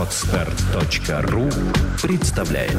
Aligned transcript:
Отстар.ру 0.00 1.50
представляет 2.02 2.72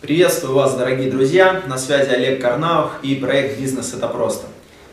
Приветствую 0.00 0.54
вас, 0.54 0.74
дорогие 0.74 1.10
друзья! 1.10 1.60
На 1.66 1.76
связи 1.76 2.08
Олег 2.08 2.40
Карнаух 2.40 2.92
и 3.02 3.16
проект 3.16 3.60
«Бизнес– 3.60 3.92
это 3.94 4.08
просто». 4.08 4.46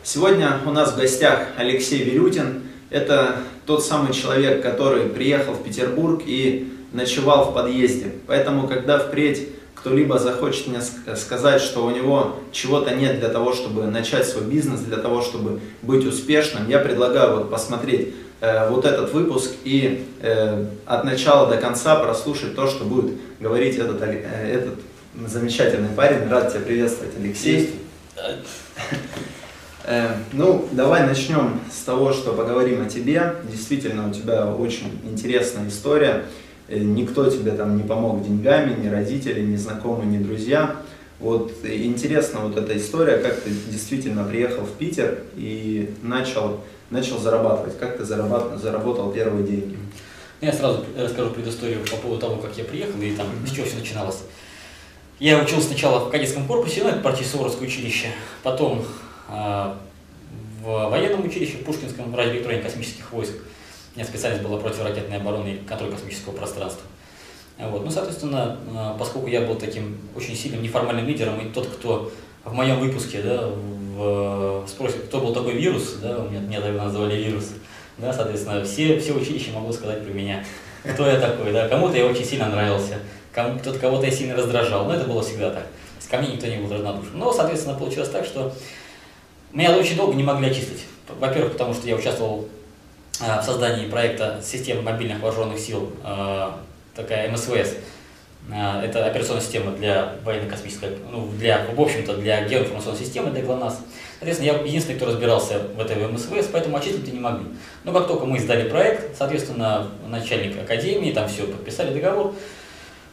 Сегодня 0.04 0.60
у 0.66 0.72
нас 0.72 0.92
в 0.92 0.98
гостях 0.98 1.48
Алексей 1.56 2.04
Вилютин. 2.04 2.64
Это 2.90 3.38
тот 3.66 3.86
самый 3.86 4.12
человек, 4.12 4.62
который 4.62 5.08
приехал 5.08 5.54
в 5.54 5.64
Петербург 5.64 6.22
и 6.26 6.74
ночевал 6.92 7.52
в 7.52 7.54
подъезде. 7.54 8.12
Поэтому, 8.28 8.68
когда 8.68 9.00
впредь 9.00 9.48
кто-либо 9.80 10.20
захочет 10.20 10.68
мне 10.68 10.82
сказать, 11.16 11.62
что 11.62 11.86
у 11.86 11.92
него 11.92 12.36
чего-то 12.52 12.94
нет 12.94 13.20
для 13.20 13.30
того, 13.30 13.54
чтобы 13.54 13.86
начать 13.86 14.28
свой 14.28 14.44
бизнес, 14.44 14.82
для 14.82 14.98
того, 14.98 15.22
чтобы 15.22 15.62
быть 15.82 16.06
успешным, 16.06 16.68
я 16.68 16.80
предлагаю 16.80 17.38
вот 17.38 17.50
посмотреть 17.50 18.14
э, 18.42 18.70
вот 18.70 18.86
этот 18.86 19.14
выпуск 19.14 19.52
и 19.64 20.06
э, 20.22 20.66
от 20.86 21.04
начала 21.06 21.50
до 21.50 21.58
конца 21.58 21.96
прослушать 21.96 22.56
то, 22.56 22.68
что 22.68 22.84
будет 22.84 23.16
говорить 23.40 23.78
этот, 23.78 24.02
э, 24.02 24.26
этот 24.54 24.76
замечательный 25.28 25.90
парень. 25.90 26.28
Рад 26.30 26.52
тебя 26.52 26.62
приветствовать, 26.62 27.14
Алексей. 27.18 27.80
Э, 29.86 30.10
ну, 30.34 30.68
давай 30.74 31.08
начнем 31.08 31.62
с 31.72 31.84
того, 31.84 32.12
что 32.12 32.34
поговорим 32.34 32.86
о 32.86 32.90
тебе. 32.90 33.36
Действительно, 33.50 34.10
у 34.10 34.14
тебя 34.14 34.46
очень 34.54 35.00
интересная 35.04 35.70
история. 35.70 36.26
Э, 36.70 36.78
никто 36.78 37.30
тебе 37.30 37.52
там 37.52 37.78
не 37.78 37.84
помог 37.84 38.24
деньгами, 38.24 38.80
ни 38.80 38.88
родители, 38.88 39.42
ни 39.42 39.56
знакомые, 39.56 40.08
ни 40.08 40.24
друзья. 40.24 40.76
Вот 41.20 41.52
интересна 41.66 42.42
вот 42.42 42.56
эта 42.58 42.78
история, 42.78 43.18
как 43.18 43.42
ты 43.42 43.50
действительно 43.50 44.24
приехал 44.24 44.64
в 44.64 44.72
Питер 44.74 45.24
и 45.36 45.94
начал, 46.02 46.62
начал 46.92 47.18
зарабатывать. 47.18 47.78
Как 47.78 47.98
ты 47.98 48.06
зарабатывал, 48.06 48.58
заработал 48.58 49.12
первые 49.12 49.46
деньги? 49.46 49.78
Я 50.42 50.54
сразу 50.54 50.86
расскажу 50.96 51.32
предысторию 51.32 51.80
по 51.90 51.98
поводу 51.98 52.22
того, 52.22 52.36
как 52.38 52.58
я 52.58 52.64
приехал 52.64 53.02
и 53.02 53.12
там 53.12 53.28
с 53.46 53.52
чего 53.52 53.66
все 53.66 53.78
начиналось. 53.78 54.20
Я 55.20 55.44
учился 55.44 55.68
сначала 55.68 56.06
в 56.06 56.12
кадетском 56.12 56.48
корпусе, 56.48 56.82
ну, 56.84 56.90
это 56.90 57.02
партия 57.02 57.26
Суворовское 57.26 57.68
училище, 57.68 58.08
потом 58.42 58.86
э, 59.28 59.74
в 60.64 60.90
военном 60.90 61.26
училище, 61.26 61.58
в 61.58 61.66
Пушкинском 61.66 62.16
радиоэлектроне 62.16 62.62
космических 62.62 63.12
войск. 63.12 63.34
Меня 63.96 64.06
специальность 64.06 64.44
была 64.44 64.58
противоракетной 64.60 65.18
обороны 65.18 65.50
и 65.50 65.58
контроль 65.58 65.92
космического 65.92 66.34
пространства. 66.34 66.84
Вот. 67.58 67.84
Ну, 67.84 67.92
соответственно, 67.92 68.58
а, 68.74 68.96
поскольку 68.98 69.28
я 69.28 69.42
был 69.42 69.56
таким 69.56 69.98
очень 70.16 70.36
сильным 70.36 70.62
неформальным 70.62 71.06
лидером, 71.06 71.40
и 71.42 71.52
тот, 71.52 71.68
кто 71.68 72.12
в 72.46 72.54
моем 72.54 72.80
выпуске 72.80 73.22
да, 73.22 73.50
в, 73.98 74.66
спросит, 74.66 75.04
кто 75.08 75.20
был 75.20 75.34
такой 75.34 75.54
вирус, 75.54 75.98
да, 76.02 76.20
у 76.20 76.30
меня, 76.30 76.40
меня 76.40 76.62
тогда 76.62 76.86
называли 76.86 77.22
вирус, 77.22 77.50
да, 77.98 78.14
соответственно, 78.14 78.64
все, 78.64 78.98
все 79.00 79.12
училища 79.12 79.52
могу 79.52 79.74
сказать 79.74 80.06
про 80.06 80.14
меня, 80.14 80.46
кто 80.86 81.06
я 81.06 81.20
такой, 81.20 81.52
да, 81.52 81.68
кому-то 81.68 81.98
я 81.98 82.06
очень 82.06 82.24
сильно 82.24 82.48
нравился, 82.48 83.00
кому, 83.34 83.60
кто-то 83.60 83.78
кого-то 83.78 84.06
я 84.06 84.12
сильно 84.12 84.38
раздражал, 84.38 84.86
но 84.86 84.94
это 84.94 85.06
было 85.06 85.22
всегда 85.22 85.50
так, 85.50 85.68
ко 86.10 86.18
мне 86.18 86.36
никто 86.36 86.48
не 86.48 86.58
был 86.58 86.72
равнодушен. 86.72 87.18
Но, 87.20 87.34
соответственно, 87.34 87.78
получилось 87.78 88.10
так, 88.10 88.26
что 88.26 88.54
меня 89.52 89.76
очень 89.76 89.98
долго 89.98 90.16
не 90.16 90.24
могли 90.24 90.48
отчислить. 90.48 90.86
Во-первых, 91.20 91.54
потому 91.54 91.74
что 91.74 91.88
я 91.88 91.96
участвовал 91.96 92.48
Э, 92.48 92.59
в 93.20 93.44
создании 93.44 93.88
проекта 93.88 94.42
системы 94.44 94.82
мобильных 94.82 95.22
вооруженных 95.22 95.60
сил, 95.60 95.92
э, 96.04 96.52
такая 96.96 97.30
МСВС. 97.32 97.76
Э, 98.52 98.82
это 98.82 99.06
операционная 99.06 99.42
система 99.42 99.72
для 99.72 100.16
военно-космической, 100.24 100.92
ну, 101.12 101.28
для, 101.38 101.66
в 101.76 101.80
общем-то, 101.80 102.16
для 102.18 102.48
геоинформационной 102.48 103.00
системы, 103.00 103.32
для 103.32 103.42
ГЛОНАСС. 103.44 103.80
Соответственно, 104.20 104.52
я 104.52 104.60
единственный, 104.62 104.96
кто 104.96 105.06
разбирался 105.06 105.60
в 105.76 105.80
этой 105.80 105.98
МСВС, 106.08 106.48
поэтому 106.52 106.78
отчислить 106.78 107.12
не 107.12 107.20
могли. 107.20 107.46
Но 107.84 107.94
как 107.94 108.08
только 108.08 108.26
мы 108.26 108.40
сдали 108.40 108.70
проект, 108.70 109.18
соответственно, 109.18 109.88
начальник 110.08 110.58
академии, 110.62 111.12
там 111.12 111.28
все, 111.28 111.44
подписали 111.44 111.94
договор, 111.94 112.34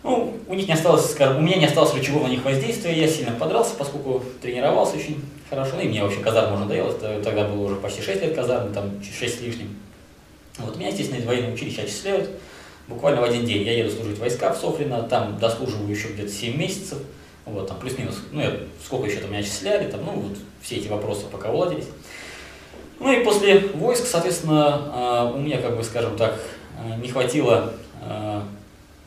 ну, 0.02 0.36
у 0.46 0.54
них 0.54 0.68
не 0.68 0.74
осталось, 0.74 1.16
у 1.18 1.40
меня 1.40 1.56
не 1.56 1.66
осталось 1.66 1.94
рычагов 1.94 2.22
на 2.22 2.28
них 2.28 2.44
воздействия, 2.44 2.92
я 2.92 3.08
сильно 3.08 3.32
подрался, 3.32 3.74
поскольку 3.76 4.22
тренировался 4.40 4.96
очень 4.96 5.20
хорошо, 5.50 5.72
ну 5.74 5.82
и 5.82 5.88
мне 5.88 6.02
вообще 6.02 6.20
казарм 6.20 6.52
уже 6.52 6.62
надоело, 6.62 6.92
тогда 6.92 7.44
было 7.44 7.66
уже 7.66 7.76
почти 7.76 8.02
6 8.02 8.22
лет 8.22 8.34
казармы, 8.34 8.72
там 8.72 8.90
6 9.02 9.38
с 9.38 9.40
лишним. 9.40 9.76
Вот 10.58 10.76
меня, 10.76 10.88
естественно, 10.88 11.18
из 11.18 11.26
военного 11.26 11.54
училища 11.54 11.82
отчисляют. 11.82 12.30
Буквально 12.88 13.20
в 13.20 13.24
один 13.24 13.44
день 13.44 13.62
я 13.62 13.76
еду 13.76 13.90
служить 13.90 14.18
войска 14.18 14.52
в 14.52 14.58
Софрино, 14.58 15.02
там 15.02 15.38
дослуживаю 15.38 15.90
еще 15.90 16.08
где-то 16.08 16.30
7 16.30 16.56
месяцев. 16.56 16.98
Вот, 17.44 17.68
там 17.68 17.78
плюс-минус, 17.78 18.16
ну, 18.32 18.40
я, 18.40 18.52
сколько 18.84 19.06
еще 19.06 19.20
там 19.20 19.30
меня 19.30 19.40
отчисляли, 19.40 19.88
там, 19.88 20.04
ну, 20.04 20.12
вот 20.12 20.38
все 20.62 20.76
эти 20.76 20.88
вопросы 20.88 21.26
пока 21.30 21.50
уладились. 21.50 21.86
Ну 22.98 23.12
и 23.12 23.22
после 23.24 23.60
войск, 23.74 24.06
соответственно, 24.06 24.82
а, 24.92 25.32
у 25.32 25.38
меня, 25.38 25.58
как 25.58 25.76
бы, 25.76 25.84
скажем 25.84 26.16
так, 26.16 26.40
а, 26.78 26.96
не 26.96 27.08
хватило 27.08 27.72
а, 28.02 28.44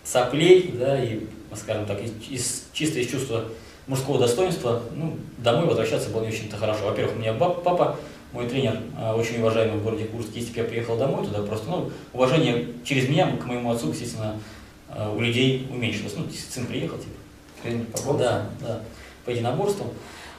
соплей, 0.03 0.73
да, 0.77 1.03
и, 1.03 1.21
скажем 1.55 1.85
так, 1.85 1.99
из, 2.29 2.65
чисто 2.71 2.99
из 2.99 3.09
чувства 3.09 3.45
мужского 3.87 4.19
достоинства, 4.19 4.83
ну, 4.95 5.17
домой 5.37 5.65
возвращаться 5.65 6.09
было 6.09 6.21
не 6.21 6.29
очень-то 6.29 6.55
хорошо. 6.55 6.85
Во-первых, 6.85 7.15
у 7.15 7.19
меня 7.19 7.33
папа 7.33 7.97
мой 8.31 8.47
тренер, 8.47 8.79
а, 8.97 9.15
очень 9.15 9.39
уважаемый 9.39 9.79
в 9.79 9.83
городе 9.83 10.05
Курск, 10.05 10.29
если 10.33 10.51
бы 10.51 10.59
я 10.59 10.63
приехал 10.65 10.97
домой 10.97 11.25
туда, 11.25 11.41
просто 11.41 11.69
ну, 11.69 11.91
уважение 12.13 12.67
через 12.83 13.09
меня 13.09 13.27
к 13.37 13.45
моему 13.45 13.71
отцу, 13.71 13.89
естественно, 13.89 14.39
а, 14.89 15.11
у 15.11 15.19
людей 15.19 15.67
уменьшилось. 15.71 16.13
Ну, 16.15 16.25
сын 16.31 16.65
приехал, 16.65 16.97
типа. 16.97 17.15
Тренер 17.63 17.85
по 17.85 18.13
Да, 18.13 18.49
да, 18.61 18.81
по 19.25 19.31
единоборству. 19.31 19.87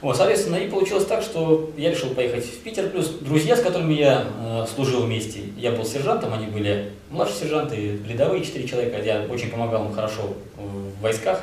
Вот, 0.01 0.17
соответственно, 0.17 0.55
и 0.55 0.67
получилось 0.67 1.05
так, 1.05 1.21
что 1.21 1.71
я 1.77 1.91
решил 1.91 2.09
поехать 2.11 2.43
в 2.43 2.59
Питер, 2.63 2.89
плюс 2.89 3.09
друзья, 3.21 3.55
с 3.55 3.61
которыми 3.61 3.93
я 3.93 4.25
э, 4.39 4.65
служил 4.73 5.03
вместе, 5.03 5.41
я 5.57 5.71
был 5.73 5.85
сержантом, 5.85 6.33
они 6.33 6.47
были 6.47 6.93
младшие 7.11 7.41
сержанты, 7.41 7.99
рядовые 8.07 8.43
четыре 8.43 8.67
человека, 8.67 8.99
я 8.99 9.27
очень 9.29 9.51
помогал 9.51 9.85
им 9.85 9.93
хорошо 9.93 10.33
в 10.57 11.01
войсках. 11.03 11.41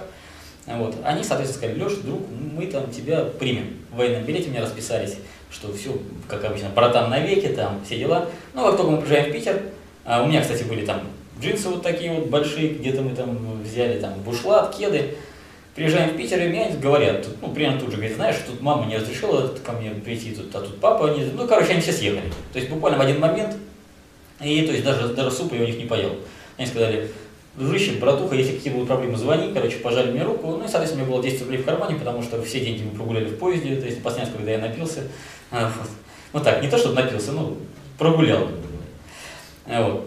Вот. 0.66 0.96
Они, 1.04 1.22
соответственно, 1.22 1.68
сказали, 1.68 1.84
Леш, 1.84 1.98
друг, 1.98 2.20
мы 2.30 2.66
там 2.66 2.90
тебя 2.90 3.24
примем. 3.24 3.76
В 3.92 3.98
военном 3.98 4.24
билете 4.24 4.50
меня 4.50 4.62
расписались 4.62 5.18
что 5.50 5.72
все, 5.72 5.96
как 6.26 6.44
обычно, 6.44 6.68
братан 6.70 7.10
навеки, 7.10 7.48
там, 7.48 7.80
все 7.84 7.98
дела. 7.98 8.28
Ну, 8.54 8.64
как 8.64 8.76
только 8.76 8.90
мы 8.92 8.98
приезжаем 8.98 9.30
в 9.30 9.32
Питер, 9.32 9.62
а 10.04 10.22
у 10.22 10.26
меня, 10.26 10.40
кстати, 10.42 10.62
были 10.64 10.84
там 10.84 11.02
джинсы 11.40 11.68
вот 11.68 11.82
такие 11.82 12.12
вот 12.12 12.26
большие, 12.26 12.70
где-то 12.70 13.02
мы 13.02 13.14
там 13.14 13.62
взяли, 13.62 14.00
там, 14.00 14.14
бушлат, 14.20 14.74
кеды. 14.76 15.14
Приезжаем 15.74 16.10
в 16.10 16.16
Питер, 16.16 16.42
и 16.42 16.48
мне 16.48 16.70
говорят, 16.82 17.24
тут, 17.24 17.40
ну, 17.40 17.52
примерно 17.52 17.78
тут 17.78 17.90
же, 17.90 17.96
говорит, 17.96 18.16
знаешь, 18.16 18.36
тут 18.44 18.60
мама 18.60 18.86
не 18.86 18.96
разрешила 18.96 19.46
ко 19.64 19.72
мне 19.72 19.90
прийти, 19.90 20.32
тут, 20.32 20.54
а 20.54 20.60
тут 20.60 20.80
папа, 20.80 21.10
они, 21.10 21.24
ну, 21.34 21.46
короче, 21.46 21.72
они 21.72 21.80
все 21.80 21.92
съехали. 21.92 22.32
То 22.52 22.58
есть 22.58 22.70
буквально 22.70 22.98
в 22.98 23.00
один 23.02 23.20
момент, 23.20 23.56
и 24.40 24.62
то 24.62 24.72
есть 24.72 24.84
даже, 24.84 25.08
даже 25.14 25.30
супа 25.30 25.54
я 25.54 25.62
у 25.62 25.66
них 25.66 25.78
не 25.78 25.84
поел. 25.84 26.16
Они 26.56 26.66
сказали, 26.66 27.08
дружище, 27.58 27.92
братуха, 27.92 28.34
если 28.34 28.56
какие 28.56 28.72
будут 28.72 28.88
проблемы, 28.88 29.16
звони, 29.16 29.52
короче, 29.52 29.76
пожали 29.76 30.10
мне 30.10 30.22
руку. 30.22 30.48
Ну 30.48 30.64
и, 30.64 30.68
соответственно, 30.68 31.04
у 31.04 31.06
меня 31.06 31.16
было 31.16 31.22
10 31.22 31.42
рублей 31.42 31.58
в 31.58 31.64
кармане, 31.64 31.96
потому 31.96 32.22
что 32.22 32.40
все 32.42 32.60
деньги 32.60 32.82
мы 32.82 32.96
прогуляли 32.96 33.26
в 33.26 33.38
поезде, 33.38 33.76
то 33.76 33.86
есть 33.86 34.04
раз, 34.04 34.28
когда 34.36 34.50
я 34.50 34.58
напился. 34.58 35.02
Ну 35.50 36.40
так, 36.40 36.62
не 36.62 36.68
то, 36.68 36.76
чтобы 36.78 36.96
напился, 36.96 37.32
ну, 37.32 37.56
прогулял. 37.96 38.48
А, 39.66 39.82
вот. 39.82 40.06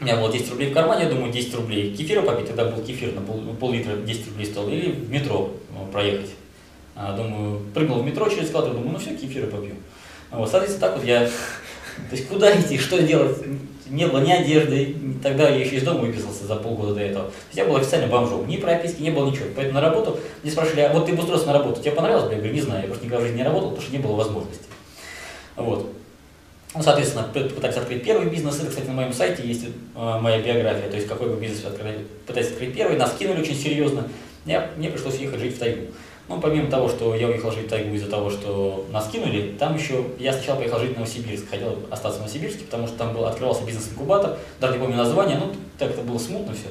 У 0.00 0.04
меня 0.04 0.16
было 0.16 0.30
10 0.30 0.50
рублей 0.50 0.70
в 0.70 0.74
кармане, 0.74 1.04
я 1.04 1.10
думаю, 1.10 1.32
10 1.32 1.54
рублей 1.56 1.94
кефира 1.94 2.22
попить, 2.22 2.46
тогда 2.46 2.66
был 2.66 2.82
кефир 2.84 3.14
на 3.14 3.20
пол, 3.20 3.40
пол-литра 3.58 3.96
10 3.96 4.28
рублей 4.28 4.46
стоил, 4.46 4.68
или 4.68 4.92
в 4.92 5.10
метро 5.10 5.50
ну, 5.74 5.86
проехать. 5.90 6.30
А, 6.94 7.16
думаю, 7.16 7.60
прыгнул 7.74 8.00
в 8.00 8.06
метро 8.06 8.28
через 8.28 8.48
эскалатор, 8.48 8.74
думаю, 8.74 8.92
ну 8.92 8.98
все, 8.98 9.16
кефира 9.16 9.46
попью. 9.46 9.74
Вот, 10.30 10.48
соответственно, 10.48 10.88
так 10.88 10.96
вот 10.98 11.06
я, 11.06 11.26
то 11.26 12.12
есть 12.12 12.28
куда 12.28 12.60
идти, 12.60 12.78
что 12.78 13.02
делать, 13.02 13.38
не 13.90 14.06
было 14.06 14.20
ни 14.20 14.30
одежды, 14.30 14.94
тогда 15.22 15.48
я 15.48 15.56
еще 15.56 15.76
из 15.76 15.82
дома 15.82 16.00
выписался 16.00 16.46
за 16.46 16.56
полгода 16.56 16.94
до 16.94 17.00
этого. 17.00 17.24
То 17.26 17.32
есть 17.46 17.58
я 17.58 17.64
был 17.64 17.76
официально 17.76 18.06
бомжом, 18.06 18.46
ни 18.46 18.56
прописки, 18.56 19.02
не 19.02 19.10
было 19.10 19.30
ничего. 19.30 19.46
Поэтому 19.54 19.80
на 19.80 19.80
работу 19.80 20.18
мне 20.42 20.52
спрашивали, 20.52 20.80
а 20.80 20.92
вот 20.92 21.06
ты 21.06 21.12
бы 21.12 21.20
устроился 21.20 21.46
на 21.46 21.54
работу, 21.54 21.80
тебе 21.80 21.92
понравилось? 21.92 22.30
Я 22.30 22.36
говорю, 22.36 22.54
не 22.54 22.60
знаю, 22.60 22.82
я 22.82 22.86
просто 22.86 23.04
никогда 23.04 23.22
в 23.22 23.26
жизни 23.26 23.38
не 23.38 23.44
работал, 23.44 23.70
потому 23.70 23.82
что 23.82 23.96
не 23.96 24.02
было 24.02 24.16
возможности. 24.16 24.64
Вот. 25.56 25.92
Ну, 26.74 26.82
соответственно, 26.82 27.24
пытаться 27.32 27.80
открыть 27.80 28.04
первый 28.04 28.28
бизнес. 28.28 28.60
Это, 28.60 28.68
кстати, 28.68 28.86
на 28.86 28.92
моем 28.92 29.12
сайте 29.12 29.46
есть 29.46 29.64
э, 29.64 30.18
моя 30.20 30.40
биография, 30.40 30.90
то 30.90 30.96
есть 30.96 31.08
какой 31.08 31.30
бы 31.30 31.40
бизнес 31.40 31.64
открыли, 31.64 32.06
пытались 32.26 32.48
открыть 32.48 32.74
первый, 32.74 32.98
нас 32.98 33.14
кинули 33.18 33.40
очень 33.40 33.56
серьезно. 33.56 34.06
Я, 34.44 34.70
мне 34.76 34.90
пришлось 34.90 35.16
ехать 35.16 35.40
жить 35.40 35.56
в 35.56 35.58
тайгу. 35.58 35.86
Ну, 36.28 36.40
помимо 36.40 36.70
того, 36.70 36.88
что 36.90 37.14
я 37.14 37.26
уехал 37.26 37.50
жить 37.50 37.66
в 37.66 37.70
тайгу 37.70 37.94
из-за 37.94 38.10
того, 38.10 38.28
что 38.28 38.86
нас 38.92 39.08
кинули, 39.08 39.54
там 39.58 39.76
еще 39.76 40.04
я 40.18 40.32
сначала 40.32 40.58
поехал 40.58 40.78
жить 40.78 40.92
в 40.92 40.96
Новосибирск, 40.96 41.48
хотел 41.48 41.78
остаться 41.90 42.18
в 42.18 42.22
Новосибирске, 42.22 42.64
потому 42.64 42.86
что 42.86 42.98
там 42.98 43.14
был, 43.14 43.24
открывался 43.24 43.64
бизнес-инкубатор, 43.64 44.36
даже 44.60 44.74
не 44.74 44.80
помню 44.80 44.98
название, 44.98 45.38
ну, 45.38 45.50
так 45.78 45.90
это 45.90 46.02
было 46.02 46.18
смутно 46.18 46.52
все. 46.52 46.68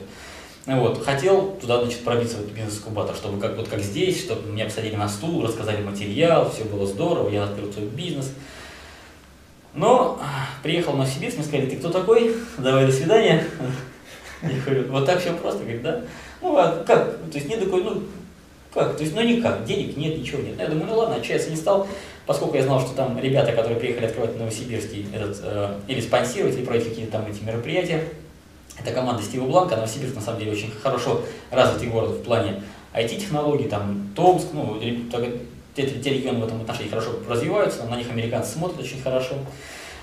Вот, 0.75 1.03
хотел 1.03 1.53
туда, 1.59 1.81
значит, 1.81 2.03
пробиться 2.03 2.37
в 2.37 2.51
бизнес-инкубатор, 2.51 3.15
чтобы 3.15 3.39
как, 3.39 3.57
вот 3.57 3.67
как 3.67 3.79
здесь, 3.79 4.21
чтобы 4.21 4.51
меня 4.51 4.65
посадили 4.65 4.95
на 4.95 5.09
стул, 5.09 5.43
рассказали 5.43 5.81
материал, 5.81 6.51
все 6.51 6.63
было 6.65 6.85
здорово, 6.85 7.29
я 7.29 7.45
открыл 7.45 7.73
свой 7.73 7.87
бизнес. 7.87 8.31
Но 9.73 10.19
приехал 10.61 10.91
в 10.91 10.97
Новосибирск, 10.97 11.37
мне 11.37 11.45
сказали, 11.45 11.69
ты 11.69 11.77
кто 11.77 11.89
такой? 11.89 12.35
Давай, 12.59 12.85
до 12.85 12.91
свидания. 12.91 13.43
Я 14.43 14.59
говорю, 14.63 14.91
вот 14.91 15.05
так 15.05 15.19
все 15.19 15.33
просто, 15.33 15.61
говорит, 15.61 15.81
да? 15.81 16.01
Ну, 16.41 16.55
а 16.57 16.83
как? 16.85 17.17
То 17.31 17.37
есть 17.37 17.47
не 17.47 17.57
такой, 17.57 17.83
ну, 17.83 18.03
как? 18.77 18.97
То 18.97 19.03
есть, 19.03 19.15
ну 19.15 19.21
никак, 19.21 19.65
денег 19.65 19.97
нет, 19.97 20.17
ничего 20.17 20.41
нет. 20.41 20.57
Я 20.59 20.67
думаю, 20.67 20.87
ну 20.87 20.97
ладно, 20.97 21.15
отчаяться 21.15 21.49
не 21.49 21.55
стал, 21.55 21.87
поскольку 22.25 22.55
я 22.55 22.63
знал, 22.63 22.79
что 22.79 22.95
там 22.95 23.19
ребята, 23.19 23.51
которые 23.51 23.77
приехали 23.77 24.05
открывать 24.05 24.37
Новосибирский, 24.37 25.07
этот, 25.13 25.39
э, 25.43 25.79
или 25.87 26.01
спонсировать, 26.01 26.55
или 26.55 26.65
проводить 26.65 26.89
какие-то 26.89 27.13
там 27.13 27.25
эти 27.27 27.43
мероприятия, 27.43 28.03
это 28.79 28.91
команда 28.91 29.23
Стива 29.23 29.45
Бланка, 29.45 29.75
Новосибирск 29.75 30.15
на 30.15 30.21
самом 30.21 30.39
деле 30.39 30.51
очень 30.51 30.71
хорошо 30.71 31.21
развитый 31.51 31.89
город 31.89 32.11
в 32.11 32.23
плане 32.23 32.61
IT-технологий, 32.93 33.67
там 33.67 34.09
Томск, 34.15 34.47
ну, 34.53 34.79
те, 35.75 35.87
те 35.87 36.09
регионы 36.09 36.39
в 36.39 36.45
этом 36.45 36.61
отношении 36.61 36.89
хорошо 36.89 37.11
развиваются, 37.27 37.83
на 37.85 37.97
них 37.97 38.09
американцы 38.09 38.53
смотрят 38.53 38.79
очень 38.79 39.01
хорошо. 39.01 39.35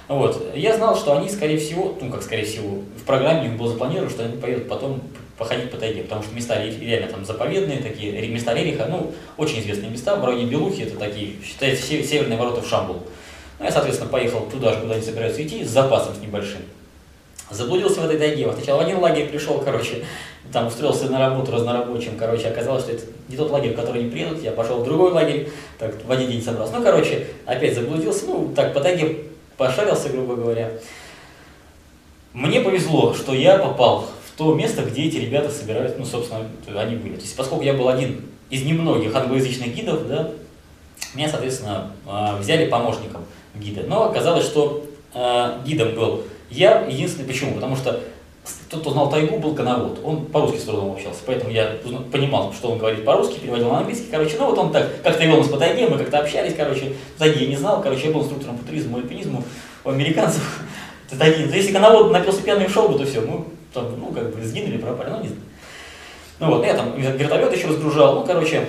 Вот. 0.07 0.55
Я 0.55 0.77
знал, 0.77 0.97
что 0.97 1.17
они, 1.17 1.29
скорее 1.29 1.59
всего, 1.59 1.97
ну 2.01 2.11
как 2.11 2.23
скорее 2.23 2.45
всего, 2.45 2.83
в 2.97 3.05
программе 3.05 3.41
у 3.41 3.51
них 3.51 3.59
было 3.59 3.71
запланировано, 3.71 4.11
что 4.11 4.25
они 4.25 4.37
поедут 4.37 4.69
потом 4.69 5.03
походить 5.37 5.71
по 5.71 5.77
тайге, 5.77 6.03
потому 6.03 6.23
что 6.23 6.35
места 6.35 6.63
реально 6.63 7.09
там 7.09 7.25
заповедные, 7.25 7.79
такие 7.79 8.13
места 8.29 8.55
Рериха, 8.55 8.87
ну, 8.89 9.13
очень 9.37 9.61
известные 9.61 9.91
места, 9.91 10.17
в 10.17 10.25
районе 10.25 10.47
Белухи, 10.47 10.83
это 10.83 10.97
такие, 10.97 11.35
считается, 11.43 11.85
северные 11.87 12.39
ворота 12.39 12.63
в 12.63 12.69
Шамбул. 12.69 13.03
Ну, 13.59 13.65
я, 13.65 13.71
соответственно, 13.71 14.11
поехал 14.11 14.47
туда 14.51 14.73
же, 14.73 14.81
куда 14.81 14.95
они 14.95 15.03
собираются 15.03 15.43
идти, 15.43 15.65
с 15.65 15.71
запасом 15.71 16.15
с 16.15 16.19
небольшим. 16.19 16.61
Заблудился 17.51 18.01
в 18.01 18.05
этой 18.07 18.19
тайге. 18.19 18.51
Сначала 18.53 18.79
в 18.79 18.85
один 18.85 18.99
лагерь 18.99 19.29
пришел, 19.29 19.61
короче, 19.61 20.05
там 20.53 20.67
устроился 20.67 21.11
на 21.11 21.19
работу 21.19 21.53
разнорабочим, 21.53 22.17
короче, 22.17 22.49
оказалось, 22.49 22.85
что 22.85 22.93
это 22.93 23.05
не 23.29 23.37
тот 23.37 23.51
лагерь, 23.51 23.73
в 23.73 23.77
который 23.77 24.03
они 24.03 24.11
приедут, 24.11 24.43
я 24.43 24.53
пошел 24.53 24.79
в 24.79 24.85
другой 24.85 25.13
лагерь, 25.13 25.51
так 25.79 25.95
в 26.05 26.11
один 26.11 26.31
день 26.31 26.43
собрался. 26.43 26.75
Ну, 26.77 26.83
короче, 26.83 27.27
опять 27.45 27.75
заблудился, 27.75 28.27
ну, 28.27 28.53
так 28.55 28.73
по 28.73 28.81
тайге 28.81 29.19
пошарился, 29.57 30.09
грубо 30.09 30.37
говоря. 30.37 30.71
Мне 32.33 32.61
повезло, 32.61 33.15
что 33.15 33.33
я 33.35 33.59
попал 33.59 34.07
то 34.37 34.55
место, 34.55 34.83
где 34.83 35.05
эти 35.05 35.17
ребята 35.17 35.51
собираются, 35.51 35.99
ну, 35.99 36.05
собственно, 36.05 36.47
они 36.77 36.97
были. 36.97 37.15
То 37.15 37.23
есть, 37.23 37.37
поскольку 37.37 37.65
я 37.65 37.75
был 37.75 37.89
один 37.89 38.23
из 38.51 38.63
немногих 38.65 39.15
англоязычных 39.15 39.75
гидов, 39.75 40.07
да, 40.09 40.31
меня, 41.15 41.29
соответственно, 41.29 41.93
а, 42.07 42.37
взяли 42.39 42.67
помощником 42.67 43.25
гида. 43.55 43.85
Но 43.87 44.05
оказалось, 44.05 44.45
что 44.45 44.87
а, 45.13 45.63
гидом 45.65 45.95
был 45.95 46.23
я 46.51 46.85
единственный, 46.87 47.27
почему? 47.27 47.55
Потому 47.55 47.77
что 47.77 48.01
тот, 48.69 48.81
кто 48.81 48.91
знал 48.91 49.11
тайгу, 49.11 49.39
был 49.39 49.55
коновод. 49.55 50.01
Он 50.05 50.27
по-русски 50.27 50.59
с 50.59 50.65
трудом 50.65 50.93
общался, 50.93 51.21
поэтому 51.25 51.51
я 51.51 51.79
понимал, 52.13 52.53
что 52.53 52.71
он 52.71 52.79
говорит 52.79 53.05
по-русски, 53.05 53.39
переводил 53.39 53.71
на 53.71 53.79
английский. 53.79 54.09
Короче, 54.11 54.37
ну 54.39 54.47
вот 54.47 54.59
он 54.59 54.73
так 54.73 55.03
как-то 55.03 55.25
вел 55.25 55.39
нас 55.39 55.49
по 55.49 55.57
тайге, 55.57 55.89
мы 55.89 55.97
как-то 55.97 56.19
общались, 56.19 56.55
короче, 56.55 56.93
тайги 57.19 57.45
я 57.45 57.49
не 57.49 57.57
знал, 57.57 57.81
короче, 57.81 58.09
я 58.09 58.13
был 58.13 58.23
инструктором 58.23 58.59
по 58.59 58.67
туризму 58.67 58.99
и 58.99 59.03
альпинизму 59.03 59.43
у 59.85 59.89
американцев. 59.91 60.61
Тайги. 61.19 61.55
Если 61.55 61.73
коновод 61.73 62.11
напился 62.11 62.43
пьяный 62.43 62.65
и 62.65 62.67
ушел 62.67 62.89
бы, 62.89 62.99
то 62.99 63.07
все, 63.07 63.21
мы 63.21 63.45
там, 63.75 63.99
ну, 63.99 64.07
как 64.13 64.35
бы 64.35 64.43
сгинули, 64.43 64.79
пропали, 64.79 65.11
ну, 65.11 65.21
не 65.21 65.29
знаю. 65.29 65.43
Ну 66.41 66.51
вот, 66.51 66.65
я 66.65 66.75
там 66.75 66.99
вертолет 66.99 67.55
еще 67.55 67.69
разгружал, 67.69 68.15
ну, 68.15 68.25
короче, 68.25 68.67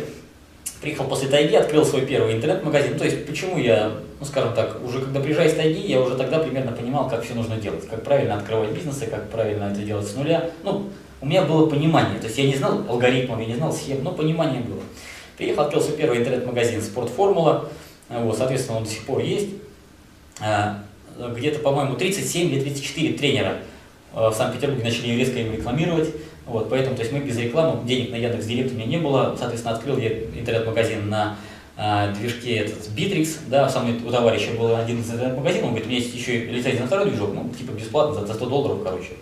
приехал 0.82 1.06
после 1.06 1.30
тайги, 1.30 1.56
открыл 1.56 1.86
свой 1.86 2.06
первый 2.06 2.36
интернет-магазин. 2.36 2.94
Ну, 2.94 3.00
то 3.00 3.06
есть, 3.06 3.26
почему 3.26 3.58
я, 3.58 3.92
ну, 4.20 4.26
скажем 4.26 4.54
так, 4.54 4.84
уже 4.84 5.00
когда 5.00 5.20
приезжаю 5.20 5.50
из 5.50 5.56
тайги, 5.56 5.88
я 5.88 6.02
уже 6.02 6.16
тогда 6.16 6.40
примерно 6.40 6.72
понимал, 6.72 7.10
как 7.10 7.24
все 7.24 7.34
нужно 7.34 7.56
делать, 7.58 7.88
как 7.88 8.04
правильно 8.04 8.36
открывать 8.36 8.72
бизнесы, 8.72 9.08
как 9.08 9.30
правильно 9.30 9.72
это 9.72 9.82
делать 9.82 10.08
с 10.08 10.16
нуля. 10.16 10.50
Ну, 10.64 10.90
у 11.22 11.26
меня 11.26 11.44
было 11.44 11.68
понимание, 11.68 12.20
то 12.20 12.28
есть 12.28 12.38
я 12.38 12.46
не 12.46 12.56
знал 12.56 12.84
алгоритмов, 12.88 13.40
я 13.40 13.46
не 13.46 13.56
знал 13.56 13.74
схем, 13.74 14.04
но 14.04 14.12
понимание 14.12 14.62
было. 14.62 14.82
Приехал, 15.38 15.64
открыл 15.64 15.82
свой 15.82 15.98
первый 15.98 16.20
интернет-магазин 16.20 16.82
«Спортформула», 16.82 17.70
вот, 18.10 18.38
соответственно, 18.38 18.78
он 18.78 18.84
до 18.84 18.90
сих 18.90 19.06
пор 19.06 19.20
есть. 19.22 19.50
А, 20.40 20.84
где-то, 21.18 21.60
по-моему, 21.60 21.96
37 21.96 22.52
или 22.52 22.60
34 22.60 23.14
тренера 23.14 23.58
в 24.14 24.34
Санкт-Петербурге 24.34 24.84
начали 24.84 25.12
резко 25.12 25.40
его 25.40 25.54
рекламировать. 25.54 26.10
Вот, 26.46 26.70
поэтому 26.70 26.96
то 26.96 27.02
есть 27.02 27.12
мы 27.12 27.20
без 27.20 27.38
рекламы, 27.38 27.86
денег 27.86 28.12
на 28.12 28.16
Яндекс 28.16 28.46
Директ 28.46 28.72
у 28.72 28.76
меня 28.76 28.86
не 28.86 28.98
было, 28.98 29.36
соответственно, 29.38 29.76
открыл 29.76 29.98
я 29.98 30.10
интернет-магазин 30.10 31.10
на 31.10 31.38
э, 31.76 32.14
движке 32.14 32.58
этот 32.58 32.88
Bittrex, 32.96 33.40
да, 33.48 33.68
самый 33.68 33.96
у 34.06 34.12
товарища 34.12 34.52
был 34.52 34.76
один 34.76 35.02
из 35.02 35.10
интернет-магазинов, 35.10 35.70
он 35.70 35.70
говорит, 35.72 35.88
у 35.88 35.90
меня 35.90 36.00
есть 36.00 36.14
еще 36.14 36.46
лицензия 36.46 36.82
на 36.82 36.88
второй 36.88 37.10
движок, 37.10 37.34
ну, 37.34 37.50
типа 37.50 37.72
бесплатно, 37.72 38.14
за, 38.14 38.28
за 38.28 38.36
100 38.36 38.46
долларов, 38.46 38.78
короче, 38.84 39.14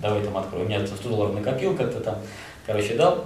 давай 0.00 0.20
там 0.22 0.36
открою, 0.36 0.64
у 0.64 0.68
меня 0.68 0.84
100 0.84 1.08
долларов 1.08 1.32
накопил 1.32 1.76
как-то 1.76 2.00
там, 2.00 2.18
короче, 2.66 2.96
дал, 2.96 3.24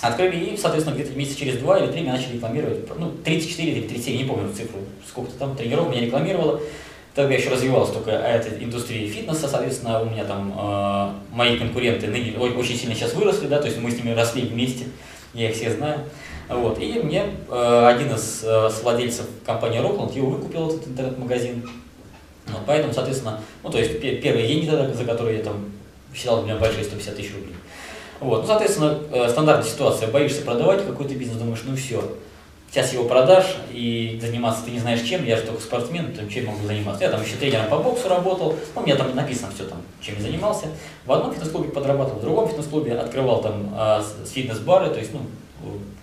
Открыли 0.00 0.36
и, 0.36 0.56
соответственно, 0.56 0.94
где-то 0.94 1.18
месяца 1.18 1.40
через 1.40 1.56
два 1.56 1.78
или 1.78 1.90
три 1.90 2.02
меня 2.02 2.12
начали 2.12 2.34
рекламировать. 2.34 2.78
Ну, 2.96 3.10
34 3.24 3.72
или 3.72 3.88
37, 3.88 4.16
не 4.16 4.24
помню 4.24 4.52
цифру, 4.52 4.78
сколько-то 5.08 5.38
там 5.38 5.56
тренировок 5.56 5.90
меня 5.90 6.02
рекламировало. 6.02 6.60
Тогда 7.18 7.34
еще 7.34 7.50
развивалась 7.50 7.90
только 7.90 8.12
эта 8.12 8.62
индустрия 8.62 9.08
фитнеса, 9.08 9.48
соответственно, 9.48 10.00
у 10.00 10.04
меня 10.04 10.24
там 10.24 10.54
э, 10.56 11.34
мои 11.34 11.58
конкуренты 11.58 12.06
ныне 12.06 12.38
очень 12.38 12.76
сильно 12.76 12.94
сейчас 12.94 13.12
выросли, 13.14 13.48
да, 13.48 13.58
то 13.58 13.66
есть 13.66 13.80
мы 13.80 13.90
с 13.90 13.96
ними 13.96 14.14
росли 14.14 14.42
вместе, 14.42 14.84
я 15.34 15.50
их 15.50 15.56
все 15.56 15.72
знаю. 15.72 15.98
Вот. 16.48 16.78
И 16.78 16.92
мне 17.02 17.24
э, 17.50 17.86
один 17.88 18.14
из 18.14 18.44
э, 18.44 18.70
владельцев 18.84 19.26
компании 19.44 19.80
Rockland, 19.80 20.14
его 20.14 20.30
выкупил 20.30 20.68
этот 20.68 20.86
интернет-магазин. 20.86 21.68
Вот, 22.46 22.60
поэтому, 22.68 22.94
соответственно, 22.94 23.40
ну, 23.64 23.70
то 23.70 23.80
есть 23.80 24.00
первые 24.00 24.46
деньги 24.46 24.66
тогда, 24.66 24.94
за 24.94 25.04
которые 25.04 25.38
я 25.38 25.42
там 25.42 25.72
считал, 26.14 26.38
у 26.38 26.42
меня 26.44 26.54
большие 26.54 26.84
150 26.84 27.16
тысяч 27.16 27.34
рублей. 27.34 27.56
Вот. 28.20 28.42
Ну, 28.42 28.46
соответственно, 28.46 28.96
э, 29.10 29.28
стандартная 29.28 29.68
ситуация, 29.68 30.08
боишься 30.08 30.42
продавать 30.42 30.86
какой-то 30.86 31.14
бизнес, 31.16 31.38
думаешь, 31.38 31.62
ну 31.64 31.74
все, 31.74 32.00
сейчас 32.70 32.92
его 32.92 33.04
продашь 33.04 33.56
и 33.72 34.18
заниматься 34.20 34.64
ты 34.64 34.70
не 34.70 34.78
знаешь 34.78 35.02
чем, 35.02 35.24
я 35.24 35.36
же 35.36 35.42
только 35.42 35.62
спортсмен, 35.62 36.12
то 36.12 36.26
чем 36.28 36.46
могу 36.46 36.66
заниматься. 36.66 37.04
Я 37.04 37.10
там 37.10 37.22
еще 37.22 37.36
тренером 37.36 37.68
по 37.68 37.78
боксу 37.78 38.08
работал, 38.08 38.56
ну, 38.74 38.82
у 38.82 38.84
меня 38.84 38.96
там 38.96 39.14
написано 39.14 39.50
все 39.54 39.64
там, 39.64 39.78
чем 40.00 40.16
я 40.16 40.22
занимался. 40.22 40.66
В 41.06 41.12
одном 41.12 41.32
фитнес-клубе 41.32 41.70
подрабатывал, 41.70 42.18
в 42.18 42.22
другом 42.22 42.48
фитнес-клубе 42.48 42.94
открывал 42.94 43.40
там 43.40 43.74
э, 43.76 44.02
фитнес-бары, 44.26 44.90
то 44.90 44.98
есть, 44.98 45.12
ну, 45.12 45.20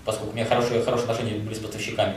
поскольку 0.03 0.33
у 0.33 0.35
меня 0.35 0.45
хорошие, 0.45 0.81
хорошие 0.81 1.09
отношения 1.09 1.39
были 1.39 1.53
с 1.53 1.59
поставщиками. 1.59 2.15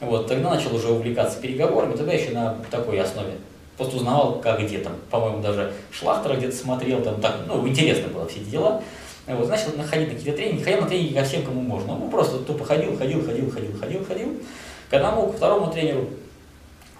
Вот, 0.00 0.28
тогда 0.28 0.50
начал 0.50 0.74
уже 0.74 0.88
увлекаться 0.88 1.40
переговорами, 1.40 1.96
тогда 1.96 2.12
еще 2.12 2.30
на 2.30 2.56
такой 2.70 3.00
основе. 3.00 3.32
Просто 3.76 3.96
узнавал, 3.96 4.40
как 4.40 4.60
где 4.60 4.78
там, 4.78 4.94
по-моему, 5.10 5.40
даже 5.40 5.72
Шлахтера 5.92 6.34
где-то 6.34 6.56
смотрел, 6.56 7.00
там 7.02 7.20
так, 7.20 7.38
ну, 7.46 7.66
интересно 7.66 8.08
было 8.08 8.26
все 8.28 8.40
эти 8.40 8.48
дела. 8.48 8.82
Вот, 9.28 9.48
начал 9.48 9.76
находить 9.76 10.08
на 10.08 10.14
какие-то 10.14 10.38
тренинги, 10.38 10.62
ходил 10.62 10.80
на 10.80 10.88
тренинги 10.88 11.14
ко 11.14 11.24
всем, 11.24 11.42
кому 11.42 11.60
можно. 11.60 11.96
Ну, 11.96 12.08
просто 12.10 12.38
тупо 12.38 12.64
ходил, 12.64 12.96
ходил, 12.96 13.24
ходил, 13.24 13.50
ходил, 13.50 13.78
ходил, 13.78 14.04
ходил. 14.04 14.42
К 14.90 14.94
одному, 14.94 15.28
к 15.28 15.36
второму 15.36 15.70
тренеру, 15.70 16.08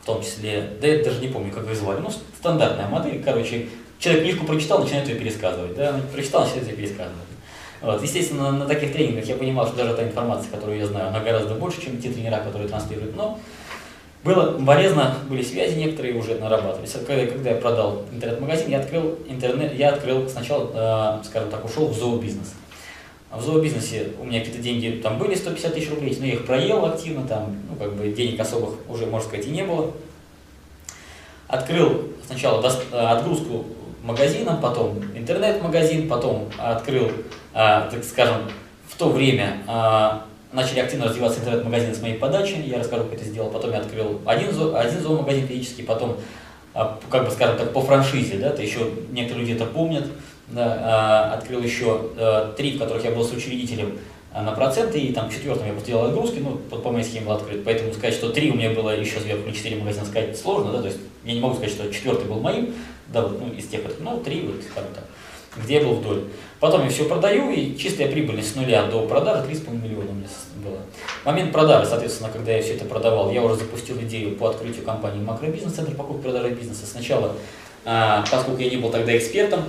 в 0.02 0.06
том 0.06 0.22
числе, 0.22 0.72
да 0.80 0.88
я 0.88 1.02
даже 1.02 1.20
не 1.20 1.28
помню, 1.28 1.50
как 1.50 1.68
их 1.68 1.76
звали, 1.76 2.00
ну, 2.00 2.10
стандартная 2.38 2.88
модель, 2.88 3.22
короче, 3.22 3.68
человек 3.98 4.24
книжку 4.24 4.44
прочитал, 4.44 4.80
начинает 4.80 5.08
ее 5.08 5.14
пересказывать, 5.14 5.74
да, 5.74 5.98
прочитал, 6.12 6.44
начинает 6.44 6.68
ее 6.68 6.76
пересказывать. 6.76 7.28
Вот. 7.80 8.02
Естественно, 8.02 8.50
на, 8.50 8.58
на 8.58 8.66
таких 8.66 8.92
тренингах 8.92 9.24
я 9.24 9.36
понимал, 9.36 9.66
что 9.66 9.76
даже 9.76 9.94
та 9.94 10.02
информация, 10.02 10.50
которую 10.50 10.78
я 10.78 10.86
знаю, 10.86 11.08
она 11.08 11.20
гораздо 11.20 11.54
больше, 11.54 11.80
чем 11.80 12.00
те 12.00 12.10
тренера, 12.10 12.40
которые 12.40 12.68
транслируют, 12.68 13.16
но 13.16 13.38
было 14.24 14.58
полезно, 14.64 15.16
были 15.28 15.42
связи 15.42 15.78
некоторые 15.78 16.14
уже 16.14 16.36
нарабатывались. 16.36 16.92
Когда, 17.06 17.26
когда 17.26 17.50
я 17.50 17.56
продал 17.56 18.02
интернет-магазин, 18.12 18.68
я 18.68 18.80
открыл 18.80 19.18
интернет, 19.28 19.74
я 19.74 19.90
открыл 19.90 20.28
сначала, 20.28 21.20
э, 21.20 21.24
скажем 21.24 21.50
так, 21.50 21.64
ушел 21.64 21.88
в 21.88 21.96
зообизнес. 21.96 22.54
В 23.30 23.42
зообизнесе 23.42 24.12
у 24.20 24.24
меня 24.24 24.40
какие-то 24.40 24.62
деньги 24.62 25.00
там 25.02 25.18
были 25.18 25.34
150 25.34 25.74
тысяч 25.74 25.90
рублей, 25.90 26.16
но 26.18 26.26
я 26.26 26.32
их 26.32 26.46
проел 26.46 26.86
активно, 26.86 27.26
там, 27.28 27.56
ну, 27.68 27.76
как 27.76 27.94
бы 27.94 28.08
денег 28.08 28.40
особых 28.40 28.74
уже, 28.88 29.06
можно 29.06 29.28
сказать, 29.28 29.46
и 29.46 29.50
не 29.50 29.62
было. 29.62 29.92
Открыл 31.46 32.08
сначала 32.26 32.62
э, 32.66 32.96
отгрузку 32.96 33.66
магазином, 34.02 34.60
потом 34.60 34.98
интернет-магазин, 35.14 36.08
потом 36.08 36.48
открыл, 36.58 37.06
э, 37.06 37.12
так 37.52 38.02
скажем, 38.02 38.42
в 38.88 38.96
то 38.96 39.10
время 39.10 39.58
э, 39.68 40.10
начали 40.52 40.80
активно 40.80 41.06
развиваться 41.06 41.40
интернет-магазины 41.40 41.94
с 41.94 42.00
моей 42.00 42.16
подачи, 42.16 42.54
я 42.66 42.78
расскажу, 42.78 43.04
как 43.04 43.14
это 43.14 43.24
сделал, 43.24 43.50
потом 43.50 43.72
я 43.72 43.78
открыл 43.78 44.20
один, 44.24 44.48
один 44.74 45.00
зоомагазин 45.00 45.46
физический, 45.46 45.82
потом, 45.82 46.16
а, 46.74 46.98
как 47.10 47.26
бы 47.26 47.30
скажем 47.30 47.58
так, 47.58 47.72
по 47.72 47.82
франшизе, 47.82 48.38
да, 48.38 48.50
то 48.50 48.62
еще 48.62 48.90
некоторые 49.10 49.46
люди 49.46 49.56
это 49.56 49.66
помнят, 49.66 50.06
да, 50.48 50.78
а, 50.80 51.34
открыл 51.34 51.62
еще 51.62 52.00
а, 52.16 52.54
три, 52.56 52.76
в 52.76 52.78
которых 52.78 53.04
я 53.04 53.10
был 53.10 53.24
соучредителем 53.24 53.98
на 54.34 54.52
проценты, 54.52 54.98
и 55.00 55.12
там 55.12 55.30
четвертым 55.30 55.66
я 55.66 55.72
просто 55.72 55.88
делал 55.88 56.06
отгрузки, 56.06 56.38
ну, 56.38 56.56
по, 56.70 56.76
по 56.76 56.90
моей 56.90 57.04
схеме 57.04 57.26
был 57.26 57.32
открыт, 57.32 57.64
поэтому 57.64 57.92
сказать, 57.92 58.14
что 58.14 58.30
три 58.30 58.50
у 58.50 58.54
меня 58.54 58.70
было 58.70 58.90
еще 58.90 59.20
сверху, 59.20 59.50
четыре 59.52 59.76
магазина 59.76 60.06
сказать 60.06 60.38
сложно, 60.38 60.72
да, 60.72 60.80
то 60.80 60.86
есть 60.86 60.98
я 61.24 61.34
не 61.34 61.40
могу 61.40 61.54
сказать, 61.54 61.72
что 61.72 61.92
четвертый 61.92 62.26
был 62.26 62.40
моим, 62.40 62.74
да, 63.08 63.22
ну, 63.22 63.52
из 63.56 63.66
тех, 63.66 63.80
ну, 64.00 64.20
три, 64.20 64.42
вот, 64.42 64.62
скажем 64.70 64.90
так 64.94 65.04
где 65.62 65.74
я 65.74 65.80
был 65.82 65.94
вдоль. 65.94 66.24
Потом 66.60 66.84
я 66.84 66.90
все 66.90 67.04
продаю, 67.04 67.50
и 67.50 67.76
чистая 67.76 68.08
прибыльность 68.08 68.52
с 68.52 68.56
нуля 68.56 68.84
до 68.86 69.06
продажи 69.06 69.48
3,5 69.48 69.80
миллиона 69.80 70.10
у 70.10 70.14
меня 70.14 70.26
было. 70.64 70.78
Момент 71.24 71.52
продажи, 71.52 71.86
соответственно, 71.86 72.30
когда 72.30 72.52
я 72.52 72.62
все 72.62 72.74
это 72.74 72.84
продавал, 72.84 73.30
я 73.30 73.42
уже 73.42 73.56
запустил 73.56 73.96
идею 74.00 74.34
по 74.36 74.48
открытию 74.48 74.84
компании 74.84 75.22
«Макробизнес», 75.22 75.72
центр 75.72 75.94
покупки 75.94 76.22
продажи 76.22 76.50
бизнеса. 76.50 76.84
Сначала, 76.86 77.32
а, 77.84 78.24
поскольку 78.28 78.60
я 78.60 78.70
не 78.70 78.76
был 78.76 78.90
тогда 78.90 79.16
экспертом, 79.16 79.62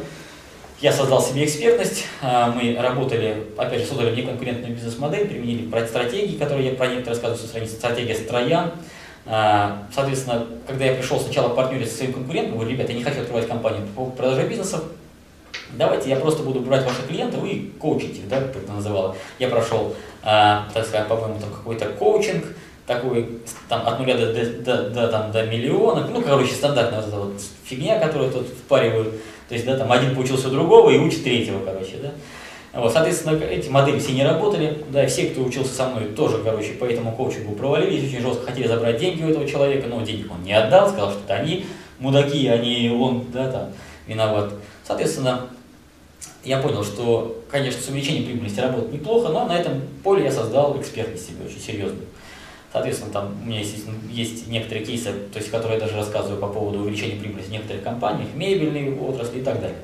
я 0.82 0.94
создал 0.94 1.22
себе 1.22 1.46
экспертность, 1.46 2.06
а, 2.22 2.52
мы 2.52 2.76
работали, 2.82 3.44
опять 3.58 3.82
же, 3.82 3.86
создали 3.86 4.16
неконкурентную 4.16 4.74
бизнес-модель, 4.74 5.28
применили 5.28 5.70
стратегии, 5.86 6.38
которые 6.38 6.70
я 6.70 6.76
про 6.76 6.88
них 6.88 7.06
рассказываю 7.06 7.38
со 7.38 7.48
страницы, 7.48 7.74
стратегия 7.74 8.16
Строян. 8.16 8.72
А, 9.26 9.84
соответственно, 9.94 10.48
когда 10.66 10.86
я 10.86 10.94
пришел 10.94 11.20
сначала 11.20 11.50
партнерить 11.50 11.92
со 11.92 11.98
своим 11.98 12.14
конкурентом, 12.14 12.56
говорю, 12.56 12.72
ребята, 12.72 12.94
я 12.94 12.98
не 12.98 13.04
хочу 13.04 13.22
открывать 13.22 13.48
компанию 13.48 13.86
по 13.96 14.06
продаже 14.06 14.48
бизнеса, 14.48 14.82
Давайте 15.74 16.10
я 16.10 16.16
просто 16.16 16.44
буду 16.44 16.60
брать 16.62 16.86
ваших 16.86 17.08
клиентов 17.08 17.44
и 17.46 17.72
коучить 17.80 18.18
их, 18.18 18.28
да, 18.28 18.42
как 18.42 18.56
это 18.56 18.72
называла. 18.72 19.16
Я 19.38 19.50
прошел 19.50 19.94
а, 20.22 20.68
так 20.74 20.86
сказать, 20.86 21.08
по-моему, 21.08 21.40
там 21.40 21.50
какой-то 21.50 21.86
коучинг, 21.86 22.44
такой 22.86 23.40
там 23.70 23.88
от 23.88 24.00
нуля 24.00 24.18
до, 24.18 24.34
до, 24.34 24.46
до, 24.46 24.90
до, 24.90 25.08
там, 25.08 25.32
до 25.32 25.46
миллиона, 25.46 26.08
ну, 26.12 26.22
короче, 26.22 26.54
стандартная 26.54 27.00
вот 27.00 27.08
эта 27.08 27.18
вот 27.18 27.34
фигня, 27.64 28.00
которую 28.00 28.32
тут 28.32 28.48
впаривают, 28.48 29.14
то 29.48 29.54
есть, 29.54 29.66
да, 29.66 29.78
там 29.78 29.92
один 29.92 30.16
поучился 30.16 30.48
у 30.50 30.52
другого 30.52 30.90
и 30.90 30.98
учит 30.98 31.24
третьего, 31.24 31.64
короче, 31.64 31.98
да. 32.02 32.12
Вот, 32.72 32.94
соответственно, 32.94 33.36
эти 33.44 33.68
модели 33.70 33.98
все 34.00 34.12
не 34.12 34.24
работали, 34.24 34.84
да, 34.90 35.08
все, 35.08 35.28
кто 35.28 35.42
учился 35.42 35.74
со 35.74 35.88
мной, 35.88 36.06
тоже, 36.10 36.40
короче, 36.44 36.74
по 36.74 36.86
этому 36.86 37.16
коучингу 37.16 37.56
провалились, 37.56 38.08
очень 38.10 38.22
жестко 38.22 38.48
хотели 38.48 38.68
забрать 38.68 39.00
деньги 39.00 39.24
у 39.24 39.30
этого 39.30 39.48
человека, 39.48 39.88
но 39.88 40.02
денег 40.02 40.32
он 40.32 40.44
не 40.44 40.54
отдал, 40.54 40.90
сказал, 40.90 41.12
что 41.12 41.22
это 41.26 41.36
они 41.36 41.66
мудаки, 42.00 42.48
они 42.48 42.90
он, 42.90 43.26
да, 43.32 43.52
там, 43.52 43.70
виноват. 44.06 44.52
Соответственно, 44.84 45.48
я 46.44 46.60
понял, 46.60 46.84
что, 46.84 47.44
конечно, 47.50 47.82
с 47.82 47.88
увеличением 47.90 48.26
прибыльности 48.26 48.60
работать 48.60 48.94
неплохо, 48.94 49.30
но 49.30 49.46
на 49.46 49.58
этом 49.58 49.82
поле 50.04 50.24
я 50.24 50.32
создал 50.32 50.80
экспертность 50.80 51.28
себе 51.28 51.46
очень 51.46 51.60
серьезную. 51.60 52.06
Соответственно, 52.72 53.12
там 53.12 53.36
у 53.42 53.48
меня 53.48 53.60
есть, 53.60 53.86
есть 54.12 54.48
некоторые 54.48 54.86
кейсы, 54.86 55.12
то 55.34 55.40
есть, 55.40 55.50
которые 55.50 55.80
я 55.80 55.86
даже 55.86 55.98
рассказываю 55.98 56.40
по 56.40 56.48
поводу 56.48 56.80
увеличения 56.80 57.20
прибыльности 57.20 57.52
некоторых 57.52 57.84
компаниях, 57.84 58.28
мебельной 58.36 58.96
отрасли 58.96 59.40
и 59.40 59.44
так 59.44 59.60
далее. 59.60 59.78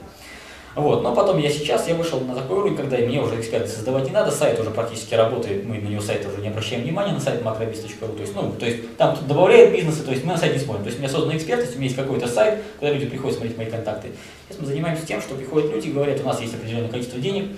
Вот. 0.76 1.04
Но 1.04 1.16
потом 1.16 1.40
я 1.40 1.50
сейчас, 1.50 1.88
я 1.88 1.96
вышел 1.96 2.20
на 2.20 2.36
такой 2.36 2.58
уровень, 2.58 2.76
когда 2.76 2.98
мне 2.98 3.22
уже 3.22 3.40
эксперты 3.40 3.70
создавать 3.70 4.06
не 4.06 4.12
надо, 4.12 4.30
сайт 4.30 4.60
уже 4.60 4.72
практически 4.72 5.16
работает, 5.16 5.64
мы 5.66 5.80
на 5.80 5.88
него 5.88 6.02
сайт 6.02 6.26
уже 6.28 6.42
не 6.42 6.50
обращаем 6.50 6.84
внимания, 6.84 7.14
на 7.14 7.20
сайт 7.20 7.42
macrobis.ru, 7.42 8.16
то 8.16 8.22
есть, 8.22 8.36
ну, 8.36 8.52
то 8.52 8.66
есть 8.66 8.98
там 8.98 9.18
добавляют 9.26 9.74
бизнесы, 9.74 10.04
то 10.04 10.12
есть 10.12 10.26
мы 10.26 10.34
на 10.34 10.38
сайт 10.38 10.54
не 10.54 10.60
смотрим, 10.60 10.84
то 10.84 10.88
есть 10.88 11.00
у 11.00 11.02
меня 11.02 11.12
создана 11.12 11.38
экспертность, 11.38 11.76
у 11.76 11.78
меня 11.78 11.86
есть 11.86 11.96
какой-то 11.96 12.28
сайт, 12.28 12.62
куда 12.78 12.92
люди 12.92 13.06
приходят 13.06 13.38
смотреть 13.38 13.58
мои 13.58 13.68
контакты. 13.68 14.10
Сейчас 14.48 14.62
мы 14.62 14.68
занимаемся 14.68 15.06
тем, 15.06 15.22
что 15.22 15.36
приходят 15.36 15.72
люди 15.72 15.88
и 15.88 15.92
говорят, 15.92 16.20
у 16.22 16.26
нас 16.26 16.42
есть 16.42 16.54
определенное 16.54 16.90
количество 16.90 17.20
денег, 17.20 17.52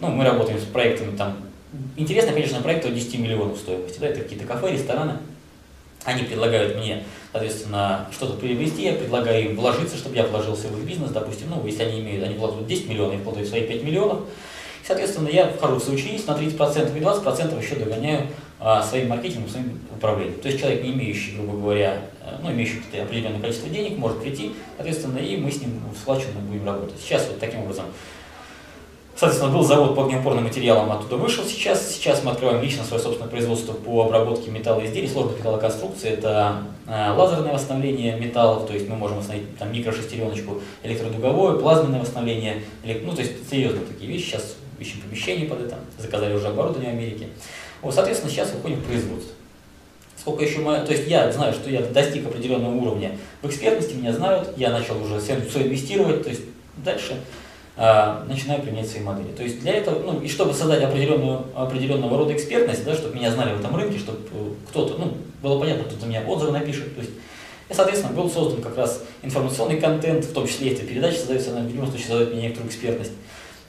ну, 0.00 0.08
мы 0.08 0.24
работаем 0.24 0.58
с 0.58 0.64
проектами 0.64 1.16
там, 1.16 1.36
интересно, 1.96 2.32
конечно, 2.32 2.60
проект 2.60 2.84
от 2.86 2.94
10 2.94 3.18
миллионов 3.20 3.56
стоимости, 3.58 4.00
да, 4.00 4.08
это 4.08 4.20
какие-то 4.20 4.46
кафе, 4.46 4.72
рестораны, 4.72 5.18
они 6.04 6.24
предлагают 6.24 6.76
мне, 6.76 7.04
соответственно, 7.34 8.06
что-то 8.12 8.34
приобрести, 8.34 8.84
я 8.84 8.92
предлагаю 8.92 9.46
им 9.46 9.56
вложиться, 9.56 9.96
чтобы 9.96 10.14
я 10.14 10.24
вложился 10.24 10.68
в 10.68 10.78
их 10.78 10.84
бизнес, 10.84 11.10
допустим, 11.10 11.48
ну, 11.50 11.66
если 11.66 11.82
они 11.82 11.98
имеют, 11.98 12.22
они 12.22 12.36
вкладывают 12.36 12.68
10 12.68 12.88
миллионов, 12.88 13.14
я 13.14 13.18
вкладываю 13.18 13.48
свои 13.48 13.62
5 13.62 13.82
миллионов, 13.82 14.20
соответственно, 14.86 15.28
я 15.28 15.48
вхожу 15.48 15.80
в 15.80 15.82
соучредитель 15.82 16.26
на 16.28 16.36
30% 16.36 16.96
и 16.96 17.00
20% 17.00 17.60
еще 17.60 17.74
догоняю 17.74 18.28
а, 18.60 18.84
своим 18.84 19.08
маркетингом, 19.08 19.48
своим 19.48 19.80
управлением. 19.92 20.38
То 20.38 20.46
есть 20.46 20.60
человек, 20.60 20.84
не 20.84 20.92
имеющий, 20.92 21.32
грубо 21.32 21.54
говоря, 21.54 22.02
э, 22.20 22.36
ну, 22.40 22.52
имеющий 22.52 22.80
определенное 23.02 23.40
количество 23.40 23.68
денег, 23.68 23.98
может 23.98 24.20
прийти, 24.20 24.52
соответственно, 24.76 25.18
и 25.18 25.36
мы 25.36 25.50
с 25.50 25.60
ним 25.60 25.80
сплаченно 26.00 26.38
будем 26.38 26.64
работать. 26.64 27.00
Сейчас 27.00 27.26
вот 27.26 27.40
таким 27.40 27.62
образом 27.62 27.86
Соответственно, 29.16 29.52
был 29.52 29.62
завод 29.62 29.94
по 29.94 30.04
огнеупорным 30.04 30.42
материалам, 30.44 30.90
оттуда 30.90 31.16
вышел 31.16 31.44
сейчас. 31.44 31.94
Сейчас 31.94 32.24
мы 32.24 32.32
открываем 32.32 32.60
лично 32.60 32.82
свое 32.82 33.00
собственное 33.00 33.30
производство 33.30 33.72
по 33.72 34.06
обработке 34.06 34.50
металлоизделий, 34.50 35.08
сложных 35.08 35.38
металлоконструкций. 35.38 36.10
Это 36.10 36.64
э, 36.88 37.12
лазерное 37.12 37.52
восстановление 37.52 38.18
металлов, 38.18 38.66
то 38.66 38.74
есть 38.74 38.88
мы 38.88 38.96
можем 38.96 39.18
восстановить 39.18 39.56
там 39.56 39.72
микрошестереночку, 39.72 40.60
электродуговое, 40.82 41.58
плазменное 41.58 42.00
восстановление, 42.00 42.64
ну 42.82 43.14
то 43.14 43.22
есть 43.22 43.48
серьезные 43.48 43.84
такие 43.86 44.10
вещи. 44.10 44.30
Сейчас 44.30 44.56
ищем 44.80 45.00
помещение 45.00 45.46
под 45.48 45.60
это, 45.60 45.76
заказали 45.96 46.34
уже 46.34 46.48
оборудование 46.48 46.90
в 46.92 46.96
Америке. 46.96 47.28
Вот, 47.82 47.94
соответственно, 47.94 48.32
сейчас 48.32 48.52
выходим 48.52 48.80
в 48.80 48.84
производство. 48.84 49.32
Сколько 50.18 50.44
еще 50.44 50.58
мы, 50.58 50.78
то 50.78 50.90
есть 50.90 51.06
я 51.06 51.30
знаю, 51.30 51.52
что 51.52 51.70
я 51.70 51.82
достиг 51.82 52.26
определенного 52.26 52.74
уровня 52.74 53.16
в 53.42 53.46
экспертности, 53.46 53.94
меня 53.94 54.12
знают, 54.12 54.54
я 54.56 54.70
начал 54.70 55.00
уже 55.00 55.20
все 55.20 55.34
инвестировать, 55.34 56.24
то 56.24 56.30
есть 56.30 56.42
дальше 56.78 57.20
начинаю 57.76 58.62
применять 58.62 58.88
свои 58.88 59.02
модели. 59.02 59.32
То 59.32 59.42
есть 59.42 59.60
для 59.60 59.72
этого, 59.72 59.98
ну 60.00 60.20
и 60.20 60.28
чтобы 60.28 60.54
создать 60.54 60.82
определенную, 60.82 61.44
определенного 61.56 62.18
рода 62.18 62.32
экспертность, 62.32 62.84
да, 62.84 62.94
чтобы 62.94 63.16
меня 63.16 63.32
знали 63.32 63.54
в 63.54 63.60
этом 63.60 63.74
рынке, 63.74 63.98
чтобы 63.98 64.18
э, 64.32 64.52
кто-то, 64.68 64.96
ну, 64.98 65.14
было 65.42 65.58
понятно, 65.58 65.84
кто-то 65.84 66.06
меня 66.06 66.22
отзывы 66.22 66.52
напишет. 66.52 66.94
То 66.94 67.00
есть, 67.00 67.12
и, 67.68 67.74
соответственно, 67.74 68.14
был 68.14 68.30
создан 68.30 68.62
как 68.62 68.76
раз 68.76 69.02
информационный 69.22 69.80
контент, 69.80 70.24
в 70.24 70.32
том 70.32 70.46
числе 70.46 70.72
эта 70.72 70.84
передача 70.84 71.18
создается, 71.18 71.50
она 71.50 71.60
в 71.60 71.72
любом 71.72 71.88
случае 71.88 72.06
создает 72.06 72.32
мне 72.32 72.42
некоторую 72.42 72.70
экспертность. 72.70 73.12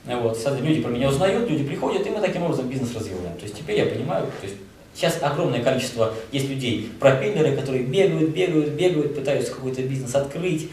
Вот, 0.04 0.36
соответственно, 0.36 0.68
люди 0.68 0.82
про 0.82 0.90
меня 0.90 1.08
узнают, 1.08 1.50
люди 1.50 1.64
приходят, 1.64 2.06
и 2.06 2.10
мы 2.10 2.20
таким 2.20 2.44
образом 2.44 2.68
бизнес 2.68 2.94
развиваем. 2.94 3.36
То 3.38 3.42
есть 3.42 3.56
теперь 3.56 3.78
я 3.78 3.86
понимаю, 3.86 4.26
то 4.40 4.46
есть 4.46 4.56
Сейчас 4.96 5.18
огромное 5.20 5.62
количество 5.62 6.14
есть 6.32 6.48
людей, 6.48 6.90
пропеллеры, 6.98 7.54
которые 7.54 7.84
бегают, 7.84 8.30
бегают, 8.30 8.70
бегают, 8.70 9.14
пытаются 9.14 9.52
какой-то 9.52 9.82
бизнес 9.82 10.14
открыть, 10.14 10.70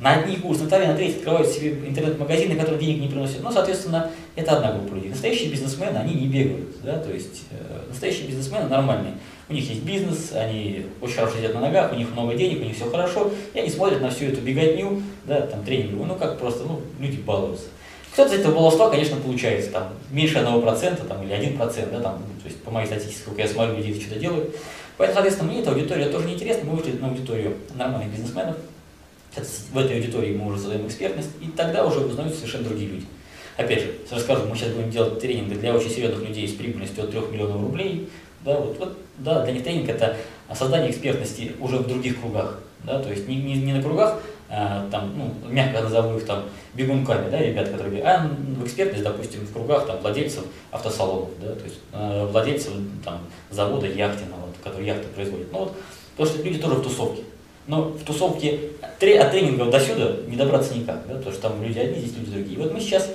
на 0.00 0.14
одни 0.14 0.36
курсы, 0.36 0.62
на 0.62 0.68
вторые, 0.68 0.90
на 0.90 0.96
третьи 0.96 1.18
открывают 1.18 1.48
себе 1.48 1.70
интернет-магазины, 1.70 2.54
которые 2.54 2.80
денег 2.80 3.00
не 3.00 3.08
приносят. 3.08 3.42
Но, 3.42 3.50
соответственно, 3.50 4.10
это 4.36 4.56
одна 4.56 4.72
группа 4.72 4.94
людей. 4.94 5.10
Настоящие 5.10 5.50
бизнесмены, 5.50 5.96
они 5.96 6.14
не 6.14 6.28
бегают. 6.28 6.80
Да? 6.82 6.98
То 6.98 7.12
есть 7.12 7.42
э, 7.50 7.82
настоящие 7.88 8.28
бизнесмены 8.28 8.68
нормальные. 8.68 9.14
У 9.48 9.54
них 9.54 9.68
есть 9.68 9.82
бизнес, 9.82 10.32
они 10.34 10.86
очень 11.00 11.14
хорошо 11.16 11.38
сидят 11.38 11.54
на 11.54 11.60
ногах, 11.60 11.92
у 11.92 11.96
них 11.96 12.12
много 12.12 12.34
денег, 12.34 12.60
у 12.60 12.64
них 12.64 12.76
все 12.76 12.90
хорошо, 12.90 13.30
и 13.54 13.58
они 13.58 13.70
смотрят 13.70 14.02
на 14.02 14.10
всю 14.10 14.26
эту 14.26 14.42
беготню, 14.42 15.02
да, 15.24 15.40
там, 15.40 15.64
тренинговую, 15.64 16.06
ну, 16.06 16.16
как 16.16 16.38
просто, 16.38 16.64
ну, 16.64 16.82
люди 17.00 17.16
балуются. 17.16 17.64
Кто-то 18.12 18.34
из 18.34 18.40
этого 18.40 18.56
баловства, 18.56 18.90
конечно, 18.90 19.16
получается, 19.16 19.70
там, 19.70 19.94
меньше 20.10 20.38
одного 20.38 20.60
процента, 20.60 21.04
там, 21.04 21.22
или 21.22 21.32
один 21.32 21.56
процент, 21.56 21.90
да, 21.90 22.00
там, 22.00 22.18
то 22.42 22.48
есть, 22.48 22.62
по 22.62 22.70
моей 22.70 22.86
статистике, 22.86 23.20
сколько 23.20 23.40
я 23.40 23.48
смотрю, 23.48 23.76
люди 23.76 23.98
что-то 23.98 24.20
делают. 24.20 24.54
Поэтому, 24.98 25.14
соответственно, 25.14 25.50
мне 25.50 25.62
эта 25.62 25.70
аудитория 25.70 26.10
тоже 26.10 26.26
не 26.26 26.34
интересна, 26.34 26.70
мы 26.70 26.76
вышли 26.76 26.98
на 26.98 27.08
аудиторию 27.08 27.56
нормальных 27.74 28.10
бизнесменов, 28.12 28.56
в 29.36 29.78
этой 29.78 29.96
аудитории 29.96 30.36
мы 30.36 30.46
уже 30.46 30.58
задаем 30.60 30.86
экспертность, 30.86 31.30
и 31.40 31.46
тогда 31.48 31.86
уже 31.86 32.00
узнаются 32.00 32.38
совершенно 32.38 32.64
другие 32.64 32.90
люди. 32.90 33.06
Опять 33.56 33.80
же, 33.80 33.94
расскажу, 34.10 34.46
мы 34.46 34.56
сейчас 34.56 34.70
будем 34.70 34.90
делать 34.90 35.18
тренинги 35.20 35.54
для 35.54 35.74
очень 35.74 35.90
серьезных 35.90 36.26
людей 36.26 36.46
с 36.46 36.54
прибыльностью 36.54 37.04
от 37.04 37.10
3 37.10 37.20
миллионов 37.32 37.60
рублей. 37.60 38.08
Да, 38.44 38.56
вот, 38.56 38.78
вот, 38.78 38.98
да, 39.18 39.44
для 39.44 39.52
них 39.52 39.64
тренинг 39.64 39.88
это 39.88 40.16
создание 40.54 40.90
экспертности 40.90 41.52
уже 41.60 41.78
в 41.78 41.88
других 41.88 42.20
кругах. 42.20 42.60
Да, 42.84 43.02
то 43.02 43.10
есть 43.10 43.26
не, 43.26 43.36
не, 43.36 43.54
не 43.54 43.72
на 43.72 43.82
кругах, 43.82 44.20
а, 44.48 44.88
там, 44.90 45.12
ну, 45.18 45.50
мягко 45.50 45.82
назову 45.82 46.16
их 46.16 46.24
там 46.24 46.44
бегунками, 46.74 47.28
да, 47.30 47.38
ребят, 47.38 47.68
которые 47.68 48.02
а 48.02 48.26
в 48.28 48.64
экспертность, 48.64 49.02
допустим, 49.02 49.40
в 49.40 49.52
кругах 49.52 49.86
там, 49.86 49.98
владельцев 50.00 50.44
автосалонов, 50.70 51.30
да, 51.40 51.54
то 51.54 51.64
есть 51.64 51.80
э, 51.92 52.28
владельцев 52.30 52.72
там, 53.04 53.20
завода 53.50 53.86
яхтенного, 53.86 54.46
который 54.62 54.86
яхты 54.86 55.08
производит. 55.08 55.52
Ну, 55.52 55.58
вот, 55.58 55.76
потому 56.16 56.34
что 56.34 56.42
люди 56.44 56.58
тоже 56.58 56.76
в 56.76 56.82
тусовке. 56.82 57.22
Но 57.68 57.82
в 57.82 58.02
тусовке 58.02 58.58
от 58.80 58.98
тренингов 58.98 59.70
до 59.70 59.78
сюда 59.78 60.16
не 60.26 60.36
добраться 60.36 60.74
никак, 60.74 61.06
да, 61.06 61.14
потому 61.16 61.32
что 61.32 61.42
там 61.42 61.62
люди 61.62 61.78
одни, 61.78 62.00
здесь 62.00 62.16
люди 62.16 62.30
другие. 62.30 62.54
И 62.54 62.62
вот 62.62 62.72
мы 62.72 62.80
сейчас 62.80 63.10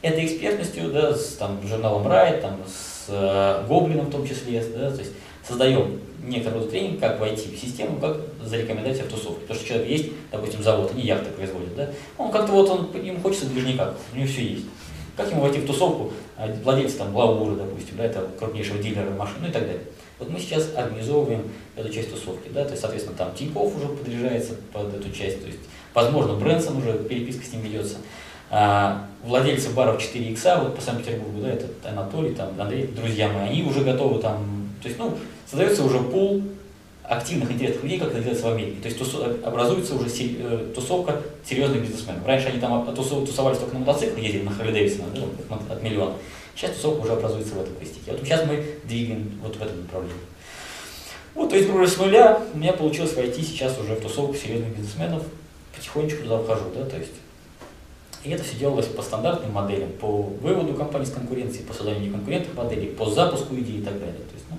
этой 0.00 0.24
экспертностью, 0.24 0.90
да, 0.90 1.14
с 1.14 1.34
там, 1.34 1.60
журналом 1.62 2.06
Райт, 2.06 2.40
там, 2.40 2.56
с 2.66 3.06
э, 3.08 3.66
Гоблином 3.68 4.06
в 4.06 4.10
том 4.10 4.26
числе, 4.26 4.64
да, 4.74 4.90
то 4.90 4.98
есть 4.98 5.12
создаем 5.46 6.00
некоторый 6.24 6.66
тренинг, 6.66 7.00
как 7.00 7.20
войти 7.20 7.54
в 7.54 7.58
систему, 7.58 7.98
как 8.00 8.16
зарекомендовать 8.42 8.96
себя 8.96 9.06
в 9.06 9.10
тусовке. 9.10 9.42
Потому 9.42 9.60
что 9.60 9.68
человек 9.68 9.88
есть, 9.88 10.08
допустим, 10.32 10.62
завод, 10.62 10.90
они 10.94 11.02
яхты 11.02 11.30
производят, 11.30 11.76
да, 11.76 11.90
он 12.16 12.30
как-то 12.30 12.52
вот, 12.52 12.70
он, 12.70 12.88
ему 13.02 13.20
хочется 13.20 13.46
движника, 13.46 13.94
у 14.14 14.16
него 14.16 14.26
все 14.26 14.42
есть. 14.42 14.64
Как 15.18 15.30
ему 15.30 15.42
войти 15.42 15.58
в 15.58 15.66
тусовку, 15.66 16.12
а, 16.36 16.48
владельца 16.62 16.98
там 16.98 17.14
Лауры, 17.14 17.56
допустим, 17.56 17.96
да, 17.98 18.04
это 18.04 18.26
крупнейшего 18.38 18.78
дилера 18.78 19.10
машин, 19.10 19.36
ну 19.42 19.48
и 19.48 19.50
так 19.50 19.62
далее. 19.62 19.82
Вот 20.18 20.30
мы 20.30 20.38
сейчас 20.40 20.70
организовываем 20.76 21.44
эту 21.76 21.92
часть 21.92 22.10
тусовки, 22.10 22.48
да, 22.48 22.64
то 22.64 22.70
есть, 22.70 22.80
соответственно, 22.80 23.16
там 23.16 23.32
Тинькофф 23.34 23.76
уже 23.76 23.86
подряжается 23.88 24.54
под 24.72 24.92
эту 24.94 25.10
часть, 25.12 25.40
то 25.40 25.46
есть, 25.46 25.60
возможно, 25.94 26.34
Брэнсон 26.34 26.78
уже, 26.78 26.94
переписка 27.04 27.44
с 27.44 27.52
ним 27.52 27.62
ведется. 27.62 27.96
А, 28.50 29.06
владельцы 29.22 29.70
баров 29.70 30.00
4 30.00 30.32
икса 30.32 30.60
вот 30.62 30.74
по 30.74 30.82
Санкт-Петербургу, 30.82 31.40
да, 31.40 31.50
это 31.50 31.66
Анатолий, 31.84 32.34
там, 32.34 32.48
Андрей, 32.58 32.86
друзья 32.86 33.28
мои, 33.28 33.48
они 33.48 33.62
уже 33.62 33.84
готовы 33.84 34.20
там, 34.20 34.70
то 34.82 34.88
есть, 34.88 34.98
ну, 34.98 35.16
создается 35.46 35.84
уже 35.84 36.00
пул 36.00 36.42
активных, 37.08 37.50
интересных 37.50 37.82
людей, 37.84 37.98
как 37.98 38.10
это 38.10 38.20
делается 38.20 38.46
в 38.46 38.52
Америке. 38.52 38.76
То 38.82 38.88
есть 38.88 38.98
тусу, 38.98 39.24
образуется 39.42 39.94
уже 39.94 40.08
си, 40.10 40.36
э, 40.40 40.72
тусовка 40.74 41.22
серьезных 41.44 41.82
бизнесменов. 41.82 42.26
Раньше 42.26 42.48
они 42.48 42.60
там 42.60 42.86
тусовались 42.94 43.58
только 43.58 43.74
на 43.74 43.80
мотоциклах, 43.80 44.18
ездили 44.18 44.42
на 44.42 44.50
Харли 44.50 44.72
Дэвидсона, 44.72 45.06
да, 45.14 45.56
от 45.72 45.82
миллиона. 45.82 46.12
Сейчас 46.58 46.72
тусовка 46.72 47.02
уже 47.02 47.12
образуется 47.12 47.54
в 47.54 47.60
этом 47.60 47.74
пластике. 47.74 48.10
Вот 48.10 48.20
сейчас 48.20 48.44
мы 48.44 48.64
двигаем 48.82 49.30
вот 49.40 49.54
в 49.54 49.62
этом 49.62 49.80
направлении. 49.82 50.16
Вот, 51.34 51.50
то 51.50 51.56
есть, 51.56 51.68
грубо 51.68 51.86
с 51.86 51.96
нуля 51.96 52.42
у 52.52 52.58
меня 52.58 52.72
получилось 52.72 53.14
войти 53.14 53.42
сейчас 53.42 53.78
уже 53.78 53.94
в 53.94 54.00
тусовку 54.00 54.34
серьезных 54.34 54.76
бизнесменов, 54.76 55.22
потихонечку 55.76 56.24
туда 56.24 56.38
вхожу, 56.38 56.64
да, 56.74 56.84
то 56.84 56.96
есть. 56.96 57.12
И 58.24 58.30
это 58.30 58.42
все 58.42 58.56
делалось 58.56 58.86
по 58.86 59.02
стандартным 59.02 59.52
моделям, 59.52 59.92
по 59.92 60.08
выводу 60.08 60.74
компании 60.74 61.06
с 61.06 61.12
конкуренции, 61.12 61.62
по 61.62 61.72
созданию 61.72 62.02
неконкурентных 62.02 62.56
моделей, 62.56 62.88
по 62.88 63.08
запуску 63.08 63.54
идей 63.54 63.78
и 63.78 63.82
так 63.82 63.94
далее. 64.00 64.16
То 64.16 64.34
есть, 64.34 64.46
ну, 64.50 64.56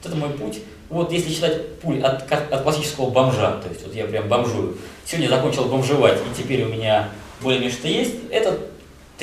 вот 0.00 0.08
это 0.08 0.16
мой 0.16 0.30
путь. 0.30 0.60
Вот 0.90 1.10
если 1.10 1.30
считать 1.30 1.76
путь 1.80 2.00
от, 2.04 2.30
от 2.30 2.62
классического 2.62 3.10
бомжа, 3.10 3.60
то 3.60 3.68
есть 3.68 3.82
вот 3.84 3.92
я 3.92 4.04
прям 4.04 4.28
бомжую, 4.28 4.76
сегодня 5.04 5.28
закончил 5.28 5.64
бомжевать, 5.64 6.18
и 6.18 6.40
теперь 6.40 6.62
у 6.62 6.68
меня 6.68 7.08
более-менее 7.40 7.76
что 7.76 7.88
есть, 7.88 8.14
это 8.30 8.60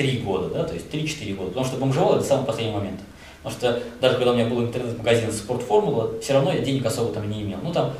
три 0.00 0.16
года, 0.16 0.48
да, 0.48 0.64
то 0.64 0.72
есть 0.72 0.86
3-4 0.90 1.34
года. 1.34 1.48
Потому 1.48 1.66
что 1.66 1.76
бомжевал 1.76 2.16
это 2.16 2.24
самый 2.24 2.46
последний 2.46 2.72
момент. 2.72 3.00
Потому 3.42 3.60
что 3.60 3.82
даже 4.00 4.16
когда 4.16 4.32
у 4.32 4.34
меня 4.34 4.46
был 4.46 4.62
интернет-магазин 4.62 5.30
«Спортформула», 5.30 6.18
все 6.20 6.32
равно 6.32 6.54
я 6.54 6.60
денег 6.60 6.86
особо 6.86 7.12
там 7.12 7.30
не 7.30 7.42
имел. 7.42 7.58
Ну 7.62 7.70
там 7.70 7.92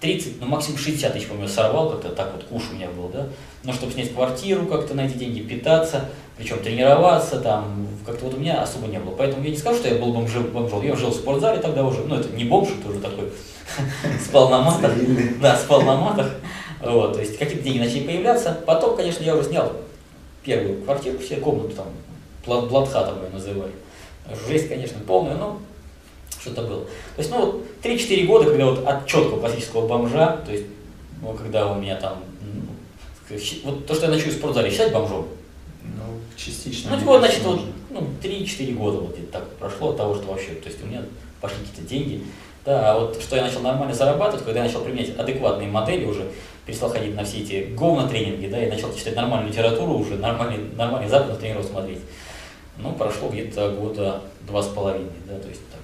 30, 0.00 0.42
ну 0.42 0.46
максимум 0.46 0.78
60 0.78 1.10
тысяч, 1.10 1.28
по-моему, 1.28 1.48
сорвал, 1.48 1.88
как-то 1.88 2.10
так 2.10 2.32
вот 2.34 2.44
куш 2.44 2.64
у 2.70 2.74
меня 2.74 2.88
был, 2.88 3.08
да. 3.08 3.28
Но 3.64 3.72
чтобы 3.72 3.92
снять 3.92 4.12
квартиру, 4.12 4.66
как-то 4.66 4.92
на 4.92 5.06
эти 5.06 5.14
деньги 5.16 5.40
питаться, 5.40 6.10
причем 6.36 6.58
тренироваться, 6.58 7.40
там, 7.40 7.86
как-то 8.04 8.26
вот 8.26 8.34
у 8.34 8.36
меня 8.38 8.62
особо 8.62 8.88
не 8.88 8.98
было. 8.98 9.12
Поэтому 9.12 9.42
я 9.42 9.50
не 9.50 9.56
скажу, 9.56 9.78
что 9.78 9.88
я 9.88 9.94
был 9.94 10.12
бомжом, 10.12 10.48
бомжом. 10.48 10.84
я 10.84 10.94
жил 10.96 11.12
в 11.12 11.14
спортзале 11.14 11.62
тогда 11.62 11.82
уже, 11.82 12.02
ну 12.02 12.16
это 12.16 12.28
не 12.36 12.44
бомж, 12.44 12.68
это 12.78 12.90
уже 12.90 13.00
такой, 13.00 13.32
спал 14.22 14.50
на 14.50 14.60
матах, 14.60 14.92
да, 15.40 15.56
спал 15.56 15.80
на 15.80 15.96
матах, 15.96 16.30
вот, 16.82 17.14
то 17.14 17.20
есть 17.20 17.38
какие-то 17.38 17.64
деньги 17.64 17.78
начали 17.78 18.04
появляться. 18.04 18.58
Потом, 18.66 18.96
конечно, 18.98 19.22
я 19.22 19.34
уже 19.34 19.48
снял 19.48 19.72
первую 20.44 20.82
квартиру, 20.82 21.18
все 21.18 21.36
комнату 21.36 21.74
там, 21.76 21.88
Бладхатом 22.44 23.22
ее 23.22 23.30
называли. 23.30 23.72
Жесть, 24.48 24.68
конечно, 24.68 24.98
полная, 25.06 25.36
но 25.36 25.60
что-то 26.40 26.62
было. 26.62 26.84
То 26.84 27.18
есть, 27.18 27.30
ну, 27.30 27.46
вот 27.46 27.64
3-4 27.82 28.26
года, 28.26 28.50
когда 28.50 28.66
вот 28.66 28.86
от 28.86 29.06
четкого 29.06 29.40
классического 29.40 29.86
бомжа, 29.86 30.38
то 30.44 30.52
есть, 30.52 30.66
ну, 31.20 31.32
когда 31.34 31.70
у 31.70 31.80
меня 31.80 31.96
там, 31.96 32.18
ну, 32.42 33.34
вот 33.64 33.86
то, 33.86 33.94
что 33.94 34.06
я 34.06 34.10
начну 34.10 34.30
в 34.30 34.34
спортзале, 34.34 34.70
считать 34.70 34.92
бомжом? 34.92 35.28
Ну, 35.82 36.20
частично. 36.36 36.90
Ну, 36.90 36.98
типа, 36.98 37.12
вот, 37.12 37.20
значит, 37.20 37.42
вот, 37.42 37.60
ну, 37.90 38.08
3-4 38.22 38.74
года 38.74 38.98
вот 38.98 39.16
где-то 39.16 39.32
так 39.32 39.48
прошло 39.56 39.90
от 39.90 39.96
того, 39.96 40.14
что 40.14 40.26
вообще, 40.26 40.52
то 40.54 40.68
есть, 40.68 40.82
у 40.82 40.86
меня 40.86 41.04
пошли 41.40 41.58
какие-то 41.58 41.88
деньги. 41.88 42.24
Да, 42.64 42.92
а 42.92 43.00
вот 43.00 43.20
что 43.20 43.34
я 43.34 43.42
начал 43.42 43.60
нормально 43.60 43.92
зарабатывать, 43.92 44.44
когда 44.44 44.60
я 44.60 44.66
начал 44.66 44.82
применять 44.82 45.18
адекватные 45.18 45.68
модели 45.68 46.04
уже, 46.04 46.28
перестал 46.66 46.90
ходить 46.90 47.14
на 47.14 47.24
все 47.24 47.38
эти 47.38 47.74
говно-тренинги, 47.74 48.48
да, 48.48 48.64
и 48.64 48.70
начал 48.70 48.94
читать 48.94 49.16
нормальную 49.16 49.50
литературу 49.50 49.94
уже, 49.94 50.16
нормальный, 50.16 50.70
нормальный 50.76 51.08
западный 51.08 51.36
тренеров 51.36 51.66
смотреть. 51.66 52.00
Ну, 52.78 52.92
прошло 52.92 53.28
где-то 53.28 53.72
года 53.72 54.22
два 54.46 54.62
с 54.62 54.68
половиной, 54.68 55.10
да, 55.26 55.38
то 55.38 55.48
есть 55.48 55.60
так. 55.70 55.80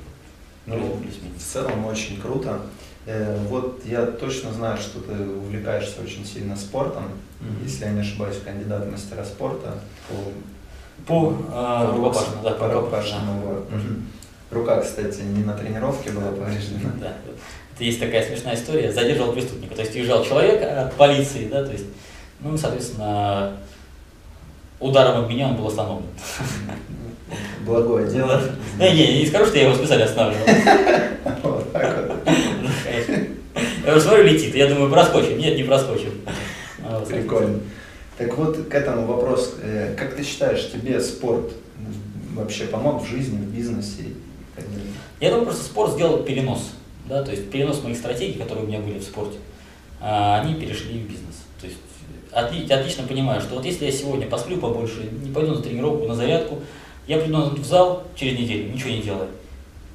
Ну, 0.67 1.01
в 1.37 1.43
целом 1.43 1.87
очень 1.87 2.21
круто. 2.21 2.61
Э, 3.07 3.39
вот 3.49 3.83
я 3.87 4.05
точно 4.05 4.53
знаю, 4.53 4.77
что 4.77 5.01
ты 5.01 5.13
увлекаешься 5.13 6.03
очень 6.03 6.27
сильно 6.27 6.55
спортом. 6.57 7.05
Mm-hmm. 7.41 7.65
Если 7.65 7.85
я 7.87 7.91
не 7.93 8.01
ошибаюсь, 8.01 8.37
кандидат 8.45 8.85
в 8.85 8.91
мастера 8.93 9.25
спорта 9.25 9.79
по, 10.09 11.31
по, 11.31 11.39
а, 11.51 11.87
по 11.87 11.97
рукопашному. 11.97 12.43
Да, 12.43 12.51
по 12.51 12.69
рукопашному. 12.69 13.65
Да. 13.71 13.79
Рука, 14.51 14.81
кстати, 14.81 15.21
не 15.21 15.45
на 15.45 15.55
тренировке 15.55 16.11
была 16.11 16.33
повреждена. 16.33 16.91
Да. 17.01 17.17
Есть 17.79 18.01
такая 18.01 18.27
смешная 18.27 18.55
история. 18.55 18.93
Задержал 18.93 19.33
преступника. 19.33 19.75
То 19.75 19.83
есть 19.83 19.95
уезжал 19.95 20.25
человек 20.25 20.63
от 20.63 20.95
полиции, 20.95 21.49
да, 21.51 21.65
то 21.65 21.73
есть, 21.73 21.85
ну, 22.41 22.57
соответственно, 22.57 23.57
ударом 24.81 25.25
об 25.25 25.31
меня 25.31 25.49
он 25.49 25.57
был 25.57 25.69
остановлен. 25.69 26.07
Благое 27.65 28.11
дело. 28.11 28.41
Не, 28.79 28.91
не, 28.93 29.21
не 29.21 29.27
скажу, 29.27 29.47
что 29.47 29.59
я 29.59 29.65
его 29.65 29.75
специально 29.75 30.05
останавливал. 30.05 30.47
Вот 31.43 31.73
так 31.73 32.09
вот. 32.09 32.35
Я 33.85 33.93
уже 33.93 34.01
смотрю, 34.01 34.25
летит. 34.25 34.55
Я 34.55 34.69
думаю, 34.69 34.91
проскочим. 34.91 35.39
Нет, 35.39 35.57
не 35.57 35.63
проскочим. 35.63 36.13
Прикольно. 37.09 37.61
Так 38.17 38.37
вот, 38.37 38.69
к 38.69 38.75
этому 38.75 39.07
вопрос. 39.07 39.57
Э, 39.63 39.95
как 39.97 40.15
ты 40.15 40.25
считаешь, 40.25 40.71
тебе 40.71 41.01
спорт 41.01 41.53
вообще 42.35 42.65
помог 42.65 43.03
в 43.03 43.09
жизни, 43.09 43.37
в 43.37 43.55
бизнесе? 43.55 44.05
Я 45.21 45.31
думаю, 45.31 45.47
просто 45.47 45.65
спорт 45.65 45.93
сделал 45.93 46.23
перенос. 46.23 46.73
Да, 47.09 47.23
то 47.23 47.31
есть 47.31 47.51
перенос 47.51 47.83
моих 47.83 47.97
стратегий, 47.97 48.39
которые 48.39 48.67
у 48.67 48.69
меня 48.69 48.81
были 48.81 48.99
в 48.99 49.03
спорте, 49.03 49.39
а, 50.01 50.41
они 50.41 50.55
перешли 50.55 51.01
в 51.01 51.09
бизнес. 51.09 51.37
То 51.61 51.67
есть 51.67 51.79
отлично 52.71 53.05
понимаю, 53.05 53.41
что 53.41 53.55
вот 53.55 53.65
если 53.65 53.87
я 53.87 53.93
сегодня 53.93 54.27
посплю 54.27 54.59
побольше, 54.59 55.09
не 55.25 55.33
пойду 55.33 55.55
на 55.55 55.63
тренировку, 55.63 56.07
на 56.07 56.15
зарядку, 56.15 56.61
я 57.07 57.19
приду 57.19 57.51
в 57.51 57.65
зал 57.65 58.05
через 58.15 58.39
неделю, 58.39 58.73
ничего 58.73 58.91
не 58.91 59.01
делаю. 59.01 59.29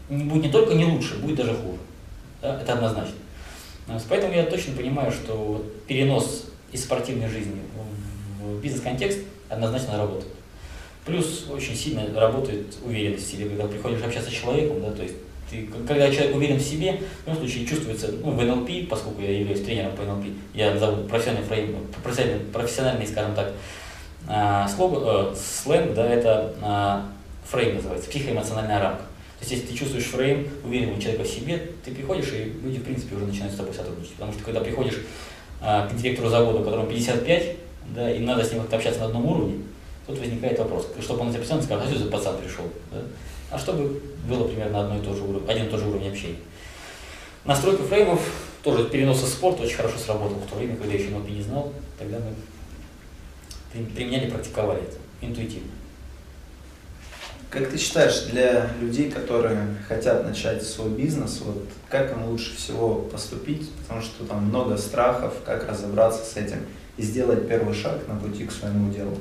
Будет 0.10 0.43
не 0.46 0.51
только 0.51 0.74
не 0.74 0.86
лучше, 0.86 1.17
будет 1.20 1.36
даже 1.36 1.53
хуже. 1.53 1.77
Да? 2.41 2.60
Это 2.60 2.74
однозначно. 2.74 3.13
Поэтому 4.10 4.34
я 4.34 4.43
точно 4.46 4.75
понимаю, 4.75 5.12
что 5.12 5.63
перенос 5.88 6.46
из 6.72 6.84
спортивной 6.84 7.29
жизни 7.29 7.62
в 8.41 8.60
бизнес-контекст 8.60 9.20
однозначно 9.50 9.98
работает. 9.98 10.32
Плюс 11.05 11.46
очень 11.51 11.75
сильно 11.75 12.08
работает 12.20 12.75
уверенность 12.84 13.27
в 13.27 13.32
себе, 13.32 13.50
когда 13.50 13.65
приходишь 13.65 14.01
общаться 14.01 14.32
с 14.32 14.34
человеком, 14.34 14.82
да, 14.82 14.91
то 14.91 15.03
есть 15.03 15.15
ты, 15.50 15.68
когда 15.88 16.12
человек 16.12 16.36
уверен 16.36 16.58
в 16.58 16.62
себе, 16.62 17.00
в 17.24 17.28
любом 17.28 17.42
случае 17.42 17.66
чувствуется, 17.66 18.12
ну, 18.24 18.32
в 18.32 18.44
НЛП, 18.44 18.90
поскольку 18.90 19.22
я 19.22 19.40
являюсь 19.40 19.64
тренером 19.64 19.96
по 19.96 20.04
НЛП, 20.04 20.26
я 20.54 20.78
зову 20.78 21.04
профессиональный, 21.04 21.48
фрейм, 21.48 21.76
профессиональный, 22.04 22.46
профессиональный 22.46 23.08
скажем 23.08 23.36
так, 23.36 23.54
а, 24.28 24.67
слог, 24.67 25.00
э, 25.06 25.36
сленг, 25.36 25.94
да, 25.94 26.06
это 26.08 26.54
а, 26.62 27.10
фрейм 27.46 27.76
называется, 27.76 28.10
психоэмоциональная 28.10 28.80
рамка. 28.80 29.04
То 29.39 29.46
есть, 29.46 29.52
если 29.52 29.67
ты 29.67 29.78
чувствуешь 29.78 30.06
фрейм 30.06 30.48
уверенного 30.63 31.02
человека 31.02 31.26
в 31.26 31.28
себе, 31.28 31.70
ты 31.84 31.91
приходишь, 31.91 32.32
и 32.32 32.54
люди, 32.63 32.80
в 32.80 32.84
принципе, 32.84 33.15
уже 33.15 33.26
начинают 33.26 33.54
с 33.54 33.58
тобой 33.58 33.74
сотрудничать. 33.74 34.13
Потому 34.13 34.32
что, 34.32 34.44
когда 34.44 34.62
приходишь 34.62 35.00
а, 35.62 35.88
к 35.88 35.96
директору 35.96 36.30
завода, 36.30 36.63
которому 36.63 36.88
55, 36.88 37.58
да, 37.94 38.12
и 38.12 38.20
надо 38.20 38.44
с 38.44 38.52
ним 38.52 38.62
как-то 38.62 38.78
общаться 38.78 39.02
на 39.02 39.08
одном 39.08 39.26
уровне, 39.26 39.63
тут 40.08 40.20
возникает 40.20 40.58
вопрос, 40.60 40.88
чтобы 41.02 41.22
он 41.22 41.34
постоянно 41.34 41.62
сказал, 41.62 41.86
а 41.86 41.89
что 41.89 42.00
за 42.00 42.10
пацан 42.10 42.38
пришел? 42.38 42.65
Да? 42.91 43.00
А 43.54 43.60
чтобы 43.60 44.02
было 44.28 44.48
примерно 44.48 44.82
одно 44.82 44.98
и 44.98 45.02
то 45.02 45.13
же 45.13 45.22
один 45.48 45.68
и 45.68 45.70
тот 45.70 45.80
же 45.80 45.88
уровень 45.88 46.10
общения. 46.10 46.39
Настройка 47.46 47.84
фреймов, 47.84 48.20
тоже 48.63 48.89
переноса 48.89 49.28
спорта 49.28 49.62
очень 49.62 49.76
хорошо 49.76 50.00
сработал 50.00 50.38
в 50.38 50.50
то 50.50 50.56
время, 50.56 50.76
когда 50.76 50.94
я 50.94 51.00
еще 51.00 51.12
NLP 51.12 51.30
не 51.30 51.44
знал, 51.44 51.72
тогда 52.00 52.18
мы 52.18 53.86
применяли, 53.86 54.32
практиковали 54.32 54.82
это 54.82 54.98
интуитивно. 55.22 55.70
Как 57.52 57.70
ты 57.70 57.78
считаешь, 57.78 58.22
для 58.32 58.72
людей, 58.82 59.12
которые 59.12 59.76
хотят 59.88 60.26
начать 60.26 60.63
свой 60.63 60.89
бизнес, 60.89 61.42
вот 61.42 61.63
как 61.89 62.12
им 62.12 62.26
лучше 62.26 62.56
всего 62.56 62.96
поступить? 62.96 63.70
Потому 63.84 64.02
что 64.02 64.26
там 64.26 64.46
много 64.46 64.78
страхов, 64.78 65.36
как 65.46 65.70
разобраться 65.70 66.26
с 66.26 66.38
этим 66.38 66.66
и 66.98 67.04
сделать 67.04 67.48
первый 67.48 67.76
шаг 67.76 68.08
на 68.08 68.16
пути 68.16 68.48
к 68.48 68.52
своему 68.52 68.92
делу. 68.92 69.16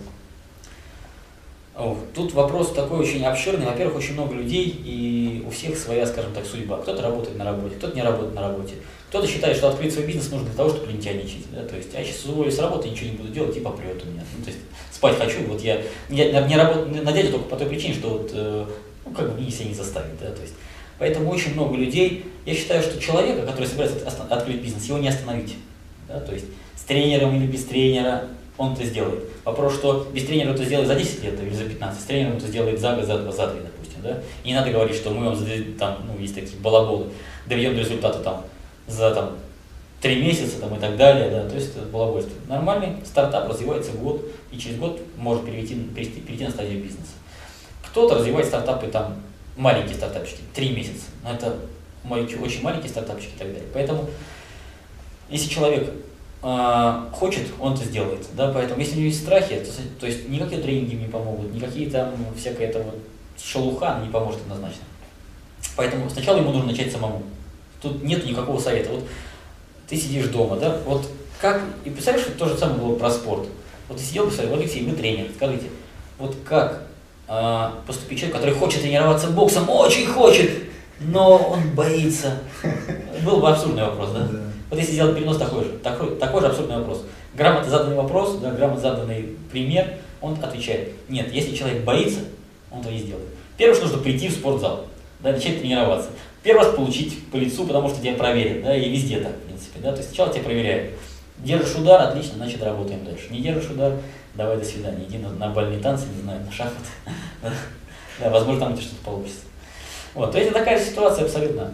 Тут 2.15 2.35
вопрос 2.35 2.73
такой 2.73 2.99
очень 2.99 3.25
обширный. 3.25 3.65
Во-первых, 3.65 3.97
очень 3.97 4.13
много 4.13 4.35
людей, 4.35 4.67
и 4.85 5.43
у 5.47 5.51
всех 5.51 5.79
своя, 5.79 6.07
скажем 6.07 6.33
так, 6.35 6.45
судьба. 6.45 6.79
Кто-то 6.79 7.03
работает 7.03 7.39
на 7.39 7.47
работе, 7.47 7.77
кто-то 7.77 7.97
не 7.97 8.03
работает 8.03 8.35
на 8.35 8.43
работе. 8.43 8.75
Кто-то 9.09 9.27
считает, 9.27 9.57
что 9.57 9.69
открыть 9.69 9.93
свой 9.93 10.07
бизнес 10.07 10.31
нужно 10.31 10.49
для 10.49 10.57
того, 10.57 10.69
чтобы 10.69 10.93
лентяйничать. 10.93 11.51
Да? 11.51 11.65
То 11.65 11.77
есть, 11.77 11.95
а 11.95 12.01
я 12.01 12.05
сейчас 12.05 12.27
уволюсь 12.27 12.55
с 12.55 12.59
работы, 12.59 12.91
ничего 12.91 13.11
не 13.11 13.17
буду 13.17 13.29
делать, 13.31 13.57
и 13.57 13.61
попрет 13.61 14.03
у 14.05 14.09
меня. 14.09 14.23
Ну, 14.37 14.45
то 14.45 14.51
есть, 14.51 14.63
спать 14.91 15.17
хочу, 15.17 15.45
вот 15.47 15.63
я, 15.63 15.81
я 16.11 16.47
не 16.47 16.57
работаю 16.57 17.05
на 17.05 17.13
дядю 17.13 17.33
только 17.33 17.49
по 17.49 17.57
той 17.57 17.67
причине, 17.67 17.95
что 17.95 18.09
вот, 18.09 18.31
э, 18.35 18.67
ну, 19.07 19.13
как 19.13 19.31
бы 19.31 19.41
мне 19.41 19.51
себя 19.51 19.69
не 19.69 19.75
заставить. 19.75 20.19
Да? 20.21 20.31
То 20.31 20.43
есть, 20.43 20.55
поэтому 20.99 21.31
очень 21.31 21.55
много 21.55 21.77
людей, 21.77 22.27
я 22.45 22.55
считаю, 22.55 22.83
что 22.83 23.01
человека, 23.01 23.47
который 23.47 23.67
собирается 23.67 23.99
открыть 24.29 24.61
бизнес, 24.63 24.85
его 24.85 24.99
не 24.99 25.09
остановить. 25.09 25.57
Да? 26.07 26.21
То 26.21 26.33
есть, 26.33 26.47
с 26.77 26.83
тренером 26.83 27.37
или 27.37 27.47
без 27.47 27.65
тренера, 27.65 28.29
он 28.59 28.75
это 28.75 28.85
сделает. 28.85 29.25
Вопрос, 29.45 29.75
что 29.75 30.09
без 30.13 30.25
тренера 30.25 30.53
это 30.53 30.65
сделает 30.65 30.89
за 30.89 30.95
10 30.95 31.25
лет 31.25 31.41
или 31.41 31.55
за 31.55 31.65
15, 31.65 32.01
с 32.01 32.05
тренером 32.05 32.37
это 32.37 32.47
сделает 32.47 32.81
за 32.81 32.95
год, 32.95 33.07
за 33.07 33.19
два, 33.19 33.33
за 33.33 33.49
три, 33.49 33.61
допустим. 33.61 34.03
Да? 34.03 34.23
И 34.45 34.49
не 34.49 34.55
надо 34.55 34.71
говорить, 34.71 34.97
что 34.97 35.11
мы 35.11 35.27
вам, 35.27 35.39
там, 35.79 35.99
ну, 36.07 36.21
есть 36.21 36.35
такие 36.35 36.59
балаболы, 36.61 37.07
доведем 37.47 37.75
до 37.75 37.81
результата 37.81 38.19
там, 38.19 38.45
за 38.87 39.15
там, 39.15 39.39
три 40.01 40.23
месяца 40.23 40.61
там, 40.61 40.77
и 40.77 40.81
так 40.81 40.97
далее. 40.97 41.31
Да? 41.31 41.49
То 41.49 41.55
есть 41.55 41.77
это 41.77 41.87
балабольство. 41.87 42.33
Нормальный 42.49 42.97
стартап 43.05 43.49
развивается 43.49 43.93
год, 43.93 44.25
и 44.51 44.59
через 44.59 44.77
год 44.77 45.01
может 45.17 45.45
перейти, 45.47 45.75
перейти, 45.75 46.21
перейти 46.21 46.45
на 46.45 46.51
стадию 46.51 46.83
бизнеса. 46.83 47.13
Кто-то 47.87 48.17
развивает 48.17 48.47
стартапы 48.47 48.89
там, 48.89 49.17
маленькие 49.57 49.97
стартапчики, 49.97 50.41
три 50.55 50.71
месяца. 50.71 51.07
Но 51.23 51.33
это 51.33 51.57
очень 52.11 52.63
маленькие 52.63 52.91
стартапчики 52.91 53.35
и 53.35 53.39
так 53.39 53.49
далее. 53.49 53.69
Поэтому, 53.73 54.09
если 55.31 55.49
человек 55.49 55.91
а, 56.43 57.09
хочет, 57.13 57.47
он 57.61 57.75
это 57.75 57.85
сделает. 57.85 58.27
Да? 58.35 58.51
Поэтому 58.53 58.81
если 58.81 58.95
у 58.95 58.97
него 58.99 59.07
есть 59.07 59.23
страхи, 59.23 59.57
то, 59.57 60.01
то 60.01 60.07
есть 60.07 60.29
никакие 60.29 60.61
тренинги 60.61 60.95
не 60.95 61.07
помогут, 61.07 61.53
никакие 61.55 61.89
там 61.89 62.13
всякая 62.37 62.69
это 62.69 62.81
вот 62.81 62.99
шелуха 63.41 64.01
не 64.05 64.11
поможет 64.11 64.41
однозначно. 64.43 64.83
Поэтому 65.77 66.11
сначала 66.11 66.39
ему 66.39 66.53
нужно 66.53 66.73
начать 66.73 66.91
самому. 66.91 67.23
Тут 67.81 68.03
нет 68.03 68.25
никакого 68.27 68.59
совета. 68.61 68.91
Вот 68.91 69.05
ты 69.89 69.97
сидишь 69.97 70.29
дома, 70.29 70.57
да, 70.57 70.79
вот 70.85 71.09
как, 71.41 71.63
и 71.85 71.91
представляешь, 71.91 72.27
что 72.27 72.39
то 72.39 72.49
же 72.49 72.57
самое 72.57 72.81
было 72.81 72.97
про 72.97 73.11
спорт. 73.11 73.49
Вот 73.89 73.99
ты 73.99 74.05
сидел, 74.05 74.27
представляешь, 74.27 74.61
Алексей, 74.61 74.85
вы 74.85 74.93
тренер, 74.93 75.29
скажите, 75.35 75.67
вот 76.19 76.37
как 76.45 76.85
а, 77.29 77.83
поступить 77.87 78.19
человек, 78.19 78.37
который 78.37 78.55
хочет 78.55 78.83
тренироваться 78.83 79.29
боксом, 79.29 79.69
очень 79.69 80.07
хочет, 80.07 80.51
но 81.01 81.37
он 81.37 81.71
боится. 81.75 82.39
Был 83.25 83.41
бы 83.41 83.49
абсурдный 83.49 83.85
вопрос, 83.85 84.11
да? 84.11 84.29
Вот 84.71 84.79
если 84.79 84.93
сделать 84.93 85.15
перенос 85.17 85.37
такой 85.37 85.65
же, 85.65 85.71
такой, 85.83 86.17
такой 86.17 86.41
же 86.41 86.47
абсурдный 86.47 86.79
вопрос. 86.79 87.05
Грамотно 87.35 87.71
заданный 87.71 87.97
вопрос, 87.97 88.39
да, 88.39 88.51
грамотно 88.53 88.81
заданный 88.81 89.37
пример, 89.51 89.87
он 90.21 90.39
отвечает, 90.43 90.93
нет, 91.09 91.33
если 91.33 91.55
человек 91.55 91.85
боится, 91.85 92.21
он 92.71 92.81
этого 92.81 92.93
не 92.93 93.01
сделает. 93.01 93.29
Первое, 93.57 93.75
что 93.75 93.85
нужно 93.85 94.03
прийти 94.03 94.29
в 94.29 94.33
спортзал, 94.33 94.87
да, 95.21 95.33
начать 95.33 95.61
тренироваться. 95.61 96.11
Первый 96.43 96.65
раз 96.65 96.75
получить 96.75 97.31
по 97.31 97.37
лицу, 97.37 97.67
потому 97.67 97.89
что 97.89 98.01
тебя 98.01 98.15
проверят, 98.15 98.65
да, 98.65 98.75
и 98.75 98.89
везде 98.89 99.21
так, 99.21 99.33
в 99.33 99.41
принципе, 99.41 99.81
да, 99.81 99.93
то 99.93 99.99
есть 99.99 100.09
сначала 100.09 100.33
тебя 100.33 100.45
проверяют. 100.45 100.93
Держишь 101.39 101.77
удар, 101.77 102.09
отлично, 102.09 102.37
значит 102.37 102.63
работаем 102.63 103.05
дальше. 103.05 103.27
Не 103.31 103.41
держишь 103.41 103.71
удар, 103.71 103.93
давай 104.35 104.57
до 104.57 104.65
свидания, 104.65 105.05
иди 105.07 105.19
на, 105.19 105.31
на 105.31 105.49
бальные 105.49 105.81
танцы, 105.81 106.07
не 106.15 106.23
знаю, 106.23 106.41
на 106.45 106.53
шахматы. 106.53 106.89
Да, 108.21 108.29
возможно, 108.29 108.61
там 108.61 108.73
у 108.73 108.77
тебя 108.77 108.85
что-то 108.85 109.05
получится. 109.05 109.41
Вот, 110.15 110.33
то 110.33 110.39
есть 110.39 110.53
такая 110.53 110.79
ситуация 110.79 111.25
абсолютно. 111.25 111.73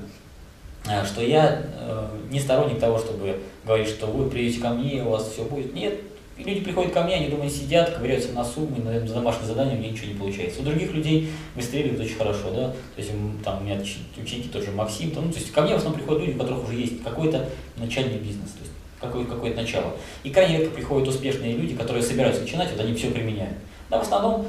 Э, 0.87 1.05
что 1.05 1.23
я 1.23 1.63
э, 1.79 2.09
не 2.31 2.41
сторонник 2.41 2.79
того, 2.79 2.99
чтобы 2.99 3.41
говорить, 3.65 3.89
что 3.89 4.07
вы 4.07 4.29
придете 4.31 4.61
ко 4.61 4.71
мне, 4.71 5.03
у 5.03 5.11
вас 5.11 5.31
все 5.33 5.45
будет. 5.45 5.75
Нет, 5.75 5.95
люди 6.39 6.61
приходят 6.61 6.93
ко 6.93 7.03
мне, 7.03 7.17
они 7.17 7.29
думают, 7.29 7.53
сидят, 7.53 7.91
ковыряются 7.91 8.33
на 8.33 8.45
суммы, 8.45 8.79
на 8.79 9.01
домашнее 9.01 9.47
задание 9.47 9.77
у 9.77 9.79
меня 9.81 9.91
ничего 9.91 10.09
не 10.09 10.19
получается. 10.19 10.61
У 10.61 10.65
других 10.65 10.93
людей 10.93 11.31
выстреливают 11.55 12.01
очень 12.01 12.17
хорошо, 12.17 12.51
да, 12.51 12.69
то 12.71 12.99
есть 12.99 13.11
там 13.45 13.61
у 13.61 13.65
меня 13.65 13.81
ученики 14.17 14.49
тоже 14.49 14.71
Максим, 14.71 15.11
там, 15.11 15.27
ну, 15.27 15.33
то 15.33 15.39
есть 15.39 15.51
ко 15.53 15.63
мне 15.63 15.75
в 15.75 15.79
основном 15.79 16.01
приходят 16.01 16.25
люди, 16.25 16.37
у 16.37 16.41
которых 16.41 16.65
уже 16.65 16.75
есть 16.75 17.03
какой-то 17.03 17.49
начальный 17.77 18.19
бизнес, 18.19 18.51
то 18.53 18.61
есть 18.61 18.73
какое-то 19.01 19.35
какое 19.35 19.55
начало. 19.55 19.95
И 20.23 20.31
крайне 20.31 20.59
редко 20.59 20.75
приходят 20.75 21.09
успешные 21.09 21.57
люди, 21.57 21.75
которые 21.75 22.03
собираются 22.03 22.43
начинать, 22.43 22.71
вот 22.71 22.81
они 22.81 22.95
все 22.95 23.11
применяют. 23.11 23.57
Да, 23.91 23.99
в 23.99 24.03
основном 24.03 24.47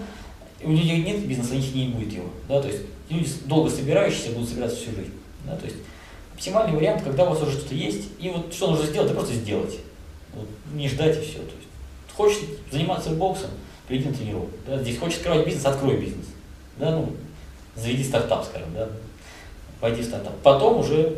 у 0.62 0.72
людей 0.72 1.02
нет 1.02 1.26
бизнеса, 1.26 1.54
у 1.54 1.58
них 1.58 1.74
не 1.74 1.88
будет 1.88 2.14
его. 2.14 2.30
Да, 2.48 2.62
то 2.62 2.68
есть 2.68 2.82
люди 3.10 3.30
долго 3.46 3.70
собирающиеся 3.70 4.32
будут 4.32 4.50
собираться 4.50 4.78
всю 4.78 4.92
жизнь. 4.92 5.14
Да, 5.46 5.56
то 5.56 5.66
есть 5.66 5.78
оптимальный 6.40 6.78
вариант, 6.78 7.04
когда 7.04 7.26
у 7.26 7.32
вас 7.32 7.42
уже 7.42 7.52
что-то 7.52 7.76
есть, 7.76 8.08
и 8.18 8.30
вот 8.30 8.54
что 8.54 8.72
нужно 8.72 8.86
сделать, 8.86 9.08
это 9.08 9.16
просто 9.16 9.36
сделать. 9.36 9.78
Вот, 10.34 10.48
не 10.74 10.88
ждать 10.88 11.18
и 11.18 11.22
все. 11.22 11.40
То 11.40 11.40
есть, 11.40 11.68
хочешь 12.16 12.40
заниматься 12.72 13.10
боксом, 13.10 13.50
приди 13.88 14.08
на 14.08 14.16
тренировку. 14.16 14.52
Да, 14.66 14.82
здесь 14.82 14.98
хочешь 14.98 15.18
открывать 15.18 15.46
бизнес, 15.46 15.66
открой 15.66 15.98
бизнес. 15.98 16.28
Да, 16.78 16.92
ну, 16.92 17.12
заведи 17.76 18.06
стартап, 18.06 18.46
скажем, 18.46 18.70
да, 18.74 18.88
пойди 19.82 20.02
в 20.02 20.06
стартап. 20.06 20.34
Потом 20.42 20.80
уже 20.80 21.18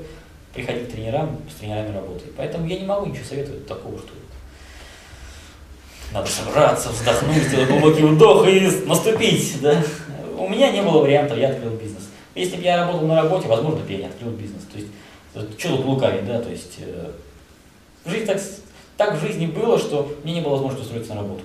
приходи 0.56 0.86
к 0.86 0.92
тренерам, 0.92 1.38
с 1.56 1.60
тренерами 1.60 1.96
работай. 1.96 2.32
Поэтому 2.36 2.68
я 2.68 2.80
не 2.80 2.86
могу 2.86 3.06
ничего 3.06 3.26
советовать 3.26 3.68
такого, 3.68 4.00
что 4.00 4.10
надо 6.14 6.30
собраться, 6.30 6.90
вздохнуть, 6.90 7.44
сделать 7.44 7.70
глубокий 7.70 8.04
вдох 8.04 8.48
и 8.48 8.62
наступить. 8.88 9.62
Да? 9.62 9.84
У 10.36 10.50
меня 10.50 10.72
не 10.72 10.82
было 10.82 11.02
вариантов, 11.02 11.38
я 11.38 11.50
открыл 11.50 11.76
бизнес. 11.76 12.10
Если 12.34 12.56
бы 12.56 12.64
я 12.64 12.78
работал 12.78 13.08
на 13.08 13.22
работе, 13.22 13.48
возможно, 13.48 13.82
бы 13.82 13.92
я 13.92 14.00
не 14.00 14.06
открыл 14.06 14.32
бизнес. 14.32 14.64
То 14.72 14.80
есть, 14.80 14.90
что 15.34 15.78
тут 15.78 15.86
лукавить, 15.86 16.26
да, 16.26 16.42
то 16.42 16.50
есть, 16.50 16.78
э, 16.80 17.12
жизнь 18.06 18.26
так, 18.26 18.42
так 18.98 19.16
в 19.16 19.22
жизни 19.22 19.46
было, 19.46 19.78
что 19.78 20.16
мне 20.24 20.34
не 20.34 20.42
было 20.42 20.52
возможности 20.52 20.84
устроиться 20.86 21.14
на 21.14 21.22
работу. 21.22 21.44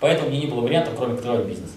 Поэтому 0.00 0.30
мне 0.30 0.40
не 0.40 0.46
было 0.46 0.60
вариантов, 0.62 0.94
кроме 0.96 1.14
открывать 1.14 1.46
бизнес. 1.46 1.70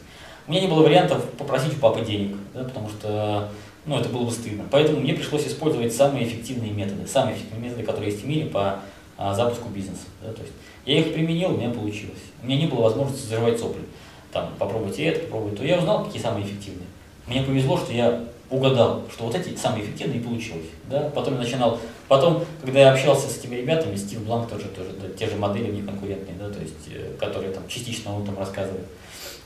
У 0.47 0.51
меня 0.51 0.61
не 0.61 0.67
было 0.67 0.83
вариантов 0.83 1.23
попросить 1.37 1.73
у 1.77 1.79
папы 1.79 2.05
денег, 2.05 2.37
да, 2.53 2.63
потому 2.63 2.89
что 2.89 3.49
ну, 3.85 3.99
это 3.99 4.09
было 4.09 4.25
бы 4.25 4.31
стыдно. 4.31 4.63
Поэтому 4.71 4.99
мне 4.99 5.13
пришлось 5.13 5.45
использовать 5.47 5.93
самые 5.93 6.27
эффективные 6.27 6.71
методы, 6.71 7.07
самые 7.07 7.35
эффективные 7.35 7.69
методы, 7.69 7.83
которые 7.83 8.11
есть 8.11 8.23
в 8.23 8.27
мире 8.27 8.45
по 8.47 8.79
а, 9.17 9.33
запуску 9.33 9.69
бизнеса. 9.69 10.05
Да, 10.23 10.31
то 10.31 10.41
есть 10.41 10.53
я 10.85 10.99
их 10.99 11.13
применил, 11.13 11.53
у 11.53 11.57
меня 11.57 11.69
получилось. 11.69 12.19
У 12.41 12.47
меня 12.47 12.57
не 12.57 12.67
было 12.67 12.81
возможности 12.81 13.27
заживать 13.27 13.59
сопли. 13.59 13.83
Там, 14.31 14.49
попробуйте 14.59 15.05
это, 15.05 15.21
попробуйте 15.21 15.57
то. 15.57 15.65
Я 15.65 15.77
узнал, 15.77 16.05
какие 16.05 16.21
самые 16.21 16.45
эффективные. 16.45 16.87
Мне 17.27 17.41
повезло, 17.41 17.77
что 17.77 17.93
я 17.93 18.23
угадал, 18.55 19.03
что 19.11 19.25
вот 19.25 19.35
эти 19.35 19.55
самые 19.55 19.85
эффективные 19.85 20.21
получилось. 20.21 20.65
Да? 20.89 21.09
Потом 21.13 21.35
я 21.35 21.41
начинал, 21.41 21.79
потом, 22.07 22.43
когда 22.61 22.79
я 22.79 22.91
общался 22.93 23.29
с 23.29 23.37
этими 23.37 23.55
ребятами, 23.55 23.95
Стив 23.95 24.23
Бланк 24.23 24.49
тоже, 24.49 24.65
тоже 24.65 24.89
да, 25.01 25.07
те 25.09 25.29
же 25.29 25.35
модели 25.35 25.71
них 25.71 25.85
конкурентные, 25.85 26.37
да, 26.37 26.49
то 26.49 26.59
есть, 26.59 26.87
э, 26.89 27.13
которые 27.19 27.51
там 27.51 27.63
частично 27.67 28.15
он 28.15 28.25
там 28.25 28.37
рассказывает. 28.37 28.85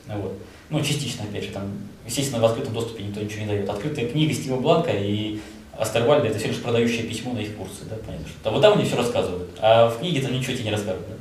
Вот. 0.06 0.32
Ну, 0.70 0.80
частично, 0.80 1.24
опять 1.24 1.44
же, 1.44 1.50
там, 1.50 1.64
естественно, 2.06 2.40
в 2.40 2.44
открытом 2.44 2.74
доступе 2.74 3.04
никто 3.04 3.20
ничего 3.20 3.42
не 3.42 3.48
дает. 3.48 3.68
Открытая 3.68 4.08
книга 4.08 4.32
Стива 4.32 4.60
Бланка 4.60 4.92
и 4.92 5.40
Астервальда 5.76 6.28
это 6.28 6.38
всего 6.38 6.52
лишь 6.52 6.62
продающее 6.62 7.04
письмо 7.04 7.32
на 7.32 7.38
их 7.38 7.56
курсы, 7.56 7.84
да, 7.88 7.96
понятно, 7.96 8.26
что 8.28 8.50
вот 8.50 8.60
там 8.60 8.74
они 8.74 8.84
все 8.84 8.96
рассказывают, 8.96 9.50
а 9.60 9.88
в 9.88 9.98
книге 9.98 10.20
там 10.20 10.32
ничего 10.32 10.52
тебе 10.52 10.64
не 10.64 10.70
расскажут, 10.72 11.02
да. 11.08 11.14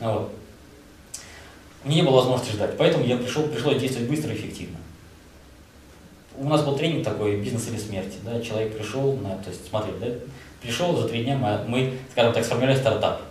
Ну 0.00 0.12
вот. 0.12 0.32
Мне 1.84 1.96
не 1.96 2.02
было 2.02 2.16
возможности 2.16 2.52
ждать, 2.52 2.76
поэтому 2.76 3.04
я 3.04 3.16
пришел, 3.16 3.44
пришлось 3.48 3.80
действовать 3.80 4.08
быстро 4.08 4.32
и 4.32 4.36
эффективно. 4.36 4.78
У 6.40 6.48
нас 6.48 6.62
был 6.62 6.76
тренинг 6.76 7.04
такой 7.04 7.36
«Бизнес 7.36 7.68
или 7.68 7.78
смерть», 7.78 8.14
да, 8.24 8.40
человек 8.40 8.76
пришел, 8.76 9.14
на, 9.16 9.30
то 9.38 9.50
есть, 9.50 9.68
смотри, 9.68 9.92
да, 10.00 10.06
пришел 10.62 10.96
за 10.96 11.08
три 11.08 11.24
дня, 11.24 11.36
мы, 11.36 11.58
мы, 11.66 11.92
скажем 12.12 12.32
так, 12.32 12.44
сформировали 12.44 12.78
стартап, 12.78 13.22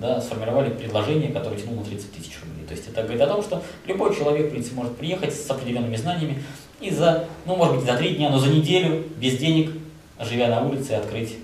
да, 0.00 0.20
сформировали 0.20 0.70
предложение, 0.70 1.32
которое 1.32 1.56
тянуло 1.56 1.80
на 1.80 1.84
30 1.84 2.12
тысяч 2.12 2.38
рублей. 2.40 2.64
То 2.66 2.74
есть 2.74 2.88
это 2.88 3.02
говорит 3.02 3.22
о 3.22 3.26
том, 3.26 3.42
что 3.42 3.62
любой 3.86 4.14
человек, 4.14 4.46
в 4.46 4.50
принципе, 4.50 4.76
может 4.76 4.96
приехать 4.96 5.34
с 5.34 5.50
определенными 5.50 5.96
знаниями 5.96 6.42
и 6.80 6.90
за, 6.90 7.26
ну, 7.44 7.56
может 7.56 7.76
быть, 7.76 7.86
за 7.86 7.96
три 7.96 8.14
дня, 8.14 8.30
но 8.30 8.38
за 8.38 8.48
неделю, 8.48 9.04
без 9.16 9.36
денег, 9.36 9.72
живя 10.20 10.48
на 10.48 10.64
улице, 10.64 10.92
открыть 10.92 11.36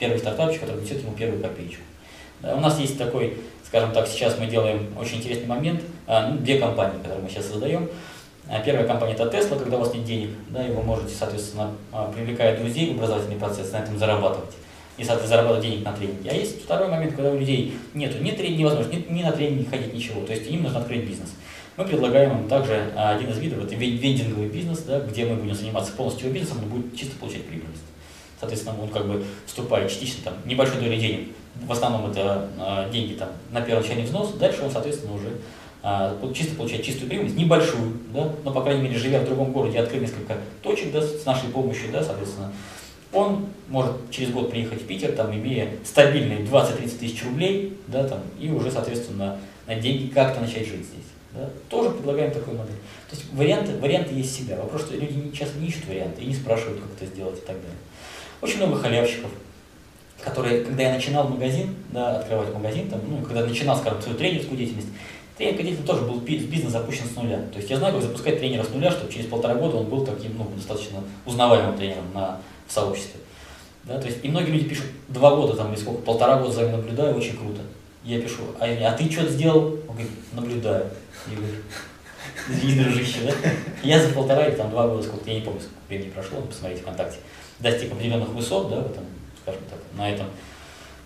первый 0.00 0.18
стартапчик, 0.18 0.62
который 0.62 0.82
несет 0.82 1.00
ему 1.02 1.12
первую 1.12 1.40
копеечку. 1.40 1.82
Да, 2.42 2.56
у 2.56 2.60
нас 2.60 2.78
есть 2.80 2.98
такой, 2.98 3.36
скажем 3.64 3.92
так, 3.92 4.08
сейчас 4.08 4.36
мы 4.38 4.46
делаем 4.46 4.88
очень 4.98 5.18
интересный 5.18 5.46
момент, 5.46 5.80
а, 6.06 6.28
ну, 6.28 6.38
две 6.38 6.58
компании, 6.58 6.98
которые 6.98 7.22
мы 7.22 7.30
сейчас 7.30 7.46
создаем. 7.46 7.88
А, 8.48 8.60
первая 8.60 8.86
компания 8.86 9.14
это 9.14 9.24
Tesla, 9.24 9.58
когда 9.58 9.76
у 9.76 9.80
вас 9.80 9.92
нет 9.92 10.04
денег, 10.04 10.30
да, 10.50 10.66
и 10.66 10.70
вы 10.70 10.82
можете, 10.82 11.14
соответственно, 11.14 11.72
а, 11.90 12.12
привлекая 12.12 12.56
друзей 12.56 12.92
в 12.92 12.96
образовательный 12.96 13.36
процесс, 13.36 13.72
на 13.72 13.78
этом 13.78 13.98
зарабатывать. 13.98 14.50
И, 14.96 15.04
соответственно, 15.04 15.42
зарабатывать 15.42 15.68
денег 15.68 15.84
на 15.84 15.92
тренинге. 15.92 16.30
А 16.30 16.34
есть 16.34 16.62
второй 16.62 16.88
момент, 16.88 17.14
когда 17.14 17.30
у 17.30 17.38
людей 17.38 17.76
нету 17.92 18.22
ни 18.22 18.30
тренинга, 18.30 18.60
невозможно, 18.60 18.92
ни, 18.92 19.12
ни 19.12 19.22
на 19.22 19.32
тренинге 19.32 19.68
ходить, 19.68 19.92
ничего. 19.92 20.24
То 20.24 20.32
есть 20.32 20.48
им 20.48 20.62
нужно 20.62 20.78
открыть 20.78 21.04
бизнес. 21.04 21.30
Мы 21.76 21.84
предлагаем 21.84 22.38
им 22.38 22.48
также 22.48 22.90
один 22.96 23.30
из 23.30 23.38
видов, 23.38 23.64
это 23.64 23.74
вендинговый 23.74 24.48
бизнес, 24.48 24.78
да, 24.82 25.00
где 25.00 25.26
мы 25.26 25.36
будем 25.36 25.54
заниматься 25.54 25.92
полностью 25.92 26.30
бизнесом, 26.30 26.58
но 26.62 26.68
будет 26.74 26.96
чисто 26.96 27.16
получать 27.16 27.44
прибыльность. 27.44 27.82
Соответственно, 28.40 28.80
он 28.80 28.88
как 28.88 29.06
бы 29.06 29.24
вступает 29.44 29.90
частично 29.90 30.24
там 30.24 30.34
небольшой 30.46 30.80
долей 30.80 30.98
денег. 30.98 31.28
В 31.54 31.72
основном 31.72 32.10
это 32.10 32.48
э, 32.58 32.90
деньги 32.92 33.14
там 33.14 33.30
на 33.50 33.60
первоначальный 33.60 34.04
взнос, 34.04 34.34
дальше 34.34 34.62
он, 34.62 34.70
соответственно, 34.70 35.14
уже 35.14 35.32
чисто 36.34 36.54
получает 36.56 36.84
чистую 36.84 37.08
прибыльность, 37.08 37.36
небольшую, 37.36 37.92
да, 38.12 38.32
но, 38.44 38.52
по 38.52 38.62
крайней 38.62 38.82
мере, 38.82 38.96
живя 38.96 39.20
в 39.20 39.24
другом 39.24 39.52
городе, 39.52 39.78
открыв 39.78 40.02
несколько 40.02 40.36
точек 40.62 40.92
да, 40.92 41.00
с 41.00 41.24
нашей 41.24 41.48
помощью, 41.50 41.92
да, 41.92 42.02
соответственно, 42.02 42.52
он 43.12 43.46
может 43.68 43.92
через 44.10 44.30
год 44.30 44.50
приехать 44.50 44.82
в 44.82 44.86
Питер, 44.86 45.12
там, 45.12 45.32
имея 45.34 45.70
стабильные 45.84 46.40
20-30 46.40 46.98
тысяч 46.98 47.24
рублей, 47.24 47.78
да, 47.86 48.04
там, 48.04 48.20
и 48.40 48.50
уже, 48.50 48.70
соответственно, 48.70 49.38
на 49.66 49.74
деньги 49.76 50.08
как-то 50.08 50.40
начать 50.40 50.66
жить 50.66 50.84
здесь. 50.86 51.06
Да. 51.32 51.50
Тоже 51.68 51.90
предлагаем 51.90 52.32
такую 52.32 52.56
модель. 52.56 52.76
То 53.10 53.16
есть 53.16 53.32
варианты, 53.32 53.76
варианты 53.78 54.14
есть 54.14 54.34
всегда. 54.34 54.56
Вопрос, 54.56 54.82
что 54.82 54.96
люди 54.96 55.30
часто 55.36 55.58
не 55.58 55.68
ищут 55.68 55.86
варианты 55.86 56.22
и 56.22 56.26
не 56.26 56.34
спрашивают, 56.34 56.80
как 56.80 56.90
это 56.96 57.06
сделать 57.06 57.38
и 57.38 57.42
так 57.42 57.56
далее. 57.56 57.78
Очень 58.40 58.58
много 58.58 58.76
халявщиков, 58.76 59.30
которые, 60.20 60.64
когда 60.64 60.84
я 60.84 60.94
начинал 60.94 61.28
магазин, 61.28 61.74
да, 61.92 62.18
открывать 62.18 62.52
магазин, 62.52 62.88
там, 62.88 63.00
ну, 63.08 63.18
когда 63.18 63.44
начинал, 63.44 63.76
скажем, 63.76 64.00
свою 64.00 64.16
тренерскую 64.16 64.56
деятельность, 64.56 64.88
тренерская 65.36 65.64
деятельность 65.64 65.86
тоже 65.86 66.02
был 66.02 66.20
бизнес 66.20 66.72
запущен 66.72 67.06
с 67.06 67.16
нуля. 67.16 67.38
То 67.52 67.58
есть 67.58 67.70
я 67.70 67.76
знаю, 67.76 67.94
как 67.94 68.02
запускать 68.02 68.38
тренера 68.38 68.64
с 68.64 68.70
нуля, 68.70 68.90
чтобы 68.90 69.12
через 69.12 69.26
полтора 69.26 69.54
года 69.54 69.76
он 69.76 69.86
был 69.86 70.04
таким, 70.04 70.36
ну, 70.36 70.50
достаточно 70.56 71.00
узнаваемым 71.24 71.76
тренером 71.76 72.12
на, 72.14 72.40
в 72.66 72.72
сообществе. 72.72 73.20
Да, 73.84 73.98
то 73.98 74.06
есть, 74.06 74.24
и 74.24 74.28
многие 74.28 74.50
люди 74.50 74.68
пишут, 74.68 74.86
два 75.08 75.36
года 75.36 75.54
там, 75.54 75.72
или 75.72 75.80
сколько, 75.80 76.02
полтора 76.02 76.38
года 76.38 76.52
за 76.52 76.62
ним 76.62 76.72
наблюдаю, 76.72 77.16
очень 77.16 77.36
круто. 77.36 77.60
Я 78.04 78.20
пишу, 78.20 78.42
а, 78.58 78.64
а 78.64 78.92
ты 78.92 79.10
что 79.10 79.28
сделал? 79.28 79.76
Он 79.88 79.94
говорит, 79.94 80.10
наблюдаю. 80.32 80.86
Я 81.28 81.36
говорю, 81.36 81.54
извини, 82.48 82.84
дружище, 82.84 83.18
да? 83.24 83.50
Я 83.82 84.00
за 84.02 84.12
полтора 84.12 84.46
или 84.46 84.56
там 84.56 84.70
два 84.70 84.88
года, 84.88 85.02
сколько, 85.02 85.28
я 85.30 85.36
не 85.36 85.42
помню, 85.42 85.60
сколько 85.60 85.76
времени 85.88 86.10
прошло, 86.10 86.40
посмотрите 86.40 86.82
ВКонтакте 86.82 87.18
достиг 87.58 87.92
определенных 87.92 88.28
высот, 88.30 88.70
да, 88.70 88.76
в 88.80 88.90
этом, 88.90 89.04
скажем 89.42 89.62
так, 89.70 89.78
на 89.96 90.10
этом 90.10 90.26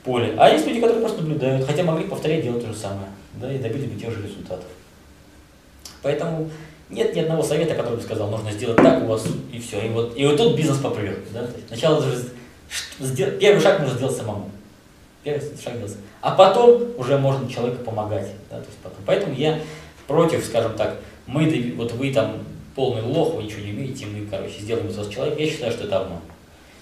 поле. 0.05 0.35
А 0.39 0.49
есть 0.49 0.67
люди, 0.67 0.81
которые 0.81 1.01
просто 1.01 1.23
наблюдают, 1.23 1.67
хотя 1.67 1.83
могли 1.83 2.07
повторять 2.07 2.43
делать 2.43 2.65
то 2.65 2.73
же 2.73 2.79
самое, 2.79 3.09
да, 3.35 3.53
и 3.53 3.59
добились 3.59 3.91
бы 3.91 4.01
тех 4.01 4.13
же 4.13 4.23
результатов. 4.23 4.67
Поэтому 6.03 6.51
нет 6.89 7.15
ни 7.15 7.21
одного 7.21 7.43
совета, 7.43 7.75
который 7.75 7.97
бы 7.97 8.03
сказал, 8.03 8.31
нужно 8.31 8.51
сделать 8.51 8.77
так 8.77 9.03
у 9.03 9.07
вас, 9.07 9.25
и 9.53 9.59
все. 9.61 9.81
И 9.87 9.89
вот, 9.91 10.17
и 10.17 10.27
вот 10.27 10.37
тут 10.37 10.57
бизнес 10.57 10.79
попрет. 10.79 11.19
Да? 11.33 11.47
Сначала 11.69 12.03
даже 12.03 13.37
первый 13.39 13.61
шаг 13.61 13.81
нужно 13.81 13.97
сделать 13.97 14.17
самому. 14.17 14.51
Первый 15.23 15.41
шаг 15.63 15.77
делать. 15.77 15.97
А 16.21 16.33
потом 16.33 16.83
уже 16.99 17.17
можно 17.19 17.49
человеку 17.51 17.85
помогать. 17.85 18.29
Да? 18.51 18.57
То 18.57 18.67
есть 18.67 18.79
потом. 18.83 18.99
Поэтому 19.07 19.35
я 19.35 19.61
против, 20.07 20.45
скажем 20.45 20.75
так, 20.75 20.97
мы, 21.27 21.75
вот 21.77 21.93
вы 21.93 22.13
там 22.13 22.39
полный 22.75 23.03
лох, 23.03 23.35
вы 23.35 23.45
ничего 23.45 23.61
не 23.61 23.71
умеете, 23.71 24.07
мы, 24.07 24.27
короче, 24.27 24.61
сделаем 24.61 24.89
из 24.89 24.97
вас 24.97 25.09
человека. 25.09 25.41
Я 25.41 25.49
считаю, 25.49 25.73
что 25.73 25.85
это 25.85 26.01
обман. 26.01 26.21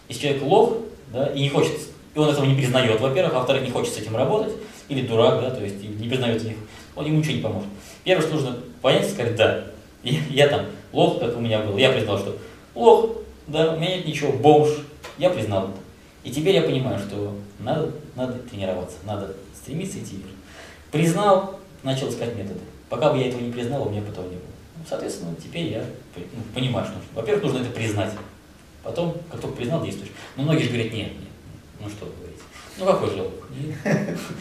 Если 0.08 0.22
человек 0.22 0.42
лох, 0.42 0.76
да, 1.12 1.26
и 1.26 1.40
не 1.40 1.48
хочет, 1.50 1.72
и 2.18 2.20
он 2.20 2.30
этого 2.30 2.44
не 2.44 2.56
признает, 2.56 3.00
во-первых, 3.00 3.32
а 3.34 3.38
во-вторых, 3.38 3.62
не 3.62 3.70
хочет 3.70 3.94
с 3.94 3.98
этим 3.98 4.16
работать, 4.16 4.52
или 4.88 5.06
дурак, 5.06 5.40
да, 5.40 5.50
то 5.50 5.62
есть 5.62 5.80
не 5.80 6.08
признает 6.08 6.42
них, 6.42 6.56
он 6.96 7.06
ему 7.06 7.18
ничего 7.18 7.34
не 7.34 7.42
поможет. 7.42 7.68
Первое, 8.02 8.26
что 8.26 8.34
нужно 8.34 8.56
понять, 8.82 9.08
сказать, 9.08 9.36
да, 9.36 9.64
я, 10.02 10.18
я 10.28 10.48
там 10.48 10.66
лох, 10.92 11.20
как 11.20 11.36
у 11.36 11.40
меня 11.40 11.60
был, 11.60 11.76
я 11.76 11.92
признал, 11.92 12.18
что 12.18 12.36
лох, 12.74 13.10
да, 13.46 13.72
у 13.72 13.76
меня 13.78 13.96
нет 13.96 14.06
ничего, 14.06 14.32
бомж, 14.32 14.70
я 15.16 15.30
признал 15.30 15.68
это. 15.68 15.78
И 16.24 16.30
теперь 16.32 16.56
я 16.56 16.62
понимаю, 16.62 16.98
что 16.98 17.36
надо, 17.60 17.92
надо 18.16 18.32
тренироваться, 18.50 18.96
надо 19.04 19.36
стремиться 19.54 19.98
идти 19.98 20.16
вверх. 20.16 20.34
Признал, 20.90 21.60
начал 21.84 22.08
искать 22.08 22.34
методы. 22.34 22.60
Пока 22.88 23.12
бы 23.12 23.18
я 23.18 23.28
этого 23.28 23.42
не 23.42 23.52
признал, 23.52 23.86
у 23.86 23.90
меня 23.90 24.02
потом 24.02 24.24
не 24.24 24.36
было. 24.36 24.50
Ну, 24.76 24.84
соответственно, 24.88 25.36
теперь 25.36 25.66
я 25.66 25.84
ну, 26.16 26.42
понимаю, 26.52 26.84
что, 26.84 26.96
во-первых, 27.14 27.44
нужно 27.44 27.58
это 27.58 27.70
признать. 27.70 28.10
Потом, 28.82 29.14
как 29.30 29.40
только 29.40 29.56
признал, 29.56 29.84
действуешь. 29.84 30.10
Но 30.36 30.42
многие 30.42 30.64
же 30.64 30.70
говорят, 30.70 30.92
нет, 30.92 31.12
ну 31.80 31.88
что 31.88 32.06
вы 32.06 32.12
говорите. 32.18 32.42
Ну 32.78 32.86
какой 32.86 33.10
же? 33.10 33.30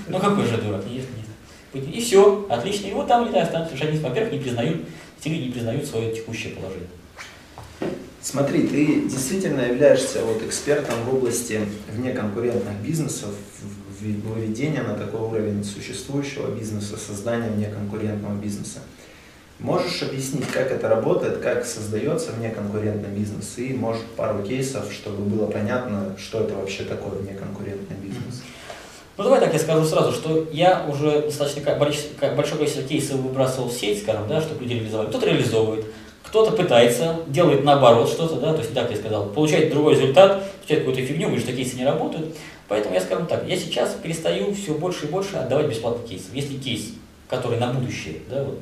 Ну 0.08 0.20
какой 0.20 0.46
же 0.46 0.58
дурак? 0.62 0.86
Нет, 0.86 1.06
нет. 1.74 1.96
И 1.96 2.02
все, 2.02 2.46
отлично. 2.50 2.88
И 2.88 2.94
вот 2.94 3.08
там 3.08 3.32
и 3.32 3.38
останутся. 3.38 3.76
Они, 3.86 4.00
во-первых, 4.00 4.34
не 4.34 4.40
признают, 4.40 4.86
люди 5.26 5.44
не 5.44 5.52
признают 5.52 5.86
свое 5.86 6.16
текущее 6.16 6.54
положение. 6.54 6.88
Смотри, 8.22 8.68
ты 8.68 9.04
действительно 9.08 9.62
являешься 9.62 10.24
вот 10.24 10.42
экспертом 10.44 10.96
в 11.06 11.16
области 11.16 11.62
внеконкурентных 11.94 12.76
бизнесов, 12.82 13.30
выведения 14.02 14.84
на 14.84 14.96
такой 14.96 15.22
уровень 15.22 15.64
существующего 15.64 16.54
бизнеса, 16.54 16.98
создания 16.98 17.50
внеконкурентного 17.50 18.36
бизнеса. 18.36 18.80
Можешь 19.60 20.04
объяснить, 20.04 20.48
как 20.48 20.72
это 20.72 20.88
работает, 20.88 21.40
как 21.40 21.66
создается 21.66 22.32
внеконкурентный 22.32 23.10
бизнес, 23.10 23.58
и, 23.58 23.74
может, 23.74 24.06
пару 24.16 24.44
кейсов, 24.44 24.94
чтобы 24.94 25.24
было 25.24 25.48
понятно, 25.48 26.16
что 26.20 26.42
это 26.42 26.54
вообще 26.54 26.84
такое 26.84 27.20
внеконкурентный 27.20 27.98
бизнес? 27.98 28.44
Ну 29.18 29.24
давай 29.24 29.40
так 29.40 29.52
я 29.52 29.60
скажу 29.60 29.84
сразу, 29.84 30.12
что 30.12 30.48
я 30.52 30.86
уже 30.88 31.24
достаточно 31.24 31.76
большое 31.76 32.58
количество 32.58 32.84
кейсов 32.84 33.16
выбрасывал 33.16 33.70
в 33.70 33.74
сеть, 33.74 34.04
скажем, 34.04 34.28
да, 34.28 34.42
чтобы 34.42 34.62
люди 34.62 34.74
реализовали. 34.74 35.08
Кто-то 35.08 35.26
реализовывает, 35.26 35.86
кто-то 36.24 36.52
пытается, 36.52 37.22
делает 37.26 37.64
наоборот 37.64 38.10
что-то, 38.10 38.36
да, 38.36 38.54
то 38.54 38.60
есть 38.60 38.76
так 38.76 38.92
я 38.92 38.98
сказал, 38.98 39.26
получает 39.30 39.72
другой 39.72 39.96
результат, 39.96 40.44
получает 40.60 40.86
какую-то 40.86 41.02
фигню, 41.02 41.28
говорит, 41.30 41.44
что 41.44 41.56
кейсы 41.56 41.78
не 41.78 41.86
работают. 41.86 42.36
Поэтому 42.68 42.94
я 42.94 43.02
скажу 43.02 43.26
так, 43.26 43.48
я 43.48 43.58
сейчас 43.58 43.96
перестаю 44.04 44.54
все 44.54 44.76
больше 44.76 45.08
и 45.08 45.10
больше 45.10 45.38
отдавать 45.38 45.68
бесплатный 45.68 46.08
кейс. 46.08 46.28
Если 46.32 46.58
кейс, 46.58 46.90
который 47.28 47.58
на 47.58 47.74
будущее, 47.74 48.18
да, 48.30 48.44
вот, 48.44 48.62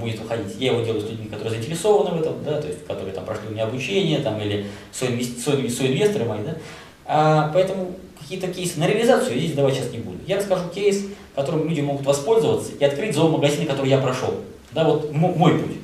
будет 0.00 0.20
выходить. 0.20 0.56
Я 0.58 0.72
его 0.72 0.82
делаю 0.82 1.00
с 1.00 1.10
людьми, 1.10 1.28
которые 1.28 1.50
заинтересованы 1.50 2.18
в 2.18 2.20
этом, 2.20 2.42
да, 2.44 2.60
то 2.60 2.68
есть 2.68 2.86
которые 2.86 3.12
там 3.12 3.24
прошли 3.24 3.48
у 3.48 3.52
меня 3.52 3.64
обучение, 3.64 4.20
там, 4.20 4.40
или 4.40 4.66
соинвесторы, 4.92 5.68
соинвесторы 5.68 6.24
мои, 6.24 6.42
да. 6.44 6.56
А, 7.04 7.50
поэтому 7.52 7.96
какие-то 8.20 8.48
кейсы 8.48 8.78
на 8.78 8.86
реализацию 8.86 9.34
я 9.34 9.40
здесь 9.40 9.56
давать 9.56 9.74
сейчас 9.74 9.90
не 9.90 9.98
буду. 9.98 10.18
Я 10.26 10.38
расскажу 10.38 10.68
кейс, 10.68 11.04
которым 11.34 11.68
люди 11.68 11.80
могут 11.80 12.06
воспользоваться 12.06 12.72
и 12.78 12.84
открыть 12.84 13.14
зоомагазины, 13.14 13.66
который 13.66 13.88
я 13.88 13.98
прошел. 13.98 14.34
Да, 14.72 14.84
вот 14.84 15.12
мой 15.12 15.58
путь. 15.58 15.76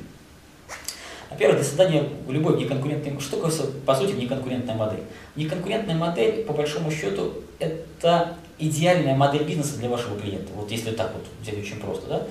Во-первых, 1.29 1.59
для 1.59 1.65
создания 1.65 2.03
любой 2.27 2.57
неконкурентной, 2.57 3.13
такое, 3.31 3.51
по 3.85 3.95
сути, 3.95 4.13
неконкурентная 4.13 4.75
модель? 4.75 5.01
Неконкурентная 5.35 5.95
модель, 5.95 6.43
по 6.43 6.53
большому 6.53 6.91
счету, 6.91 7.33
это 7.59 8.35
идеальная 8.57 9.15
модель 9.15 9.43
бизнеса 9.43 9.77
для 9.77 9.89
вашего 9.89 10.19
клиента. 10.19 10.51
Вот 10.55 10.71
если 10.71 10.91
так 10.91 11.13
вот 11.13 11.23
взять 11.41 11.63
очень 11.63 11.79
просто, 11.79 12.07
да? 12.07 12.23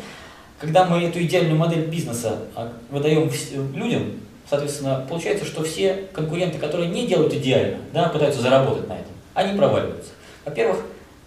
Когда 0.60 0.84
мы 0.84 1.04
эту 1.04 1.22
идеальную 1.22 1.56
модель 1.56 1.86
бизнеса 1.86 2.38
а, 2.56 2.72
выдаем 2.90 3.30
людям, 3.74 4.20
соответственно, 4.48 5.06
получается, 5.08 5.44
что 5.44 5.62
все 5.62 6.06
конкуренты, 6.12 6.58
которые 6.58 6.88
не 6.90 7.06
делают 7.06 7.32
идеально, 7.32 7.78
да, 7.92 8.08
пытаются 8.08 8.42
заработать 8.42 8.88
на 8.88 8.94
этом, 8.94 9.12
они 9.34 9.56
проваливаются. 9.56 10.10
Во-первых, 10.44 10.78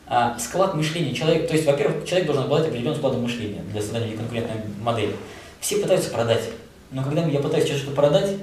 а, 0.08 0.38
склад 0.38 0.76
мышления 0.76 1.14
человека, 1.14 1.48
то 1.48 1.54
есть, 1.54 1.66
во-первых, 1.66 2.06
человек 2.06 2.28
должен 2.28 2.44
обладать 2.44 2.68
определенным 2.68 2.98
складом 2.98 3.24
мышления 3.24 3.62
для 3.72 3.82
создания 3.82 4.18
конкурентной 4.18 4.58
модели. 4.82 5.16
Все 5.62 5.78
пытаются 5.78 6.10
продать, 6.10 6.50
но 6.92 7.02
когда 7.02 7.24
я 7.24 7.40
пытаюсь 7.40 7.70
что-то 7.70 7.96
продать, 7.96 8.36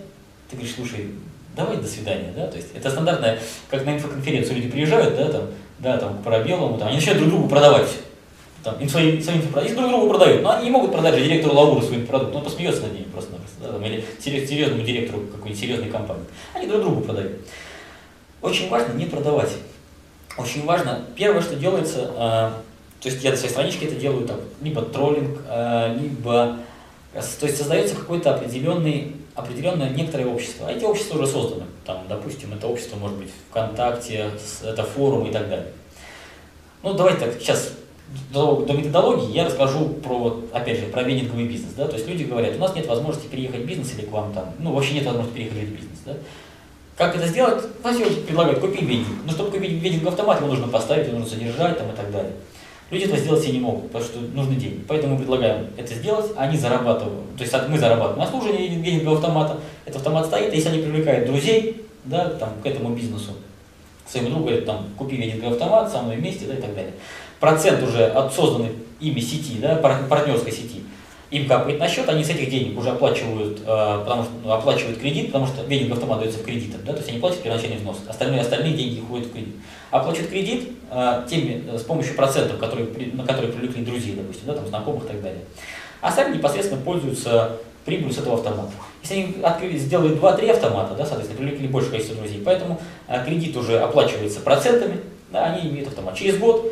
ты 0.48 0.57
говоришь, 0.57 0.74
слушай, 0.74 1.11
давай 1.55 1.77
до 1.77 1.87
свидания, 1.87 2.33
да, 2.35 2.46
то 2.46 2.57
есть 2.57 2.68
это 2.74 2.90
стандартная, 2.90 3.38
как 3.68 3.85
на 3.85 3.96
инфоконференцию 3.96 4.57
люди 4.57 4.70
приезжают, 4.70 5.16
да, 5.16 5.29
там, 5.29 5.42
да, 5.81 5.98
там, 5.98 6.22
по 6.22 6.38
белому, 6.40 6.79
там, 6.79 6.88
они 6.88 6.96
начинают 6.96 7.20
друг 7.20 7.33
другу 7.33 7.48
продавать, 7.48 7.90
там, 8.62 8.88
свои, 8.88 9.21
свои 9.21 9.37
инфопродукты, 9.37 9.77
друг 9.77 9.90
другу 9.90 10.09
продают, 10.09 10.42
но 10.42 10.51
они 10.51 10.64
не 10.64 10.71
могут 10.71 10.92
продать 10.92 11.14
же 11.14 11.25
директору 11.25 11.55
Лауру 11.55 11.83
свой 11.83 12.01
продукт, 12.01 12.35
он 12.35 12.44
посмеется 12.44 12.83
над 12.83 12.92
ними 12.92 13.05
просто-напросто, 13.05 13.57
да, 13.61 13.73
там, 13.73 13.85
или 13.85 14.05
серьезному 14.21 14.83
директору 14.83 15.21
какой-нибудь 15.33 15.61
серьезной 15.61 15.90
компании. 15.90 16.25
Они 16.55 16.66
друг 16.66 16.83
другу 16.83 17.01
продают. 17.03 17.33
Очень 18.42 18.68
важно 18.68 18.92
не 18.94 19.07
продавать. 19.07 19.53
Очень 20.37 20.64
важно, 20.64 21.05
первое, 21.16 21.42
что 21.42 21.57
делается, 21.57 22.11
э, 22.14 22.51
то 23.01 23.09
есть 23.09 23.23
я 23.25 23.31
на 23.31 23.37
своей 23.37 23.53
страничке 23.53 23.87
это 23.87 23.97
делаю, 23.97 24.27
там, 24.27 24.38
либо 24.61 24.83
троллинг, 24.83 25.40
э, 25.49 25.97
либо 26.01 26.59
то 27.12 27.47
есть 27.47 27.57
создается 27.57 27.94
какое-то 27.97 28.35
определенный, 28.35 29.16
определенное 29.35 29.90
некоторое 29.90 30.27
общество. 30.27 30.68
А 30.68 30.73
эти 30.73 30.85
общества 30.85 31.16
уже 31.16 31.27
созданы. 31.27 31.64
Там, 31.85 32.05
допустим, 32.09 32.53
это 32.53 32.66
общество 32.66 32.97
может 32.97 33.16
быть 33.16 33.31
ВКонтакте, 33.51 34.31
это 34.62 34.83
форум 34.85 35.27
и 35.27 35.33
так 35.33 35.49
далее. 35.49 35.68
Ну, 36.83 36.92
давайте 36.92 37.21
так, 37.21 37.40
сейчас 37.40 37.73
до, 38.33 38.64
до 38.66 38.73
методологии 38.73 39.33
я 39.33 39.44
расскажу 39.44 39.88
про, 39.88 40.40
опять 40.53 40.79
же, 40.79 40.87
про 40.87 41.03
венинговый 41.03 41.47
бизнес. 41.47 41.73
Да? 41.77 41.87
То 41.87 41.97
есть 41.97 42.09
люди 42.09 42.25
говорят, 42.25 42.57
у 42.57 42.59
нас 42.59 42.75
нет 42.75 42.87
возможности 42.87 43.27
переехать 43.29 43.61
в 43.62 43.66
бизнес 43.66 43.94
или 43.97 44.07
к 44.07 44.11
вам 44.11 44.33
там, 44.33 44.53
ну, 44.59 44.73
вообще 44.73 44.94
нет 44.94 45.05
возможности 45.05 45.37
переехать 45.37 45.68
в 45.68 45.73
бизнес. 45.73 45.99
Да? 46.05 46.12
Как 46.97 47.14
это 47.14 47.27
сделать? 47.29 47.62
Вася 47.83 48.05
предлагает 48.27 48.59
купить 48.59 48.83
вендинг. 48.83 49.25
Но 49.25 49.33
чтобы 49.33 49.51
купить 49.51 49.71
вендинг 49.71 50.07
автомат, 50.09 50.38
его 50.38 50.49
нужно 50.49 50.68
поставить, 50.68 51.07
его 51.07 51.18
нужно 51.18 51.37
содержать 51.37 51.79
там, 51.79 51.90
и 51.90 51.97
так 51.97 52.11
далее. 52.11 52.33
Люди 52.90 53.05
этого 53.05 53.18
сделать 53.18 53.42
себе 53.42 53.53
не 53.53 53.61
могут, 53.61 53.87
потому 53.88 54.05
что 54.05 54.18
нужны 54.18 54.57
деньги. 54.57 54.83
Поэтому 54.88 55.14
мы 55.14 55.21
предлагаем 55.21 55.66
это 55.77 55.94
сделать, 55.94 56.33
они 56.37 56.57
зарабатывают. 56.57 57.37
То 57.37 57.42
есть 57.42 57.55
мы 57.68 57.79
зарабатываем 57.79 58.23
обслуживание 58.23 58.68
вендингового 58.68 59.18
автомата, 59.18 59.59
этот 59.85 59.99
автомат 59.99 60.27
стоит, 60.27 60.55
если 60.55 60.71
они 60.71 60.83
привлекают 60.83 61.27
друзей 61.27 61.85
да, 62.05 62.31
там, 62.31 62.55
к 62.62 62.66
этому 62.66 62.94
бизнесу, 62.94 63.33
своему 64.09 64.31
другу 64.31 64.47
говорят, 64.47 64.64
там, 64.64 64.87
купи 64.97 65.16
вендинговый 65.16 65.53
автомат, 65.53 65.92
со 65.92 66.01
мной 66.01 66.16
вместе, 66.16 66.47
да, 66.47 66.55
и 66.55 66.61
так 66.61 66.75
далее. 66.75 66.94
Процент 67.40 67.83
уже 67.83 68.07
от 68.07 68.35
созданной 68.35 68.72
ими 69.01 69.20
сети, 69.20 69.59
да, 69.59 69.77
партнерской 69.77 70.53
сети, 70.53 70.83
им 71.31 71.46
капает 71.46 71.79
на 71.79 71.88
счет, 71.88 72.09
они 72.09 72.24
с 72.24 72.31
этих 72.31 72.51
денег 72.51 72.79
уже 72.79 72.90
оплачивают, 72.90 73.61
э, 73.61 73.64
потому 73.64 74.22
что, 74.22 74.33
ну, 74.42 74.53
оплачивают 74.53 74.98
кредит, 74.98 75.27
потому 75.27 75.46
что 75.46 75.62
вендинговый 75.62 75.94
автомат 75.98 76.20
дается 76.20 76.38
в 76.38 76.44
кредитах, 76.44 76.83
да, 76.85 76.92
то 76.92 76.98
есть 76.98 77.11
они 77.11 77.18
платят 77.18 77.42
первоначальный 77.42 77.77
взнос, 77.77 77.98
остальные, 78.09 78.40
остальные 78.40 78.72
деньги 78.72 79.01
уходят 79.01 79.27
в 79.27 79.33
кредит 79.33 79.55
оплачивают 79.90 80.31
кредит 80.31 80.70
э, 80.90 81.27
теми, 81.29 81.64
э, 81.66 81.79
с 81.79 81.83
помощью 81.83 82.14
процентов, 82.14 82.59
которые, 82.59 82.88
на 83.12 83.24
которые 83.24 83.53
привлекли 83.53 83.85
друзей, 83.85 84.14
допустим, 84.14 84.46
да, 84.46 84.55
там, 84.55 84.66
знакомых 84.66 85.05
и 85.05 85.09
так 85.09 85.22
далее. 85.22 85.40
А 86.01 86.12
сами 86.12 86.37
непосредственно 86.37 86.81
пользуются 86.81 87.57
прибылью 87.85 88.12
с 88.12 88.18
этого 88.18 88.37
автомата. 88.37 88.72
Если 89.03 89.14
они 89.14 89.42
открыли, 89.42 89.79
сделали 89.79 90.14
2-3 90.14 90.51
автомата, 90.51 90.94
да, 90.94 91.07
соответственно, 91.07 91.38
привлекли 91.38 91.68
большее 91.68 91.92
количество 91.92 92.18
друзей, 92.18 92.42
поэтому 92.44 92.81
э, 93.07 93.24
кредит 93.24 93.57
уже 93.57 93.79
оплачивается 93.79 94.40
процентами, 94.40 95.01
да, 95.33 95.44
они 95.46 95.70
имеют 95.70 95.88
автомат. 95.88 96.14
Через 96.16 96.38
год 96.38 96.66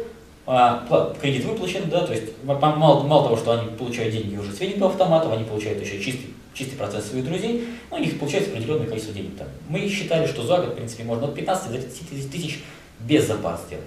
э, 0.46 1.14
кредит 1.20 1.44
выплачен, 1.44 1.88
да, 1.90 2.06
то 2.06 2.12
есть 2.12 2.32
мало, 2.44 3.02
мало 3.02 3.24
того, 3.24 3.36
что 3.36 3.52
они 3.52 3.68
получают 3.76 4.12
деньги 4.12 4.36
уже 4.36 4.52
с 4.52 4.60
венингового 4.60 4.92
автоматов, 4.92 5.32
они 5.32 5.44
получают 5.44 5.80
еще 5.80 6.00
чистый, 6.00 6.34
чистый 6.54 6.76
процент 6.76 7.04
своих 7.04 7.24
друзей, 7.24 7.68
но 7.90 7.96
у 7.96 8.00
них 8.00 8.18
получается 8.18 8.50
определенное 8.50 8.86
количество 8.86 9.14
денег. 9.14 9.36
Там. 9.36 9.48
Мы 9.68 9.88
считали, 9.88 10.26
что 10.26 10.42
за 10.42 10.58
год, 10.58 10.72
в 10.72 10.74
принципе, 10.76 11.04
можно 11.04 11.26
от 11.26 11.34
15 11.34 11.72
до 11.72 11.78
30 11.78 12.30
тысяч 12.30 12.60
без 13.00 13.26
запас 13.26 13.64
сделать. 13.66 13.84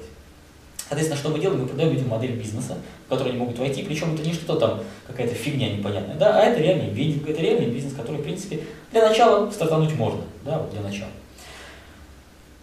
Соответственно, 0.89 1.19
что 1.19 1.29
мы 1.29 1.39
делаем? 1.39 1.61
Мы 1.61 1.67
продаем 1.67 1.93
людям 1.93 2.07
модель 2.07 2.31
бизнеса, 2.31 2.75
в 3.05 3.09
который 3.09 3.29
они 3.29 3.37
могут 3.37 3.59
войти, 3.59 3.83
причем 3.83 4.15
это 4.15 4.23
не 4.23 4.33
что-то 4.33 4.59
там, 4.59 4.79
какая-то 5.05 5.35
фигня 5.35 5.71
непонятная, 5.71 6.15
да, 6.15 6.39
а 6.39 6.45
это 6.45 6.59
реальный 6.59 6.89
бизнес, 6.89 7.27
это 7.27 7.41
реальный 7.41 7.67
бизнес, 7.67 7.93
который, 7.93 8.17
в 8.17 8.23
принципе, 8.23 8.61
для 8.91 9.07
начала 9.07 9.51
стартануть 9.51 9.93
можно, 9.93 10.21
да, 10.43 10.57
вот 10.57 10.71
для 10.71 10.81
начала. 10.81 11.11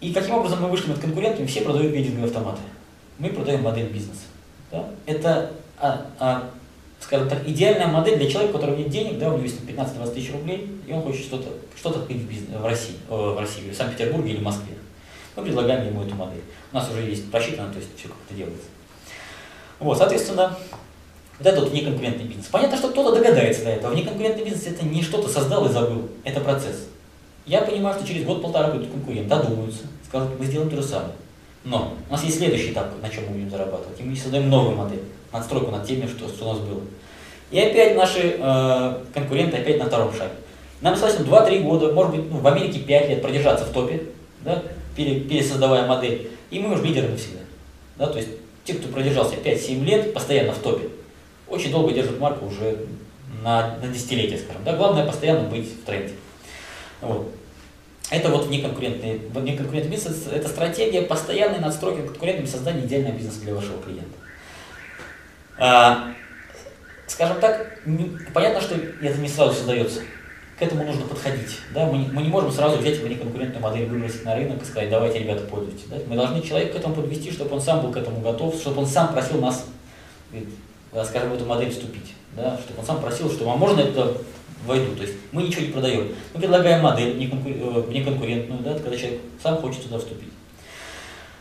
И 0.01 0.11
каким 0.13 0.35
образом 0.35 0.61
мы 0.61 0.69
вышли 0.69 0.89
над 0.89 0.99
конкурентами? 0.99 1.47
Все 1.47 1.61
продают 1.61 1.93
вендинговые 1.93 2.27
автоматы. 2.27 2.59
Мы 3.19 3.29
продаем 3.29 3.63
модель 3.63 3.87
бизнеса. 3.87 4.21
Да? 4.71 4.89
Это, 5.05 5.51
а, 5.79 6.05
а, 6.19 6.49
скажем 6.99 7.29
так, 7.29 7.47
идеальная 7.47 7.87
модель 7.87 8.17
для 8.17 8.29
человека, 8.29 8.55
у 8.55 8.59
которого 8.59 8.75
нет 8.75 8.89
денег, 8.89 9.17
да, 9.17 9.29
у 9.29 9.33
него 9.33 9.43
есть 9.43 9.61
15-20 9.61 10.13
тысяч 10.13 10.31
рублей, 10.31 10.79
и 10.85 10.91
он 10.91 11.01
хочет 11.01 11.25
что-то 11.25 11.49
что, 11.75 11.89
-то, 11.89 12.01
открыть 12.01 12.17
в, 12.17 12.29
бизнес, 12.29 12.59
в 12.59 12.65
России, 12.65 12.95
в 13.07 13.39
России, 13.39 13.69
в 13.69 13.75
Санкт-Петербурге 13.75 14.33
или 14.33 14.41
Москве 14.41 14.77
мы 15.37 15.43
предлагаем 15.43 15.85
ему 15.85 16.03
эту 16.03 16.15
модель. 16.15 16.41
У 16.71 16.75
нас 16.75 16.89
уже 16.89 17.01
есть 17.01 17.31
просчитано, 17.31 17.71
то 17.71 17.77
есть 17.77 17.89
все 17.95 18.07
как 18.07 18.17
это 18.27 18.35
делается. 18.35 18.67
Вот, 19.79 19.97
соответственно, 19.97 20.57
вот 21.37 21.47
это 21.47 21.61
вот 21.61 21.71
неконкурентный 21.71 22.25
бизнес. 22.25 22.47
Понятно, 22.47 22.77
что 22.77 22.89
кто-то 22.89 23.15
догадается 23.15 23.63
до 23.63 23.69
этого. 23.69 23.93
Внеконкурентный 23.93 24.43
бизнес 24.43 24.65
это 24.65 24.83
не 24.83 25.03
что-то 25.03 25.29
создал 25.29 25.67
и 25.67 25.71
забыл, 25.71 26.09
это 26.23 26.41
процесс. 26.41 26.87
Я 27.45 27.61
понимаю, 27.61 27.95
что 27.97 28.07
через 28.07 28.25
год-полтора 28.25 28.69
придут 28.69 28.91
конкурент, 28.91 29.27
додумаются, 29.27 29.83
скажут, 30.07 30.37
мы 30.39 30.45
сделаем 30.45 30.69
то 30.69 30.77
же 30.77 30.83
самое. 30.83 31.13
Но 31.63 31.95
у 32.07 32.11
нас 32.11 32.23
есть 32.23 32.37
следующий 32.37 32.71
этап, 32.71 32.91
на 33.01 33.09
чем 33.09 33.25
мы 33.25 33.31
будем 33.31 33.49
зарабатывать. 33.49 33.99
И 33.99 34.03
мы 34.03 34.15
создаем 34.15 34.49
новую 34.49 34.75
модель, 34.75 35.01
надстройку 35.33 35.71
над 35.71 35.85
теми, 35.85 36.07
что, 36.07 36.27
что 36.27 36.49
у 36.49 36.53
нас 36.53 36.59
было. 36.59 36.81
И 37.51 37.59
опять 37.59 37.95
наши 37.95 38.37
э, 38.39 39.03
конкуренты 39.13 39.57
опять 39.57 39.79
на 39.79 39.85
втором 39.85 40.13
шаге. 40.13 40.33
Нам 40.81 40.93
достаточно 40.93 41.23
2-3 41.23 41.63
года, 41.63 41.91
может 41.93 42.15
быть, 42.15 42.31
ну, 42.31 42.37
в 42.37 42.47
Америке 42.47 42.79
5 42.79 43.09
лет 43.09 43.21
продержаться 43.21 43.65
в 43.65 43.71
топе, 43.71 44.03
да, 44.41 44.63
пересоздавая 44.95 45.87
модель, 45.87 46.29
и 46.51 46.59
мы 46.59 46.73
уже 46.73 46.83
лидеры 46.83 47.09
навсегда. 47.09 47.39
Да, 47.97 48.07
то 48.07 48.17
есть 48.17 48.29
те, 48.63 48.73
кто 48.73 48.87
продержался 48.89 49.35
5-7 49.35 49.83
лет 49.83 50.13
постоянно 50.13 50.53
в 50.53 50.59
топе, 50.59 50.89
очень 51.47 51.71
долго 51.71 51.93
держат 51.93 52.19
марку 52.19 52.45
уже 52.45 52.77
на, 53.43 53.77
на 53.81 53.87
десятилетие, 53.87 54.37
скажем. 54.39 54.63
Да? 54.63 54.75
Главное 54.75 55.05
постоянно 55.05 55.49
быть 55.49 55.67
в 55.67 55.85
тренде. 55.85 56.13
Вот. 57.01 57.31
Это 58.09 58.29
вот 58.29 58.49
неконкурентный, 58.49 59.19
неконкурентный 59.41 59.91
бизнес, 59.91 60.27
это 60.31 60.47
стратегия 60.47 61.01
постоянной 61.01 61.59
надстройки 61.59 62.07
конкурентами 62.07 62.45
создания 62.45 62.85
идеального 62.85 63.15
бизнеса 63.15 63.41
для 63.41 63.53
вашего 63.53 63.81
клиента. 63.81 64.15
А, 65.59 66.13
скажем 67.07 67.39
так, 67.41 67.79
понятно, 68.33 68.61
что 68.61 68.75
это 68.75 69.17
не 69.19 69.27
сразу 69.27 69.53
создается 69.53 70.01
к 70.57 70.61
этому 70.61 70.85
нужно 70.85 71.05
подходить. 71.05 71.59
Да? 71.73 71.85
Мы, 71.85 71.99
не, 71.99 72.07
мы 72.07 72.23
не 72.23 72.29
можем 72.29 72.51
сразу 72.51 72.77
взять 72.77 72.97
его 72.97 73.07
неконкурентную 73.07 73.61
модель, 73.61 73.87
выбросить 73.87 74.25
на 74.25 74.35
рынок 74.35 74.61
и 74.61 74.65
сказать, 74.65 74.89
давайте, 74.89 75.19
ребята, 75.19 75.43
пользуйтесь. 75.43 75.85
Да? 75.87 75.97
Мы 76.07 76.15
должны 76.15 76.41
человека 76.41 76.73
к 76.73 76.75
этому 76.77 76.95
подвести, 76.95 77.31
чтобы 77.31 77.55
он 77.55 77.61
сам 77.61 77.81
был 77.81 77.91
к 77.91 77.97
этому 77.97 78.21
готов, 78.21 78.55
чтобы 78.55 78.79
он 78.79 78.87
сам 78.87 79.13
просил 79.13 79.39
нас, 79.39 79.65
скажем, 81.05 81.29
в 81.29 81.35
эту 81.35 81.45
модель 81.45 81.69
вступить. 81.69 82.13
Да, 82.35 82.57
чтобы 82.57 82.81
он 82.81 82.85
сам 82.85 83.01
просил, 83.01 83.31
что 83.31 83.49
а 83.51 83.55
можно 83.55 83.81
это 83.81 84.17
войду. 84.65 84.95
То 84.95 85.03
есть 85.03 85.15
мы 85.31 85.43
ничего 85.43 85.61
не 85.65 85.71
продаем. 85.71 86.09
Мы 86.33 86.39
предлагаем 86.39 86.81
модель 86.81 87.17
неконкурентную, 87.17 88.61
да, 88.61 88.73
когда 88.75 88.97
человек 88.97 89.21
сам 89.41 89.57
хочет 89.57 89.83
туда 89.83 89.99
вступить. 89.99 90.29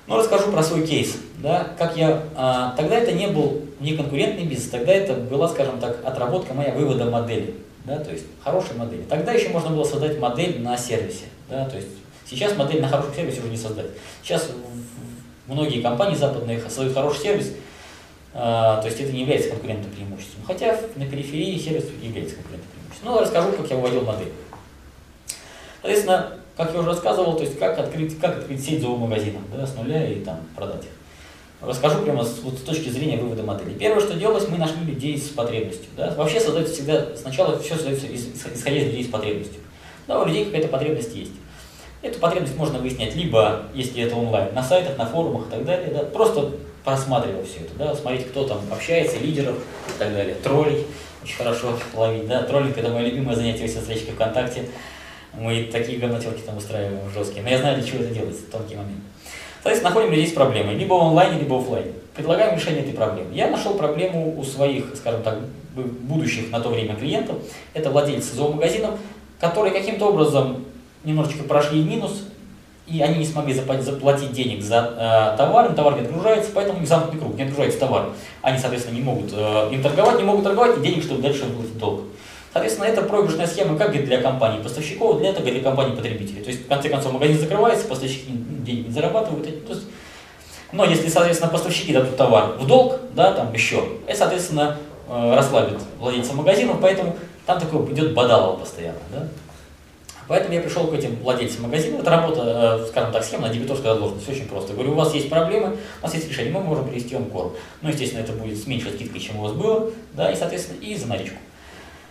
Но 0.06 0.18
расскажу 0.18 0.52
про 0.52 0.62
свой 0.62 0.86
кейс. 0.86 1.16
Да, 1.38 1.72
как 1.76 1.96
я, 1.96 2.22
а, 2.34 2.74
тогда 2.76 2.96
это 2.96 3.12
не 3.12 3.26
был 3.26 3.62
неконкурентный 3.80 4.44
бизнес, 4.44 4.70
тогда 4.70 4.92
это 4.92 5.14
была, 5.14 5.48
скажем 5.48 5.78
так, 5.80 6.04
отработка 6.04 6.54
моя 6.54 6.72
вывода 6.72 7.06
модели. 7.06 7.54
Да, 7.84 7.98
то 7.98 8.10
есть 8.10 8.24
хорошей 8.42 8.76
модели. 8.76 9.02
Тогда 9.02 9.32
еще 9.32 9.48
можно 9.50 9.70
было 9.70 9.84
создать 9.84 10.18
модель 10.18 10.60
на 10.60 10.76
сервисе. 10.76 11.24
Да, 11.48 11.68
то 11.68 11.76
есть 11.76 11.88
сейчас 12.28 12.56
модель 12.56 12.80
на 12.80 12.88
хорошем 12.88 13.14
сервисе 13.14 13.40
уже 13.40 13.48
не 13.48 13.56
создать. 13.56 13.86
Сейчас 14.22 14.50
многие 15.46 15.82
компании 15.82 16.16
западные 16.16 16.60
создают 16.62 16.94
хороший 16.94 17.22
сервис, 17.22 17.52
а, 18.32 18.80
то 18.80 18.88
есть 18.88 19.00
это 19.00 19.12
не 19.12 19.20
является 19.20 19.50
конкурентным 19.50 19.90
преимуществом. 19.92 20.44
Хотя 20.46 20.78
на 20.96 21.06
периферии 21.06 21.58
сервис 21.58 21.84
является 22.02 22.36
конкурентным. 22.36 22.75
Ну, 23.02 23.20
расскажу, 23.20 23.52
как 23.52 23.70
я 23.70 23.76
выводил 23.76 24.02
модель. 24.02 24.32
Соответственно, 25.80 26.32
как 26.56 26.72
я 26.72 26.80
уже 26.80 26.88
рассказывал, 26.88 27.36
то 27.36 27.42
есть 27.42 27.58
как 27.58 27.78
открыть, 27.78 28.18
как 28.18 28.38
открыть 28.38 28.64
сеть 28.64 28.80
зоомагазинов 28.80 29.42
да, 29.54 29.66
с 29.66 29.74
нуля 29.74 30.08
и 30.10 30.20
там 30.20 30.40
продать 30.56 30.84
их. 30.84 30.90
Расскажу 31.60 32.02
прямо 32.02 32.24
с, 32.24 32.40
вот, 32.40 32.54
с 32.54 32.62
точки 32.62 32.88
зрения 32.88 33.16
вывода 33.16 33.42
модели. 33.42 33.74
Первое, 33.74 34.00
что 34.00 34.14
делалось, 34.14 34.48
мы 34.48 34.58
нашли 34.58 34.82
людей 34.84 35.16
с 35.18 35.28
потребностью. 35.28 35.86
Да? 35.96 36.14
Вообще 36.16 36.40
создается 36.40 36.74
всегда, 36.74 37.16
сначала 37.16 37.58
все 37.58 37.74
создается 37.74 38.06
исходя 38.14 38.78
из 38.78 38.84
людей 38.86 39.04
с 39.04 39.08
потребностью. 39.08 39.60
Да, 40.06 40.20
у 40.20 40.26
людей 40.26 40.44
какая-то 40.44 40.68
потребность 40.68 41.14
есть. 41.14 41.32
Эту 42.02 42.18
потребность 42.20 42.56
можно 42.56 42.78
выяснять 42.78 43.16
либо, 43.16 43.62
если 43.74 44.02
это 44.02 44.16
онлайн, 44.16 44.54
на 44.54 44.62
сайтах, 44.62 44.96
на 44.98 45.06
форумах 45.06 45.48
и 45.48 45.50
так 45.50 45.64
далее, 45.64 45.90
да, 45.92 46.04
просто 46.04 46.52
просматривая 46.84 47.44
все 47.44 47.60
это, 47.60 47.74
да, 47.76 47.94
смотреть, 47.94 48.28
кто 48.28 48.46
там 48.46 48.60
общается, 48.70 49.18
лидеров 49.18 49.56
и 49.56 49.98
так 49.98 50.12
далее, 50.12 50.36
троллей, 50.36 50.86
очень 51.26 51.36
хорошо 51.36 51.76
ловить, 51.94 52.28
да, 52.28 52.42
троллинг 52.44 52.78
это 52.78 52.88
мое 52.88 53.06
любимое 53.06 53.34
занятие 53.34 53.66
все 53.66 53.80
встречки 53.80 54.12
ВКонтакте, 54.12 54.68
мы 55.34 55.68
такие 55.72 55.98
говнотерки 55.98 56.40
там 56.42 56.56
устраиваем 56.56 57.10
жесткие, 57.12 57.42
но 57.42 57.50
я 57.50 57.58
знаю, 57.58 57.76
для 57.76 57.86
чего 57.86 58.04
это 58.04 58.14
делается, 58.14 58.42
тонкий 58.50 58.76
момент. 58.76 59.00
Соответственно, 59.56 59.90
находим 59.90 60.12
людей 60.12 60.28
с 60.28 60.32
проблемой, 60.32 60.76
либо 60.76 60.94
в 60.94 61.02
онлайне, 61.02 61.40
либо 61.40 61.54
в 61.54 61.62
офлайне. 61.62 61.90
Предлагаем 62.14 62.56
решение 62.56 62.82
этой 62.82 62.94
проблемы. 62.94 63.34
Я 63.34 63.50
нашел 63.50 63.74
проблему 63.74 64.38
у 64.38 64.44
своих, 64.44 64.94
скажем 64.94 65.22
так, 65.22 65.38
будущих 65.74 66.50
на 66.52 66.60
то 66.60 66.68
время 66.68 66.94
клиентов. 66.94 67.36
Это 67.74 67.90
владельцы 67.90 68.34
зоомагазинов, 68.36 68.94
которые 69.40 69.74
каким-то 69.74 70.06
образом 70.06 70.64
немножечко 71.04 71.42
прошли 71.42 71.82
минус, 71.82 72.22
и 72.86 73.00
они 73.00 73.18
не 73.18 73.26
смогли 73.26 73.52
заплатить 73.52 74.32
денег 74.32 74.62
за 74.62 74.94
э, 74.96 75.36
товар, 75.36 75.72
товар 75.72 75.94
не 75.96 76.06
отгружается, 76.06 76.50
поэтому 76.54 76.80
их 76.80 76.88
замкнутый 76.88 77.20
круг, 77.20 77.36
не 77.36 77.42
отгружается 77.42 77.80
товар. 77.80 78.10
Они, 78.42 78.58
соответственно, 78.58 78.94
не 78.94 79.02
могут 79.02 79.32
э, 79.32 79.68
им 79.72 79.82
торговать, 79.82 80.18
не 80.18 80.24
могут 80.24 80.44
торговать, 80.44 80.78
и 80.78 80.80
денег, 80.80 81.02
чтобы 81.02 81.20
дальше 81.20 81.44
выплатить 81.44 81.78
долг. 81.78 82.02
Соответственно, 82.52 82.86
это 82.86 83.02
проигрышная 83.02 83.46
схема 83.46 83.76
как 83.76 83.92
для 83.92 84.22
компаний 84.22 84.62
поставщиков, 84.62 85.18
для 85.18 85.30
этого 85.30 85.50
для 85.50 85.60
компаний 85.60 85.94
потребителей. 85.94 86.42
То 86.42 86.50
есть, 86.50 86.64
в 86.64 86.68
конце 86.68 86.88
концов, 86.88 87.12
магазин 87.12 87.38
закрывается, 87.38 87.86
поставщики 87.86 88.30
деньги 88.30 88.86
не 88.86 88.92
зарабатывают. 88.92 89.66
То 89.66 89.74
есть, 89.74 89.86
но 90.72 90.84
если, 90.84 91.08
соответственно, 91.08 91.50
поставщики 91.50 91.92
дадут 91.92 92.16
товар 92.16 92.56
в 92.58 92.66
долг, 92.66 93.00
да, 93.14 93.32
там 93.32 93.52
еще, 93.52 93.84
это, 94.06 94.18
соответственно, 94.18 94.78
э, 95.08 95.34
расслабит 95.34 95.80
владельца 95.98 96.34
магазинов, 96.34 96.78
поэтому 96.80 97.16
там 97.44 97.60
такое 97.60 97.84
идет 97.92 98.14
бадалово 98.14 98.58
постоянно. 98.58 99.00
Да? 99.12 99.28
Поэтому 100.28 100.54
я 100.54 100.60
пришел 100.60 100.86
к 100.88 100.94
этим 100.94 101.16
владельцам 101.16 101.62
магазина. 101.62 101.98
Это 101.98 102.10
работа, 102.10 102.80
э, 102.82 102.86
скажем 102.88 103.12
так, 103.12 103.24
схема 103.24 103.46
на 103.46 103.54
дебиторской 103.54 103.92
задолженности. 103.92 104.30
Очень 104.30 104.48
просто. 104.48 104.72
Говорю, 104.72 104.92
у 104.92 104.94
вас 104.94 105.14
есть 105.14 105.30
проблемы, 105.30 105.76
у 106.00 106.04
нас 106.04 106.14
есть 106.14 106.28
решение, 106.28 106.52
мы 106.52 106.60
можем 106.60 106.88
привести 106.88 107.14
вам 107.14 107.26
корм. 107.26 107.52
Ну, 107.82 107.88
естественно, 107.88 108.20
это 108.20 108.32
будет 108.32 108.58
с 108.58 108.66
меньшей 108.66 108.92
скидкой, 108.92 109.20
чем 109.20 109.38
у 109.38 109.42
вас 109.42 109.52
было, 109.52 109.90
да, 110.14 110.30
и, 110.32 110.36
соответственно, 110.36 110.80
и 110.80 110.96
за 110.96 111.06
наличку. 111.06 111.36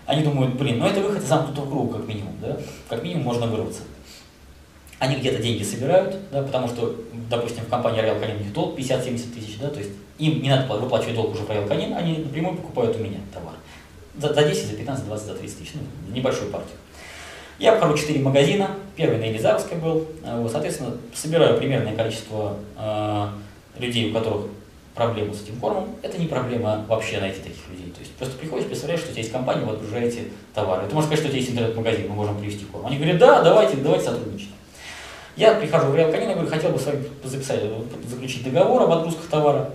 Они 0.06 0.24
думают, 0.24 0.56
блин, 0.56 0.80
ну 0.80 0.86
это 0.86 1.02
выход 1.02 1.24
из 1.24 1.28
замкнутого 1.28 1.68
круга, 1.68 1.98
как 1.98 2.08
минимум, 2.08 2.36
да, 2.40 2.58
как 2.88 3.04
минимум 3.04 3.24
можно 3.24 3.48
вырваться. 3.48 3.82
Они 5.00 5.16
где-то 5.16 5.42
деньги 5.42 5.64
собирают, 5.64 6.16
да, 6.32 6.44
потому 6.44 6.68
что, 6.68 6.96
допустим, 7.30 7.66
в 7.66 7.70
компании 7.70 8.02
Royal 8.02 8.22
Canin 8.22 8.38
у 8.38 8.44
них 8.44 8.54
долг 8.54 8.78
50-70 8.78 9.34
тысяч, 9.34 9.58
да, 9.60 9.70
то 9.70 9.80
есть 9.80 9.92
им 10.20 10.42
не 10.42 10.50
надо 10.50 10.72
выплачивать 10.74 11.16
долг 11.16 11.34
уже 11.34 11.42
в 11.42 11.50
Royal 11.50 11.68
Canin, 11.68 11.96
они 11.96 12.20
напрямую 12.20 12.56
покупают 12.56 12.96
у 12.96 13.00
меня 13.00 13.18
товар. 13.34 13.56
За, 14.18 14.34
за 14.34 14.48
10, 14.48 14.68
за 14.68 14.78
15, 14.78 15.04
за 15.04 15.10
20, 15.10 15.26
за 15.26 15.34
30 15.34 15.58
тысяч, 15.58 15.72
ну, 15.74 16.16
небольшую 16.16 16.52
партию. 16.52 16.78
Я 17.58 17.74
обхожу 17.74 17.98
4 17.98 18.20
магазина, 18.20 18.72
первый 18.96 19.18
на 19.18 19.26
Елизаровской 19.26 19.78
был, 19.78 20.06
э, 20.24 20.42
вот, 20.42 20.52
соответственно, 20.52 20.92
собираю 21.14 21.58
примерное 21.58 21.96
количество 21.96 22.58
э, 22.78 23.28
людей, 23.80 24.12
у 24.12 24.14
которых 24.14 24.48
проблемы 24.94 25.34
с 25.34 25.44
этим 25.44 25.58
кормом, 25.60 25.90
это 26.02 26.18
не 26.18 26.28
проблема 26.28 26.86
вообще 26.88 27.20
найти 27.20 27.40
таких 27.40 27.68
людей. 27.70 27.92
То 27.92 28.00
есть 28.00 28.14
просто 28.16 28.38
приходишь, 28.38 28.66
представляешь, 28.66 29.02
что 29.02 29.10
у 29.10 29.12
тебя 29.12 29.22
есть 29.22 29.32
компания, 29.32 29.66
вы 29.66 29.74
отгружаете 29.74 30.24
товары. 30.54 30.88
Ты 30.88 30.96
можешь 30.96 31.10
сказать, 31.10 31.20
что 31.20 31.28
у 31.28 31.32
тебя 31.32 31.40
есть 31.40 31.52
интернет-магазин, 31.52 32.10
мы 32.10 32.16
можем 32.16 32.38
привести 32.38 32.66
корм. 32.66 32.88
Они 32.88 32.98
говорят, 32.98 33.18
да, 33.18 33.42
давайте, 33.42 33.78
давайте 33.78 34.06
сотрудничать. 34.06 34.50
Я 35.36 35.54
прихожу 35.56 35.88
в 35.88 35.96
Реал 35.96 36.12
Канин 36.12 36.32
говорю, 36.32 36.50
хотел 36.50 36.72
бы 36.72 36.80
с 36.80 36.86
вами 36.86 37.04
записать, 37.24 37.62
заключить 38.08 38.44
договор 38.46 38.84
об 38.84 38.92
отгрузках 38.92 39.28
товара. 39.28 39.70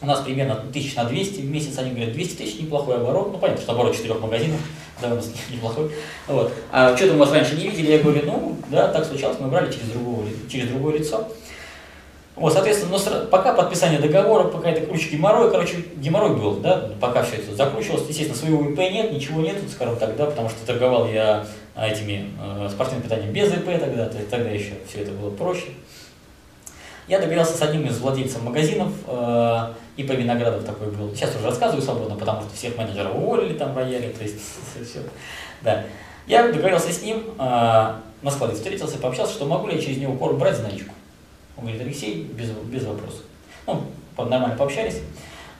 У 0.00 0.06
нас 0.06 0.20
примерно 0.20 0.54
тысяч 0.72 0.94
на 0.94 1.04
200 1.04 1.40
в 1.40 1.50
месяц, 1.50 1.76
они 1.76 1.90
говорят, 1.90 2.12
200 2.12 2.36
тысяч, 2.36 2.58
неплохой 2.58 2.96
оборот. 2.96 3.32
Ну, 3.32 3.38
понятно, 3.38 3.62
что 3.62 3.72
оборот 3.72 3.94
четырех 3.94 4.20
магазинов, 4.20 4.60
да, 5.00 5.14
нас 5.14 5.30
неплохой. 5.50 5.90
Вот. 6.26 6.52
А 6.70 6.96
что-то 6.96 7.14
мы 7.14 7.20
вас 7.20 7.32
раньше 7.32 7.56
не 7.56 7.68
видели, 7.68 7.92
я 7.92 7.98
говорю, 7.98 8.22
ну, 8.24 8.56
да, 8.68 8.88
так 8.88 9.04
случалось, 9.04 9.38
мы 9.40 9.48
брали 9.48 9.72
через, 9.72 9.88
другого, 9.88 10.24
через 10.50 10.68
другое 10.68 10.98
лицо. 10.98 11.28
Вот, 12.38 12.52
соответственно, 12.52 12.96
но 12.96 13.26
пока 13.26 13.52
подписание 13.52 13.98
договора, 13.98 14.44
пока 14.44 14.70
это 14.70 14.86
куча 14.86 15.08
геморрой, 15.10 15.50
короче, 15.50 15.84
геморрой 15.96 16.36
был, 16.36 16.56
да, 16.56 16.90
пока 17.00 17.24
все 17.24 17.36
это 17.36 17.54
закручивалось, 17.54 18.06
естественно, 18.08 18.38
своего 18.38 18.70
ИП 18.70 18.78
нет, 18.78 19.12
ничего 19.12 19.40
нет, 19.40 19.56
скажем 19.68 19.96
так, 19.96 20.16
да, 20.16 20.26
потому 20.26 20.48
что 20.48 20.64
торговал 20.64 21.08
я 21.08 21.46
а, 21.74 21.88
этими 21.88 22.30
э, 22.40 22.68
спортивным 22.70 23.02
питанием 23.02 23.32
без 23.32 23.52
ИП 23.52 23.66
тогда, 23.80 24.06
то 24.06 24.18
есть 24.18 24.30
тогда 24.30 24.50
еще 24.50 24.74
все 24.88 25.02
это 25.02 25.10
было 25.10 25.30
проще. 25.30 25.66
Я 27.08 27.18
договорился 27.18 27.56
с 27.56 27.62
одним 27.62 27.86
из 27.86 27.98
владельцев 27.98 28.40
магазинов, 28.42 28.92
э, 29.08 29.72
ИП 29.98 30.10
Виноградов 30.10 30.64
такой 30.64 30.92
был, 30.92 31.12
сейчас 31.14 31.34
уже 31.34 31.46
рассказываю 31.46 31.82
свободно, 31.82 32.14
потому 32.14 32.42
что 32.42 32.54
всех 32.54 32.76
менеджеров 32.78 33.16
уволили 33.16 33.54
там 33.54 33.76
рояли, 33.76 34.12
то 34.16 34.22
есть 34.22 34.36
все, 34.74 35.00
да. 35.62 35.84
Я 36.28 36.46
договорился 36.46 36.92
с 36.92 37.02
ним, 37.02 37.24
э, 37.36 37.92
на 38.22 38.30
складе 38.30 38.54
встретился, 38.54 38.98
пообщался, 38.98 39.32
что 39.32 39.46
могу 39.46 39.66
ли 39.66 39.74
я 39.74 39.82
через 39.82 39.98
него 39.98 40.14
корм 40.14 40.38
брать 40.38 40.56
за 40.56 40.62
наличку. 40.62 40.94
Он 41.56 41.64
говорит, 41.64 41.82
Алексей, 41.82 42.22
без, 42.22 42.50
без 42.50 42.84
вопросов. 42.84 43.22
Ну, 43.66 43.82
нормально 44.16 44.56
пообщались. 44.56 45.00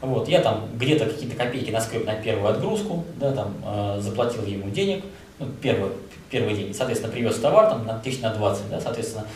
Вот, 0.00 0.28
я 0.28 0.40
там 0.40 0.68
где-то 0.76 1.06
какие-то 1.06 1.34
копейки 1.34 1.72
наскреб 1.72 2.06
на 2.06 2.14
первую 2.14 2.48
отгрузку, 2.48 3.04
да, 3.16 3.32
там, 3.32 3.56
э, 3.66 3.98
заплатил 4.00 4.44
ему 4.46 4.70
денег, 4.70 5.04
ну, 5.40 5.46
первый, 5.60 5.90
первый 6.30 6.54
день, 6.54 6.72
соответственно, 6.72 7.12
привез 7.12 7.40
товар 7.40 7.70
там 7.70 7.84
на 7.84 7.98
тысяч 7.98 8.20
на 8.20 8.32
20, 8.32 8.70
да, 8.70 8.80
соответственно, 8.80 9.26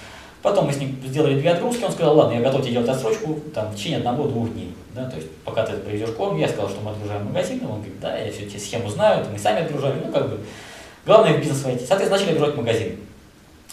потом 0.43 0.67
мы 0.67 0.73
с 0.73 0.77
ним 0.77 0.97
сделали 1.05 1.41
две 1.41 1.51
отгрузки, 1.51 1.83
он 1.83 1.91
сказал, 1.91 2.17
ладно, 2.17 2.35
я 2.35 2.43
готов 2.43 2.63
тебе 2.63 2.75
делать 2.75 2.89
отсрочку 2.89 3.41
там, 3.53 3.73
в 3.73 3.75
течение 3.75 3.99
одного-двух 3.99 4.53
дней, 4.53 4.73
да, 4.95 5.09
то 5.09 5.17
есть, 5.17 5.31
пока 5.45 5.65
ты 5.65 5.77
привезешь 5.79 6.11
корм, 6.11 6.39
я 6.39 6.49
сказал, 6.49 6.69
что 6.69 6.81
мы 6.81 6.91
отгружаем 6.91 7.25
магазин, 7.27 7.65
он 7.65 7.77
говорит, 7.77 8.01
да, 8.01 8.17
я 8.17 8.31
все 8.31 8.45
эти 8.45 8.57
схему 8.57 8.89
знаю, 8.89 9.27
мы 9.31 9.39
сами 9.39 9.63
отгружали, 9.63 10.01
ну, 10.05 10.13
как 10.13 10.29
бы, 10.29 10.41
главное 11.07 11.35
в 11.35 11.41
бизнес 11.41 11.63
войти, 11.63 11.85
соответственно, 11.87 12.21
начали 12.21 12.33
отгружать 12.33 12.57
магазин 12.57 12.97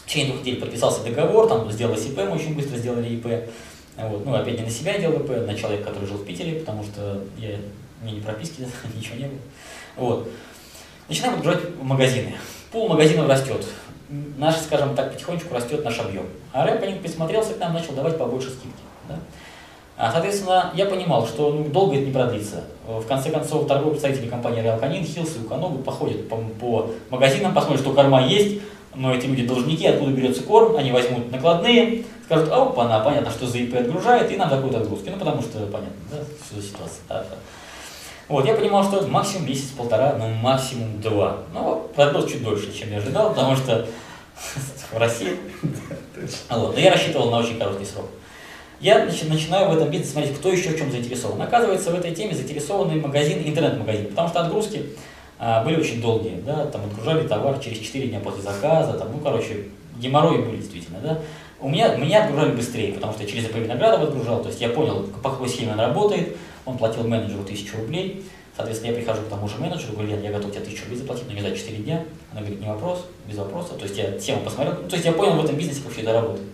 в 0.10 0.12
течение 0.12 0.34
двух 0.34 0.44
недель 0.44 0.60
подписался 0.60 1.04
договор, 1.04 1.48
там 1.48 1.72
сделал 1.72 1.94
ИП, 1.94 2.18
мы 2.18 2.32
очень 2.32 2.56
быстро 2.56 2.78
сделали 2.78 3.10
ИП. 3.10 3.48
Вот. 3.96 4.26
Ну, 4.26 4.34
опять 4.34 4.58
не 4.58 4.66
на 4.66 4.70
себя 4.72 4.98
делал 4.98 5.20
ИП, 5.20 5.46
на 5.46 5.54
человека, 5.54 5.90
который 5.90 6.08
жил 6.08 6.18
в 6.18 6.26
Питере, 6.26 6.60
потому 6.60 6.84
что 6.84 7.24
я, 7.38 7.58
мне 8.02 8.14
не 8.14 8.20
прописки, 8.20 8.66
ничего 8.96 9.18
не 9.18 9.26
было. 9.26 9.40
Вот. 9.98 10.32
Начинаем 11.08 11.36
отгружать 11.36 11.62
магазины. 11.80 12.34
Пол 12.72 12.90
магазинов 12.90 13.30
растет. 13.30 13.64
Наш, 14.10 14.56
скажем 14.56 14.96
так, 14.96 15.14
потихонечку 15.14 15.54
растет 15.54 15.86
наш 15.86 16.00
объем. 16.00 16.26
А 16.54 16.66
рэп 16.66 17.02
присмотрелся 17.04 17.54
к 17.54 17.60
нам, 17.60 17.74
начал 17.74 17.94
давать 17.94 18.18
побольше 18.18 18.50
скидки. 18.50 18.82
Да? 19.08 19.20
А, 20.00 20.10
соответственно, 20.14 20.72
я 20.76 20.86
понимал, 20.86 21.28
что 21.28 21.52
ну, 21.52 21.66
долго 21.66 21.98
это 21.98 22.06
не 22.06 22.14
продлится. 22.14 22.64
В 22.88 23.06
конце 23.06 23.32
концов, 23.32 23.68
торговые 23.68 23.92
представители 23.92 24.30
компании 24.30 24.64
Real 24.64 24.80
Canin, 24.80 25.04
Хилс 25.04 25.36
и 25.36 25.46
Уканогу 25.46 25.80
походят 25.80 26.30
по, 26.30 26.38
по 26.38 26.90
магазинам, 27.10 27.54
посмотрят, 27.54 27.82
что 27.82 27.92
корма 27.92 28.26
есть, 28.26 28.62
но 28.96 29.14
эти 29.14 29.26
люди 29.26 29.46
должники, 29.46 29.86
откуда 29.86 30.12
берется 30.12 30.44
корм, 30.44 30.78
они 30.78 30.94
возьмут 30.94 31.30
накладные, 31.34 32.06
скажут, 32.24 32.48
а 32.50 32.62
опа, 32.62 33.00
понятно, 33.02 33.30
что 33.30 33.46
за 33.46 33.58
ИП 33.58 33.76
отгружает, 33.76 34.32
и 34.32 34.38
надо 34.38 34.56
какую-то 34.56 34.80
отгрузки. 34.80 35.10
Ну, 35.10 35.18
потому 35.18 35.42
что, 35.42 35.60
понятно, 35.66 35.92
да, 36.10 36.18
всю 36.46 36.62
ситуацию. 36.62 37.02
Да, 37.10 37.26
да. 37.30 37.36
Вот, 38.30 38.46
я 38.46 38.54
понимал, 38.54 38.86
что 38.86 39.06
максимум 39.06 39.48
месяц-полтора, 39.48 40.16
ну, 40.18 40.30
максимум 40.30 41.02
два. 41.02 41.40
Ну, 41.54 41.90
продлилось 41.94 42.32
чуть 42.32 42.42
дольше, 42.42 42.72
чем 42.74 42.90
я 42.94 43.00
ожидал, 43.00 43.32
потому 43.32 43.54
что 43.58 43.86
в 44.94 44.98
России. 44.98 45.36
Вот, 46.50 46.74
но 46.74 46.80
я 46.80 46.92
рассчитывал 46.92 47.32
на 47.32 47.40
очень 47.40 47.58
короткий 47.58 47.86
срок. 47.86 48.06
Я 48.80 49.06
начинаю 49.06 49.70
в 49.70 49.76
этом 49.76 49.90
бизнесе 49.90 50.14
смотреть, 50.14 50.38
кто 50.38 50.50
еще 50.50 50.70
в 50.70 50.78
чем 50.78 50.90
заинтересован. 50.90 51.42
Оказывается, 51.42 51.92
в 51.92 51.96
этой 51.96 52.16
теме 52.16 52.34
заинтересованы 52.34 52.96
магазин, 53.02 53.42
интернет-магазин, 53.46 54.08
потому 54.08 54.30
что 54.30 54.40
отгрузки 54.40 54.86
а, 55.38 55.64
были 55.66 55.78
очень 55.78 56.02
долгие, 56.02 56.42
да, 56.46 56.66
там 56.66 56.86
отгружали 56.86 57.28
товар 57.28 57.60
через 57.60 57.80
4 57.80 58.08
дня 58.08 58.20
после 58.22 58.42
заказа, 58.42 58.94
там, 58.94 59.12
ну, 59.12 59.20
короче, 59.20 59.66
геморрои 59.98 60.42
были 60.42 60.58
действительно, 60.58 61.00
да. 61.04 61.20
У 61.60 61.68
меня, 61.68 61.96
меня 61.96 62.24
отгружали 62.24 62.56
быстрее, 62.56 62.94
потому 62.94 63.12
что 63.12 63.24
я 63.24 63.30
через 63.30 63.46
АП 63.46 63.56
Виноградов 63.56 64.02
отгружал, 64.04 64.42
то 64.42 64.48
есть 64.48 64.62
я 64.62 64.70
понял, 64.70 65.08
по 65.22 65.30
какой 65.30 65.50
схеме 65.50 65.74
он 65.74 65.80
работает, 65.80 66.38
Он 66.64 66.78
платил 66.78 67.06
менеджеру 67.06 67.44
тысячу 67.44 67.78
рублей. 67.78 68.24
Соответственно, 68.56 68.92
я 68.92 68.98
прихожу 68.98 69.22
к 69.22 69.30
тому 69.30 69.48
же 69.48 69.58
менеджеру, 69.58 69.94
говорю, 69.94 70.10
я, 70.10 70.18
я 70.20 70.32
готов 70.32 70.52
тебе 70.52 70.62
тысячу 70.62 70.84
рублей 70.84 71.00
заплатить, 71.00 71.26
но 71.28 71.34
не 71.34 71.42
за 71.42 71.56
4 71.56 71.78
дня. 71.78 72.04
Она 72.32 72.42
говорит, 72.42 72.60
не 72.60 72.68
вопрос, 72.68 73.06
без 73.28 73.38
вопроса. 73.38 73.74
То 73.74 73.84
есть 73.84 73.98
я 73.98 74.12
тему 74.12 74.42
посмотрел, 74.42 74.76
то 74.76 74.96
есть 74.96 75.06
я 75.06 75.14
понял 75.14 75.34
в 75.34 75.44
этом 75.44 75.56
бизнесе, 75.56 75.82
как 75.82 75.92
все 75.94 76.02
это 76.02 76.14
работает. 76.14 76.48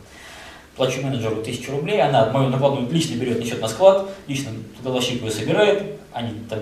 Плачу 0.75 1.01
менеджеру 1.01 1.41
тысячу 1.41 1.71
рублей, 1.71 2.01
она 2.01 2.29
мою 2.31 2.49
накладную 2.49 2.89
лично 2.91 3.15
берет, 3.15 3.39
несет 3.39 3.61
на 3.61 3.67
склад, 3.67 4.09
лично 4.27 4.51
кладовщик 4.81 5.21
ее 5.21 5.31
собирает, 5.31 5.83
они 6.11 6.31
там 6.49 6.59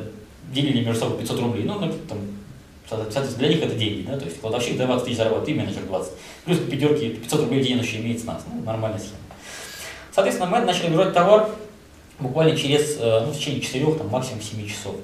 делили 0.52 0.84
между 0.84 1.02
собой 1.02 1.18
500 1.20 1.40
рублей, 1.40 1.64
ну, 1.64 1.80
там, 1.80 2.20
соответственно, 2.88 3.40
для 3.40 3.48
них 3.50 3.64
это 3.64 3.76
деньги, 3.76 4.06
да, 4.08 4.18
то 4.18 4.26
есть 4.26 4.40
кладовщик 4.40 4.78
20 4.78 5.06
тысяч 5.06 5.18
зарабатывает, 5.18 5.50
и 5.50 5.54
менеджер 5.60 5.84
20. 5.84 6.14
Плюс 6.46 6.60
пятерки 6.60 7.10
500 7.10 7.40
рублей 7.42 7.74
он 7.74 7.82
еще 7.82 7.98
имеет 7.98 8.20
с 8.20 8.24
нас, 8.26 8.44
ну, 8.52 8.62
нормальная 8.62 9.00
схема. 9.00 9.18
Соответственно, 10.12 10.50
мы 10.50 10.60
начали 10.60 10.94
грузить 10.94 11.14
товар 11.14 11.50
буквально 12.20 12.56
через, 12.56 12.98
э, 13.00 13.24
ну, 13.26 13.32
в 13.32 13.38
течение 13.38 13.62
4, 13.62 13.94
там, 13.96 14.10
максимум 14.10 14.42
7 14.42 14.68
часов, 14.68 14.96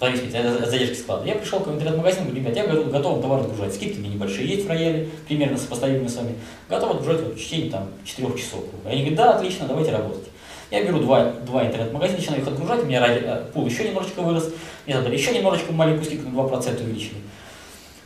зависимости 0.00 0.36
от 0.36 0.68
задержки 0.68 0.96
склада. 0.96 1.26
Я 1.26 1.34
пришел 1.34 1.60
к 1.60 1.68
интернет-магазину, 1.68 2.26
говорю, 2.26 2.40
ребят, 2.40 2.56
я 2.56 2.66
готов, 2.66 2.90
готов 2.90 3.22
товар 3.22 3.40
отгружать. 3.40 3.74
Скидки 3.74 3.98
мне 3.98 4.10
небольшие 4.10 4.48
есть 4.48 4.66
в 4.66 4.68
рояле, 4.68 5.08
примерно 5.26 5.58
сопоставимые 5.58 6.08
с 6.08 6.16
вами. 6.16 6.34
Готов 6.68 6.90
отгружать 6.92 7.22
вот, 7.22 7.34
в 7.34 7.36
течение 7.36 7.70
там, 7.70 7.88
4 8.04 8.38
часов. 8.38 8.64
Они 8.84 9.00
говорят, 9.00 9.18
да, 9.18 9.34
отлично, 9.34 9.66
давайте 9.66 9.92
работать. 9.92 10.28
Я 10.70 10.84
беру 10.84 11.00
два, 11.00 11.32
два 11.46 11.66
интернет-магазина, 11.66 12.18
начинаю 12.18 12.42
их 12.42 12.48
отгружать, 12.48 12.82
у 12.82 12.86
меня 12.86 13.02
э, 13.06 13.44
пул 13.54 13.64
еще 13.66 13.88
немножечко 13.88 14.20
вырос, 14.20 14.50
мне 14.84 14.96
задали 14.96 15.16
еще 15.16 15.32
немножечко 15.32 15.72
маленькую 15.72 16.04
скидку 16.04 16.28
на 16.28 16.40
2% 16.40 16.84
увеличили. 16.84 17.16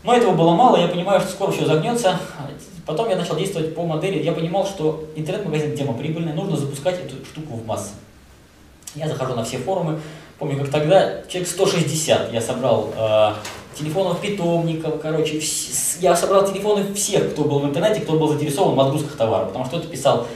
Но 0.04 0.14
этого 0.14 0.32
было 0.32 0.54
мало, 0.54 0.76
я 0.76 0.86
понимаю, 0.86 1.20
что 1.20 1.30
скоро 1.30 1.50
все 1.50 1.64
загнется. 1.64 2.18
Потом 2.86 3.08
я 3.08 3.16
начал 3.16 3.36
действовать 3.36 3.74
по 3.74 3.84
модели, 3.84 4.22
я 4.22 4.32
понимал, 4.32 4.66
что 4.66 5.04
интернет-магазин 5.16 5.76
тема 5.76 5.94
прибыльная, 5.94 6.34
нужно 6.34 6.56
запускать 6.56 7.00
эту 7.00 7.24
штуку 7.24 7.54
в 7.54 7.66
массы. 7.66 7.90
Я 8.94 9.08
захожу 9.08 9.34
на 9.34 9.44
все 9.44 9.58
форумы, 9.58 10.00
помню, 10.42 10.58
как 10.58 10.70
тогда 10.70 11.22
человек 11.28 11.48
160 11.48 12.32
я 12.32 12.40
собрал 12.40 12.92
э, 12.98 13.32
телефонов 13.78 14.20
питомников, 14.20 15.00
короче, 15.00 15.38
вс- 15.38 15.98
я 16.00 16.16
собрал 16.16 16.44
телефоны 16.50 16.92
всех, 16.94 17.30
кто 17.32 17.44
был 17.44 17.60
в 17.60 17.64
интернете, 17.66 18.00
кто 18.00 18.14
был 18.18 18.26
заинтересован 18.26 18.74
в 18.74 18.80
отгрузках 18.80 19.16
товара, 19.16 19.46
потому 19.46 19.64
что 19.66 19.76
кто-то 19.76 19.88
писал, 19.92 20.26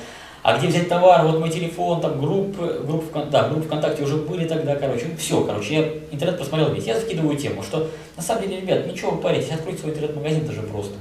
а 0.44 0.56
где 0.58 0.68
взять 0.68 0.88
товар, 0.88 1.26
вот 1.26 1.40
мой 1.40 1.50
телефон, 1.50 2.00
там 2.00 2.20
группы, 2.20 2.82
группы, 2.86 3.26
да, 3.32 3.48
группы 3.48 3.66
ВКонтакте 3.66 4.04
уже 4.04 4.14
были 4.16 4.46
тогда, 4.46 4.76
короче, 4.76 5.08
все, 5.18 5.42
короче, 5.42 5.74
я 5.74 5.88
интернет 6.12 6.36
просмотрел 6.38 6.72
весь, 6.72 6.84
я 6.84 7.00
закидываю 7.00 7.36
тему, 7.36 7.64
что 7.64 7.88
на 8.16 8.22
самом 8.22 8.42
деле, 8.42 8.60
ребят, 8.60 8.86
ничего 8.86 9.10
вы 9.10 9.18
паритесь, 9.18 9.50
откройте 9.50 9.80
свой 9.80 9.90
интернет-магазин, 9.90 10.44
это 10.44 10.52
же 10.52 10.62
просто. 10.62 10.94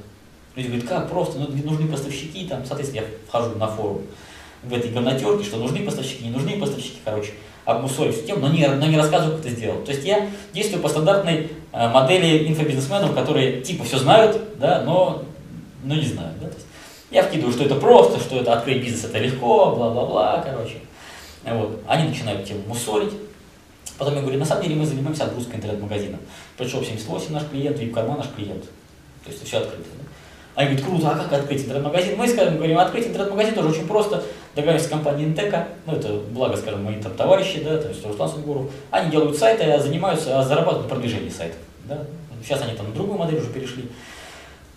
Люди 0.56 0.68
говорят, 0.70 0.88
как 0.88 1.10
просто, 1.12 1.38
ну, 1.38 1.48
нужны 1.64 1.88
поставщики, 1.92 2.48
там, 2.48 2.66
соответственно, 2.66 3.02
я 3.04 3.08
вхожу 3.28 3.56
на 3.56 3.68
форум 3.68 4.02
в 4.64 4.74
этой 4.74 4.90
говнотерке, 4.90 5.44
что 5.44 5.58
нужны 5.58 5.82
поставщики, 5.86 6.24
не 6.24 6.32
нужны 6.32 6.58
поставщики, 6.60 6.98
короче, 7.06 7.34
обмусолю 7.66 8.14
всю 8.14 8.28
тему, 8.28 8.42
но 8.42 8.50
не, 8.50 8.68
но 8.68 8.86
не 8.86 8.98
рассказываю, 8.98 9.38
как 9.38 9.46
это 9.46 9.56
сделать. 9.56 9.86
То 9.86 9.92
есть 9.92 10.06
я 10.06 10.28
действую 10.54 10.82
по 10.82 10.90
стандартной 10.90 11.52
э, 11.72 11.90
модели 11.90 12.48
инфобизнесменов, 12.48 13.14
которые 13.14 13.62
типа 13.62 13.84
все 13.84 13.98
знают, 13.98 14.40
да, 14.60 14.82
но, 14.84 15.24
но 15.84 15.96
не 15.96 16.06
знают. 16.06 16.40
Да? 16.40 16.48
То 16.48 16.56
есть 16.56 16.68
я 17.12 17.24
вкидываю, 17.24 17.54
что 17.54 17.64
это 17.64 17.76
просто, 17.76 18.20
что 18.20 18.38
это 18.38 18.54
открыть 18.54 18.84
бизнес 18.84 19.06
это 19.06 19.18
легко, 19.18 19.76
бла-бла-бла, 19.76 20.44
короче. 20.46 20.76
Вот. 21.44 21.82
Они 21.88 22.08
начинают 22.08 22.46
тему 22.48 22.62
мусолить. 22.68 23.14
Потом 23.98 24.16
я 24.16 24.22
говорю, 24.22 24.40
на 24.40 24.46
самом 24.46 24.64
деле 24.64 24.76
мы 24.76 24.86
занимаемся 24.86 25.24
отгрузкой 25.24 25.56
интернет-магазина. 25.56 26.20
Пришел 26.58 26.84
78 26.84 27.32
наш 27.32 27.44
клиент, 27.50 27.80
вип-карман 27.80 28.18
наш 28.18 28.28
клиент. 28.36 28.64
То 29.24 29.32
есть 29.32 29.46
все 29.46 29.58
открыто. 29.58 29.84
Да? 29.98 30.06
Они 30.56 30.70
говорят, 30.70 30.86
круто, 30.86 31.10
а 31.10 31.16
как 31.16 31.34
открыть 31.34 31.62
интернет-магазин? 31.64 32.18
Мы 32.18 32.28
скажем, 32.28 32.58
говорим, 32.58 32.78
открыть 32.78 33.08
интернет-магазин 33.08 33.56
тоже 33.56 33.70
очень 33.70 33.88
просто. 33.88 34.24
Договоримся 34.56 34.86
с 34.86 34.90
компанией 34.90 35.28
Интека, 35.28 35.68
ну 35.86 35.94
это 35.94 36.14
благо, 36.32 36.56
скажем, 36.56 36.84
мои 36.84 36.96
там 37.02 37.14
товарищи, 37.14 37.62
да, 37.62 37.78
то 37.78 37.90
есть 37.90 38.06
Руслан 38.06 38.30
Сунгуров. 38.30 38.72
Они 38.90 39.12
делают 39.12 39.38
сайты, 39.38 39.64
а 39.64 39.80
занимаются, 39.80 40.40
а 40.40 40.44
зарабатывают 40.44 40.90
на 40.90 40.96
продвижении 40.96 41.30
сайтов. 41.30 41.58
Да? 41.84 42.00
Сейчас 42.42 42.62
они 42.62 42.74
там 42.74 42.88
на 42.88 42.94
другую 42.94 43.18
модель 43.18 43.40
уже 43.40 43.48
перешли. 43.48 43.86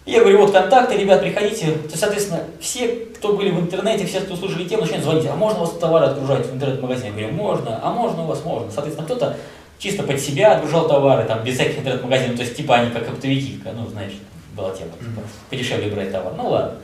Я 0.04 0.20
говорю, 0.20 0.38
вот 0.38 0.52
контакты, 0.52 0.96
ребят, 0.96 1.20
приходите. 1.20 1.66
То 1.66 1.82
есть, 1.84 2.00
соответственно, 2.00 2.40
все, 2.60 2.88
кто 2.88 3.34
были 3.34 3.50
в 3.50 3.60
интернете, 3.60 4.06
все, 4.06 4.20
кто 4.20 4.36
слушали 4.36 4.66
тему, 4.66 4.82
начинают 4.82 5.04
звонить, 5.04 5.26
а 5.26 5.36
можно 5.36 5.58
у 5.58 5.66
вас 5.66 5.78
товары 5.78 6.06
отгружать 6.06 6.46
в 6.46 6.54
интернет-магазине? 6.54 7.08
Я 7.10 7.28
говорю, 7.28 7.34
можно, 7.34 7.78
а 7.82 7.92
можно 7.92 8.22
у 8.22 8.26
вас 8.26 8.42
можно. 8.42 8.70
Соответственно, 8.70 9.06
кто-то 9.06 9.36
чисто 9.78 10.02
под 10.02 10.18
себя 10.18 10.54
отгружал 10.54 10.88
товары, 10.88 11.24
там, 11.24 11.44
без 11.44 11.54
всяких 11.54 11.80
интернет-магазинов, 11.80 12.36
то 12.36 12.42
есть, 12.42 12.56
типа, 12.56 12.76
они 12.76 12.90
как 12.90 13.06
оптовики, 13.06 13.60
ну, 13.64 13.86
знаешь, 13.86 14.14
была 14.56 14.70
тема, 14.70 14.92
типа, 14.98 15.22
подешевле 15.50 15.90
брать 15.90 16.10
товар. 16.10 16.32
Ну, 16.36 16.48
ладно. 16.48 16.78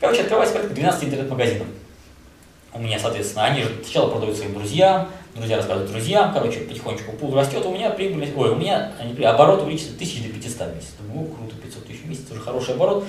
Короче, 0.00 0.22
открывается 0.22 0.54
порядка 0.54 0.74
12 0.74 1.04
интернет-магазинов. 1.04 1.66
У 2.76 2.78
меня, 2.78 2.98
соответственно, 2.98 3.46
они 3.46 3.62
же 3.62 3.70
сначала 3.82 4.10
продают 4.10 4.36
своим 4.36 4.52
друзьям, 4.52 5.08
друзья 5.34 5.56
рассказывают 5.56 5.90
друзьям, 5.90 6.34
короче, 6.34 6.60
потихонечку 6.60 7.12
пул 7.12 7.34
растет, 7.34 7.64
у 7.64 7.72
меня 7.72 7.88
прибыль, 7.88 8.30
ой, 8.36 8.50
у 8.50 8.56
меня 8.56 8.92
оборот 9.24 9.62
увеличится 9.62 9.96
тысяч 9.98 10.22
до 10.22 10.28
500 10.28 10.72
в 10.72 10.74
месяц. 10.74 10.90
Думаю, 11.00 11.30
круто, 11.30 11.54
500 11.56 11.86
тысяч 11.86 12.00
в 12.02 12.08
месяц, 12.08 12.30
уже 12.30 12.40
хороший 12.40 12.74
оборот. 12.74 13.04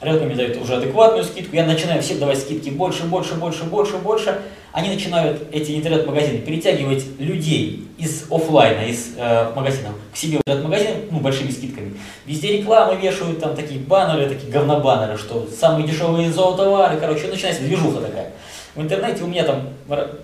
Рынок 0.00 0.22
мне 0.22 0.34
дает 0.34 0.56
уже 0.62 0.76
адекватную 0.76 1.24
скидку, 1.24 1.54
я 1.54 1.66
начинаю 1.66 2.00
всем 2.00 2.18
давать 2.18 2.38
скидки 2.38 2.70
больше, 2.70 3.04
больше, 3.04 3.34
больше, 3.34 3.64
больше, 3.64 3.98
больше. 3.98 4.40
Они 4.72 4.88
начинают, 4.88 5.42
эти 5.52 5.76
интернет-магазины, 5.76 6.38
перетягивать 6.38 7.04
людей 7.18 7.88
из 7.98 8.24
офлайна, 8.30 8.86
из 8.86 9.10
э, 9.18 9.52
магазинов 9.54 9.92
к 10.14 10.16
себе 10.16 10.38
в 10.38 10.48
этот 10.48 10.64
магазин, 10.64 10.94
ну, 11.10 11.20
большими 11.20 11.50
скидками. 11.50 11.94
Везде 12.24 12.56
рекламы 12.56 12.98
вешают, 12.98 13.40
там 13.40 13.54
такие 13.54 13.80
баннеры, 13.80 14.30
такие 14.30 14.50
говнобаннеры, 14.50 15.18
что 15.18 15.46
самые 15.54 15.86
дешевые 15.86 16.32
зоотовары, 16.32 16.98
короче, 16.98 17.26
начинается 17.26 17.62
движуха 17.62 18.00
такая. 18.00 18.32
В 18.80 18.82
интернете 18.82 19.22
у 19.24 19.26
меня 19.26 19.44
там, 19.44 19.68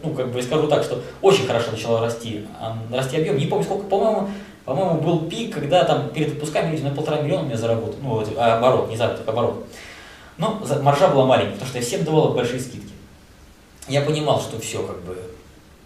ну, 0.02 0.14
как 0.14 0.32
бы 0.32 0.40
скажу 0.40 0.66
так, 0.66 0.82
что 0.82 1.02
очень 1.20 1.46
хорошо 1.46 1.72
начало 1.72 2.00
расти, 2.00 2.46
расти 2.90 3.18
объем. 3.18 3.36
Не 3.36 3.44
помню 3.44 3.64
сколько, 3.64 3.84
по-моему, 3.84 4.30
по-моему, 4.64 4.98
был 5.02 5.28
пик, 5.28 5.52
когда 5.52 5.84
там 5.84 6.08
перед 6.08 6.32
отпусками 6.32 6.70
люди 6.70 6.80
на 6.80 6.94
полтора 6.94 7.20
миллиона 7.20 7.42
у 7.42 7.46
меня 7.46 7.58
заработали. 7.58 8.00
Ну, 8.00 8.08
вот, 8.08 8.34
оборот, 8.38 8.88
не 8.88 8.96
заработок, 8.96 9.28
оборот. 9.28 9.66
Но 10.38 10.62
маржа 10.80 11.08
была 11.08 11.26
маленькая, 11.26 11.52
потому 11.52 11.68
что 11.68 11.78
я 11.78 11.84
всем 11.84 12.04
давал 12.04 12.32
большие 12.32 12.58
скидки. 12.58 12.94
Я 13.88 14.00
понимал, 14.00 14.40
что 14.40 14.58
все 14.58 14.82
как 14.82 15.02
бы 15.02 15.18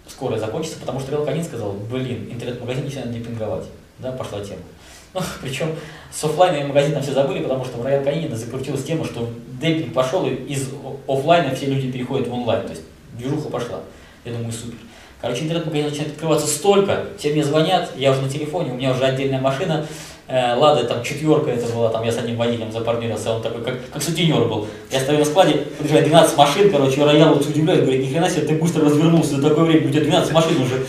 скоро 0.07 0.39
закончится, 0.39 0.79
потому 0.79 1.01
что 1.01 1.11
Релканин 1.11 1.43
сказал, 1.43 1.73
блин, 1.73 2.29
интернет-магазин 2.31 2.85
начинает 2.85 3.13
демпинговать. 3.13 3.65
Да, 3.99 4.13
пошла 4.13 4.45
тема. 4.45 4.63
Ну, 5.15 5.21
причем 5.43 5.75
с 6.13 6.23
офлайновым 6.23 6.69
магазином 6.69 7.03
все 7.03 7.13
забыли, 7.13 7.43
потому 7.43 7.65
что 7.65 7.79
в 7.79 7.85
Роял 7.85 8.03
Канине 8.03 8.35
закрутилась 8.35 8.85
тема, 8.85 9.05
что 9.05 9.29
демпинг 9.61 9.93
пошел, 9.93 10.27
и 10.27 10.35
из 10.35 10.69
офлайна 11.09 11.55
все 11.55 11.67
люди 11.67 11.91
переходят 11.91 12.29
в 12.29 12.33
онлайн. 12.33 12.63
То 12.63 12.71
есть 12.71 12.83
движуха 13.19 13.49
пошла. 13.49 13.81
Я 14.25 14.33
думаю, 14.33 14.53
супер. 14.53 14.79
Короче, 15.21 15.43
интернет-магазин 15.43 15.91
начинает 15.91 16.13
открываться 16.13 16.47
столько, 16.47 17.05
все 17.19 17.31
мне 17.33 17.45
звонят, 17.45 17.91
я 17.97 18.11
уже 18.11 18.23
на 18.23 18.29
телефоне, 18.31 18.73
у 18.73 18.77
меня 18.77 18.93
уже 18.93 19.05
отдельная 19.05 19.41
машина, 19.41 19.87
э, 20.29 20.55
Лада, 20.55 20.85
там 20.85 21.03
четверка 21.03 21.51
это 21.51 21.71
была, 21.71 21.91
там 21.91 22.03
я 22.05 22.11
с 22.11 22.17
одним 22.17 22.39
водителем 22.39 22.73
запарнировался, 22.73 23.35
он 23.35 23.43
такой, 23.43 23.63
как, 23.63 23.91
как 23.91 24.03
сутенер 24.03 24.49
был. 24.49 24.67
Я 24.91 25.01
стою 25.01 25.19
на 25.19 25.27
складе, 25.27 25.67
подъезжает 25.77 26.07
12 26.07 26.39
машин, 26.39 26.71
короче, 26.71 27.05
Роял 27.05 27.35
вот 27.35 27.47
удивляет, 27.47 27.83
говорит, 27.83 28.03
ни 28.03 28.11
хрена 28.11 28.31
себе, 28.31 28.47
ты 28.47 28.55
быстро 28.55 28.87
развернулся 28.87 29.37
за 29.37 29.47
такое 29.47 29.67
время, 29.67 29.89
у 29.89 29.91
тебя 29.91 30.05
12 30.05 30.33
машин 30.33 30.63
уже. 30.63 30.87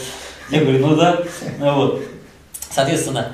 Я 0.49 0.61
говорю, 0.61 0.87
ну 0.87 0.95
да, 0.95 1.21
ну 1.59 1.75
вот. 1.75 2.01
Соответственно, 2.69 3.33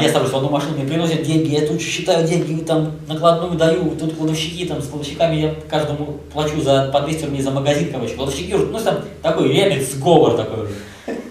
я 0.00 0.08
ставлюсь 0.08 0.32
в 0.32 0.36
одну 0.36 0.50
машину, 0.50 0.76
мне 0.76 0.86
приносят 0.86 1.22
деньги, 1.22 1.54
я 1.54 1.66
тут 1.66 1.80
считаю 1.80 2.26
деньги, 2.26 2.64
там 2.64 2.92
накладную 3.06 3.56
даю, 3.56 3.94
тут 3.96 4.16
кладовщики, 4.16 4.64
там 4.64 4.82
с 4.82 4.88
кладовщиками 4.88 5.36
я 5.36 5.54
каждому 5.68 6.18
плачу 6.32 6.60
за 6.60 6.90
по 6.92 7.00
200 7.00 7.24
рублей 7.26 7.42
за 7.42 7.50
магазин, 7.50 7.92
короче, 7.92 8.14
кладовщики 8.14 8.52
уже, 8.54 8.66
ну 8.66 8.78
там 8.78 9.00
такой 9.22 9.52
реальный 9.52 9.80
сговор 9.80 10.36
такой, 10.36 10.68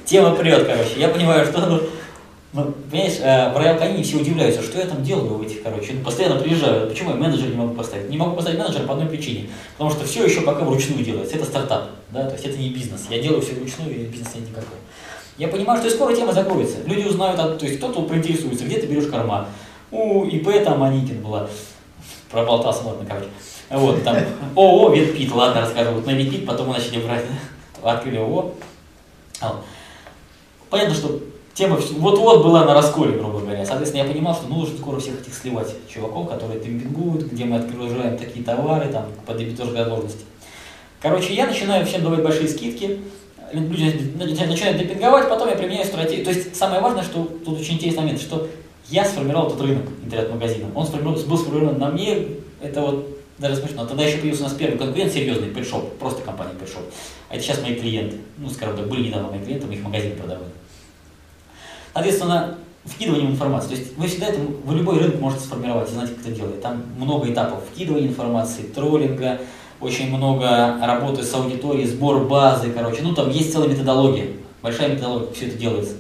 тема 0.06 0.36
прет, 0.36 0.66
короче, 0.66 0.92
я 0.98 1.10
понимаю, 1.10 1.46
что, 1.46 1.66
ну, 1.66 1.82
ну 2.54 2.74
понимаешь, 2.90 3.18
э, 3.22 3.52
в 3.52 3.58
Роял 3.58 4.04
все 4.04 4.18
удивляются, 4.18 4.62
что 4.62 4.80
я 4.80 4.86
там 4.86 5.04
делаю 5.04 5.34
в 5.34 5.42
этих, 5.42 5.64
короче, 5.64 5.94
ну, 5.94 6.04
постоянно 6.04 6.40
приезжаю, 6.40 6.88
почему 6.90 7.10
я 7.10 7.16
менеджера 7.18 7.50
не 7.50 7.58
могу 7.58 7.74
поставить? 7.74 8.10
Не 8.10 8.18
могу 8.18 8.36
поставить 8.36 8.60
менеджера 8.60 8.84
по 8.84 8.94
одной 8.94 9.10
причине, 9.10 9.50
потому 9.74 9.92
что 9.92 10.06
все 10.06 10.24
еще 10.24 10.42
пока 10.42 10.64
вручную 10.64 11.04
делается, 11.04 11.36
это 11.36 11.46
стартап, 11.46 11.90
да, 12.12 12.24
то 12.26 12.34
есть 12.34 12.46
это 12.46 12.58
не 12.58 12.70
бизнес, 12.70 13.08
я 13.10 13.20
делаю 13.20 13.42
все 13.42 13.56
вручную, 13.56 13.94
и 13.94 14.06
бизнеса 14.06 14.32
нет 14.36 14.50
никакого. 14.50 14.78
Я 15.38 15.48
понимаю, 15.50 15.80
что 15.80 15.90
скоро 15.92 16.16
тема 16.16 16.34
закроется. 16.34 16.78
Люди 16.86 17.08
узнают, 17.08 17.60
то 17.60 17.66
есть 17.66 17.78
кто-то 17.78 18.02
проинтересуется, 18.04 18.66
где 18.66 18.80
ты 18.80 18.88
берешь 18.88 19.08
корма. 19.08 19.48
У 19.92 20.26
ИП 20.26 20.64
там 20.64 20.84
Аникин 20.84 21.22
была, 21.22 21.48
проболтался, 22.32 22.84
ладно, 22.86 23.06
короче. 23.08 23.30
Вот, 23.70 24.04
там, 24.04 24.18
ООО, 24.56 24.94
Ветпит, 24.94 25.32
ладно, 25.32 25.62
расскажу. 25.62 25.92
Вот 25.92 26.06
на 26.06 26.12
Ветпит 26.12 26.46
потом 26.46 26.68
мы 26.68 26.74
начали 26.74 27.00
брать, 27.00 27.26
открыли 27.84 28.18
ООО. 28.18 28.54
Понятно, 30.70 30.96
что 30.96 31.22
тема 31.54 31.78
вот-вот 31.78 32.44
была 32.44 32.66
на 32.66 32.74
расколе, 32.74 33.18
грубо 33.18 33.40
говоря. 33.40 33.66
Соответственно, 33.66 34.04
я 34.04 34.12
понимал, 34.12 34.36
что 34.36 34.48
нужно 34.48 34.78
скоро 34.78 35.00
всех 35.00 35.22
этих 35.22 35.34
сливать 35.34 35.74
чуваков, 35.88 36.30
которые 36.30 36.60
демпингуют, 36.60 37.32
где 37.32 37.46
мы 37.46 37.58
отгружаем 37.58 38.18
такие 38.18 38.44
товары, 38.44 38.90
там, 38.90 39.06
по 39.26 39.34
дебиторской 39.34 39.82
отложенности. 39.82 40.26
Короче, 41.02 41.34
я 41.34 41.46
начинаю 41.46 41.86
всем 41.86 42.04
давать 42.04 42.24
большие 42.24 42.50
скидки, 42.50 43.00
люди 43.54 44.14
начинают 44.18 44.78
демпинговать, 44.78 45.30
потом 45.30 45.50
я 45.50 45.56
применяю 45.56 45.86
стратегию. 45.86 46.26
То 46.26 46.32
есть 46.32 46.56
самое 46.56 46.82
важное, 46.82 47.04
что 47.04 47.24
тут 47.24 47.60
очень 47.60 47.76
интересный 47.76 48.04
момент, 48.04 48.22
что 48.22 48.48
я 48.90 49.06
сформировал 49.06 49.48
этот 49.48 49.62
рынок 49.62 49.84
интернет-магазинов. 50.04 50.70
Он 50.76 50.86
был 51.04 51.38
сформирован 51.38 51.78
на 51.78 51.90
мне, 51.90 52.28
это 52.62 52.82
вот 52.82 53.18
даже 53.38 53.58
смешно. 53.58 53.86
Тогда 53.86 54.04
еще 54.04 54.18
появился 54.18 54.44
у 54.44 54.48
нас 54.48 54.56
первый 54.56 54.78
конкурент 54.78 55.14
серьезный, 55.14 55.50
Петшоп, 55.50 55.98
просто 55.98 56.22
компания 56.22 56.54
Петшоп. 56.60 56.84
А 57.30 57.36
это 57.36 57.44
сейчас 57.44 57.62
мои 57.62 57.76
клиенты. 57.76 58.18
Ну, 58.38 58.50
скажем 58.50 58.78
так, 58.78 58.88
были 58.88 59.08
недавно 59.08 59.30
мои 59.30 59.44
клиенты, 59.44 59.68
мы 59.68 59.74
их 59.74 59.82
в 59.82 59.84
магазине 59.84 60.16
продавали. 60.16 60.52
Соответственно, 61.94 62.58
вкидыванием 62.86 63.32
информации. 63.32 63.70
То 63.70 63.76
есть 63.76 63.98
вы 63.98 64.08
всегда 64.08 64.28
это, 64.28 64.40
вы 64.40 64.76
любой 64.76 65.00
рынок 65.00 65.20
можете 65.20 65.44
сформировать, 65.44 65.90
знаете, 65.90 66.14
как 66.14 66.26
это 66.26 66.36
делать. 66.36 66.62
Там 66.62 66.84
много 66.98 67.32
этапов 67.32 67.64
вкидывания 67.72 68.08
информации, 68.08 68.64
троллинга, 68.64 69.42
очень 69.80 70.16
много 70.16 70.78
работы 70.82 71.24
с 71.24 71.34
аудиторией, 71.34 71.88
сбор 71.88 72.26
базы, 72.26 72.72
короче. 72.72 73.02
Ну, 73.02 73.14
там 73.14 73.30
есть 73.30 73.52
целая 73.52 73.70
методология, 73.70 74.28
большая 74.62 74.90
методология, 74.90 75.32
все 75.34 75.48
это 75.48 75.58
делается. 75.58 75.96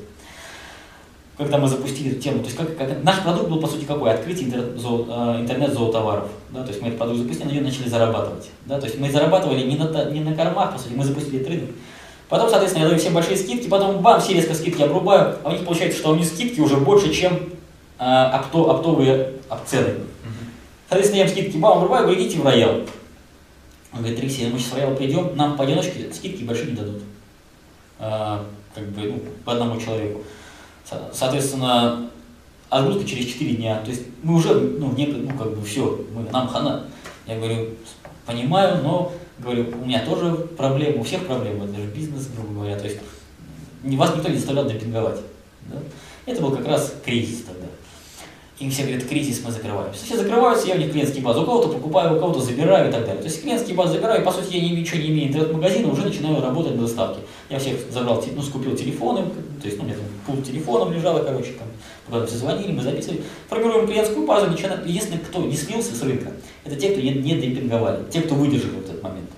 Когда 1.37 1.59
мы 1.59 1.67
запустили 1.67 2.11
эту 2.13 2.21
тему, 2.21 2.39
то 2.39 2.45
есть 2.45 2.57
как, 2.57 2.75
как, 2.77 3.03
наш 3.03 3.21
продукт 3.21 3.49
был, 3.49 3.59
по 3.59 3.67
сути, 3.67 3.85
какой? 3.85 4.11
Открытие 4.11 4.47
интернет, 4.47 4.75
интернет 4.75 5.71
зоотоваров. 5.71 6.29
Да? 6.49 6.63
То 6.63 6.69
есть 6.69 6.81
мы 6.81 6.87
этот 6.87 6.97
продукт 6.97 7.19
запустили, 7.19 7.47
на 7.47 7.51
нее 7.51 7.61
начали 7.61 7.87
зарабатывать. 7.87 8.49
Да? 8.65 8.79
То 8.79 8.87
есть 8.87 8.99
мы 8.99 9.11
зарабатывали 9.11 9.63
не 9.63 9.75
на, 9.75 10.05
не 10.05 10.21
на 10.21 10.33
кормах, 10.33 10.73
по 10.73 10.79
сути, 10.79 10.93
мы 10.95 11.03
запустили 11.03 11.43
рынок. 11.43 11.69
Потом, 12.27 12.49
соответственно, 12.49 12.83
я 12.83 12.89
даю 12.89 12.99
всем 12.99 13.13
большие 13.13 13.37
скидки, 13.37 13.67
потом 13.67 14.01
бам, 14.01 14.19
все 14.19 14.33
резко 14.33 14.55
скидки 14.55 14.81
обрубаю, 14.81 15.35
а 15.43 15.49
у 15.49 15.51
них 15.51 15.63
получается, 15.63 15.99
что 15.99 16.09
у 16.09 16.15
них 16.15 16.25
скидки 16.25 16.59
уже 16.59 16.75
больше, 16.75 17.13
чем 17.13 17.33
э, 17.99 18.03
опто, 18.03 18.71
оптовые 18.71 19.33
цены. 19.65 19.93
Соответственно, 20.89 21.19
я 21.19 21.25
им 21.25 21.31
скидки 21.31 21.57
бам, 21.57 21.77
обрубаю, 21.77 22.05
говорю, 22.05 22.21
идите 22.21 22.39
в 22.39 22.45
роял. 22.45 22.81
Он 23.93 23.99
говорит, 23.99 24.19
Алексей, 24.19 24.49
мы 24.49 24.59
сейчас 24.59 24.73
в 24.73 24.95
придем, 24.95 25.35
нам 25.35 25.57
поодиночке 25.57 26.11
скидки 26.13 26.43
большие 26.43 26.71
не 26.71 26.77
дадут. 26.77 27.01
Э, 27.99 28.43
как 28.75 28.89
бы, 28.89 29.01
ну, 29.01 29.21
по 29.43 29.53
одному 29.53 29.79
человеку. 29.79 30.23
Соответственно, 31.13 32.09
отгрузка 32.69 33.05
через 33.07 33.25
4 33.25 33.55
дня. 33.55 33.81
То 33.81 33.89
есть 33.89 34.03
мы 34.23 34.35
уже, 34.35 34.53
ну, 34.53 34.93
не, 34.93 35.07
ну 35.07 35.37
как 35.37 35.55
бы 35.55 35.65
все, 35.65 36.05
мы, 36.13 36.29
нам 36.31 36.47
хана. 36.47 36.85
Я 37.25 37.37
говорю, 37.37 37.69
понимаю, 38.25 38.83
но 38.83 39.11
говорю, 39.39 39.73
у 39.81 39.85
меня 39.85 40.05
тоже 40.05 40.33
проблемы, 40.33 40.99
у 40.99 41.03
всех 41.03 41.25
проблемы, 41.25 41.65
это 41.65 41.75
же 41.75 41.87
бизнес, 41.87 42.27
грубо 42.27 42.53
говоря. 42.53 42.77
То 42.77 42.85
есть 42.85 42.99
вас 43.83 44.15
никто 44.15 44.29
не 44.29 44.37
заставлял 44.37 44.67
демпинговать. 44.67 45.19
Да? 45.69 45.77
Это 46.25 46.41
был 46.41 46.55
как 46.55 46.67
раз 46.67 46.93
кризис 47.03 47.43
тогда. 47.43 47.67
Им 48.59 48.71
все 48.71 48.83
говорят, 48.83 49.03
кризис 49.03 49.43
мы 49.45 49.51
закрываем. 49.51 49.93
Все 49.93 50.17
закрываются, 50.17 50.67
я 50.67 50.73
у 50.73 50.77
них 50.79 50.91
клиентские 50.91 51.23
базы, 51.23 51.41
у 51.41 51.45
кого-то 51.45 51.67
покупаю, 51.67 52.17
у 52.17 52.19
кого-то 52.19 52.41
забираю 52.41 52.89
и 52.89 52.91
так 52.91 53.01
далее. 53.05 53.21
То 53.21 53.27
есть 53.27 53.43
клиентские 53.43 53.75
базы 53.75 53.93
забираю, 53.93 54.21
и 54.21 54.25
по 54.25 54.31
сути 54.31 54.55
я 54.55 54.61
ничего 54.61 54.97
не 54.99 55.09
имею 55.09 55.27
интернет-магазина, 55.27 55.91
уже 55.91 56.01
начинаю 56.01 56.41
работать 56.41 56.73
на 56.73 56.81
доставке. 56.81 57.21
Я 57.51 57.59
всех 57.59 57.77
забрал, 57.91 58.23
ну, 58.35 58.41
скупил 58.41 58.75
телефоны, 58.75 59.25
то 59.61 59.65
есть, 59.67 59.77
ну, 59.77 59.83
у 59.83 59.85
меня 59.85 59.95
там 59.95 60.05
пул 60.25 60.41
телефонов 60.43 60.91
лежало, 60.91 61.23
короче, 61.23 61.51
там, 61.51 61.67
когда 62.09 62.25
все 62.25 62.37
звонили, 62.37 62.71
мы 62.71 62.81
записывали. 62.81 63.21
Формируем 63.47 63.85
клиентскую 63.85 64.25
базу, 64.25 64.49
начинаем. 64.49 64.83
Единственное, 64.87 65.19
кто 65.19 65.39
не 65.43 65.55
слился 65.55 65.95
с 65.95 66.01
рынка, 66.01 66.31
это 66.65 66.75
те, 66.75 66.89
кто 66.89 67.01
не, 67.01 67.11
не 67.11 67.35
демпинговали, 67.35 68.05
те, 68.11 68.21
кто 68.21 68.33
выдержали 68.33 68.71
в 68.71 68.79
этот 68.79 69.03
момент. 69.03 69.29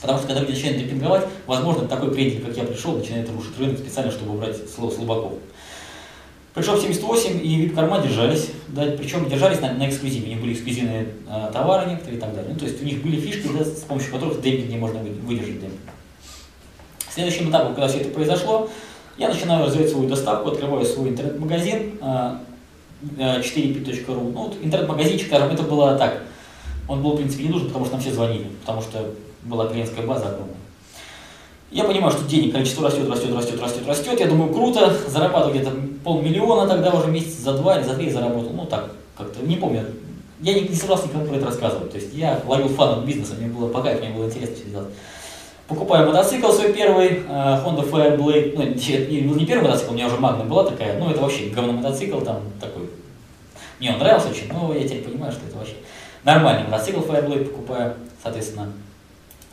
Потому 0.00 0.18
что 0.18 0.28
когда 0.28 0.40
люди 0.40 0.52
начинают 0.52 0.78
демпинговать, 0.78 1.26
возможно, 1.46 1.86
такой 1.86 2.10
предел, 2.10 2.46
как 2.46 2.56
я 2.56 2.64
пришел, 2.64 2.96
начинает 2.96 3.30
рушить 3.30 3.58
рынок 3.58 3.78
специально, 3.78 4.10
чтобы 4.10 4.34
убрать 4.34 4.56
слово 4.74 4.90
слабаков. 4.90 5.34
Пришел 6.54 6.76
в 6.76 6.80
78 6.82 7.40
и 7.42 7.62
вип-корма 7.62 8.00
держались, 8.02 8.50
да, 8.68 8.84
причем 8.98 9.26
держались 9.26 9.60
на, 9.60 9.72
на 9.72 9.88
эксклюзиве, 9.88 10.26
у 10.26 10.28
них 10.28 10.40
были 10.40 10.52
эксклюзивные 10.52 11.08
э, 11.26 11.50
товары 11.50 11.88
некоторые 11.88 12.18
и 12.18 12.20
так 12.20 12.34
далее. 12.34 12.52
Ну, 12.52 12.58
то 12.58 12.66
есть 12.66 12.82
у 12.82 12.84
них 12.84 13.02
были 13.02 13.18
фишки, 13.18 13.48
да, 13.56 13.64
с 13.64 13.80
помощью 13.80 14.12
которых 14.12 14.42
демпинг 14.42 14.68
не 14.68 14.76
можно 14.76 15.00
выдержать 15.00 15.60
демпинг. 15.60 15.80
Следующим 17.08 17.48
этапом, 17.48 17.74
когда 17.74 17.88
все 17.88 18.00
это 18.00 18.10
произошло, 18.10 18.68
я 19.16 19.30
начинаю 19.30 19.64
развивать 19.64 19.90
свою 19.90 20.08
доставку, 20.08 20.50
открываю 20.50 20.84
свой 20.84 21.08
интернет-магазин 21.08 21.98
э, 22.02 22.36
4p.ru. 23.18 24.32
Ну, 24.32 24.42
вот 24.42 24.56
интернет-магазинчик, 24.62 25.28
скажем, 25.28 25.50
это 25.50 25.62
было 25.62 25.96
так. 25.96 26.22
Он 26.86 27.02
был, 27.02 27.12
в 27.12 27.16
принципе, 27.16 27.44
не 27.44 27.50
нужен, 27.50 27.68
потому 27.68 27.86
что 27.86 27.94
нам 27.94 28.02
все 28.02 28.12
звонили, 28.12 28.48
потому 28.60 28.82
что 28.82 29.14
была 29.44 29.68
клиентская 29.68 30.06
база 30.06 30.28
огромная. 30.28 30.56
Я 31.72 31.84
понимаю, 31.84 32.12
что 32.12 32.24
денег 32.24 32.52
количество 32.52 32.86
растет, 32.86 33.08
растет, 33.08 33.34
растет, 33.34 33.60
растет, 33.60 33.86
растет. 33.86 34.20
Я 34.20 34.26
думаю, 34.26 34.52
круто, 34.52 34.94
зарабатываю 35.08 35.54
где-то 35.54 35.72
полмиллиона 36.04 36.68
тогда 36.68 36.92
уже 36.92 37.08
месяц 37.08 37.38
за 37.38 37.54
два 37.54 37.78
или 37.78 37.84
за 37.84 37.94
три 37.94 38.10
заработал. 38.10 38.52
Ну 38.52 38.66
так, 38.66 38.92
как-то, 39.16 39.42
не 39.42 39.56
помню. 39.56 39.86
Я 40.40 40.54
не, 40.54 40.68
не 40.68 40.74
собирался 40.74 41.06
никому 41.06 41.24
про 41.24 41.36
это 41.36 41.46
рассказывать. 41.46 41.90
То 41.90 41.96
есть 41.96 42.12
я 42.12 42.40
ловил 42.46 42.68
фан 42.68 42.98
от 42.98 43.04
бизнеса, 43.04 43.34
мне 43.38 43.46
было 43.46 43.68
пока, 43.68 43.92
мне 43.94 44.10
было 44.10 44.26
интересно 44.26 44.54
все 44.54 44.64
делать. 44.66 44.88
Покупаю 45.66 46.06
мотоцикл 46.08 46.52
свой 46.52 46.74
первый, 46.74 47.22
Honda 47.26 47.88
Fireblade, 47.88 48.52
ну, 48.54 48.64
не, 48.64 49.20
не 49.20 49.46
первый 49.46 49.62
мотоцикл, 49.62 49.92
у 49.92 49.94
меня 49.94 50.08
уже 50.08 50.18
Магна 50.18 50.44
была 50.44 50.64
такая, 50.64 50.98
ну, 50.98 51.08
это 51.08 51.22
вообще 51.22 51.46
говно 51.46 51.72
мотоцикл, 51.72 52.18
там, 52.20 52.40
такой, 52.60 52.90
мне 53.78 53.92
он 53.92 53.98
нравился 53.98 54.28
очень, 54.28 54.52
но 54.52 54.74
я 54.74 54.86
теперь 54.86 55.04
понимаю, 55.04 55.32
что 55.32 55.46
это 55.46 55.56
вообще 55.56 55.74
нормальный 56.24 56.68
мотоцикл 56.68 56.98
Fireblade 57.00 57.46
покупаю, 57.46 57.94
соответственно, 58.22 58.72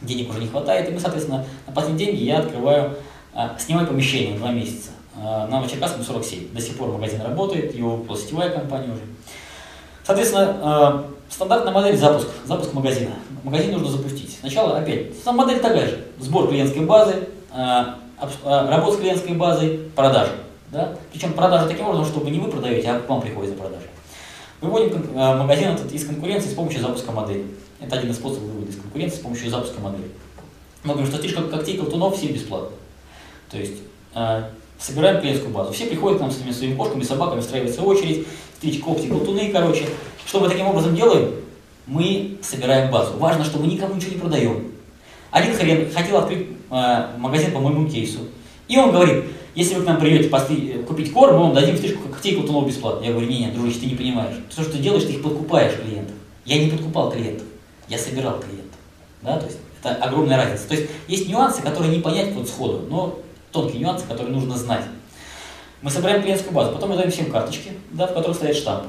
денег 0.01 0.29
уже 0.29 0.39
не 0.39 0.47
хватает, 0.47 0.89
и 0.89 0.91
мы, 0.91 0.99
соответственно, 0.99 1.45
на 1.67 1.73
последние 1.73 2.07
деньги 2.07 2.23
я 2.23 2.39
открываю, 2.39 2.95
а, 3.33 3.55
снимаю 3.57 3.87
помещение 3.87 4.37
два 4.37 4.51
месяца. 4.51 4.91
А, 5.15 5.47
на 5.47 5.57
Новочеркасском 5.57 6.03
47. 6.03 6.53
До 6.53 6.61
сих 6.61 6.77
пор 6.77 6.91
магазин 6.91 7.21
работает, 7.21 7.75
его 7.75 8.05
сетевая 8.15 8.49
компания 8.49 8.91
уже. 8.91 9.01
Соответственно, 10.03 10.57
а, 10.61 11.05
стандартная 11.29 11.73
модель 11.73 11.97
запуск, 11.97 12.27
запуск 12.45 12.73
магазина. 12.73 13.11
Магазин 13.43 13.73
нужно 13.73 13.89
запустить. 13.89 14.37
Сначала 14.39 14.77
опять, 14.77 15.17
сама 15.23 15.45
модель 15.45 15.59
такая 15.59 15.87
же. 15.87 16.05
Сбор 16.19 16.47
клиентской 16.47 16.85
базы, 16.85 17.27
работа 18.43 18.91
с 18.91 18.97
клиентской 18.97 19.35
базой, 19.35 19.79
продажи. 19.95 20.31
Да? 20.71 20.95
Причем 21.11 21.33
продажи 21.33 21.67
таким 21.67 21.87
образом, 21.87 22.05
чтобы 22.05 22.29
не 22.29 22.39
вы 22.39 22.49
продаете, 22.49 22.89
а 22.89 22.99
к 22.99 23.07
вам 23.07 23.21
приходит 23.21 23.51
за 23.51 23.55
продажи. 23.55 23.85
Выводим 24.61 25.05
магазин 25.13 25.69
этот 25.69 25.91
из 25.91 26.05
конкуренции 26.05 26.49
с 26.49 26.53
помощью 26.53 26.81
запуска 26.81 27.11
модели. 27.11 27.45
Это 27.81 27.97
один 27.97 28.11
из 28.11 28.17
способов 28.17 28.49
вывода 28.49 28.71
из 28.71 28.75
конкуренции 28.75 29.17
с 29.17 29.21
помощью 29.21 29.49
запуска 29.49 29.79
модели. 29.79 30.11
Мы 30.83 30.93
говорим, 30.93 31.09
что 31.09 31.17
стрижка 31.17 31.43
когтей 31.43 31.77
колтунов 31.77 32.17
все 32.17 32.27
бесплатно. 32.27 32.75
То 33.49 33.57
есть 33.57 33.75
э, 34.15 34.43
собираем 34.77 35.21
клиентскую 35.21 35.53
базу. 35.53 35.71
Все 35.71 35.85
приходят 35.85 36.19
к 36.19 36.21
нам 36.21 36.31
с 36.31 36.35
своими, 36.35 36.51
своими 36.51 36.75
кошками, 36.75 37.03
собаками, 37.03 37.39
встраивается 37.39 37.81
очередь, 37.81 38.27
стричь 38.57 38.81
когти, 38.81 39.07
колтуны, 39.07 39.49
короче. 39.51 39.85
Что 40.25 40.41
мы 40.41 40.49
таким 40.49 40.67
образом 40.67 40.95
делаем? 40.95 41.31
Мы 41.87 42.37
собираем 42.41 42.91
базу. 42.91 43.17
Важно, 43.17 43.45
что 43.45 43.59
мы 43.59 43.67
никому 43.67 43.95
ничего 43.95 44.11
не 44.11 44.19
продаем. 44.19 44.71
Один 45.31 45.55
хрен 45.55 45.91
хотел 45.91 46.17
открыть 46.17 46.47
э, 46.69 47.07
магазин 47.17 47.51
по 47.51 47.59
моему 47.59 47.87
кейсу. 47.87 48.19
И 48.67 48.77
он 48.77 48.91
говорит, 48.91 49.23
если 49.55 49.75
вы 49.75 49.83
к 49.83 49.85
нам 49.85 49.99
придете 49.99 50.29
постри... 50.29 50.83
купить 50.87 51.13
корм, 51.13 51.37
мы 51.37 51.43
вам 51.43 51.53
дадим 51.53 51.77
стрижку 51.77 52.09
когтей 52.09 52.35
колтунов 52.35 52.67
бесплатно. 52.67 53.05
Я 53.05 53.11
говорю, 53.11 53.27
нет, 53.27 53.53
дружище, 53.53 53.79
ты 53.79 53.85
не 53.87 53.95
понимаешь. 53.95 54.35
Все, 54.49 54.63
что 54.63 54.73
ты 54.73 54.79
делаешь, 54.79 55.03
ты 55.03 55.13
их 55.13 55.23
подкупаешь 55.23 55.75
клиентов. 55.81 56.15
Я 56.45 56.63
не 56.63 56.69
подкупал 56.69 57.11
клиентов 57.11 57.48
я 57.89 57.97
собирал 57.97 58.39
клиентов. 58.39 58.79
Да, 59.21 59.37
то 59.37 59.45
есть 59.45 59.57
это 59.81 59.95
огромная 59.95 60.37
разница. 60.37 60.67
То 60.67 60.75
есть 60.75 60.89
есть 61.07 61.27
нюансы, 61.27 61.61
которые 61.61 61.95
не 61.95 62.01
понять 62.01 62.31
вот 62.33 62.47
сходу, 62.47 62.85
но 62.89 63.19
тонкие 63.51 63.81
нюансы, 63.81 64.05
которые 64.05 64.33
нужно 64.33 64.57
знать. 64.57 64.85
Мы 65.81 65.89
собираем 65.89 66.21
клиентскую 66.21 66.53
базу, 66.53 66.73
потом 66.73 66.89
мы 66.89 66.97
даем 66.97 67.11
всем 67.11 67.31
карточки, 67.31 67.71
да, 67.91 68.07
в 68.07 68.13
которых 68.13 68.35
стоят 68.35 68.55
штампы. 68.55 68.87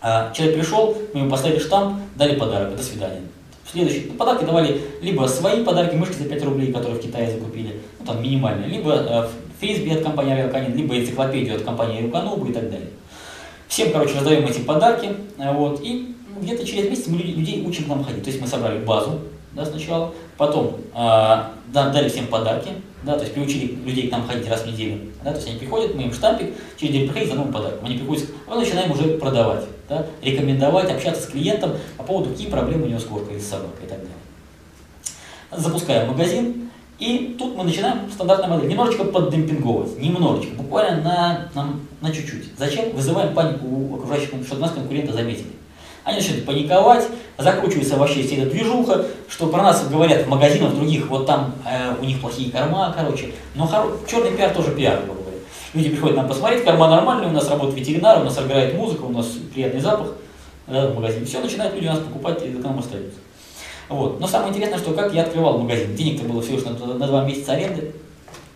А 0.00 0.32
человек 0.32 0.56
пришел, 0.56 0.96
мы 1.12 1.20
ему 1.20 1.30
поставили 1.30 1.58
штамп, 1.58 2.00
дали 2.16 2.38
подарок, 2.38 2.74
до 2.74 2.82
свидания. 2.82 3.20
Следующие 3.70 4.06
ну, 4.08 4.14
подарки 4.14 4.44
давали 4.44 4.80
либо 5.00 5.26
свои 5.26 5.62
подарки, 5.62 5.94
мышки 5.94 6.14
за 6.14 6.24
5 6.24 6.44
рублей, 6.44 6.72
которые 6.72 6.98
в 6.98 7.02
Китае 7.02 7.30
закупили, 7.30 7.80
ну 7.98 8.06
там 8.06 8.22
минимальные, 8.22 8.68
либо 8.68 8.94
э, 8.94 9.28
фрисби 9.60 9.90
от 9.90 10.02
компании 10.02 10.32
Авиаканин, 10.32 10.74
либо 10.74 10.98
энциклопедию 10.98 11.56
от 11.56 11.62
компании 11.62 12.02
Руканубу 12.02 12.46
и 12.46 12.52
так 12.52 12.70
далее. 12.70 12.88
Всем, 13.68 13.92
короче, 13.92 14.16
раздаем 14.16 14.44
эти 14.46 14.60
подарки, 14.60 15.14
э, 15.38 15.52
вот, 15.52 15.80
и 15.82 16.16
где-то 16.40 16.66
через 16.66 16.90
месяц 16.90 17.06
мы 17.06 17.18
людей 17.18 17.64
учим 17.66 17.84
к 17.84 17.88
нам 17.88 18.04
ходить. 18.04 18.22
То 18.22 18.30
есть 18.30 18.40
мы 18.40 18.46
собрали 18.46 18.78
базу 18.84 19.20
да, 19.52 19.64
сначала, 19.64 20.12
потом 20.36 20.76
э, 20.94 21.42
дали 21.72 22.08
всем 22.08 22.26
подарки, 22.28 22.70
да, 23.02 23.14
то 23.14 23.22
есть 23.22 23.34
приучили 23.34 23.74
людей 23.84 24.08
к 24.08 24.12
нам 24.12 24.26
ходить 24.26 24.48
раз 24.48 24.62
в 24.62 24.66
неделю. 24.66 25.00
Да, 25.24 25.30
то 25.30 25.36
есть 25.36 25.48
они 25.48 25.58
приходят, 25.58 25.94
мы 25.94 26.02
им 26.02 26.12
штампик, 26.12 26.54
через 26.78 26.92
день 26.92 27.04
приходят 27.06 27.30
за 27.30 27.34
новым 27.34 27.52
подарком. 27.52 27.86
Они 27.86 27.96
приходят, 27.96 28.26
мы 28.46 28.56
начинаем 28.56 28.90
уже 28.92 29.18
продавать, 29.18 29.64
да, 29.88 30.06
рекомендовать, 30.22 30.90
общаться 30.90 31.22
с 31.22 31.26
клиентом 31.26 31.72
по 31.96 32.04
поводу, 32.04 32.30
какие 32.30 32.48
проблемы 32.48 32.84
у 32.84 32.88
него 32.88 33.00
с 33.00 33.04
кошкой 33.04 33.34
или 33.34 33.40
с 33.40 33.48
собакой 33.48 33.84
и 33.84 33.88
так 33.88 33.98
далее. 33.98 34.14
Запускаем 35.50 36.08
магазин, 36.08 36.70
и 37.00 37.34
тут 37.38 37.56
мы 37.56 37.64
начинаем 37.64 38.10
стандартную 38.12 38.54
модель, 38.54 38.70
немножечко 38.70 39.04
поддемпинговывать, 39.04 39.98
немножечко, 39.98 40.54
буквально 40.54 41.02
на, 41.02 41.50
на, 41.54 41.74
на 42.00 42.14
чуть-чуть. 42.14 42.52
Зачем? 42.56 42.94
Вызываем 42.94 43.34
панику 43.34 43.66
у 43.66 43.96
окружающих, 43.96 44.28
чтобы 44.46 44.60
нас 44.60 44.72
конкуренты 44.72 45.12
заметили. 45.12 45.46
Они 46.04 46.16
начинают 46.16 46.46
паниковать, 46.46 47.06
закручивается 47.36 47.96
вообще 47.96 48.22
вся 48.22 48.36
эта 48.36 48.50
движуха, 48.50 49.04
что 49.28 49.48
про 49.48 49.62
нас 49.62 49.86
говорят 49.88 50.24
в 50.24 50.28
магазинах 50.28 50.74
других, 50.74 51.08
вот 51.08 51.26
там 51.26 51.54
э, 51.66 51.94
у 52.00 52.04
них 52.04 52.20
плохие 52.20 52.50
корма, 52.50 52.94
короче. 52.96 53.32
Но 53.54 53.66
хоро... 53.66 53.88
черный 54.10 54.30
пиар 54.32 54.52
тоже 54.54 54.70
пиар, 54.70 55.02
грубо 55.04 55.20
говоря. 55.20 55.38
Люди 55.74 55.90
приходят 55.90 56.16
нам 56.16 56.28
посмотреть, 56.28 56.64
корма 56.64 56.88
нормальные, 56.88 57.28
у 57.28 57.32
нас 57.32 57.48
работает 57.48 57.78
ветеринар, 57.78 58.20
у 58.20 58.24
нас 58.24 58.38
играет 58.38 58.74
музыка, 58.74 59.02
у 59.04 59.10
нас 59.10 59.26
приятный 59.52 59.80
запах 59.80 60.14
да, 60.66 60.88
в 60.88 60.94
магазине. 60.94 61.26
Все, 61.26 61.40
начинают 61.40 61.74
люди 61.74 61.86
у 61.86 61.90
нас 61.90 62.00
покупать 62.00 62.44
и 62.44 62.50
к 62.50 62.64
нам 62.64 62.78
остаются. 62.78 63.18
Вот. 63.88 64.20
Но 64.20 64.26
самое 64.26 64.50
интересное, 64.50 64.78
что 64.78 64.92
как 64.92 65.12
я 65.12 65.22
открывал 65.22 65.58
магазин. 65.58 65.94
Денег-то 65.94 66.26
было 66.26 66.40
всего 66.40 66.56
лишь 66.56 66.64
на, 66.64 66.72
на 66.72 67.06
два 67.06 67.24
месяца 67.24 67.52
аренды. 67.52 67.92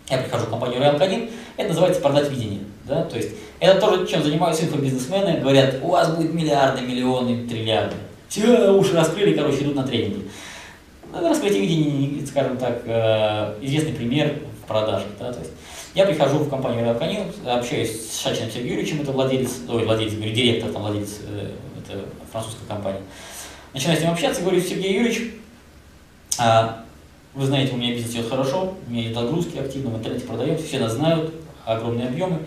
Я 0.09 0.19
прихожу 0.19 0.45
в 0.45 0.49
компанию 0.49 0.81
Royal 0.81 0.99
Canin, 0.99 1.31
это 1.57 1.69
называется 1.69 2.01
продать 2.01 2.29
видение. 2.29 2.61
Да? 2.85 3.03
То 3.03 3.17
есть 3.17 3.31
это 3.59 3.79
тоже, 3.79 4.07
чем 4.07 4.23
занимаются 4.23 4.65
инфобизнесмены, 4.65 5.39
говорят, 5.39 5.75
у 5.81 5.89
вас 5.89 6.15
будет 6.15 6.33
миллиарды, 6.33 6.81
миллионы, 6.81 7.47
триллиарды. 7.47 7.95
все 8.29 8.71
уши 8.71 8.93
раскрыли, 8.93 9.33
короче, 9.33 9.63
идут 9.63 9.75
на 9.75 9.83
тренинги. 9.83 10.29
Ну, 11.11 11.29
раскрытие 11.29 11.61
видения, 11.61 12.25
скажем 12.25 12.57
так, 12.57 12.81
э, 12.85 13.55
известный 13.61 13.93
пример 13.93 14.39
в 14.63 14.67
продажах. 14.67 15.07
Да, 15.19 15.31
то 15.31 15.39
есть 15.39 15.51
я 15.95 16.05
прихожу 16.05 16.39
в 16.39 16.49
компанию 16.49 16.85
Canin, 16.99 17.49
общаюсь 17.49 18.11
с 18.11 18.19
Шачином 18.21 18.51
Сергеевичем, 18.51 19.01
это 19.01 19.11
владелец, 19.13 19.51
ой, 19.69 19.85
владелец, 19.85 20.13
говорю, 20.13 20.33
директор, 20.33 20.71
там, 20.71 20.81
владелец, 20.81 21.19
э, 21.27 21.51
это 21.79 22.03
французская 22.31 22.65
компания. 22.67 23.01
Начинаю 23.73 23.97
с 23.97 24.01
ним 24.01 24.11
общаться, 24.11 24.41
говорю, 24.41 24.61
Сергей 24.61 24.93
Юрьевич, 24.93 25.33
а, 26.37 26.83
вы 27.33 27.45
знаете, 27.45 27.73
у 27.73 27.77
меня 27.77 27.93
бизнес 27.93 28.13
идет 28.13 28.29
хорошо, 28.29 28.75
у 28.85 28.91
меня 28.91 29.07
идут 29.07 29.23
отгрузки 29.23 29.57
активно, 29.57 29.91
в 29.91 29.97
интернете 29.97 30.25
продаем, 30.25 30.57
все 30.57 30.79
нас 30.79 30.93
знают, 30.93 31.33
огромные 31.65 32.07
объемы. 32.07 32.39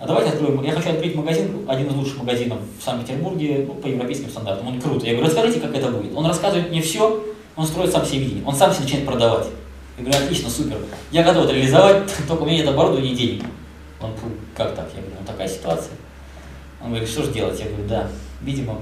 А 0.00 0.06
давайте 0.06 0.30
откроем, 0.30 0.62
я 0.62 0.72
хочу 0.72 0.90
открыть 0.90 1.16
магазин, 1.16 1.64
один 1.66 1.88
из 1.88 1.94
лучших 1.94 2.18
магазинов 2.18 2.58
в 2.78 2.84
Санкт-Петербурге, 2.84 3.64
ну, 3.66 3.74
по 3.74 3.88
европейским 3.88 4.30
стандартам. 4.30 4.68
Он 4.68 4.80
круто. 4.80 5.04
Я 5.04 5.14
говорю, 5.14 5.26
расскажите, 5.26 5.58
как 5.58 5.74
это 5.74 5.88
будет. 5.88 6.14
Он 6.14 6.24
рассказывает 6.24 6.70
мне 6.70 6.80
все, 6.80 7.24
он 7.56 7.66
строит 7.66 7.90
сам 7.90 8.06
себе 8.06 8.20
видение, 8.20 8.44
он 8.46 8.54
сам 8.54 8.72
себе 8.72 8.84
начинает 8.84 9.06
продавать. 9.06 9.46
Я 9.96 10.04
говорю, 10.04 10.24
отлично, 10.24 10.48
супер. 10.48 10.78
Я 11.10 11.24
готов 11.24 11.44
это 11.44 11.54
реализовать, 11.54 12.12
только 12.28 12.42
у 12.42 12.46
меня 12.46 12.58
нет 12.58 12.68
оборудования 12.68 13.10
и 13.10 13.16
денег. 13.16 13.44
Он, 14.00 14.12
как 14.54 14.76
так? 14.76 14.88
Я 14.94 15.00
говорю, 15.00 15.16
ну 15.20 15.26
такая 15.26 15.48
ситуация. 15.48 15.92
Он 16.80 16.90
говорит, 16.90 17.08
что 17.08 17.24
же 17.24 17.32
делать? 17.32 17.58
Я 17.58 17.66
говорю, 17.66 17.88
да, 17.88 18.06
видимо, 18.40 18.78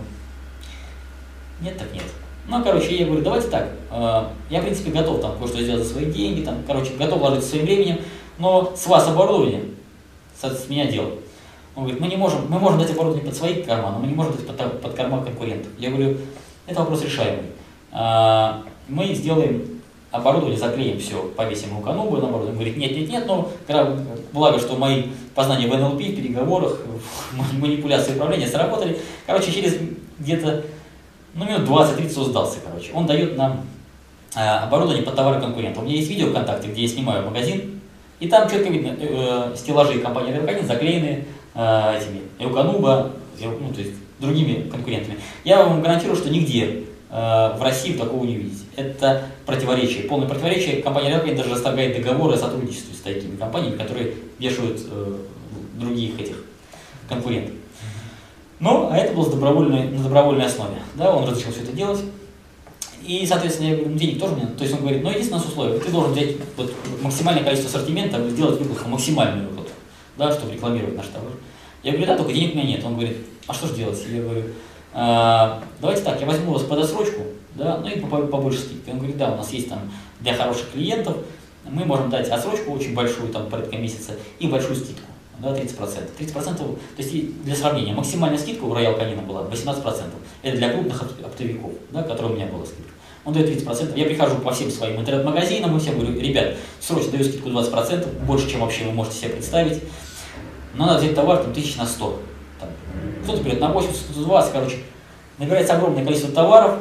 нет 1.63 1.79
так 1.79 1.91
нет. 1.95 2.03
Ну, 2.47 2.63
короче, 2.63 2.95
я 2.95 3.07
говорю, 3.07 3.23
давайте 3.23 3.49
так, 3.49 3.71
э, 3.91 4.25
я, 4.51 4.61
в 4.61 4.65
принципе, 4.65 4.91
готов 4.91 5.21
там 5.21 5.37
кое-что 5.39 5.63
сделать 5.63 5.83
за 5.83 5.93
свои 5.93 6.05
деньги, 6.05 6.45
там, 6.45 6.63
короче, 6.67 6.93
готов 6.99 7.19
вложиться 7.19 7.49
своим 7.49 7.65
временем, 7.65 8.01
но 8.39 8.75
с 8.77 8.87
вас 8.87 9.09
оборудование, 9.09 9.63
с 10.41 10.69
меня 10.69 10.87
дело. 10.87 11.11
Он 11.75 11.85
говорит, 11.85 12.01
мы 12.01 12.09
не 12.09 12.17
можем, 12.17 12.47
мы 12.49 12.59
можем 12.59 12.79
дать 12.79 12.91
оборудование 12.91 13.27
под 13.27 13.37
свои 13.37 13.63
карманы, 13.63 13.99
мы 13.99 14.07
не 14.07 14.15
можем 14.15 14.33
дать 14.33 14.47
под, 14.47 14.81
под 14.81 14.95
карман 14.95 15.25
конкурентов. 15.25 15.71
Я 15.79 15.91
говорю, 15.91 16.17
это 16.67 16.81
вопрос 16.81 17.03
решаемый. 17.03 17.45
А, 17.93 18.63
мы 18.89 19.15
сделаем 19.15 19.77
оборудование, 20.11 20.59
заклеим 20.59 20.99
все, 20.99 21.23
повесим 21.37 21.77
у 21.77 21.83
Канубы 21.83 22.19
на 22.19 22.29
оборудование. 22.29 22.51
Он 22.51 22.55
говорит, 22.55 22.77
нет, 22.77 22.93
нет, 22.97 23.09
нет, 23.11 23.27
но 23.27 23.51
благо, 24.33 24.59
что 24.59 24.77
мои 24.77 25.05
познания 25.35 25.69
в 25.69 25.77
НЛП, 25.77 26.01
в 26.01 26.17
переговорах, 26.17 26.79
в 27.33 27.59
манипуляции 27.59 28.15
управления 28.15 28.47
сработали. 28.47 28.99
Короче, 29.27 29.53
через 29.53 29.77
где-то 30.19 30.65
ну, 31.35 31.45
минут 31.45 31.69
20-30 31.69 32.19
он 32.19 32.25
сдался, 32.25 32.59
короче. 32.65 32.91
Он 32.95 33.07
дает 33.07 33.37
нам 33.37 33.67
а, 34.35 34.65
оборудование 34.65 35.05
под 35.05 35.15
товары 35.15 35.41
конкурента. 35.41 35.81
У 35.81 35.85
меня 35.85 35.97
есть 35.97 36.09
видео 36.09 36.29
ВКонтакте, 36.31 36.69
где 36.69 36.83
я 36.83 36.89
снимаю 36.89 37.27
магазин, 37.27 37.81
и 38.19 38.29
там 38.29 38.49
четко 38.49 38.69
видно 38.71 38.97
э, 38.99 39.53
э, 39.53 39.57
стеллажи 39.57 39.99
компании 40.01 40.33
Ренканин 40.33 40.67
заклеены 40.67 41.25
э, 41.55 41.99
этими 41.99 42.23
Эукануба, 42.39 43.13
ну, 43.41 43.73
то 43.73 43.81
есть 43.81 43.93
другими 44.19 44.69
конкурентами. 44.71 45.19
Я 45.45 45.63
вам 45.65 45.83
гарантирую, 45.83 46.17
что 46.17 46.31
нигде 46.31 46.85
в 47.09 47.59
России 47.61 47.93
такого 47.93 48.25
не 48.25 48.37
увидите. 48.37 48.65
Это 48.75 49.27
противоречие, 49.47 50.05
полное 50.05 50.29
противоречие. 50.29 50.83
Компания 50.83 51.11
Ренканин 51.11 51.37
даже 51.37 51.51
расторгает 51.51 51.97
договоры 51.97 52.35
о 52.35 52.37
сотрудничестве 52.37 52.95
с 52.95 53.01
такими 53.01 53.37
компаниями, 53.37 53.77
которые 53.77 54.15
вешают 54.39 54.81
других 55.75 56.19
этих 56.19 56.43
конкурентов. 57.09 57.55
Но, 58.59 58.89
а 58.91 58.97
это 58.97 59.15
было 59.15 59.25
с 59.25 59.29
добровольной, 59.29 59.89
на 59.89 60.03
добровольной 60.03 60.47
основе. 60.47 60.77
Да, 60.95 61.15
он 61.15 61.29
разрешил 61.29 61.53
все 61.53 61.63
это 61.63 61.73
делать. 61.73 62.01
И, 63.07 63.25
соответственно, 63.27 63.69
я 63.69 63.75
говорю, 63.75 63.91
ну, 63.91 63.99
денег 63.99 64.19
тоже 64.19 64.35
мне. 64.35 64.47
То 64.47 64.65
есть 64.65 64.75
он 64.75 64.81
говорит, 64.81 65.03
ну, 65.03 65.11
единственное 65.11 65.41
условие, 65.41 65.79
ты 65.79 65.91
должен 65.91 66.13
взять 66.13 66.37
вот, 66.57 66.73
максимальное 67.03 67.45
количество 67.45 67.71
ассортимента, 67.71 68.29
сделать 68.31 68.59
выкладку, 68.61 68.89
максимальную 68.89 69.49
выкладку, 69.49 69.73
да, 70.19 70.33
чтобы 70.33 70.53
рекламировать 70.53 70.97
наш 70.97 71.07
товар. 71.07 71.31
Я 71.83 71.93
говорю, 71.93 72.07
да, 72.07 72.17
только 72.17 72.33
денег 72.33 72.55
у 72.55 72.59
меня 72.59 72.67
нет. 72.67 72.85
Он 72.85 72.95
говорит, 72.95 73.19
а 73.47 73.55
что 73.55 73.69
же 73.69 73.75
делать? 73.75 73.99
Я 74.11 74.23
говорю, 74.23 74.43
а, 74.93 75.63
давайте 75.81 76.03
так, 76.03 76.21
я 76.21 76.27
возьму 76.27 76.53
вас 76.53 76.63
под 76.63 76.81
отсрочку, 76.81 77.23
да, 77.55 77.79
ну 77.79 77.89
и 77.89 78.01
побольше 78.01 78.59
скидки. 78.59 78.91
Он 78.91 78.99
говорит, 78.99 79.17
да, 79.17 79.33
у 79.33 79.37
нас 79.37 79.53
есть 79.53 79.69
там 79.69 79.81
для 80.21 80.35
хороших 80.35 80.73
клиентов, 80.73 81.17
мы 81.65 81.85
можем 81.85 82.11
дать 82.11 82.29
отсрочку 82.29 82.73
очень 82.73 82.95
большую, 82.95 83.33
там 83.33 83.49
порядка 83.49 83.77
месяца, 83.77 84.13
и 84.39 84.49
большую 84.49 84.77
скидку 84.77 85.07
да, 85.39 85.55
30%. 85.55 86.09
30%, 86.19 86.57
то 86.57 86.79
есть 86.97 87.43
для 87.43 87.55
сравнения, 87.55 87.93
максимальная 87.93 88.39
скидка 88.39 88.65
у 88.65 88.75
Роял 88.75 88.97
Канина 88.97 89.23
была 89.23 89.43
18%. 89.43 89.85
Это 90.43 90.57
для 90.57 90.73
крупных 90.73 91.03
оптовиков, 91.03 91.73
да, 91.91 92.03
которые 92.03 92.33
у 92.33 92.37
меня 92.37 92.47
была 92.47 92.65
скидка. 92.65 92.93
Он 93.27 93.33
дает 93.33 93.49
30%. 93.49 93.99
Я 93.99 94.07
прихожу 94.07 94.37
по 94.37 94.53
всем 94.53 94.71
своим 94.71 95.01
интернет-магазинам 95.01 95.77
и 95.77 95.81
всем 95.81 95.99
говорю, 95.99 96.19
ребят, 96.21 96.55
срочно 96.81 97.11
даю 97.11 97.25
скидку 97.25 97.49
20%, 97.49 98.25
больше, 98.25 98.49
чем 98.49 98.61
вообще 98.61 98.85
вы 98.85 98.93
можете 98.93 99.17
себе 99.19 99.31
представить. 99.31 99.83
Но 100.75 100.87
надо 100.87 101.01
взять 101.01 101.17
товар 101.17 101.43
там, 101.43 101.53
тысяч 101.53 101.75
на 101.77 101.87
100. 101.87 102.21
Кто-то 103.25 103.43
берет 103.43 103.61
на 103.61 103.73
80, 103.73 104.01
120, 104.13 104.53
короче. 104.53 104.77
Набирается 105.39 105.75
огромное 105.75 106.05
количество 106.05 106.33
товаров, 106.33 106.79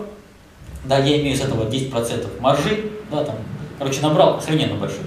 да, 0.85 0.99
я 0.99 1.19
имею 1.19 1.35
с 1.35 1.41
этого 1.41 1.67
10% 1.67 2.39
маржи, 2.39 2.91
да, 3.11 3.23
там, 3.23 3.35
короче, 3.79 4.01
набрал 4.01 4.37
охрененно 4.37 4.75
большой. 4.75 5.01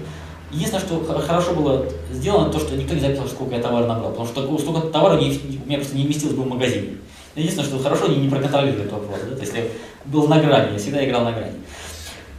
Единственное, 0.51 0.85
что 0.85 1.05
хорошо 1.21 1.55
было 1.55 1.87
сделано, 2.11 2.51
то, 2.51 2.59
что 2.59 2.75
никто 2.75 2.95
не 2.95 3.01
записал, 3.01 3.29
сколько 3.29 3.55
я 3.55 3.63
товара 3.63 3.87
набрал, 3.87 4.11
потому 4.11 4.27
что 4.27 4.59
столько 4.59 4.89
товара 4.89 5.21
не, 5.21 5.31
у 5.31 5.67
меня 5.67 5.79
просто 5.79 5.97
не 5.97 6.05
вместилось 6.05 6.35
бы 6.35 6.43
в 6.43 6.49
магазине. 6.49 6.97
Единственное, 7.37 7.69
что 7.69 7.79
хорошо, 7.79 8.07
они 8.07 8.17
не 8.17 8.29
проконтролировали 8.29 8.81
этот 8.81 8.93
вопрос, 8.95 9.21
да? 9.29 9.37
то 9.37 9.43
есть 9.43 9.55
я 9.55 9.63
был 10.11 10.27
на 10.27 10.41
грани, 10.41 10.73
я 10.73 10.79
всегда 10.79 11.05
играл 11.05 11.25
на 11.25 11.33
грани. 11.33 11.53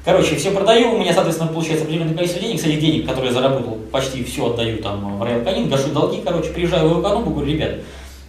Короче, 0.06 0.36
все 0.38 0.52
продаю, 0.52 0.94
у 0.94 0.98
меня, 0.98 1.14
соответственно, 1.14 1.52
получается 1.52 1.84
определенное 1.84 2.16
количество 2.16 2.42
денег, 2.42 2.60
с 2.60 2.64
этих 2.64 2.80
денег, 2.80 3.08
которые 3.08 3.28
я 3.28 3.34
заработал, 3.34 3.78
почти 3.92 4.24
все 4.24 4.52
отдаю 4.52 4.82
там 4.82 5.18
в 5.18 5.22
Canin, 5.22 5.68
гашу 5.68 5.90
долги, 5.90 6.22
короче, 6.24 6.50
приезжаю 6.50 6.90
в 6.90 7.02
экономику, 7.02 7.32
говорю, 7.32 7.52
ребят, 7.52 7.72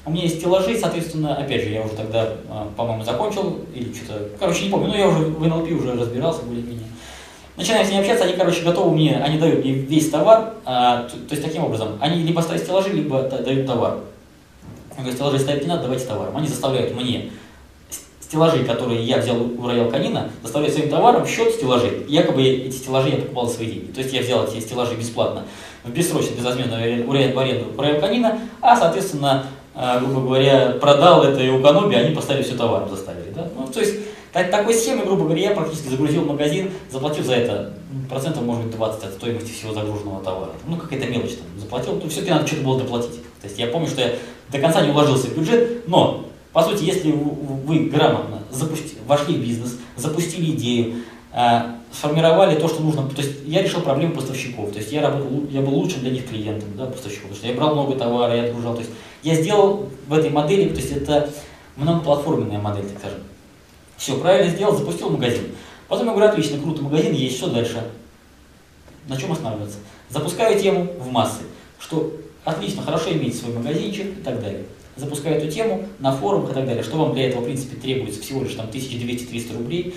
у 0.04 0.10
меня 0.10 0.24
есть 0.24 0.38
стеллажи, 0.38 0.76
соответственно, 0.78 1.36
опять 1.36 1.62
же, 1.62 1.70
я 1.70 1.82
уже 1.82 1.94
тогда, 1.94 2.34
а, 2.48 2.68
по-моему, 2.76 3.04
закончил, 3.04 3.60
или 3.74 3.94
что-то, 3.94 4.28
короче, 4.38 4.64
не 4.64 4.70
помню, 4.70 4.88
но 4.88 4.96
я 4.96 5.08
уже 5.08 5.18
в 5.18 5.46
НЛП 5.46 5.70
уже 5.72 5.92
разбирался 5.92 6.42
более-менее. 6.42 6.86
Начинаем 7.56 7.86
с 7.86 7.90
ними 7.90 8.00
общаться, 8.00 8.24
они, 8.24 8.34
короче, 8.34 8.62
готовы 8.62 8.94
мне, 8.94 9.16
они 9.16 9.38
дают 9.38 9.64
мне 9.64 9.72
весь 9.72 10.10
товар, 10.10 10.54
а, 10.64 11.04
то, 11.04 11.16
то 11.16 11.34
есть 11.34 11.44
таким 11.44 11.64
образом, 11.64 11.98
они 12.00 12.22
либо 12.22 12.40
ставят 12.40 12.62
стеллажи, 12.62 12.90
либо 12.90 13.22
дают 13.22 13.66
товар. 13.66 13.98
Я 14.96 14.96
говорю, 14.96 15.12
стеллажи 15.12 15.38
ставить 15.38 15.62
не 15.62 15.68
надо, 15.68 15.82
давайте 15.82 16.06
товаром. 16.06 16.36
Они 16.36 16.48
заставляют 16.48 16.94
мне 16.94 17.30
стеллажи, 18.30 18.64
которые 18.64 19.02
я 19.02 19.18
взял 19.18 19.36
у 19.36 19.66
Роял 19.66 19.90
Канина, 19.90 20.30
заставляют 20.40 20.76
своим 20.76 20.88
товаром 20.88 21.26
счет 21.26 21.52
стеллажей. 21.52 22.06
Якобы 22.06 22.44
эти 22.44 22.76
стеллажи 22.76 23.08
я 23.08 23.16
покупал 23.16 23.48
за 23.48 23.54
свои 23.54 23.66
деньги. 23.66 23.90
То 23.90 24.00
есть 24.02 24.14
я 24.14 24.22
взял 24.22 24.46
эти 24.46 24.60
стеллажи 24.60 24.94
бесплатно, 24.94 25.42
в 25.82 25.90
бессрочно, 25.90 26.36
безвозмездную 26.36 27.04
в 27.08 27.10
аренду 27.10 27.64
у 27.76 27.80
Роял 27.80 28.00
Канина, 28.00 28.38
а, 28.60 28.76
соответственно, 28.76 29.46
а, 29.74 29.98
грубо 29.98 30.20
говоря, 30.20 30.76
продал 30.80 31.24
это 31.24 31.42
и 31.42 31.48
у 31.48 31.60
Каноби, 31.60 31.96
они 31.96 32.14
поставили 32.14 32.44
все 32.44 32.54
товаром, 32.54 32.88
заставили. 32.88 33.32
Да? 33.34 33.48
Ну, 33.56 33.66
то 33.66 33.80
есть 33.80 33.96
так, 34.32 34.48
такой 34.48 34.74
схемы, 34.74 35.04
грубо 35.04 35.24
говоря, 35.24 35.48
я 35.48 35.50
практически 35.50 35.88
загрузил 35.88 36.24
магазин, 36.24 36.70
заплатил 36.88 37.24
за 37.24 37.34
это 37.34 37.72
процентов, 38.08 38.44
может 38.44 38.62
быть, 38.62 38.76
20 38.76 39.04
от 39.04 39.12
стоимости 39.14 39.50
всего 39.50 39.74
загруженного 39.74 40.22
товара. 40.22 40.52
Ну, 40.68 40.76
какая-то 40.76 41.06
мелочь 41.06 41.34
там 41.34 41.46
заплатил, 41.58 41.98
то 41.98 42.08
все-таки 42.08 42.30
надо 42.30 42.46
что-то 42.46 42.62
было 42.62 42.78
доплатить. 42.78 43.22
То 43.40 43.48
есть 43.48 43.58
я 43.58 43.66
помню, 43.66 43.88
что 43.88 44.02
я 44.02 44.12
до 44.52 44.58
конца 44.58 44.82
не 44.82 44.92
уложился 44.92 45.26
в 45.26 45.36
бюджет, 45.36 45.88
но, 45.88 46.26
по 46.52 46.62
сути, 46.62 46.84
если 46.84 47.12
вы 47.12 47.84
грамотно 47.86 48.42
запусти, 48.50 48.96
вошли 49.06 49.34
в 49.34 49.40
бизнес, 49.40 49.78
запустили 49.96 50.50
идею, 50.52 51.02
э, 51.32 51.60
сформировали 51.92 52.58
то, 52.58 52.68
что 52.68 52.82
нужно, 52.82 53.08
то 53.08 53.22
есть 53.22 53.40
я 53.46 53.62
решил 53.62 53.80
проблему 53.80 54.14
поставщиков, 54.14 54.72
то 54.72 54.78
есть 54.78 54.92
я 54.92 55.02
работал, 55.02 55.46
я 55.50 55.60
был 55.60 55.74
лучшим 55.74 56.00
для 56.00 56.10
них 56.10 56.28
клиентом, 56.28 56.68
да, 56.76 56.86
поставщиков, 56.86 57.30
потому 57.30 57.36
что 57.36 57.46
я 57.46 57.54
брал 57.54 57.74
много 57.74 57.96
товара, 57.96 58.34
я 58.34 58.44
отгружал, 58.44 58.74
то 58.74 58.80
есть 58.80 58.92
я 59.22 59.34
сделал 59.34 59.88
в 60.06 60.12
этой 60.12 60.30
модели, 60.30 60.68
то 60.68 60.76
есть 60.76 60.92
это 60.92 61.30
многоплатформенная 61.76 62.58
модель, 62.58 62.86
так 62.86 62.98
скажем. 62.98 63.18
Все, 63.96 64.18
правильно 64.18 64.50
сделал, 64.50 64.76
запустил 64.76 65.10
магазин. 65.10 65.44
Потом 65.88 66.06
я 66.06 66.12
говорю, 66.12 66.30
отлично, 66.30 66.58
круто, 66.58 66.82
магазин 66.82 67.12
есть, 67.12 67.36
что 67.36 67.50
дальше? 67.50 67.84
На 69.08 69.16
чем 69.16 69.32
останавливаться? 69.32 69.78
Запускаю 70.08 70.58
тему 70.58 70.92
в 70.98 71.10
массы, 71.10 71.42
что 71.78 72.12
отлично, 72.44 72.82
хорошо 72.82 73.12
иметь 73.12 73.38
свой 73.38 73.54
магазинчик 73.54 74.06
и 74.18 74.22
так 74.22 74.40
далее. 74.40 74.64
Запускаю 74.96 75.36
эту 75.36 75.50
тему 75.50 75.86
на 75.98 76.12
форумах 76.12 76.50
и 76.50 76.54
так 76.54 76.66
далее. 76.66 76.82
Что 76.82 76.98
вам 76.98 77.14
для 77.14 77.28
этого, 77.28 77.42
в 77.42 77.44
принципе, 77.44 77.76
требуется 77.76 78.20
всего 78.20 78.42
лишь 78.42 78.54
там 78.54 78.66
1200-300 78.66 79.56
рублей. 79.56 79.94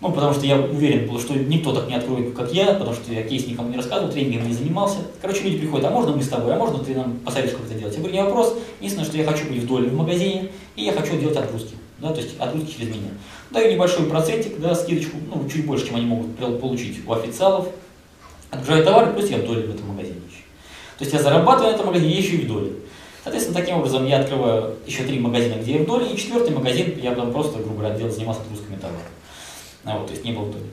Ну, 0.00 0.12
потому 0.12 0.32
что 0.32 0.46
я 0.46 0.56
уверен 0.56 1.08
был, 1.08 1.18
что 1.18 1.34
никто 1.34 1.72
так 1.72 1.88
не 1.88 1.94
откроет, 1.94 2.32
как 2.32 2.52
я, 2.52 2.74
потому 2.74 2.94
что 2.94 3.12
я 3.12 3.24
кейс 3.24 3.48
никому 3.48 3.70
не 3.70 3.76
рассказывал, 3.76 4.12
тренингом 4.12 4.46
не 4.46 4.54
занимался. 4.54 4.98
Короче, 5.20 5.42
люди 5.42 5.58
приходят, 5.58 5.86
а 5.86 5.90
можно 5.90 6.14
мы 6.14 6.22
с 6.22 6.28
тобой, 6.28 6.54
а 6.54 6.56
можно 6.56 6.78
ты 6.78 6.94
нам 6.94 7.18
посоветуешь, 7.24 7.56
как 7.56 7.66
это 7.66 7.74
делать? 7.74 7.94
Я 7.94 8.00
говорю, 8.00 8.14
не 8.14 8.22
вопрос, 8.22 8.54
единственное, 8.78 9.08
что 9.08 9.18
я 9.18 9.24
хочу 9.24 9.48
быть 9.48 9.58
в 9.58 9.66
доле 9.66 9.88
в 9.88 9.94
магазине, 9.94 10.50
и 10.76 10.84
я 10.84 10.92
хочу 10.92 11.18
делать 11.18 11.36
отгрузки 11.36 11.74
да, 11.98 12.12
то 12.12 12.20
есть 12.20 12.38
отгрузки 12.38 12.74
через 12.74 12.88
меня. 12.88 13.10
Даю 13.50 13.72
небольшой 13.72 14.06
процентик, 14.06 14.58
да, 14.58 14.74
скидочку, 14.74 15.16
ну, 15.26 15.48
чуть 15.48 15.66
больше, 15.66 15.86
чем 15.86 15.96
они 15.96 16.06
могут 16.06 16.36
получить 16.60 17.06
у 17.06 17.12
официалов. 17.12 17.68
Отгружаю 18.50 18.84
товары, 18.84 19.12
плюс 19.12 19.28
я 19.30 19.38
в 19.38 19.46
доле 19.46 19.66
в 19.66 19.74
этом 19.74 19.88
магазине 19.88 20.20
еще. 20.30 20.42
То 20.96 21.04
есть 21.04 21.12
я 21.12 21.22
зарабатываю 21.22 21.72
на 21.72 21.74
этом 21.74 21.86
магазине, 21.86 22.16
еще 22.16 22.36
и 22.36 22.44
в 22.44 22.48
доле. 22.48 22.72
Соответственно, 23.28 23.60
таким 23.60 23.76
образом 23.76 24.06
я 24.06 24.20
открываю 24.20 24.76
еще 24.86 25.02
три 25.02 25.18
магазина, 25.18 25.60
где 25.60 25.72
я 25.72 25.82
в 25.82 25.84
доле, 25.84 26.06
и 26.10 26.16
четвертый 26.16 26.54
магазин 26.54 26.98
я 27.02 27.10
потом 27.10 27.30
просто, 27.30 27.58
грубо 27.58 27.80
говоря, 27.80 27.94
делал, 27.94 28.10
занимался 28.10 28.40
отгрузками 28.40 28.76
товара. 28.76 29.02
А, 29.84 29.98
вот, 29.98 30.06
то 30.06 30.12
есть 30.14 30.24
не 30.24 30.32
был 30.32 30.44
в 30.44 30.52
доле. 30.52 30.64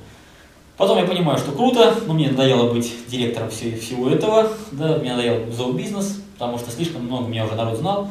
Потом 0.78 0.98
я 0.98 1.04
понимаю, 1.04 1.38
что 1.38 1.52
круто, 1.52 1.94
но 2.08 2.14
мне 2.14 2.30
надоело 2.30 2.72
быть 2.72 2.94
директором 3.10 3.50
всего 3.50 4.10
этого, 4.10 4.54
да, 4.72 5.00
мне 5.00 5.12
надоело 5.12 5.52
зообизнес, 5.52 6.22
потому 6.36 6.58
что 6.58 6.72
слишком 6.72 7.04
много 7.04 7.28
меня 7.28 7.46
уже 7.46 7.56
народ 7.56 7.78
знал. 7.78 8.08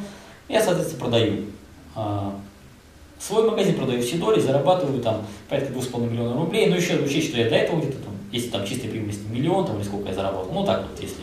Я, 0.51 0.63
соответственно, 0.63 1.01
продаю 1.01 1.45
а, 1.97 2.39
Свой 3.19 3.49
магазин 3.49 3.77
продаю 3.77 4.03
все 4.03 4.19
доли, 4.19 4.41
зарабатываю 4.41 5.01
там 5.01 5.25
порядка 5.49 5.73
2,5 5.73 6.11
миллиона 6.11 6.37
рублей. 6.37 6.67
Но 6.67 6.77
еще 6.77 6.97
учесть, 6.97 7.31
что 7.31 7.39
я 7.39 7.49
до 7.49 7.55
этого 7.55 7.81
где-то 7.81 7.97
там, 7.97 8.13
если 8.31 8.51
там 8.51 8.67
чистая 8.67 8.91
прибыльность 8.91 9.27
миллион, 9.31 9.67
там, 9.67 9.77
или 9.77 9.85
сколько 9.85 10.09
я 10.09 10.15
заработал, 10.15 10.53
ну 10.53 10.67
так 10.67 10.83
вот, 10.83 11.01
если 11.01 11.23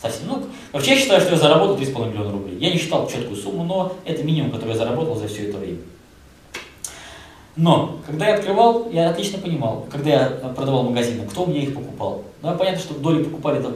совсем. 0.00 0.28
Ну, 0.28 0.42
вообще 0.72 0.92
я 0.92 0.98
считаю, 0.98 1.20
что 1.20 1.32
я 1.32 1.36
заработал 1.36 1.76
3,5 1.76 2.10
миллиона 2.10 2.32
рублей. 2.32 2.58
Я 2.58 2.70
не 2.70 2.78
считал 2.78 3.08
четкую 3.08 3.36
сумму, 3.36 3.64
но 3.64 3.92
это 4.04 4.22
минимум, 4.22 4.50
который 4.50 4.70
я 4.70 4.78
заработал 4.78 5.16
за 5.16 5.28
все 5.28 5.48
это 5.48 5.58
время. 5.58 5.78
Но, 7.56 7.98
когда 8.06 8.28
я 8.28 8.36
открывал, 8.36 8.90
я 8.90 9.10
отлично 9.10 9.38
понимал, 9.38 9.86
когда 9.90 10.10
я 10.10 10.26
продавал 10.56 10.84
магазины, 10.84 11.26
кто 11.28 11.46
мне 11.46 11.64
их 11.64 11.74
покупал. 11.74 12.24
Да, 12.42 12.54
понятно, 12.54 12.80
что 12.80 12.94
доли 12.94 13.24
покупали 13.24 13.60
там 13.60 13.74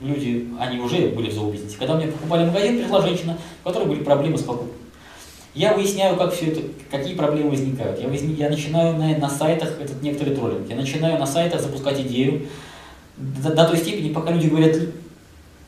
люди, 0.00 0.48
они 0.58 0.78
уже 0.78 1.08
были 1.08 1.30
в 1.30 1.32
зообизнесе. 1.32 1.76
Когда 1.78 1.94
мне 1.94 2.08
покупали 2.08 2.44
магазин, 2.44 2.78
пришла 2.78 3.00
женщина, 3.00 3.38
у 3.64 3.68
которой 3.68 3.88
были 3.88 4.02
проблемы 4.02 4.36
с 4.36 4.42
покупкой. 4.42 4.76
Я 5.54 5.72
выясняю, 5.72 6.16
как 6.16 6.34
все 6.34 6.48
это, 6.48 6.60
какие 6.90 7.14
проблемы 7.14 7.50
возникают. 7.50 7.98
Я, 7.98 8.08
возник, 8.08 8.38
я 8.38 8.50
начинаю 8.50 8.94
на, 8.98 9.16
на 9.16 9.30
сайтах 9.30 9.80
этот 9.80 10.02
некоторый 10.02 10.34
троллинг. 10.34 10.68
Я 10.68 10.76
начинаю 10.76 11.18
на 11.18 11.24
сайтах 11.24 11.62
запускать 11.62 11.98
идею 12.00 12.48
до, 13.16 13.54
до 13.54 13.64
той 13.64 13.78
степени, 13.78 14.12
пока 14.12 14.32
люди 14.32 14.48
говорят, 14.48 14.76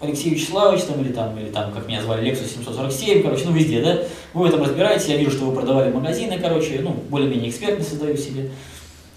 Алексей 0.00 0.30
Вячеславович, 0.30 0.82
там, 0.82 1.00
или 1.00 1.12
там, 1.12 1.38
или 1.38 1.50
там, 1.50 1.72
как 1.72 1.88
меня 1.88 2.00
звали, 2.02 2.30
Lexus 2.30 2.48
747, 2.48 3.22
короче, 3.22 3.44
ну 3.46 3.52
везде, 3.52 3.82
да, 3.82 3.98
вы 4.32 4.42
в 4.42 4.48
этом 4.48 4.62
разбираетесь, 4.62 5.06
я 5.06 5.16
вижу, 5.16 5.32
что 5.32 5.46
вы 5.46 5.54
продавали 5.54 5.92
магазины, 5.92 6.38
короче, 6.38 6.80
ну, 6.82 6.92
более-менее 7.08 7.50
экспертно 7.50 7.84
создаю 7.84 8.16
себе. 8.16 8.50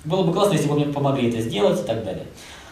Было 0.05 0.23
бы 0.23 0.33
классно, 0.33 0.53
если 0.53 0.67
бы 0.67 0.75
мне 0.75 0.85
помогли 0.85 1.29
это 1.29 1.39
сделать 1.41 1.81
и 1.81 1.83
так 1.83 2.03
далее. 2.03 2.25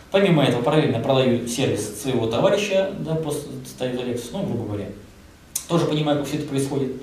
Помимо 0.09 0.43
этого, 0.43 0.63
параллельно 0.63 0.99
продаю 0.99 1.47
сервис 1.47 2.01
своего 2.01 2.25
товарища, 2.25 2.91
да, 2.99 3.13
после 3.13 3.51
стоит 3.67 3.93
Lexus, 3.93 4.29
ну, 4.33 4.43
грубо 4.43 4.65
говоря. 4.65 4.87
Тоже 5.67 5.85
понимаю, 5.85 6.17
как 6.17 6.27
все 6.27 6.37
это 6.37 6.47
происходит. 6.47 6.93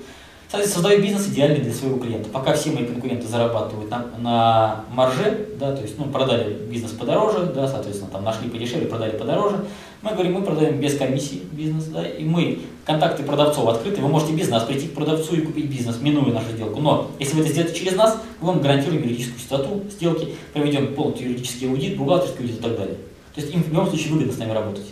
Соответственно, 0.49 0.83
создаю 0.83 1.01
бизнес 1.01 1.27
идеальный 1.27 1.59
для 1.59 1.73
своего 1.73 1.99
клиента. 1.99 2.29
Пока 2.29 2.53
все 2.53 2.71
мои 2.71 2.85
конкуренты 2.85 3.27
зарабатывают 3.27 3.89
на, 3.89 4.05
на 4.17 4.85
марже, 4.91 5.47
да, 5.59 5.75
то 5.75 5.81
есть 5.81 5.97
ну, 5.97 6.05
продали 6.05 6.53
бизнес 6.53 6.91
подороже, 6.91 7.51
да, 7.53 7.67
соответственно, 7.67 8.09
там 8.11 8.23
нашли 8.23 8.49
подешевле, 8.49 8.87
продали 8.87 9.17
подороже, 9.17 9.65
мы 10.07 10.13
говорим, 10.13 10.33
мы 10.33 10.41
продаем 10.41 10.79
без 10.79 10.97
комиссии 10.97 11.41
бизнес, 11.51 11.85
да, 11.85 12.07
и 12.07 12.23
мы, 12.23 12.59
контакты 12.85 13.23
продавцов 13.23 13.67
открыты, 13.67 14.01
вы 14.01 14.07
можете 14.07 14.33
без 14.33 14.47
нас 14.47 14.63
прийти 14.63 14.87
к 14.87 14.93
продавцу 14.93 15.35
и 15.35 15.41
купить 15.41 15.65
бизнес, 15.65 15.99
минуя 15.99 16.33
нашу 16.33 16.51
сделку. 16.51 16.79
Но 16.79 17.11
если 17.19 17.35
вы 17.35 17.41
это 17.41 17.51
сделаете 17.51 17.77
через 17.77 17.95
нас, 17.95 18.17
мы 18.39 18.47
вам 18.47 18.61
гарантируем 18.61 19.03
юридическую 19.03 19.39
чистоту 19.39 19.83
сделки, 19.89 20.29
проведем 20.53 20.95
полный 20.95 21.19
юридический 21.19 21.69
аудит, 21.69 21.97
бухгалтерский 21.97 22.45
аудит 22.45 22.59
и 22.59 22.63
так 22.63 22.77
далее. 22.77 22.97
То 23.35 23.41
есть 23.41 23.53
им 23.53 23.63
в 23.63 23.67
любом 23.69 23.87
случае 23.87 24.13
выгодно 24.13 24.33
с 24.33 24.37
нами 24.37 24.51
работать. 24.51 24.85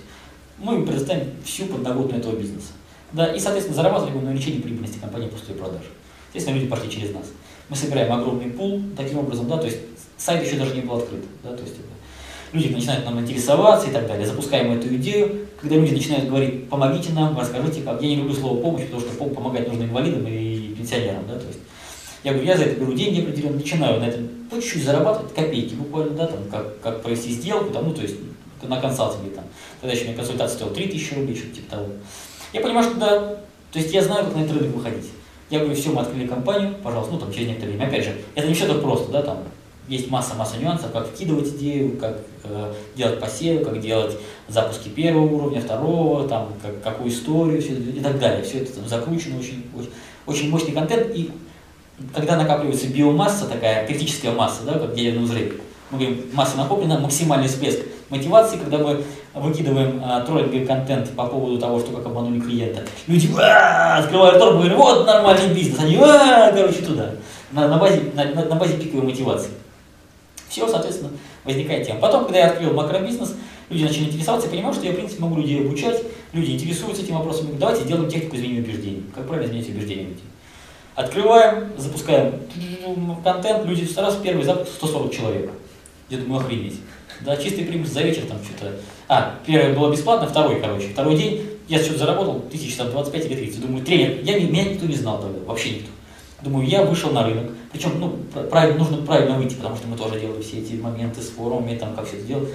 Мы 0.58 0.76
им 0.76 0.86
предоставим 0.86 1.28
всю 1.44 1.66
подноготную 1.66 2.20
этого 2.20 2.36
бизнеса. 2.36 2.74
Да, 3.14 3.34
и, 3.34 3.40
соответственно, 3.40 3.76
зарабатывать 3.76 4.12
будем 4.12 4.26
на 4.26 4.32
увеличении 4.32 4.60
прибыльности 4.60 5.00
компании 5.00 5.28
пустой 5.28 5.56
продажи. 5.56 5.86
Естественно, 6.34 6.56
люди 6.56 6.68
пошли 6.68 6.92
через 6.92 7.14
нас. 7.14 7.24
Мы 7.70 7.76
собираем 7.76 8.12
огромный 8.12 8.48
пул 8.48 8.82
таким 8.98 9.20
образом, 9.20 9.48
да, 9.48 9.58
то 9.58 9.66
есть 9.66 9.80
сайт 10.18 10.46
еще 10.46 10.58
даже 10.58 10.76
не 10.76 10.82
был 10.82 10.98
открыт, 10.98 11.24
да, 11.44 11.56
то 11.56 11.64
есть 11.64 11.76
люди 12.56 12.74
начинают 12.74 13.06
нам 13.06 13.20
интересоваться 13.20 13.90
и 13.90 13.92
так 13.92 14.08
далее. 14.08 14.26
Запускаем 14.26 14.72
эту 14.72 14.88
идею, 14.96 15.48
когда 15.62 15.76
люди 15.76 15.94
начинают 15.94 16.28
говорить, 16.28 16.70
помогите 16.70 17.14
нам, 17.14 17.38
расскажите 17.38 17.82
как. 17.82 18.02
Я 18.02 18.10
не 18.10 18.16
люблю 18.18 18.34
слово 18.34 18.62
помощь, 18.62 18.86
потому 18.86 19.02
что 19.02 19.26
помогать 19.26 19.68
нужно 19.68 19.84
инвалидам 19.84 20.26
и 20.28 20.74
пенсионерам, 20.76 21.24
да, 21.28 21.40
то 21.40 21.48
есть 21.48 21.60
я 22.24 22.32
говорю, 22.32 22.48
я 22.48 22.58
за 22.58 22.64
это 22.64 22.80
беру 22.80 22.94
деньги 22.94 23.22
определенно, 23.22 23.58
начинаю 23.58 24.00
на 24.00 24.06
этом 24.06 24.28
по 24.50 24.56
чуть-чуть 24.56 24.84
зарабатывать, 24.84 25.34
копейки 25.36 25.76
буквально, 25.76 26.16
да, 26.16 26.26
там, 26.26 26.40
как, 26.50 26.82
как 26.82 27.04
провести 27.04 27.32
сделку, 27.32 27.72
там, 27.72 27.88
ну, 27.88 27.94
то 27.94 28.02
есть 28.02 28.16
на 28.64 28.82
консалтинге 28.82 29.30
там. 29.30 29.44
Тогда 29.80 29.96
еще 29.96 30.06
мне 30.06 30.16
консультация 30.16 30.56
стоила 30.56 30.74
3000 30.74 31.14
рублей, 31.14 31.36
что-то 31.36 31.56
типа 31.56 31.72
того. 31.72 31.88
Я 32.52 32.62
понимаю, 32.62 32.90
что 32.90 33.00
да, 33.00 33.20
то 33.72 33.80
есть 33.80 33.94
я 33.94 34.02
знаю, 34.02 34.26
как 34.26 34.36
на 34.36 34.40
этот 34.40 34.58
рынок 34.58 34.76
выходить. 34.76 35.06
Я 35.52 35.60
говорю, 35.60 35.76
все, 35.76 35.92
мы 35.92 36.02
открыли 36.02 36.26
компанию, 36.26 36.74
пожалуйста, 36.84 37.14
ну 37.14 37.20
там 37.20 37.32
через 37.32 37.48
некоторое 37.50 37.74
время. 37.74 37.88
Опять 37.88 38.06
же, 38.06 38.16
это 38.34 38.48
не 38.48 38.56
все 38.56 38.68
так 38.68 38.82
просто, 38.82 39.12
да, 39.12 39.22
там 39.22 39.44
есть 39.88 40.10
масса-масса 40.10 40.58
нюансов, 40.58 40.92
как 40.92 41.08
вкидывать 41.08 41.50
идею, 41.50 41.98
как 41.98 42.18
э, 42.44 42.74
делать 42.96 43.20
посевы, 43.20 43.64
как 43.64 43.80
делать 43.80 44.18
запуски 44.48 44.90
первого 44.90 45.26
уровня, 45.26 45.62
второго, 45.62 46.28
там, 46.28 46.54
как, 46.62 46.82
какую 46.82 47.10
историю, 47.10 47.62
все 47.62 47.74
и 47.74 48.00
так 48.00 48.20
далее. 48.20 48.44
Все 48.44 48.60
это 48.60 48.74
там, 48.74 48.88
закручено, 48.88 49.40
очень, 49.40 49.66
очень, 50.26 50.50
мощный 50.50 50.72
контент. 50.72 51.16
И 51.16 51.32
когда 52.14 52.36
накапливается 52.36 52.88
биомасса, 52.88 53.46
такая 53.46 53.86
критическая 53.88 54.32
масса, 54.32 54.64
да, 54.66 54.80
как 54.80 54.96
деревянный 54.96 55.24
взрыв, 55.24 55.54
мы 55.92 56.00
говорим, 56.00 56.26
масса 56.34 56.58
накоплена, 56.58 57.00
максимальный 57.00 57.48
всплеск 57.48 57.80
мотивации, 58.10 58.58
когда 58.58 58.80
мы 58.80 59.04
выкидываем 59.34 60.02
а, 60.04 60.22
троллинговый 60.22 60.66
контент 60.66 61.10
по 61.12 61.26
поводу 61.28 61.60
того, 61.60 61.80
что 61.80 61.92
как 61.92 62.06
обманули 62.06 62.40
клиента. 62.40 62.84
Люди 63.08 63.30
открывают 63.38 64.40
торг, 64.40 64.56
говорят, 64.56 64.78
вот 64.78 65.06
нормальный 65.06 65.54
бизнес, 65.54 65.80
они 65.80 65.98
короче 65.98 66.82
туда, 66.86 67.12
на, 67.52 67.68
на, 67.68 67.78
базе, 67.78 68.02
на, 68.16 68.46
на 68.46 68.56
базе 68.56 68.78
пиковой 68.78 69.06
мотивации. 69.06 69.52
Все, 70.56 70.66
соответственно, 70.70 71.12
возникает 71.44 71.86
тема. 71.86 72.00
Потом, 72.00 72.24
когда 72.24 72.40
я 72.40 72.48
открыл 72.48 72.72
макробизнес, 72.74 73.36
люди 73.70 73.84
начали 73.84 74.06
интересоваться, 74.06 74.48
я 74.48 74.54
понимаю, 74.54 74.74
что 74.74 74.86
я, 74.86 74.94
в 74.94 74.96
принципе, 74.96 75.22
могу 75.22 75.36
людей 75.36 75.60
обучать, 75.60 76.02
люди 76.32 76.52
интересуются 76.52 77.04
этим 77.04 77.16
вопросом, 77.16 77.50
давайте 77.60 77.84
сделаем 77.84 78.10
технику 78.10 78.38
изменения 78.38 78.62
убеждений. 78.62 79.04
Как 79.14 79.28
правильно 79.28 79.50
изменить 79.50 79.68
убеждения 79.68 80.04
людей? 80.04 80.24
Открываем, 80.96 81.74
запускаем 81.78 82.36
контент, 83.22 83.66
люди 83.66 83.84
сразу 83.84 84.22
первый 84.22 84.46
запуск 84.46 84.72
140 84.76 85.14
человек. 85.14 85.52
Я 86.08 86.20
думаю, 86.20 86.42
охренеть. 86.42 86.80
Да, 87.20 87.36
чистый 87.36 87.66
прибыль 87.66 87.88
за 87.88 88.04
вечер 88.04 88.22
там 88.26 88.38
что-то. 88.42 88.72
А, 89.10 89.38
первое 89.46 89.78
было 89.78 89.92
бесплатно, 89.92 90.26
второй, 90.26 90.62
короче. 90.62 90.88
Второй 90.88 91.18
день 91.18 91.50
я 91.68 91.80
что-то 91.80 92.00
заработал, 92.00 92.40
тысяч 92.50 92.76
там 92.76 92.92
25 92.92 93.26
или 93.26 93.36
30. 93.36 93.60
Думаю, 93.60 93.84
тренер, 93.84 94.22
я, 94.24 94.40
меня 94.40 94.64
никто 94.64 94.86
не 94.86 94.96
знал 94.96 95.20
тогда, 95.20 95.40
вообще 95.46 95.72
никто. 95.72 95.90
Думаю, 96.46 96.68
я 96.68 96.84
вышел 96.84 97.10
на 97.10 97.24
рынок, 97.26 97.52
причем 97.72 98.00
ну, 98.00 98.20
правильно, 98.52 98.78
нужно 98.78 98.98
правильно 98.98 99.36
выйти, 99.36 99.56
потому 99.56 99.76
что 99.76 99.88
мы 99.88 99.98
тоже 99.98 100.20
делали 100.20 100.44
все 100.44 100.60
эти 100.60 100.74
моменты 100.74 101.20
с 101.20 101.30
форумами, 101.30 101.76
там, 101.76 101.96
как 101.96 102.06
все 102.06 102.18
это 102.18 102.28
делать. 102.28 102.50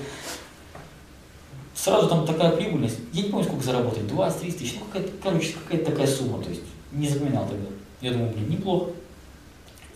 Сразу 1.75 2.09
там 2.09 2.25
такая 2.25 2.53
прибыльность, 2.53 2.99
я 3.13 3.25
не 3.25 3.31
помню, 3.31 3.47
сколько 3.47 3.65
заработать, 3.65 4.05
20-30 4.05 4.59
тысяч, 4.59 4.77
ну 4.79 4.85
какая-то, 4.87 5.11
короче, 5.21 5.55
какая-то 5.55 5.91
такая 5.91 6.07
сумма, 6.07 6.41
то 6.41 6.51
есть 6.51 6.63
не 6.93 7.09
запоминал 7.09 7.49
тогда. 7.49 7.67
Я 8.01 8.13
думаю, 8.13 8.31
блин, 8.33 8.51
неплохо. 8.51 8.91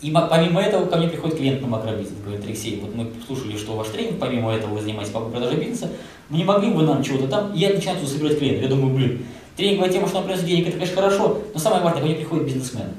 И 0.01 0.11
помимо 0.11 0.61
этого 0.61 0.87
ко 0.87 0.97
мне 0.97 1.07
приходит 1.07 1.37
клиент 1.37 1.61
на 1.61 1.67
макробизнес, 1.67 2.19
говорит, 2.21 2.43
Алексей, 2.43 2.81
вот 2.81 2.93
мы 2.93 3.09
слушали, 3.25 3.55
что 3.55 3.77
ваш 3.77 3.87
тренинг, 3.87 4.19
помимо 4.19 4.53
этого 4.53 4.73
вы 4.73 4.81
занимаетесь 4.81 5.13
по 5.13 5.21
продаже 5.21 5.55
бизнеса, 5.55 5.89
мы 6.27 6.39
не 6.39 6.43
могли 6.43 6.69
бы 6.69 6.83
нам 6.83 7.01
чего-то 7.01 7.29
там, 7.29 7.53
и 7.53 7.59
я 7.59 7.69
начинаю 7.69 8.05
собирать 8.05 8.39
клиентов. 8.39 8.63
Я 8.63 8.69
думаю, 8.75 8.93
блин, 8.93 9.25
тренинговая 9.55 9.89
тема, 9.89 10.07
что 10.07 10.17
нам 10.17 10.25
приносит 10.25 10.47
денег, 10.47 10.67
это, 10.67 10.77
конечно, 10.77 10.95
хорошо, 10.97 11.41
но 11.53 11.59
самое 11.61 11.81
важное, 11.81 12.01
ко 12.01 12.05
мне 12.07 12.15
приходят 12.15 12.45
бизнесмены, 12.45 12.89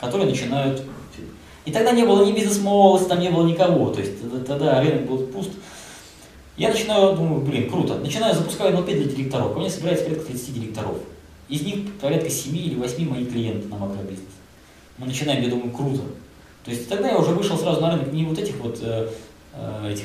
которые 0.00 0.28
начинают... 0.28 0.82
И 1.64 1.70
тогда 1.70 1.92
не 1.92 2.04
было 2.04 2.24
ни 2.24 2.32
бизнес-молодости, 2.32 3.08
там 3.08 3.20
не 3.20 3.30
было 3.30 3.46
никого, 3.46 3.90
то 3.90 4.00
есть 4.00 4.12
тогда 4.46 4.80
рынок 4.80 5.06
был 5.06 5.18
пуст. 5.26 5.50
Я 6.56 6.70
начинаю, 6.70 7.14
думаю, 7.14 7.42
блин, 7.42 7.70
круто. 7.70 7.94
Начинаю, 7.98 8.34
запускаю 8.34 8.74
НЛП 8.74 8.86
для 8.86 9.04
директоров. 9.04 9.52
Ко 9.52 9.60
мне 9.60 9.70
собирается 9.70 10.04
порядка 10.04 10.26
30 10.26 10.54
директоров. 10.54 10.96
Из 11.48 11.62
них 11.62 11.94
порядка 12.00 12.28
7 12.28 12.56
или 12.56 12.74
8 12.74 13.08
моих 13.08 13.30
клиентов 13.30 13.70
на 13.70 13.76
макробизнес. 13.76 14.26
Мы 14.98 15.06
начинаем, 15.06 15.42
я 15.42 15.50
думаю, 15.50 15.70
круто. 15.70 16.02
То 16.64 16.72
есть 16.72 16.88
тогда 16.88 17.10
я 17.10 17.18
уже 17.18 17.30
вышел 17.30 17.56
сразу 17.56 17.80
на 17.80 17.92
рынок 17.92 18.12
не 18.12 18.24
вот 18.24 18.38
этих 18.38 18.56
вот 18.56 18.78
э, 18.82 19.08
э, 19.54 19.92
этих 19.92 20.04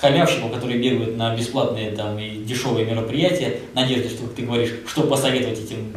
халявщиков, 0.00 0.52
которые 0.52 0.78
бегают 0.78 1.16
на 1.16 1.34
бесплатные 1.36 1.92
там 1.92 2.18
и 2.18 2.44
дешевые 2.44 2.84
мероприятия, 2.84 3.60
надежде, 3.74 4.08
что 4.08 4.26
ты 4.26 4.42
говоришь, 4.42 4.74
что 4.86 5.02
посоветовать 5.02 5.60
этим. 5.60 5.96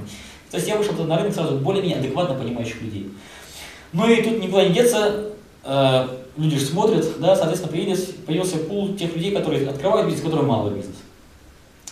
То 0.51 0.57
есть 0.57 0.67
я 0.67 0.77
вышел 0.77 0.93
на 1.03 1.17
рынок 1.17 1.33
сразу 1.33 1.57
более-менее 1.57 1.99
адекватно 1.99 2.35
понимающих 2.35 2.81
людей. 2.81 3.09
Ну 3.93 4.09
и 4.09 4.21
тут 4.21 4.39
никуда 4.39 4.65
не 4.65 4.73
деться, 4.73 5.31
э, 5.63 6.07
люди 6.37 6.57
же 6.57 6.65
смотрят, 6.65 7.19
да, 7.19 7.35
соответственно, 7.35 7.71
появился, 7.71 8.13
появился 8.25 8.57
пул 8.57 8.95
тех 8.95 9.15
людей, 9.15 9.31
которые 9.31 9.67
открывают 9.69 10.07
бизнес, 10.07 10.23
которые 10.23 10.47
малый 10.47 10.73
бизнес. 10.73 10.95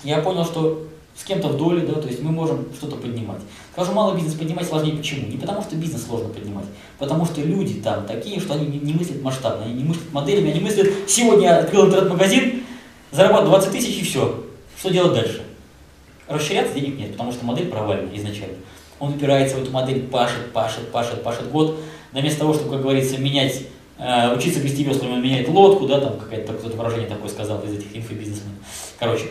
Я 0.04 0.20
понял, 0.20 0.46
что 0.46 0.88
с 1.16 1.24
кем-то 1.24 1.48
в 1.48 1.58
доле, 1.58 1.86
да, 1.88 1.94
то 2.00 2.08
есть 2.08 2.22
мы 2.22 2.32
можем 2.32 2.68
что-то 2.78 2.98
поднимать. 2.98 3.40
Скажу, 3.72 3.94
малый 3.94 4.16
бизнес 4.16 4.36
поднимать 4.36 4.68
сложнее 4.68 4.98
почему? 4.98 5.28
Не 5.28 5.38
потому, 5.38 5.62
что 5.62 5.76
бизнес 5.76 6.06
сложно 6.06 6.30
поднимать, 6.30 6.66
потому 7.00 7.26
что 7.26 7.42
люди 7.42 7.76
там 7.76 8.06
такие, 8.06 8.40
что 8.40 8.54
они 8.54 8.68
не, 8.68 8.80
не 8.80 8.94
мыслят 8.94 9.22
масштабно, 9.22 9.66
они 9.66 9.76
не 9.76 9.84
мыслят 9.86 10.12
моделями, 10.12 10.52
они 10.52 10.60
мыслят, 10.60 10.88
сегодня 11.08 11.46
я 11.46 11.60
открыл 11.60 11.88
интернет-магазин, 11.88 12.64
зарабатываю 13.12 13.52
20 13.52 13.72
тысяч 13.72 14.02
и 14.02 14.04
все. 14.04 14.44
Что 14.78 14.90
делать 14.90 15.14
дальше? 15.14 15.44
Расширяться 16.28 16.74
денег 16.74 16.98
нет, 16.98 17.12
потому 17.12 17.32
что 17.32 17.46
модель 17.46 17.68
провальна 17.68 18.10
изначально. 18.16 18.58
Он 19.00 19.14
упирается 19.14 19.58
в 19.58 19.64
эту 19.64 19.72
модель, 19.72 20.04
пашет, 20.04 20.52
пашет, 20.54 20.92
пашет, 20.92 21.22
пашет 21.22 21.52
год. 21.52 21.80
Но 22.14 22.22
вместо 22.22 22.40
того, 22.40 22.54
чтобы, 22.54 22.72
как 22.72 22.82
говорится, 22.82 23.18
менять, 23.18 23.64
э, 24.00 24.36
учиться 24.36 24.62
грести 24.62 24.84
веслами, 24.84 25.14
он 25.14 25.22
меняет 25.22 25.50
лодку, 25.50 25.86
да, 25.86 26.00
там 26.00 26.18
какое-то 26.18 26.54
кто-то 26.54 26.78
выражение 26.78 27.08
такое 27.08 27.30
сказал 27.30 27.62
из 27.64 27.74
этих 27.74 27.96
инфобизнесменов. 27.96 28.58
Короче, 28.98 29.26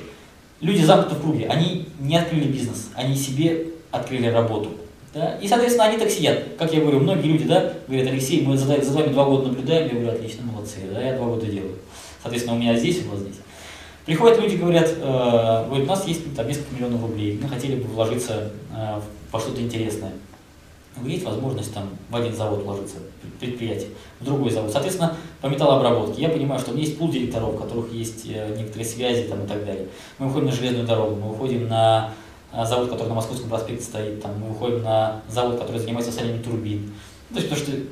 люди 0.60 0.82
замкнуты 0.82 1.16
в 1.16 1.22
круге, 1.22 1.46
они 1.48 1.88
не 1.98 2.16
открыли 2.16 2.44
бизнес, 2.44 2.90
они 2.94 3.16
себе 3.16 3.68
открыли 3.90 4.26
работу. 4.26 4.70
Да? 5.14 5.36
И, 5.40 5.48
соответственно, 5.48 5.86
они 5.88 5.98
так 5.98 6.10
сидят. 6.10 6.40
Как 6.58 6.74
я 6.74 6.80
говорю, 6.80 7.00
многие 7.00 7.28
люди 7.28 7.44
да, 7.44 7.72
говорят, 7.86 8.08
Алексей, 8.08 8.42
мы 8.42 8.56
за, 8.56 8.82
за 8.82 8.92
вами 8.92 9.12
два 9.12 9.24
года 9.24 9.48
наблюдаем, 9.48 9.86
я 9.86 9.94
говорю, 9.94 10.08
отлично, 10.10 10.44
молодцы, 10.44 10.78
да, 10.92 11.00
я 11.00 11.16
два 11.16 11.26
года 11.26 11.46
делаю. 11.46 11.76
Соответственно, 12.20 12.56
у 12.56 12.60
меня 12.60 12.76
здесь, 12.76 13.04
у 13.06 13.10
вас 13.10 13.20
здесь. 13.20 13.36
Приходят 14.04 14.38
люди, 14.38 14.56
говорят, 14.56 14.90
э, 14.98 15.68
у 15.70 15.86
нас 15.86 16.06
есть 16.06 16.34
там, 16.36 16.46
несколько 16.46 16.74
миллионов 16.74 17.02
рублей, 17.02 17.40
мы 17.42 17.48
хотели 17.48 17.76
бы 17.76 17.88
вложиться 17.88 18.50
э, 18.76 19.00
во 19.32 19.40
что-то 19.40 19.62
интересное. 19.62 20.12
есть 21.06 21.24
возможность 21.24 21.72
там 21.72 21.88
в 22.10 22.16
один 22.16 22.34
завод 22.34 22.62
вложиться, 22.64 22.96
предприятие, 23.40 23.88
в 24.20 24.24
другой 24.24 24.50
завод. 24.50 24.70
Соответственно, 24.70 25.16
по 25.40 25.46
металлообработке 25.46 26.20
я 26.20 26.28
понимаю, 26.28 26.60
что 26.60 26.72
у 26.72 26.74
меня 26.74 26.84
есть 26.84 26.98
пул 26.98 27.10
директоров, 27.10 27.54
у 27.54 27.56
которых 27.56 27.92
есть 27.94 28.26
э, 28.26 28.54
некоторые 28.58 28.84
связи 28.84 29.22
там, 29.22 29.44
и 29.44 29.46
так 29.46 29.64
далее. 29.64 29.86
Мы 30.18 30.26
выходим 30.26 30.46
на 30.46 30.52
железную 30.52 30.86
дорогу, 30.86 31.16
мы 31.16 31.28
выходим 31.30 31.66
на 31.68 32.12
э, 32.52 32.62
завод, 32.66 32.90
который 32.90 33.08
на 33.08 33.14
Московском 33.14 33.48
проспекте 33.48 33.84
стоит, 33.84 34.20
там, 34.22 34.32
мы 34.38 34.48
выходим 34.48 34.82
на 34.82 35.22
завод, 35.30 35.58
который 35.58 35.78
занимается 35.78 36.12
солянием 36.12 36.42
турбин. 36.42 36.92
То 37.30 37.36
есть, 37.36 37.48
потому 37.48 37.66
что 37.66 37.82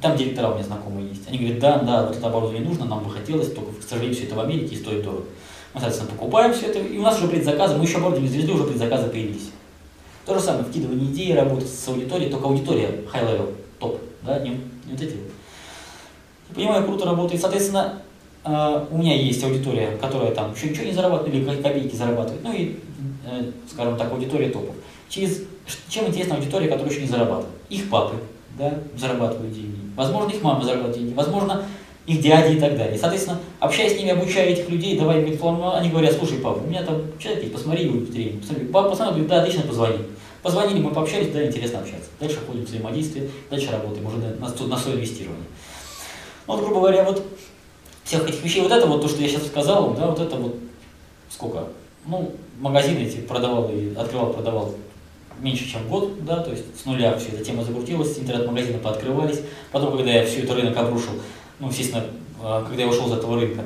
там 0.00 0.16
директора 0.16 0.50
у 0.50 0.54
меня 0.54 0.64
знакомые 0.64 1.08
есть. 1.08 1.26
Они 1.26 1.38
говорят, 1.38 1.58
да, 1.58 1.78
да, 1.78 2.06
вот 2.06 2.16
это 2.16 2.26
оборудование 2.28 2.68
нужно, 2.68 2.84
нам 2.84 3.02
бы 3.02 3.10
хотелось, 3.10 3.52
только, 3.52 3.72
к 3.72 3.82
сожалению, 3.82 4.14
все 4.16 4.26
это 4.26 4.36
в 4.36 4.40
Америке 4.40 4.76
и 4.76 4.78
стоит 4.78 5.02
дорого. 5.02 5.24
Мы, 5.76 5.80
соответственно, 5.80 6.12
покупаем 6.12 6.54
все 6.54 6.68
это, 6.68 6.78
и 6.78 6.96
у 6.96 7.02
нас 7.02 7.18
уже 7.18 7.28
предзаказы, 7.28 7.76
мы 7.76 7.84
еще 7.84 7.98
оборудование 7.98 8.30
звезды, 8.30 8.50
уже 8.50 8.64
предзаказы 8.64 9.10
появились. 9.10 9.50
То 10.24 10.32
же 10.32 10.40
самое, 10.40 10.64
вкидывание 10.64 11.12
идеи, 11.12 11.32
работа 11.32 11.66
с 11.66 11.86
аудиторией, 11.86 12.30
только 12.30 12.46
аудитория 12.46 13.04
high 13.12 13.22
level, 13.22 13.54
топ, 13.78 14.00
да, 14.22 14.38
не, 14.38 14.52
не 14.52 14.92
вот 14.92 15.02
эти 15.02 15.12
вот. 15.12 16.54
Понимаю, 16.54 16.82
круто 16.86 17.04
работает. 17.04 17.42
Соответственно, 17.42 18.00
э, 18.42 18.86
у 18.90 18.96
меня 18.96 19.16
есть 19.16 19.44
аудитория, 19.44 19.98
которая 20.00 20.34
там 20.34 20.54
еще 20.54 20.70
ничего 20.70 20.86
не 20.86 20.92
зарабатывает 20.92 21.34
или 21.34 21.62
копейки 21.62 21.94
зарабатывает, 21.94 22.42
ну 22.42 22.54
и, 22.54 22.78
э, 23.26 23.50
скажем 23.70 23.98
так, 23.98 24.10
аудитория 24.10 24.48
топов. 24.48 24.76
Через, 25.10 25.42
чем 25.90 26.06
интересна 26.06 26.36
аудитория, 26.36 26.68
которая 26.68 26.90
еще 26.90 27.02
не 27.02 27.08
зарабатывает? 27.08 27.54
Их 27.68 27.90
папы, 27.90 28.16
да, 28.58 28.72
зарабатывают 28.96 29.52
деньги. 29.52 29.76
Возможно, 29.94 30.30
их 30.30 30.42
мама 30.42 30.64
зарабатывает 30.64 30.96
деньги. 30.96 31.12
Возможно, 31.12 31.66
их 32.06 32.20
дяди 32.20 32.56
и 32.56 32.60
так 32.60 32.76
далее. 32.76 32.98
Соответственно, 32.98 33.40
общаясь 33.58 33.94
с 33.94 33.98
ними, 33.98 34.10
обучая 34.10 34.46
этих 34.46 34.68
людей, 34.68 34.98
давай 34.98 35.22
им 35.22 35.28
информацию, 35.28 35.80
они 35.80 35.90
говорят, 35.90 36.14
слушай, 36.14 36.38
папа, 36.38 36.58
у 36.58 36.66
меня 36.66 36.84
там 36.84 37.02
человек 37.18 37.42
есть, 37.42 37.54
посмотри 37.54 37.84
его 37.84 38.06
тренинг. 38.06 38.40
Посмотри. 38.40 38.66
Папа 38.66 38.90
посмотрел, 38.90 39.14
говорит, 39.14 39.28
да, 39.30 39.42
отлично, 39.42 39.62
позвони. 39.62 39.98
Позвонили, 40.42 40.80
мы 40.80 40.90
пообщались, 40.92 41.32
да, 41.32 41.44
интересно 41.44 41.80
общаться. 41.80 42.08
Дальше 42.20 42.38
ходим 42.46 42.64
взаимодействие, 42.64 43.28
дальше 43.50 43.72
работаем 43.72 44.06
уже 44.06 44.18
на, 44.18 44.30
на, 44.30 44.46
инвестирование. 44.46 45.46
Ну, 46.46 46.54
вот, 46.54 46.64
грубо 46.64 46.80
говоря, 46.80 47.02
вот 47.02 47.24
всех 48.04 48.28
этих 48.28 48.44
вещей, 48.44 48.62
вот 48.62 48.70
это 48.70 48.86
вот 48.86 49.02
то, 49.02 49.08
что 49.08 49.20
я 49.20 49.28
сейчас 49.28 49.46
сказал, 49.46 49.94
да, 49.94 50.06
вот 50.06 50.20
это 50.20 50.36
вот 50.36 50.54
сколько? 51.28 51.64
Ну, 52.06 52.32
магазины 52.60 53.00
эти 53.00 53.16
продавал 53.16 53.68
и 53.70 53.92
открывал, 53.96 54.32
продавал 54.32 54.74
меньше, 55.40 55.68
чем 55.68 55.86
год, 55.88 56.24
да, 56.24 56.36
то 56.38 56.50
есть 56.50 56.64
с 56.80 56.84
нуля 56.84 57.18
все 57.18 57.30
эта 57.30 57.44
тема 57.44 57.64
закрутилась, 57.64 58.16
интернет-магазины 58.18 58.78
пооткрывались. 58.78 59.40
Потом, 59.72 59.96
когда 59.96 60.12
я 60.12 60.24
все 60.24 60.42
это 60.42 60.54
рынок 60.54 60.76
обрушил, 60.76 61.12
ну, 61.58 61.68
естественно, 61.68 62.04
а, 62.42 62.64
когда 62.64 62.82
я 62.82 62.88
ушел 62.88 63.06
из 63.08 63.18
этого 63.18 63.40
рынка, 63.40 63.64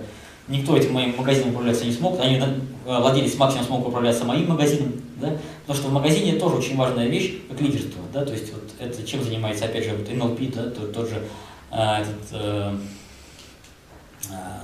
никто 0.49 0.77
этим 0.77 0.93
моим 0.93 1.17
магазином 1.17 1.51
управляться 1.51 1.85
не 1.85 1.93
смог, 1.93 2.21
они, 2.21 2.41
а, 2.87 3.01
владелец 3.01 3.37
максимум 3.37 3.65
смог 3.65 3.89
управляться 3.89 4.25
моим 4.25 4.49
магазином, 4.49 4.93
да, 5.17 5.37
потому 5.63 5.79
что 5.79 5.89
в 5.89 5.93
магазине 5.93 6.39
тоже 6.39 6.57
очень 6.57 6.77
важная 6.77 7.09
вещь, 7.09 7.35
как 7.49 7.61
лидерство, 7.61 8.03
да, 8.13 8.25
то 8.25 8.33
есть 8.33 8.53
вот 8.53 8.71
это 8.79 9.07
чем 9.07 9.23
занимается, 9.23 9.65
опять 9.65 9.85
же, 9.85 9.95
вот 9.97 10.09
NLP, 10.09 10.55
да, 10.55 10.71
тот, 10.71 10.93
тот 10.93 11.09
же 11.09 11.23
а, 11.71 12.01
этот, 12.01 12.29
э, 12.33 12.77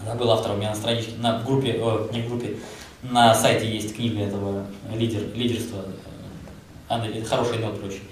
забыл 0.05 0.31
автора 0.31 0.55
у 0.55 0.57
меня 0.57 0.70
на 0.70 0.77
страничке, 0.77 1.12
на, 1.18 1.41
группе, 1.41 1.79
о, 1.81 2.09
не 2.12 2.22
в 2.22 2.29
группе, 2.29 2.57
на 3.03 3.35
сайте 3.35 3.70
есть 3.70 3.95
книга 3.95 4.20
этого 4.20 4.66
лидер, 4.93 5.22
лидерства, 5.35 5.85
она, 6.89 7.07
это 7.07 7.24
хороший 7.24 7.59
нот 7.59 7.83
очень. 7.85 8.03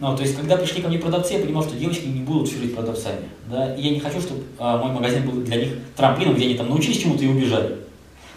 Ну, 0.00 0.16
то 0.16 0.22
есть, 0.22 0.34
когда 0.34 0.56
пришли 0.56 0.80
ко 0.80 0.88
мне 0.88 0.98
продавцы, 0.98 1.34
я 1.34 1.40
понимал, 1.40 1.62
что 1.62 1.76
девочки 1.76 2.06
не 2.06 2.20
будут 2.20 2.50
жить 2.50 2.74
продавцами. 2.74 3.28
Да? 3.50 3.74
И 3.74 3.82
я 3.82 3.90
не 3.90 4.00
хочу, 4.00 4.18
чтобы 4.18 4.42
а, 4.58 4.78
мой 4.78 4.92
магазин 4.92 5.28
был 5.28 5.42
для 5.42 5.56
них 5.56 5.74
трамплином, 5.94 6.36
где 6.36 6.46
они 6.46 6.54
там 6.54 6.70
научились 6.70 6.96
чему-то 6.96 7.22
и 7.22 7.28
убежали. 7.28 7.76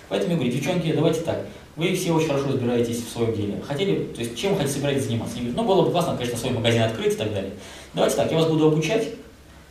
Поэтому 0.09 0.33
я 0.33 0.37
говорю, 0.39 0.51
девчонки, 0.51 0.91
давайте 0.91 1.21
так. 1.21 1.45
Вы 1.77 1.95
все 1.95 2.11
очень 2.11 2.27
хорошо 2.27 2.49
разбираетесь 2.49 3.05
в 3.05 3.09
своем 3.09 3.33
деле. 3.33 3.61
Хотели, 3.65 4.03
то 4.13 4.19
есть, 4.19 4.37
чем 4.37 4.51
вы 4.51 4.57
хотите 4.57 4.75
собираетесь 4.75 5.05
заниматься? 5.05 5.37
Они 5.37 5.45
говорят, 5.47 5.65
ну, 5.65 5.73
было 5.73 5.85
бы 5.85 5.91
классно, 5.91 6.17
конечно, 6.17 6.37
свой 6.37 6.51
магазин 6.51 6.81
открыть 6.81 7.13
и 7.13 7.17
так 7.17 7.33
далее. 7.33 7.51
Давайте 7.93 8.17
так, 8.17 8.29
я 8.29 8.37
вас 8.37 8.47
буду 8.47 8.67
обучать, 8.67 9.07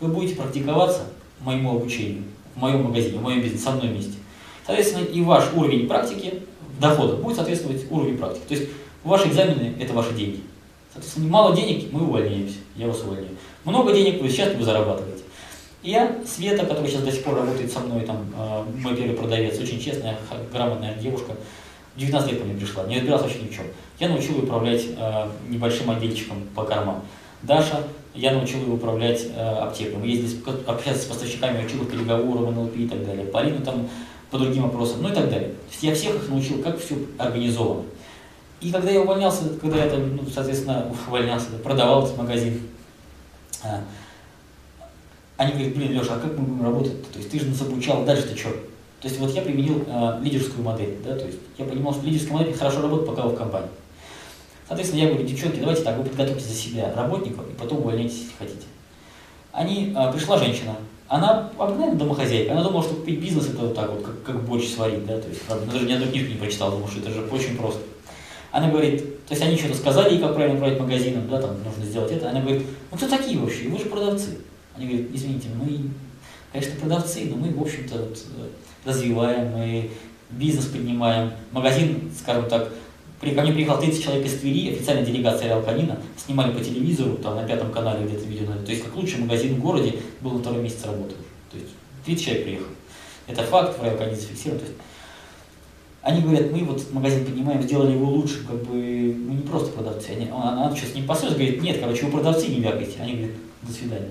вы 0.01 0.09
будете 0.09 0.35
практиковаться 0.35 1.03
моему 1.41 1.77
обучению, 1.77 2.25
в 2.57 2.59
моем 2.59 2.85
магазине, 2.85 3.19
в 3.19 3.23
моем 3.23 3.43
бизнесе, 3.43 3.65
со 3.65 3.71
мной 3.71 3.89
вместе. 3.89 4.15
Соответственно, 4.67 5.05
и 5.05 5.21
ваш 5.21 5.45
уровень 5.55 5.87
практики, 5.87 6.43
дохода 6.81 7.17
будет 7.17 7.37
соответствовать 7.37 7.85
уровню 7.91 8.17
практики. 8.17 8.45
То 8.49 8.55
есть, 8.55 8.69
ваши 9.05 9.29
экзамены– 9.29 9.75
это 9.81 9.93
ваши 9.93 10.15
деньги. 10.15 10.41
Соответственно, 10.93 11.29
мало 11.29 11.57
денег, 11.57 11.91
мы 11.91 12.07
увольняемся, 12.07 12.59
я 12.77 12.87
вас 12.87 13.01
увольняю. 13.03 13.37
Много 13.65 13.95
денег, 13.95 14.21
вы 14.21 14.29
сейчас 14.29 14.55
вы 14.55 14.63
зарабатываете. 14.63 15.23
Я, 15.83 16.19
Света, 16.27 16.67
которая 16.67 16.87
сейчас 16.87 17.03
до 17.03 17.11
сих 17.11 17.25
пор 17.25 17.37
работает 17.37 17.73
со 17.73 17.81
мной, 17.81 18.03
там, 18.03 18.19
э, 18.37 18.65
мой 18.79 18.95
первый 18.95 19.17
продавец, 19.17 19.59
очень 19.59 19.81
честная, 19.81 20.19
грамотная 20.53 20.95
девушка, 20.95 21.33
19 21.97 22.31
лет 22.31 22.41
ко 22.41 22.47
мне 22.47 22.55
пришла, 22.55 22.85
не 22.85 22.97
разбиралась 22.97 23.23
вообще 23.23 23.41
ни 23.41 23.49
в 23.49 23.55
чем. 23.55 23.65
Я 23.99 24.09
научил 24.11 24.37
ее 24.37 24.43
управлять 24.43 24.83
э, 24.97 25.29
небольшим 25.49 25.91
отдельчиком 25.91 26.47
по 26.55 26.65
кормам. 26.65 27.03
Даша, 27.43 27.83
я 28.15 28.33
научил 28.33 28.61
ее 28.61 28.75
управлять 28.75 29.27
э, 29.35 29.41
аптекой. 29.41 29.97
Мы 29.97 30.07
ездили 30.07 30.41
общаться 30.67 31.03
с 31.03 31.07
поставщиками, 31.07 31.65
учил 31.65 31.83
их 31.83 31.91
переговорам, 31.91 32.55
НЛП 32.55 32.77
и 32.77 32.87
так 32.87 33.05
далее. 33.05 33.25
Полину 33.27 33.65
там 33.65 33.89
по 34.31 34.39
другим 34.39 34.65
вопросам, 34.65 35.03
ну 35.03 35.09
и 35.09 35.15
так 35.15 35.31
далее. 35.31 35.53
Я 35.81 35.95
всех 35.95 36.17
их 36.17 36.29
научил, 36.29 36.63
как 36.63 36.79
все 36.79 36.97
организовано. 37.19 37.85
И 38.63 38.71
когда 38.71 38.91
я 38.93 39.01
увольнялся, 39.01 39.43
когда 39.61 39.85
я 39.85 39.91
там, 39.91 40.17
ну, 40.17 40.23
соответственно, 40.33 40.87
увольнялся, 41.09 41.49
продавал 41.65 42.05
этот 42.05 42.17
магазин, 42.17 42.61
а, 43.65 43.81
они 45.37 45.53
говорят, 45.53 45.75
блин, 45.75 45.93
Леша, 45.93 46.15
а 46.15 46.21
как 46.21 46.39
мы 46.39 46.45
будем 46.45 46.63
работать? 46.63 47.11
То 47.11 47.19
есть 47.19 47.31
ты 47.31 47.41
же 47.41 47.47
нас 47.47 47.61
обучал, 47.61 48.05
дальше-то 48.05 48.37
что? 48.37 48.51
То 49.01 49.09
есть 49.09 49.19
вот 49.19 49.33
я 49.35 49.43
применил 49.43 49.85
э, 49.85 50.21
лидерскую 50.23 50.63
модель, 50.63 50.97
да, 51.05 51.17
то 51.17 51.27
есть 51.27 51.39
я 51.59 51.65
понимал, 51.65 51.93
что 51.93 52.07
лидерская 52.07 52.35
модель 52.35 52.55
хорошо 52.55 52.83
работает, 52.83 53.11
пока 53.11 53.23
вы 53.23 53.35
в 53.35 53.37
компании. 53.37 53.69
Соответственно, 54.69 55.01
я 55.01 55.09
говорю, 55.09 55.27
девчонки, 55.27 55.59
давайте 55.59 55.83
так, 55.83 55.99
вы 55.99 56.05
подготовьте 56.05 56.45
за 56.45 56.55
себя 56.55 56.93
работников 56.95 57.45
и 57.51 57.55
потом 57.55 57.79
увольняйтесь, 57.79 58.19
если 58.19 58.35
хотите. 58.39 58.67
Они, 59.51 59.93
э, 59.97 60.13
пришла 60.13 60.39
женщина, 60.39 60.77
она 61.09 61.51
обыкновенная 61.59 61.99
домохозяйка, 61.99 62.53
она 62.53 62.63
думала, 62.63 62.85
что 62.85 62.95
бизнес 62.95 63.49
это 63.49 63.59
вот 63.59 63.75
так 63.75 63.91
вот, 63.91 64.05
как, 64.05 64.23
как 64.23 64.45
борщ 64.45 64.69
сварить, 64.69 65.05
да, 65.05 65.19
то 65.19 65.29
есть, 65.29 65.43
правда, 65.43 65.67
даже 65.67 65.85
ни 65.85 65.93
одну 65.93 66.07
книжку 66.07 66.31
не 66.31 66.39
прочитала, 66.39 66.71
думала, 66.71 66.89
что 66.89 67.01
это 67.01 67.11
же 67.11 67.23
очень 67.23 67.57
просто. 67.57 67.81
Она 68.53 68.69
говорит, 68.69 69.27
то 69.27 69.35
есть 69.35 69.43
они 69.43 69.57
что-то 69.57 69.75
сказали 69.75 70.19
как 70.19 70.35
правильно 70.35 70.57
управлять 70.57 70.79
магазином, 70.79 71.29
да, 71.29 71.41
там 71.41 71.57
нужно 71.65 71.85
сделать 71.85 72.13
это. 72.13 72.31
Она 72.31 72.41
говорит, 72.43 72.63
ну 72.91 72.97
кто 72.97 73.09
такие 73.09 73.39
вообще? 73.39 73.69
Вы 73.69 73.79
же 73.79 73.87
продавцы. 73.87 74.39
Они 74.77 74.87
говорят, 74.87 75.07
извините, 75.13 75.49
мы, 75.57 75.91
конечно, 76.53 76.79
продавцы, 76.79 77.25
но 77.31 77.37
мы, 77.37 77.51
в 77.51 77.63
общем-то, 77.63 77.97
вот, 77.97 78.19
э, 78.39 78.89
развиваем, 78.89 79.53
мы 79.53 79.91
бизнес 80.31 80.67
поднимаем. 80.67 81.33
Магазин, 81.51 82.13
скажем 82.19 82.47
так, 82.49 82.69
при, 83.23 83.35
ко 83.35 83.43
мне 83.43 83.53
приехал 83.53 83.81
30 83.81 84.05
человек 84.05 84.27
из 84.27 84.39
Твери, 84.41 84.73
официальная 84.73 85.07
делегация 85.07 85.49
Реал 85.49 85.65
снимали 86.17 86.53
по 86.53 86.63
телевизору, 86.63 87.17
там 87.17 87.37
на 87.37 87.45
пятом 87.45 87.73
канале 87.73 88.05
где-то 88.05 88.27
видео, 88.27 88.47
то 88.47 88.71
есть 88.71 88.85
как 88.85 88.95
лучший 88.97 89.21
магазин 89.21 89.55
в 89.55 89.61
городе, 89.61 89.95
был 90.21 90.33
на 90.33 90.41
второй 90.41 90.61
месяц 90.61 90.85
работы. 90.85 91.15
То 91.51 91.57
есть 91.57 91.71
30 92.05 92.25
человек 92.25 92.45
приехал. 92.45 92.67
Это 93.29 93.43
факт, 93.45 93.79
в 93.79 93.85
Реал 93.85 93.97
зафиксирован. 93.97 94.59
То 94.59 94.67
есть 94.67 94.77
они 96.03 96.21
говорят, 96.21 96.51
мы 96.51 96.65
вот 96.65 96.83
магазин 96.93 97.25
поднимаем, 97.25 97.63
сделали 97.63 97.93
его 97.93 98.07
лучше, 98.07 98.45
как 98.45 98.61
бы, 98.65 98.75
мы 98.75 99.35
не 99.35 99.43
просто 99.43 99.71
продавцы. 99.71 100.11
Они, 100.11 100.29
она, 100.29 100.65
она 100.65 100.77
сейчас 100.77 100.95
не 100.95 101.03
посмотрит, 101.03 101.39
говорит, 101.39 101.63
нет, 101.63 101.79
короче, 101.81 102.07
вы 102.07 102.13
продавцы 102.13 102.49
не 102.49 102.61
вякайте. 102.61 103.01
Они 103.01 103.15
говорят, 103.15 103.37
до 103.63 103.73
свидания. 103.73 104.09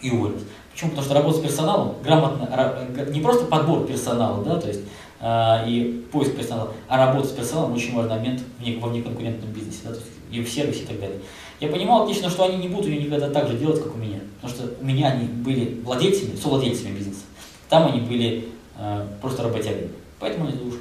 И 0.00 0.10
уволились. 0.10 0.42
Почему? 0.70 0.90
Потому 0.90 1.06
что 1.06 1.14
работа 1.14 1.38
с 1.38 1.40
персоналом, 1.40 1.94
грамотно, 2.04 3.08
не 3.10 3.20
просто 3.20 3.46
подбор 3.46 3.86
персонала, 3.86 4.44
да, 4.44 4.60
то 4.60 4.68
есть 4.68 4.82
а, 5.20 5.64
и 5.66 6.04
поиск 6.12 6.36
персонала, 6.36 6.74
а 6.86 7.06
работа 7.06 7.28
с 7.28 7.32
персоналом 7.32 7.72
очень 7.72 7.94
важный 7.94 8.16
момент 8.16 8.42
в, 8.58 8.80
во 8.80 8.88
внеконкурентном 8.88 9.50
бизнесе, 9.52 9.78
да, 9.84 9.90
то 9.90 9.96
есть 9.96 10.10
и 10.30 10.42
в 10.42 10.48
сервисе 10.48 10.82
и 10.82 10.86
так 10.86 11.00
далее. 11.00 11.18
Я 11.60 11.68
понимал 11.68 12.02
отлично, 12.02 12.28
что 12.28 12.44
они 12.44 12.58
не 12.58 12.68
будут 12.68 12.88
ее 12.88 13.02
никогда 13.02 13.30
так 13.30 13.48
же 13.48 13.56
делать, 13.56 13.82
как 13.82 13.94
у 13.94 13.98
меня, 13.98 14.18
потому 14.40 14.54
что 14.54 14.74
у 14.78 14.84
меня 14.84 15.12
они 15.12 15.26
были 15.26 15.80
владельцами, 15.82 16.36
совладельцами 16.36 16.94
бизнеса, 16.94 17.22
там 17.70 17.86
они 17.86 18.00
были 18.00 18.48
э, 18.78 19.06
просто 19.22 19.44
работягами. 19.44 19.88
Поэтому 20.18 20.48
не 20.48 20.54
ушел. 20.54 20.80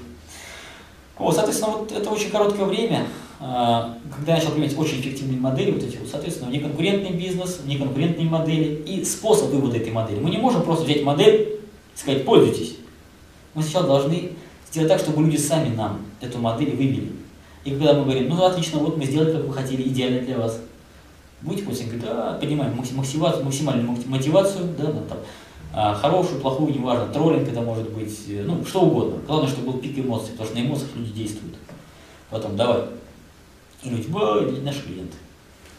Вот, 1.17 1.35
соответственно, 1.35 1.77
вот 1.77 1.91
это 1.91 2.09
очень 2.09 2.29
короткое 2.29 2.65
время, 2.65 3.07
а, 3.39 3.97
когда 4.13 4.33
я 4.33 4.39
начал 4.39 4.51
применять 4.51 4.77
очень 4.77 5.01
эффективные 5.01 5.39
модели, 5.39 5.71
вот 5.71 5.83
эти 5.83 5.97
вот, 5.97 6.09
соответственно, 6.09 6.49
неконкурентный 6.49 7.11
бизнес, 7.11 7.61
неконкурентные 7.65 8.27
модели 8.27 8.83
и 8.85 9.03
способ 9.03 9.49
вывода 9.49 9.77
этой 9.77 9.91
модели. 9.91 10.19
Мы 10.19 10.29
не 10.29 10.37
можем 10.37 10.63
просто 10.63 10.85
взять 10.85 11.03
модель 11.03 11.59
и 11.95 11.97
сказать, 11.97 12.25
пользуйтесь. 12.25 12.77
Мы 13.53 13.61
сначала 13.61 13.87
должны 13.87 14.31
сделать 14.69 14.89
так, 14.89 14.99
чтобы 14.99 15.23
люди 15.23 15.37
сами 15.37 15.73
нам 15.73 16.01
эту 16.21 16.39
модель 16.39 16.75
вывели. 16.75 17.11
И 17.63 17.71
когда 17.71 17.93
мы 17.93 18.03
говорим, 18.03 18.29
ну 18.29 18.43
отлично, 18.43 18.79
вот 18.79 18.97
мы 18.97 19.05
сделали, 19.05 19.33
как 19.33 19.45
вы 19.45 19.53
хотели, 19.53 19.83
идеально 19.83 20.21
для 20.21 20.37
вас. 20.37 20.59
Будете 21.41 21.65
пользоваться? 21.65 21.97
Да, 21.99 22.37
понимаем, 22.39 22.75
максимальную 22.75 23.97
мотивацию, 24.05 24.69
да, 24.77 24.85
там, 24.85 25.17
хорошую, 25.75 26.39
плохую, 26.39 26.73
неважно, 26.73 27.07
троллинг 27.07 27.49
это 27.49 27.59
может 27.59 27.89
быть, 27.91 28.17
э, 28.29 28.43
ну, 28.45 28.63
что 28.65 28.81
угодно. 28.81 29.17
Главное, 29.27 29.49
чтобы 29.49 29.71
был 29.73 29.79
пик 29.79 29.99
эмоций, 29.99 30.31
потому 30.31 30.47
что 30.47 30.57
на 30.57 30.65
эмоциях 30.65 30.89
люди 30.95 31.11
действуют. 31.11 31.55
Потом, 32.29 32.55
давай. 32.55 32.83
И 33.83 33.89
люди, 33.89 34.07
наши 34.61 34.81
клиенты. 34.83 35.17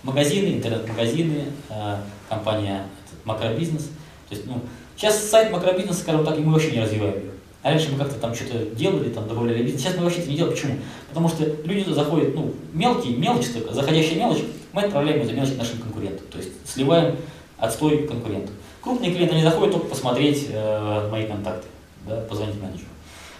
Магазины, 0.03 0.55
интернет-магазины, 0.55 1.47
а, 1.71 2.01
компания 2.29 2.85
этот, 3.07 3.25
макробизнес. 3.25 3.85
То 4.29 4.35
есть, 4.35 4.47
ну, 4.47 4.61
сейчас 4.97 5.19
сайт 5.19 5.51
макробизнеса, 5.51 6.01
скажем 6.01 6.25
так, 6.25 6.39
и 6.39 6.43
мы 6.43 6.53
вообще 6.53 6.73
не 6.73 6.81
развиваем 6.81 7.17
его. 7.17 7.33
А 7.63 7.71
раньше 7.71 7.91
мы 7.91 7.99
как-то 7.99 8.21
там 8.21 8.35
что-то 8.35 8.67
делали, 8.77 9.09
там 9.09 9.27
добавляли 9.27 9.63
бизнес. 9.63 9.83
Сейчас 9.83 9.97
мы 9.97 10.05
вообще 10.05 10.21
это 10.21 10.31
не 10.31 10.37
делаем. 10.37 10.55
Почему? 10.55 10.75
Потому 11.09 11.29
что 11.29 11.45
люди 11.65 11.91
заходят, 11.91 12.35
ну, 12.35 12.55
мелкие, 12.73 13.17
мелочь 13.17 13.49
только, 13.49 13.75
заходящая 13.75 14.19
мелочь, 14.19 14.45
мы 14.73 14.83
отправляем 14.83 15.21
ее 15.21 15.27
за 15.27 15.33
мелочь 15.33 15.57
нашим 15.57 15.79
конкурентам. 15.79 16.27
То 16.31 16.39
есть 16.39 16.51
сливаем 16.65 17.17
отстой 17.59 18.07
конкурентов. 18.07 18.55
Крупные 18.87 19.13
клиенты, 19.13 19.35
они 19.35 19.43
заходят 19.43 19.75
только 19.75 19.89
посмотреть 19.89 20.47
э, 20.49 21.09
мои 21.11 21.27
контакты, 21.27 21.67
да, 22.07 22.21
позвонить 22.21 22.55
менеджеру. 22.63 22.87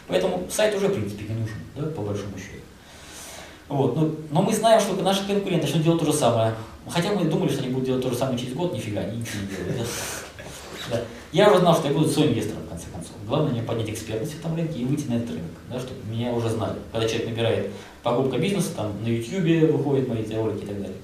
Поэтому 0.09 0.45
сайт 0.51 0.75
уже, 0.75 0.89
в 0.89 0.95
принципе, 0.95 1.23
не 1.23 1.39
нужен, 1.39 1.55
да, 1.77 1.87
по 1.87 2.03
большому 2.03 2.37
счету. 2.37 2.65
Вот. 3.69 3.95
Но, 3.95 4.11
но 4.33 4.43
мы 4.43 4.53
знаем, 4.53 4.81
что 4.81 5.01
наши 5.05 5.25
конкуренты 5.25 5.67
начнут 5.67 5.85
делать 5.85 6.01
то 6.01 6.07
же 6.07 6.13
самое. 6.13 6.53
Хотя 6.89 7.13
мы 7.13 7.27
думали, 7.27 7.49
что 7.53 7.63
они 7.63 7.73
будут 7.73 7.87
делать 7.87 8.03
то 8.03 8.11
же 8.11 8.17
самое 8.17 8.37
через 8.37 8.55
год, 8.55 8.75
нифига, 8.75 9.03
они 9.03 9.19
ничего 9.19 9.43
не 9.43 9.57
делают. 9.57 9.89
Я 11.31 11.49
уже 11.49 11.61
знал, 11.61 11.77
что 11.77 11.87
я 11.87 11.95
буду 11.95 12.09
своим 12.09 12.33
инвестором, 12.33 12.65
в 12.65 12.69
конце 12.69 12.87
концов. 12.93 13.13
Главное 13.29 13.53
мне 13.53 13.63
поднять 13.63 13.91
экспертность 13.91 14.35
в 14.35 14.41
этом 14.41 14.57
рынке 14.57 14.81
и 14.81 14.85
выйти 14.85 15.07
на 15.07 15.15
этот 15.15 15.31
рынок, 15.31 15.51
да, 15.71 15.79
чтобы 15.79 16.01
меня 16.11 16.33
уже 16.33 16.49
знали. 16.49 16.75
Когда 16.91 17.07
человек 17.07 17.29
набирает 17.29 17.71
покупка 18.03 18.37
бизнеса, 18.39 18.73
там 18.77 19.01
на 19.01 19.07
YouTube 19.07 19.71
выходят 19.71 20.09
мои 20.09 20.25
ролики 20.35 20.65
и 20.65 20.67
так 20.67 20.81
далее. 20.81 20.97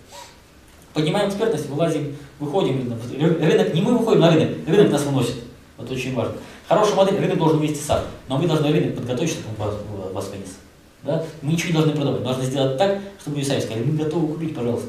Поднимаем 0.94 1.28
экспертность, 1.28 1.68
вылазим, 1.68 2.16
выходим. 2.38 2.92
Рынок, 3.18 3.74
не 3.74 3.80
мы 3.80 3.96
выходим 3.96 4.20
на 4.20 4.30
рынок, 4.30 4.50
рынок 4.66 4.92
нас 4.92 5.04
выносит. 5.04 5.36
Вот 5.78 5.90
очень 5.90 6.14
важно. 6.14 6.34
Хорошая 6.68 6.96
модель, 6.96 7.18
рынок 7.18 7.38
должен 7.38 7.58
вывести 7.58 7.82
сам. 7.82 8.02
Но 8.28 8.36
вы 8.36 8.46
должны 8.46 8.70
рынок 8.70 8.96
подготовить, 8.96 9.30
чтобы 9.30 9.48
он 9.58 10.12
вас, 10.12 10.28
вынес. 10.28 10.58
Да? 11.02 11.24
Мы 11.40 11.52
ничего 11.52 11.68
не 11.68 11.74
должны 11.74 11.92
продавать. 11.92 12.20
Мы 12.20 12.26
должны 12.26 12.44
сделать 12.44 12.78
так, 12.78 13.00
чтобы 13.20 13.38
вы 13.38 13.44
сами 13.44 13.60
сказали, 13.60 13.84
мы 13.84 13.96
готовы 13.96 14.34
купить, 14.34 14.54
пожалуйста, 14.54 14.88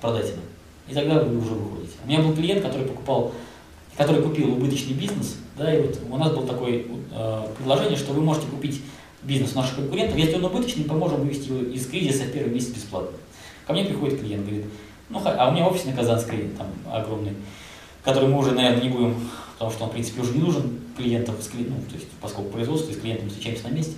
продайте 0.00 0.32
нам. 0.32 0.44
И 0.88 0.94
тогда 0.94 1.22
вы 1.22 1.38
уже 1.38 1.50
выходите. 1.50 1.92
У 2.04 2.08
меня 2.08 2.20
был 2.20 2.34
клиент, 2.34 2.62
который 2.62 2.86
покупал, 2.86 3.32
который 3.96 4.22
купил 4.22 4.52
убыточный 4.52 4.94
бизнес, 4.94 5.36
да, 5.56 5.72
и 5.72 5.82
вот 5.82 5.98
у 6.10 6.16
нас 6.16 6.32
было 6.32 6.46
такое 6.46 6.82
э, 7.12 7.46
предложение, 7.58 7.96
что 7.96 8.12
вы 8.12 8.22
можете 8.22 8.46
купить 8.46 8.80
бизнес 9.22 9.54
наших 9.54 9.76
конкурентов, 9.76 10.16
если 10.16 10.36
он 10.36 10.46
убыточный, 10.46 10.84
поможем 10.84 11.20
вывести 11.20 11.48
его 11.48 11.62
из 11.62 11.86
кризиса 11.86 12.24
в 12.24 12.32
первый 12.32 12.52
месяц 12.52 12.68
бесплатно. 12.68 13.16
Ко 13.66 13.72
мне 13.72 13.84
приходит 13.84 14.20
клиент, 14.20 14.46
говорит, 14.46 14.66
ну, 15.10 15.20
а 15.24 15.48
у 15.48 15.52
меня 15.52 15.66
офис 15.66 15.84
на 15.84 15.92
Казанской, 15.92 16.50
там, 16.56 16.68
огромный, 16.90 17.32
который 18.04 18.28
мы 18.28 18.38
уже, 18.38 18.52
наверное, 18.52 18.82
не 18.82 18.88
будем, 18.88 19.28
потому 19.52 19.70
что 19.70 19.84
он, 19.84 19.90
в 19.90 19.92
принципе, 19.92 20.22
уже 20.22 20.32
не 20.32 20.40
нужен 20.40 20.80
клиентам, 20.96 21.34
ну, 21.34 21.76
то 21.88 21.94
есть, 21.96 22.08
поскольку 22.20 22.50
производство, 22.50 22.90
и 22.90 22.94
с 22.94 22.98
клиентами 22.98 23.28
встречаемся 23.28 23.68
на 23.68 23.72
месте. 23.72 23.94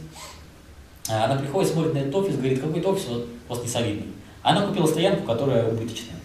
А 1.09 1.27
она 1.27 1.37
приходит, 1.37 1.71
смотрит 1.71 1.95
на 1.95 1.99
этот 1.99 2.15
офис, 2.15 2.37
говорит, 2.37 2.61
какой-то 2.61 2.91
офис 2.91 3.09
вот, 3.09 3.27
вас 3.49 3.63
не 3.63 3.69
солидный. 3.69 4.07
Она 4.43 4.67
купила 4.67 4.87
стоянку, 4.87 5.25
которая 5.25 5.69
убыточная. 5.69 6.17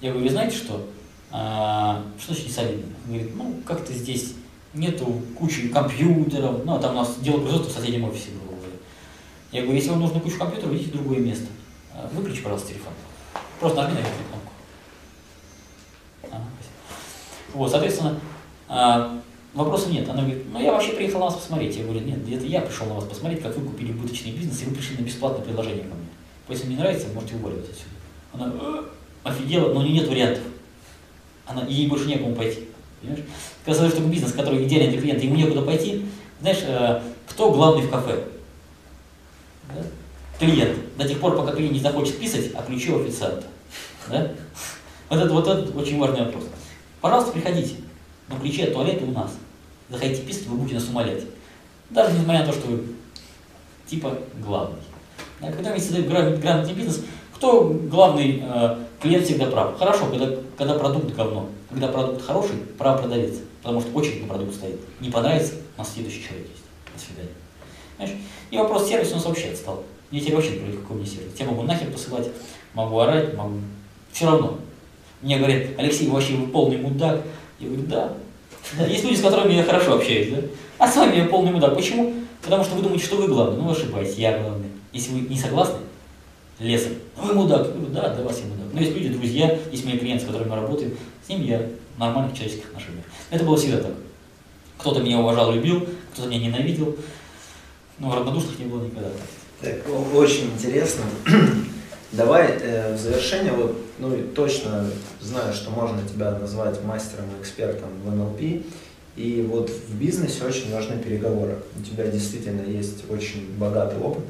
Я 0.00 0.10
говорю, 0.10 0.28
вы 0.28 0.32
знаете 0.32 0.56
что? 0.56 0.86
А, 1.30 2.02
что 2.18 2.32
значит 2.32 2.48
не 2.48 2.52
солидный? 2.52 2.92
Говорит, 3.06 3.36
ну, 3.36 3.54
как-то 3.66 3.92
здесь 3.92 4.34
нету 4.72 5.20
кучи 5.36 5.68
компьютеров, 5.68 6.64
ну, 6.64 6.76
а 6.76 6.78
там 6.78 6.92
у 6.92 6.98
нас 7.00 7.16
дело 7.20 7.40
производства 7.40 7.70
в 7.70 7.76
соседнем 7.76 8.04
офисе 8.04 8.30
было. 8.30 8.48
Я 9.50 9.62
говорю, 9.62 9.76
если 9.76 9.90
вам 9.90 10.00
нужно 10.00 10.20
кучу 10.20 10.38
компьютеров, 10.38 10.74
идите 10.74 10.90
в 10.90 10.92
другое 10.92 11.18
место. 11.18 11.46
А, 11.94 12.08
выключи, 12.12 12.42
пожалуйста, 12.42 12.68
телефон. 12.68 12.92
Просто 13.60 13.82
нажми 13.82 13.94
на 13.94 13.98
эту 14.00 14.08
кнопку. 14.28 14.52
Ага, 16.30 16.44
вот, 17.54 17.70
соответственно, 17.70 18.20
а, 18.68 19.20
вопросов 19.54 19.90
нет. 19.90 20.08
Она 20.08 20.22
говорит, 20.22 20.44
ну 20.52 20.60
я 20.60 20.72
вообще 20.72 20.92
приехал 20.92 21.20
на 21.20 21.26
вас 21.26 21.34
посмотреть. 21.34 21.76
Я 21.76 21.84
говорю, 21.84 22.00
нет, 22.00 22.18
это 22.28 22.46
я 22.46 22.60
пришел 22.60 22.86
на 22.86 22.94
вас 22.94 23.04
посмотреть, 23.04 23.42
как 23.42 23.56
вы 23.56 23.66
купили 23.66 23.92
убыточный 23.92 24.32
бизнес, 24.32 24.62
и 24.62 24.66
вы 24.66 24.74
пришли 24.74 24.96
на 24.98 25.02
бесплатное 25.02 25.44
предложение 25.44 25.84
ко 25.84 25.94
мне. 25.94 26.06
Если 26.48 26.68
не 26.68 26.76
нравится, 26.76 27.08
можете 27.14 27.34
уволивать 27.34 27.68
отсюда. 27.68 27.90
Она 28.32 28.52
«Э, 28.54 28.84
офигела, 29.24 29.72
но 29.72 29.80
у 29.80 29.82
нее 29.82 29.94
нет 30.00 30.08
вариантов. 30.08 30.42
Она, 31.46 31.64
ей 31.66 31.88
больше 31.88 32.06
некому 32.06 32.34
пойти. 32.34 32.68
Понимаешь? 33.00 33.24
Когда 33.64 33.86
что 33.88 33.96
такой 33.96 34.10
бизнес, 34.10 34.32
который 34.32 34.66
идеальный 34.66 34.92
для 34.92 35.00
клиента, 35.00 35.24
ему 35.24 35.36
некуда 35.36 35.62
пойти, 35.62 36.06
знаешь, 36.40 36.60
э, 36.62 37.02
кто 37.28 37.52
главный 37.52 37.86
в 37.86 37.90
кафе? 37.90 38.24
Да? 39.74 39.82
Клиент 40.38 40.96
до 40.96 41.06
тех 41.06 41.20
пор, 41.20 41.36
пока 41.36 41.52
клиент 41.52 41.74
не 41.74 41.80
захочет 41.80 42.18
писать, 42.18 42.50
а 42.54 42.62
ключи 42.62 42.90
у 42.92 43.00
официанта. 43.00 43.46
Да? 44.08 44.32
Вот 45.08 45.20
это, 45.20 45.32
вот 45.32 45.48
это 45.48 45.78
очень 45.78 45.98
важный 45.98 46.24
вопрос. 46.24 46.44
Пожалуйста, 47.00 47.32
приходите, 47.32 47.76
но 48.28 48.38
ключи 48.38 48.62
от 48.62 48.72
туалета 48.72 49.04
у 49.04 49.10
нас. 49.10 49.32
Заходите 49.88 50.22
писать, 50.22 50.46
вы 50.46 50.56
будете 50.56 50.76
нас 50.76 50.88
умолять. 50.88 51.22
Даже 51.90 52.12
несмотря 52.12 52.40
на 52.40 52.46
то, 52.46 52.52
что 52.52 52.68
вы 52.68 52.84
типа 53.86 54.18
главный. 54.44 54.80
Да, 55.40 55.50
когда 55.50 55.72
вы 55.72 55.80
создают 55.80 56.08
грамотный 56.08 56.74
бизнес, 56.74 57.02
кто 57.34 57.64
главный 57.64 58.42
э, 58.44 58.76
клиент 59.00 59.24
всегда 59.24 59.46
прав. 59.46 59.78
Хорошо, 59.78 60.06
когда, 60.06 60.28
когда 60.56 60.74
продукт 60.74 61.14
говно. 61.14 61.48
Когда 61.70 61.88
продукт 61.88 62.24
хороший, 62.24 62.56
прав 62.76 63.00
продавец. 63.00 63.36
Потому 63.62 63.80
что 63.80 63.92
очередь 63.92 64.22
на 64.22 64.28
продукт 64.28 64.54
стоит. 64.54 64.80
Не 65.00 65.10
понравится, 65.10 65.54
у 65.76 65.80
нас 65.80 65.92
следующий 65.92 66.22
человек 66.22 66.48
есть. 66.48 66.64
До 66.94 67.00
свидания. 67.00 67.34
Знаешь? 67.96 68.12
И 68.50 68.58
вопрос 68.58 68.88
сервиса 68.88 69.12
у 69.12 69.16
нас 69.16 69.24
вообще 69.24 69.50
отстал. 69.50 69.84
Мне 70.10 70.20
теперь 70.20 70.36
вообще 70.36 70.50
мне 70.52 71.06
сервис. 71.06 71.32
Я 71.38 71.46
могу 71.46 71.62
нахер 71.62 71.90
посылать, 71.90 72.28
могу 72.74 72.98
орать, 72.98 73.34
могу... 73.34 73.58
Все 74.12 74.26
равно. 74.26 74.58
Мне 75.20 75.38
говорят, 75.38 75.66
Алексей, 75.76 76.08
вообще 76.08 76.34
вы 76.34 76.46
полный 76.46 76.78
мудак. 76.78 77.22
Я 77.60 77.66
говорю, 77.68 77.84
да. 77.86 78.12
Есть 78.86 79.04
люди, 79.04 79.16
с 79.16 79.22
которыми 79.22 79.54
я 79.54 79.64
хорошо 79.64 79.94
общаюсь, 79.94 80.30
да? 80.30 80.38
А 80.78 80.88
с 80.88 80.96
вами 80.96 81.16
я 81.16 81.24
полный 81.26 81.50
мудак. 81.50 81.74
Почему? 81.74 82.14
Потому 82.42 82.64
что 82.64 82.76
вы 82.76 82.82
думаете, 82.82 83.04
что 83.04 83.16
вы 83.16 83.28
главный. 83.28 83.58
Ну, 83.58 83.64
вы 83.64 83.72
ошибаетесь, 83.72 84.16
я 84.16 84.38
главный. 84.38 84.68
Если 84.92 85.12
вы 85.12 85.28
не 85.28 85.38
согласны, 85.38 85.78
лесом, 86.58 86.92
ну, 87.16 87.24
вы 87.24 87.34
мудак. 87.34 87.66
Я 87.66 87.72
говорю, 87.72 87.92
да, 87.92 88.14
для 88.14 88.24
вас 88.24 88.38
я 88.40 88.46
мудак. 88.46 88.72
Но 88.72 88.80
есть 88.80 88.94
люди, 88.94 89.08
друзья, 89.08 89.58
есть 89.70 89.84
мои 89.84 89.98
клиенты, 89.98 90.24
с 90.24 90.26
которыми 90.26 90.48
мы 90.48 90.56
работаем, 90.56 90.96
с 91.24 91.28
ними 91.28 91.46
я 91.46 91.68
в 91.96 91.98
нормальных 91.98 92.34
человеческих 92.34 92.68
отношениях. 92.68 93.04
Это 93.30 93.44
было 93.44 93.56
всегда 93.56 93.82
так. 93.82 93.92
Кто-то 94.78 95.00
меня 95.00 95.18
уважал, 95.18 95.52
любил, 95.52 95.86
кто-то 96.12 96.28
меня 96.28 96.46
ненавидел, 96.46 96.96
но 97.98 98.14
равнодушных 98.14 98.58
не 98.58 98.66
было 98.66 98.84
никогда. 98.84 99.08
Так, 99.60 99.74
очень 100.14 100.52
интересно. 100.52 101.02
Давай 102.12 102.48
э, 102.60 102.94
в 102.94 102.98
завершение, 102.98 103.52
вот, 103.52 103.76
ну 103.98 104.16
точно 104.34 104.86
знаю, 105.20 105.52
что 105.52 105.70
можно 105.70 106.00
тебя 106.08 106.30
назвать 106.38 106.82
мастером 106.84 107.24
и 107.36 107.42
экспертом 107.42 107.88
в 108.04 108.14
НЛП. 108.14 108.64
И 109.16 109.46
вот 109.50 109.68
в 109.68 109.96
бизнесе 109.96 110.44
очень 110.44 110.72
важны 110.72 111.02
переговоры. 111.02 111.58
У 111.76 111.82
тебя 111.82 112.06
действительно 112.06 112.62
есть 112.62 113.10
очень 113.10 113.48
богатый 113.58 113.98
опыт. 113.98 114.22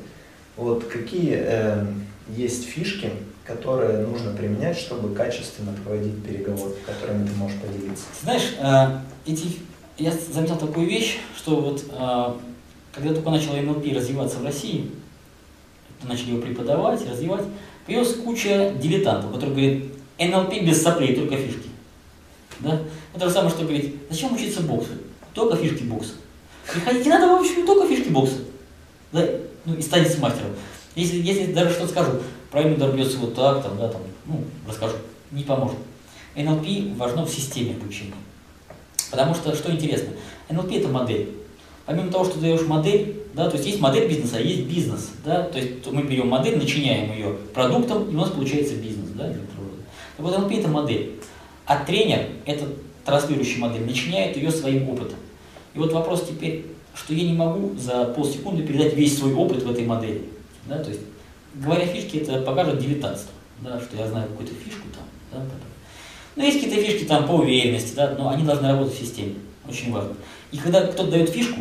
Вот 0.57 0.85
какие 0.85 1.37
э, 1.39 1.87
есть 2.35 2.65
фишки, 2.65 3.11
которые 3.45 4.07
нужно 4.07 4.33
применять, 4.33 4.79
чтобы 4.79 5.15
качественно 5.15 5.75
проводить 5.85 6.25
переговоры, 6.25 6.73
которыми 6.87 7.29
ты 7.29 7.35
можешь 7.35 7.59
поделиться? 7.61 8.05
Знаешь, 8.23 8.55
э, 8.59 9.31
эти, 9.31 9.59
я 9.99 10.11
заметил 10.33 10.57
такую 10.57 10.87
вещь, 10.87 11.19
что 11.37 11.61
вот 11.61 11.85
э, 11.93 12.33
когда 12.95 13.15
только 13.15 13.29
начал 13.29 13.55
НЛП 13.55 13.85
развиваться 13.95 14.39
в 14.39 14.45
России, 14.45 14.91
начали 16.03 16.31
его 16.31 16.43
преподавать, 16.43 17.09
развивать, 17.09 17.45
появилась 17.87 18.15
куча 18.15 18.73
дилетантов, 18.81 19.33
которые 19.33 19.89
говорят, 20.19 20.51
НЛП 20.51 20.63
без 20.63 20.83
соплей, 20.83 21.15
только 21.15 21.37
фишки. 21.37 21.69
Да? 22.61 22.81
Это 23.15 23.27
же 23.27 23.33
самое, 23.33 23.51
что 23.51 23.63
говорить, 23.63 23.95
зачем 24.11 24.35
учиться 24.35 24.63
боксу? 24.63 24.91
Только 25.35 25.57
фишки 25.57 25.85
бокса. 25.85 26.13
Приходите, 26.73 27.09
надо 27.09 27.29
вам 27.29 27.43
не 27.43 27.65
только 27.65 27.87
фишки 27.87 28.09
бокса. 28.09 28.39
Да? 29.13 29.27
Ну 29.65 29.75
и 29.75 29.83
станете 29.83 30.19
мастером. 30.19 30.51
Если, 30.95 31.19
если 31.19 31.53
даже 31.53 31.71
что-то 31.71 31.89
скажу, 31.89 32.13
правильно 32.51 32.77
удар 32.77 32.93
бьется 32.93 33.19
вот 33.19 33.35
так, 33.35 33.63
там, 33.63 33.77
да, 33.79 33.89
там, 33.89 34.03
ну, 34.27 34.43
расскажу, 34.67 34.97
не 35.31 35.45
поможет. 35.45 35.79
НЛП 36.35 36.67
важно 36.97 37.25
в 37.25 37.31
системе 37.31 37.77
обучения. 37.81 38.15
Потому 39.11 39.35
что, 39.35 39.55
что 39.55 39.71
интересно, 39.71 40.11
НЛП 40.49 40.73
это 40.73 40.89
модель 40.89 41.39
помимо 41.89 42.13
того, 42.13 42.27
что 42.27 42.39
даешь 42.39 42.61
модель, 42.67 43.18
да, 43.35 43.49
то 43.49 43.57
есть 43.57 43.67
есть 43.67 43.81
модель 43.81 44.09
бизнеса, 44.09 44.37
а 44.39 44.41
есть 44.41 44.63
бизнес, 44.63 45.11
да, 45.25 45.43
то 45.43 45.59
есть 45.59 45.87
мы 45.91 46.03
берем 46.03 46.29
модель, 46.29 46.57
начиняем 46.57 47.13
ее 47.13 47.37
продуктом, 47.55 48.11
и 48.11 48.15
у 48.15 48.19
нас 48.19 48.31
получается 48.31 48.75
бизнес, 48.75 49.11
да, 49.11 49.25
Так 49.29 49.39
вот 50.19 50.39
НЛП 50.39 50.53
это 50.53 50.69
модель, 50.69 51.21
а 51.67 51.85
тренер, 51.85 52.27
это 52.47 52.67
транслирующий 53.05 53.59
модель, 53.59 53.85
начиняет 53.85 54.37
ее 54.37 54.51
своим 54.51 54.89
опытом. 54.89 55.19
И 55.75 55.79
вот 55.79 55.93
вопрос 55.93 56.27
теперь, 56.29 56.67
что 56.95 57.15
я 57.15 57.25
не 57.25 57.35
могу 57.35 57.77
за 57.77 58.07
полсекунды 58.07 58.67
передать 58.67 58.95
весь 58.95 59.19
свой 59.19 59.35
опыт 59.35 59.63
в 59.63 59.71
этой 59.71 59.85
модели, 59.85 60.23
да, 60.67 60.83
то 60.83 60.91
есть 60.91 61.03
говоря 61.55 61.87
фишки, 61.87 62.19
это 62.19 62.41
покажет 62.43 62.79
дилетантство, 62.79 63.33
да, 63.61 63.81
что 63.81 63.97
я 63.97 64.09
знаю 64.09 64.29
какую-то 64.29 64.55
фишку 64.55 64.87
там, 64.95 65.05
да, 65.33 65.47
но 66.37 66.45
есть 66.45 66.61
какие-то 66.61 66.83
фишки 66.83 67.05
там 67.05 67.27
по 67.27 67.33
уверенности, 67.33 67.95
да, 67.97 68.15
но 68.17 68.31
они 68.31 68.45
должны 68.45 68.69
работать 68.69 68.95
в 68.95 68.99
системе, 68.99 69.35
очень 69.69 69.93
важно. 69.93 70.15
И 70.53 70.57
когда 70.57 70.87
кто-то 70.87 71.11
дает 71.11 71.31
фишку, 71.31 71.61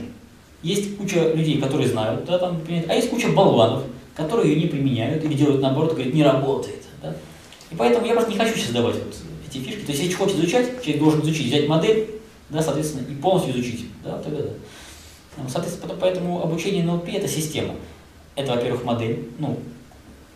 есть 0.64 0.98
куча 0.98 1.34
людей, 1.34 1.60
которые 1.60 1.88
знают, 1.88 2.26
да, 2.26 2.38
там, 2.40 2.60
а 2.88 2.94
есть 2.94 3.10
куча 3.10 3.30
болванов, 3.30 3.84
которые 4.16 4.54
ее 4.54 4.62
не 4.62 4.68
применяют 4.68 5.24
или 5.24 5.34
делают 5.34 5.62
наоборот, 5.62 5.94
говорят, 5.94 6.14
не 6.14 6.24
работает. 6.24 6.84
Да? 7.02 7.16
И 7.72 7.76
поэтому 7.76 8.06
я 8.06 8.14
просто 8.14 8.32
не 8.32 8.38
хочу 8.38 8.56
сейчас 8.56 8.72
давать 8.72 8.96
вот 8.96 9.16
эти 9.48 9.60
фишки. 9.60 9.82
То 9.82 9.92
есть, 9.92 10.04
если 10.04 10.16
хочет 10.16 10.38
изучать, 10.38 10.82
человек 10.82 11.00
должен 11.00 11.22
изучить, 11.22 11.48
взять 11.48 11.68
модель, 11.68 12.10
да, 12.50 12.62
соответственно, 12.62 13.06
и 13.08 13.16
полностью 13.16 13.54
изучить. 13.54 13.86
Да, 14.04 14.18
тогда 14.20 14.44
да. 14.44 14.50
Ну, 15.38 15.44
соответственно, 15.48 15.94
поэтому 16.00 16.42
обучение 16.42 16.84
НЛП– 16.84 17.08
это 17.14 17.28
система. 17.28 17.76
Это, 18.36 18.54
во-первых, 18.54 18.84
модель, 18.84 19.30
ну, 19.38 19.60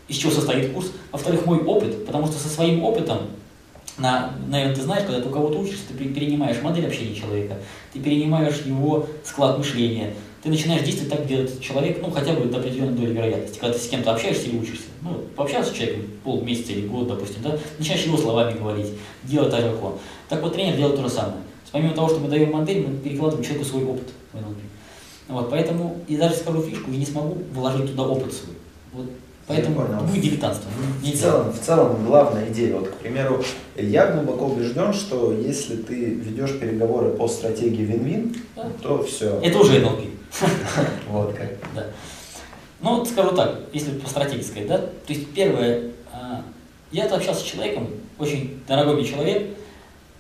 из 0.07 0.17
чего 0.17 0.31
состоит 0.31 0.73
курс. 0.73 0.91
Во-вторых, 1.11 1.45
мой 1.45 1.59
опыт, 1.59 2.05
потому 2.05 2.27
что 2.27 2.37
со 2.37 2.49
своим 2.49 2.83
опытом 2.83 3.19
на, 4.01 4.33
наверное, 4.47 4.75
ты 4.75 4.81
знаешь, 4.81 5.05
когда 5.05 5.21
ты 5.21 5.29
у 5.29 5.31
кого-то 5.31 5.59
учишься, 5.59 5.83
ты 5.87 6.05
перенимаешь 6.05 6.61
модель 6.61 6.87
общения 6.87 7.15
человека, 7.15 7.57
ты 7.93 7.99
перенимаешь 7.99 8.61
его 8.65 9.07
склад 9.23 9.57
мышления, 9.57 10.13
ты 10.41 10.49
начинаешь 10.49 10.83
действовать 10.83 11.11
так, 11.11 11.25
где 11.25 11.43
этот 11.43 11.61
человек, 11.61 11.99
ну, 12.01 12.09
хотя 12.09 12.33
бы 12.33 12.45
до 12.45 12.57
определенной 12.57 12.97
доли 12.97 13.13
вероятности. 13.13 13.59
Когда 13.59 13.77
ты 13.77 13.83
с 13.83 13.87
кем-то 13.87 14.11
общаешься 14.11 14.47
или 14.47 14.57
учишься, 14.57 14.87
ну, 15.01 15.13
пообщался 15.35 15.71
с 15.71 15.75
человеком 15.75 16.05
полмесяца 16.23 16.71
или 16.71 16.87
год, 16.87 17.07
допустим, 17.07 17.43
да, 17.43 17.57
начинаешь 17.77 18.05
его 18.05 18.17
словами 18.17 18.57
говорить, 18.57 18.87
делать 19.23 19.51
так, 19.51 19.61
как 19.61 19.83
он. 19.83 19.93
Так 20.29 20.41
вот, 20.41 20.53
тренер 20.53 20.77
делает 20.77 20.95
то 20.95 21.03
же 21.03 21.09
самое. 21.09 21.41
Помимо 21.71 21.93
того, 21.93 22.09
что 22.09 22.19
мы 22.19 22.27
даем 22.27 22.51
модель, 22.51 22.85
мы 22.85 22.97
перекладываем 22.97 23.45
человеку 23.45 23.69
свой 23.69 23.85
опыт 23.85 24.09
в 24.33 24.35
НЛП. 24.35 24.57
Вот, 25.27 25.49
поэтому, 25.49 25.97
и 26.07 26.17
даже 26.17 26.35
скажу 26.35 26.61
фишку, 26.63 26.91
я 26.91 26.97
не 26.97 27.05
смогу 27.05 27.37
вложить 27.53 27.91
туда 27.91 28.03
опыт 28.03 28.33
свой. 28.33 28.55
Вот 28.93 29.05
Поэтому 29.55 30.03
будет 30.07 30.21
дилетантство. 30.21 30.69
В 31.01 31.17
целом, 31.17 31.51
в 31.51 31.59
целом, 31.59 32.05
главная 32.05 32.49
идея, 32.49 32.77
вот, 32.77 32.89
к 32.89 32.93
примеру, 32.95 33.43
я 33.75 34.07
глубоко 34.11 34.45
убежден, 34.45 34.93
что 34.93 35.33
если 35.33 35.75
ты 35.75 36.05
ведешь 36.05 36.59
переговоры 36.59 37.09
по 37.09 37.27
стратегии 37.27 37.83
вин-вин, 37.83 38.35
да. 38.55 38.67
то 38.81 39.03
все. 39.03 39.39
Это 39.41 39.59
уже 39.59 39.79
НЛП. 39.79 40.01
Вот 41.09 41.33
как. 41.33 41.49
Да. 41.75 41.87
Ну, 42.81 42.97
вот 42.97 43.09
скажу 43.09 43.35
так, 43.35 43.59
если 43.73 43.91
по 43.99 44.09
стратегии 44.09 44.41
сказать, 44.41 44.67
да, 44.67 44.77
то 44.77 45.13
есть 45.13 45.27
первое, 45.33 45.91
а, 46.11 46.43
я 46.91 47.05
общался 47.05 47.41
с 47.41 47.43
человеком, 47.43 47.87
очень 48.17 48.59
дорогой 48.67 48.95
мне 48.95 49.05
человек, 49.05 49.49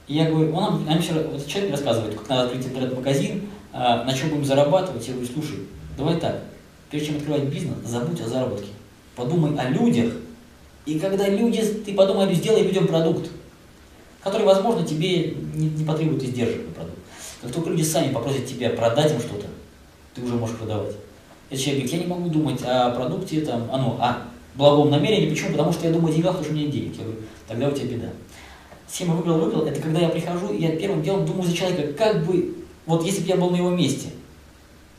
и 0.07 0.15
я 0.15 0.29
говорю, 0.29 0.53
он 0.53 0.85
нам 0.85 1.01
вчера, 1.01 1.21
вот 1.21 1.47
человек 1.47 1.71
рассказывает, 1.71 2.15
как 2.15 2.29
надо 2.29 2.43
открыть 2.43 2.67
интернет-магазин, 2.67 3.49
а, 3.73 4.03
на 4.03 4.13
чем 4.13 4.29
будем 4.29 4.45
зарабатывать, 4.45 5.07
я 5.07 5.13
говорю, 5.13 5.29
слушай, 5.33 5.59
давай 5.97 6.17
так, 6.17 6.41
прежде 6.91 7.07
чем 7.07 7.17
открывать 7.17 7.45
бизнес, 7.45 7.77
забудь 7.85 8.21
о 8.21 8.27
заработке 8.27 8.67
подумай 9.15 9.57
о 9.57 9.69
людях, 9.69 10.13
и 10.85 10.99
когда 10.99 11.27
люди, 11.27 11.61
ты 11.61 11.93
подумай, 11.93 12.33
сделай 12.33 12.63
людям 12.63 12.87
продукт, 12.87 13.29
который, 14.21 14.45
возможно, 14.45 14.85
тебе 14.85 15.35
не, 15.53 15.69
не 15.69 15.85
потребует 15.85 16.23
издержек 16.23 16.67
продукт. 16.73 16.97
Как 17.41 17.51
только 17.51 17.69
люди 17.69 17.83
сами 17.83 18.13
попросят 18.13 18.45
тебя 18.45 18.69
продать 18.71 19.11
им 19.11 19.19
что-то, 19.19 19.47
ты 20.13 20.21
уже 20.21 20.35
можешь 20.35 20.57
продавать. 20.57 20.95
Если 21.49 21.65
человек 21.65 21.83
говорит, 21.83 22.01
я 22.01 22.07
не 22.07 22.13
могу 22.13 22.29
думать 22.29 22.61
о 22.63 22.91
продукте, 22.91 23.41
там, 23.41 23.67
а, 23.71 23.77
ну, 23.77 23.97
о 23.99 24.17
благом 24.55 24.89
намерении, 24.89 25.29
почему? 25.29 25.51
Потому 25.51 25.73
что 25.73 25.87
я 25.87 25.93
думаю 25.93 26.11
о 26.11 26.15
деньгах, 26.15 26.31
потому 26.37 26.45
что 26.45 26.53
у 26.53 26.55
меня 26.55 26.65
нет 26.65 26.75
денег. 26.75 26.97
Я 26.97 27.03
говорю, 27.03 27.21
тогда 27.47 27.67
у 27.67 27.71
тебя 27.71 27.85
беда. 27.85 28.09
Схема 28.87 29.15
выиграл-выиграл, 29.15 29.65
это 29.65 29.81
когда 29.81 29.99
я 29.99 30.09
прихожу, 30.09 30.53
и 30.53 30.61
я 30.61 30.75
первым 30.75 31.01
делом 31.01 31.25
думаю 31.25 31.43
за 31.43 31.55
человека, 31.55 31.93
как 31.93 32.25
бы, 32.25 32.55
вот 32.85 33.05
если 33.05 33.21
бы 33.21 33.27
я 33.27 33.37
был 33.37 33.49
на 33.49 33.57
его 33.57 33.69
месте, 33.69 34.09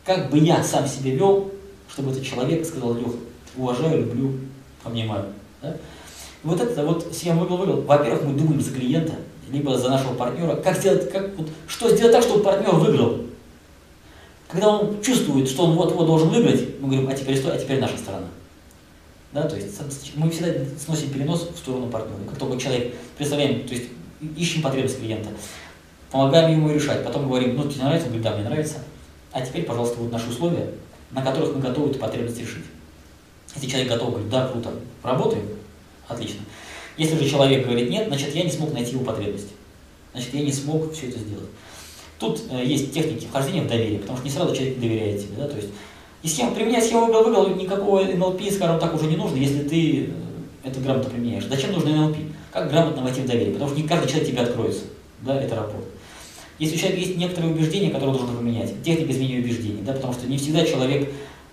как 0.04 0.30
бы 0.30 0.38
я 0.38 0.62
сам 0.62 0.86
себя 0.86 1.14
вел, 1.14 1.50
чтобы 1.88 2.10
этот 2.10 2.24
человек 2.24 2.64
сказал, 2.64 2.94
Леха, 2.94 3.10
уважаю, 3.56 4.00
люблю, 4.00 4.32
обнимаю. 4.84 5.26
Да? 5.60 5.76
Вот 6.42 6.60
это 6.60 6.84
вот 6.84 7.08
схема 7.12 7.40
выиграл-выиграл. 7.40 7.82
Во-первых, 7.82 8.24
мы 8.24 8.34
думаем 8.34 8.60
за 8.60 8.72
клиента, 8.72 9.14
либо 9.50 9.76
за 9.78 9.90
нашего 9.90 10.14
партнера, 10.14 10.56
как 10.56 10.76
сделать, 10.76 11.10
как, 11.10 11.36
вот, 11.36 11.48
что 11.68 11.94
сделать 11.94 12.12
так, 12.12 12.22
чтобы 12.22 12.42
партнер 12.42 12.74
выиграл. 12.74 13.18
Когда 14.48 14.68
он 14.68 15.00
чувствует, 15.00 15.48
что 15.48 15.64
он 15.64 15.76
вот-вот 15.76 16.06
должен 16.06 16.28
выиграть, 16.28 16.80
мы 16.80 16.88
говорим, 16.88 17.08
а 17.08 17.14
теперь 17.14 17.38
стой, 17.38 17.54
а 17.54 17.58
теперь 17.58 17.80
наша 17.80 17.96
сторона. 17.96 18.26
Да, 19.32 19.44
то 19.44 19.56
есть 19.56 19.80
мы 20.14 20.28
всегда 20.30 20.52
сносим 20.78 21.10
перенос 21.10 21.48
в 21.54 21.56
сторону 21.56 21.86
партнера. 21.86 22.18
Как 22.28 22.38
только 22.38 22.60
человек 22.60 22.94
представляем, 23.16 23.66
то 23.66 23.72
есть 23.72 23.88
ищем 24.36 24.60
потребность 24.60 24.98
клиента, 24.98 25.30
помогаем 26.10 26.50
ему 26.50 26.70
решать, 26.70 27.02
потом 27.02 27.28
говорим, 27.28 27.56
ну 27.56 27.70
тебе 27.70 27.84
нравится? 27.84 28.08
Он 28.08 28.12
говорит, 28.12 28.24
да, 28.24 28.36
мне 28.36 28.44
нравится. 28.44 28.78
А 29.32 29.40
теперь, 29.40 29.64
пожалуйста, 29.64 29.98
вот 30.00 30.12
наши 30.12 30.28
условия, 30.28 30.68
на 31.12 31.22
которых 31.22 31.54
мы 31.54 31.62
готовы 31.62 31.90
эту 31.90 31.98
потребность 31.98 32.38
решить. 32.38 32.64
Если 33.54 33.68
человек 33.68 33.88
готов 33.88 34.10
говорит, 34.10 34.30
да, 34.30 34.48
круто, 34.48 34.70
работаем, 35.02 35.48
отлично. 36.08 36.40
Если 36.96 37.16
же 37.16 37.28
человек 37.28 37.64
говорит 37.64 37.90
нет, 37.90 38.08
значит 38.08 38.34
я 38.34 38.44
не 38.44 38.50
смог 38.50 38.72
найти 38.72 38.92
его 38.92 39.04
потребности. 39.04 39.50
Значит, 40.12 40.34
я 40.34 40.42
не 40.42 40.52
смог 40.52 40.92
все 40.92 41.08
это 41.08 41.18
сделать. 41.18 41.48
Тут 42.18 42.42
э, 42.50 42.64
есть 42.64 42.92
техники 42.92 43.26
вхождения 43.26 43.62
в 43.62 43.68
доверие, 43.68 43.98
потому 43.98 44.18
что 44.18 44.26
не 44.26 44.32
сразу 44.32 44.54
человек 44.54 44.78
доверяет 44.78 45.20
тебе. 45.20 45.36
Да? 45.38 45.48
То 45.48 45.56
есть, 45.56 45.70
и 46.22 46.28
схема, 46.28 46.54
применять 46.54 46.84
схему 46.84 47.06
выиграл-выиграл, 47.06 47.48
никакого 47.56 48.04
НЛП, 48.04 48.42
скажем 48.52 48.78
так, 48.78 48.94
уже 48.94 49.06
не 49.06 49.16
нужно, 49.16 49.36
если 49.36 49.60
ты 49.66 50.04
э, 50.04 50.08
это 50.64 50.80
грамотно 50.80 51.10
применяешь. 51.10 51.46
Зачем 51.46 51.72
нужно 51.72 51.96
НЛП? 51.96 52.16
Как 52.52 52.70
грамотно 52.70 53.02
войти 53.02 53.22
в 53.22 53.26
доверие? 53.26 53.54
Потому 53.54 53.70
что 53.70 53.80
не 53.80 53.88
каждый 53.88 54.08
человек 54.08 54.28
тебе 54.28 54.40
откроется. 54.42 54.82
Да, 55.22 55.40
это 55.40 55.56
работа. 55.56 55.86
Если 56.58 56.76
у 56.76 56.78
человека 56.78 57.00
есть 57.00 57.16
некоторые 57.16 57.52
убеждения, 57.52 57.90
которые 57.90 58.10
он 58.10 58.18
должен 58.18 58.36
поменять, 58.36 58.82
техника 58.84 59.10
изменения 59.10 59.40
убеждений, 59.40 59.82
да, 59.82 59.94
потому 59.94 60.12
что 60.12 60.28
не 60.28 60.36
всегда 60.36 60.64
человек 60.64 61.10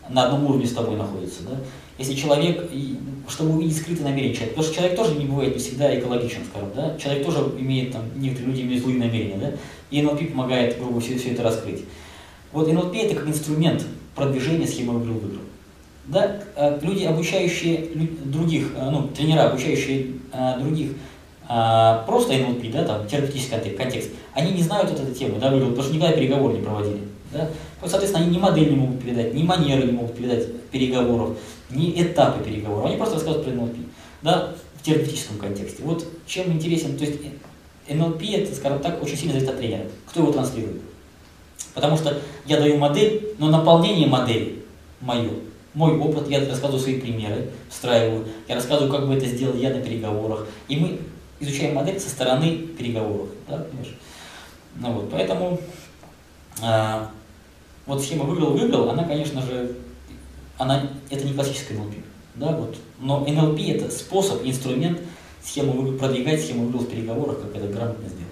на 0.10 0.26
одном 0.26 0.46
уровне 0.46 0.66
с 0.66 0.74
тобой 0.74 0.96
находится. 0.96 1.44
Да? 1.44 1.58
Если 1.98 2.14
человек, 2.14 2.70
чтобы 3.28 3.56
увидеть 3.56 3.78
скрытые 3.78 4.06
намерения 4.06 4.34
человека, 4.34 4.56
потому 4.56 4.66
что 4.66 4.76
человек 4.76 4.98
тоже 4.98 5.16
не 5.16 5.26
бывает 5.26 5.54
не 5.54 5.60
всегда 5.60 6.00
экологичен, 6.00 6.42
скажем, 6.50 6.70
да? 6.76 6.98
человек 6.98 7.26
тоже 7.26 7.40
имеет, 7.60 7.92
там, 7.92 8.04
некоторые 8.16 8.52
люди 8.52 8.62
имеют 8.62 8.84
злые 8.84 9.00
намерения, 9.00 9.38
да? 9.38 9.52
и 9.92 10.02
НЛП 10.02 10.32
помогает, 10.32 10.80
грубо, 10.80 11.00
все, 11.00 11.18
все 11.18 11.32
это 11.32 11.44
раскрыть. 11.44 11.84
Вот 12.52 12.72
НЛП 12.72 12.96
это 12.96 13.16
как 13.16 13.28
инструмент 13.28 13.86
продвижения 14.16 14.66
схемы 14.66 14.94
выиграл-выиграл. 14.94 15.44
Да? 16.06 16.42
А 16.56 16.80
люди, 16.82 17.04
обучающие 17.04 17.90
других, 18.26 18.68
а, 18.78 18.90
ну, 18.90 19.08
тренера, 19.10 19.50
обучающие 19.50 20.08
а, 20.32 20.58
других 20.58 20.92
просто 22.06 22.34
НЛП, 22.34 22.72
да, 22.72 22.84
там, 22.84 23.08
терапевтический 23.08 23.72
контекст, 23.72 24.12
они 24.34 24.52
не 24.52 24.62
знают 24.62 24.92
вот 24.92 25.00
этой 25.00 25.16
темы, 25.16 25.40
да, 25.40 25.50
потому 25.50 25.82
что 25.82 25.96
никогда 25.96 26.16
переговоры 26.16 26.54
не 26.54 26.62
проводили. 26.62 27.00
Да? 27.34 27.50
Вот, 27.82 27.90
соответственно, 27.90 28.26
они 28.26 28.36
ни 28.36 28.40
модель 28.40 28.70
не 28.70 28.76
могут 28.76 29.02
передать, 29.02 29.34
ни 29.34 29.44
манеры 29.44 29.84
не 29.84 29.92
могут 29.94 30.16
передать 30.16 30.48
переговоров, 30.72 31.38
ни 31.70 32.02
этапы 32.02 32.44
переговоров. 32.44 32.88
Они 32.88 32.98
просто 32.98 33.16
рассказывают 33.16 33.48
про 33.48 33.56
НЛП, 33.56 33.76
да, 34.22 34.54
в 34.76 34.84
терапевтическом 34.84 35.38
контексте. 35.38 35.84
Вот 35.84 36.06
чем 36.26 36.52
интересен, 36.52 36.98
то 36.98 37.06
есть 37.06 37.20
НЛП, 37.88 38.22
это, 38.24 38.54
скажем 38.56 38.80
так, 38.80 39.02
очень 39.02 39.18
сильно 39.18 39.34
зависит 39.34 39.50
от 39.50 39.58
тренера, 39.58 39.86
кто 40.08 40.22
его 40.22 40.32
транслирует. 40.32 40.82
Потому 41.74 41.98
что 41.98 42.20
я 42.46 42.60
даю 42.60 42.78
модель, 42.78 43.36
но 43.38 43.50
наполнение 43.50 44.08
модели 44.08 44.64
мое, 45.02 45.32
мой 45.74 45.98
опыт, 45.98 46.30
я 46.30 46.40
рассказываю 46.40 46.80
свои 46.80 47.00
примеры, 47.00 47.50
встраиваю, 47.70 48.26
я 48.48 48.56
рассказываю, 48.56 48.92
как 48.92 49.08
бы 49.08 49.16
это 49.16 49.26
сделал 49.26 49.56
я 49.56 49.70
на 49.70 49.82
переговорах. 49.82 50.48
И 50.68 50.76
мы 50.76 51.00
изучаем 51.40 51.76
модель 51.76 52.00
со 52.00 52.10
стороны 52.10 52.58
переговоров. 52.58 53.30
Да, 53.48 53.58
понимаешь? 53.58 53.96
ну, 54.76 54.92
вот, 54.94 55.10
поэтому 55.12 55.60
а, 56.62 57.12
вот 57.90 58.04
схема 58.04 58.26
выиграл-выиграл, 58.26 58.92
она, 58.92 59.04
конечно 59.04 59.42
же, 59.42 59.72
она, 60.60 60.90
это 61.10 61.26
не 61.26 61.34
классическая 61.34 61.74
НЛП. 61.74 61.96
Да, 62.36 62.52
вот. 62.52 62.78
Но 63.00 63.26
НЛП 63.26 63.60
это 63.68 63.90
способ, 63.90 64.46
инструмент 64.46 65.00
схему 65.44 65.94
продвигать 65.94 66.42
схему 66.42 66.66
выиграл 66.66 66.82
в 66.82 66.90
переговорах, 66.90 67.42
как 67.42 67.56
это 67.56 67.68
грамотно 67.68 68.08
сделать. 68.08 68.26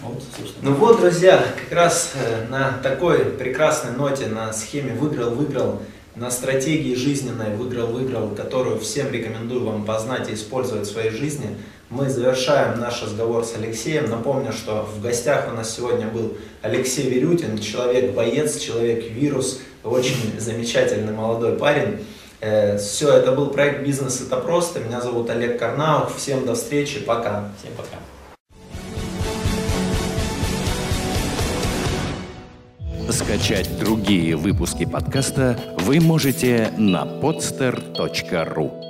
Вот, 0.00 0.22
ну 0.60 0.74
вот, 0.74 1.00
друзья, 1.00 1.40
как 1.56 1.72
раз 1.72 2.12
э, 2.16 2.48
на 2.48 2.72
такой 2.82 3.26
прекрасной 3.26 3.92
ноте, 3.92 4.26
на 4.26 4.52
схеме 4.52 4.92
выиграл-выиграл, 4.94 5.80
на 6.16 6.32
стратегии 6.32 6.96
жизненной 6.96 7.54
выиграл-выиграл, 7.54 8.30
которую 8.30 8.80
всем 8.80 9.12
рекомендую 9.12 9.64
вам 9.64 9.84
познать 9.84 10.28
и 10.28 10.34
использовать 10.34 10.88
в 10.88 10.92
своей 10.92 11.10
жизни, 11.10 11.56
мы 11.94 12.10
завершаем 12.10 12.80
наш 12.80 13.02
разговор 13.02 13.44
с 13.44 13.54
Алексеем. 13.54 14.10
Напомню, 14.10 14.52
что 14.52 14.82
в 14.82 15.00
гостях 15.00 15.48
у 15.50 15.56
нас 15.56 15.74
сегодня 15.74 16.08
был 16.08 16.36
Алексей 16.60 17.08
Верютин, 17.08 17.58
человек-боец, 17.58 18.58
человек-вирус, 18.58 19.60
очень 19.84 20.38
замечательный 20.38 21.12
молодой 21.12 21.56
парень. 21.56 22.04
Э, 22.40 22.76
Все, 22.78 23.12
это 23.12 23.32
был 23.32 23.50
проект 23.50 23.84
«Бизнес– 23.84 24.20
это 24.26 24.36
просто». 24.36 24.80
Меня 24.80 25.00
зовут 25.00 25.30
Олег 25.30 25.58
Карнаух. 25.58 26.14
Всем 26.16 26.44
до 26.44 26.54
встречи. 26.54 26.98
Пока. 26.98 27.50
Всем 27.58 27.72
пока. 27.76 27.98
Скачать 33.12 33.78
другие 33.78 34.34
выпуски 34.34 34.84
подкаста 34.84 35.56
вы 35.78 36.00
можете 36.00 36.70
на 36.76 37.04
podster.ru 37.04 38.83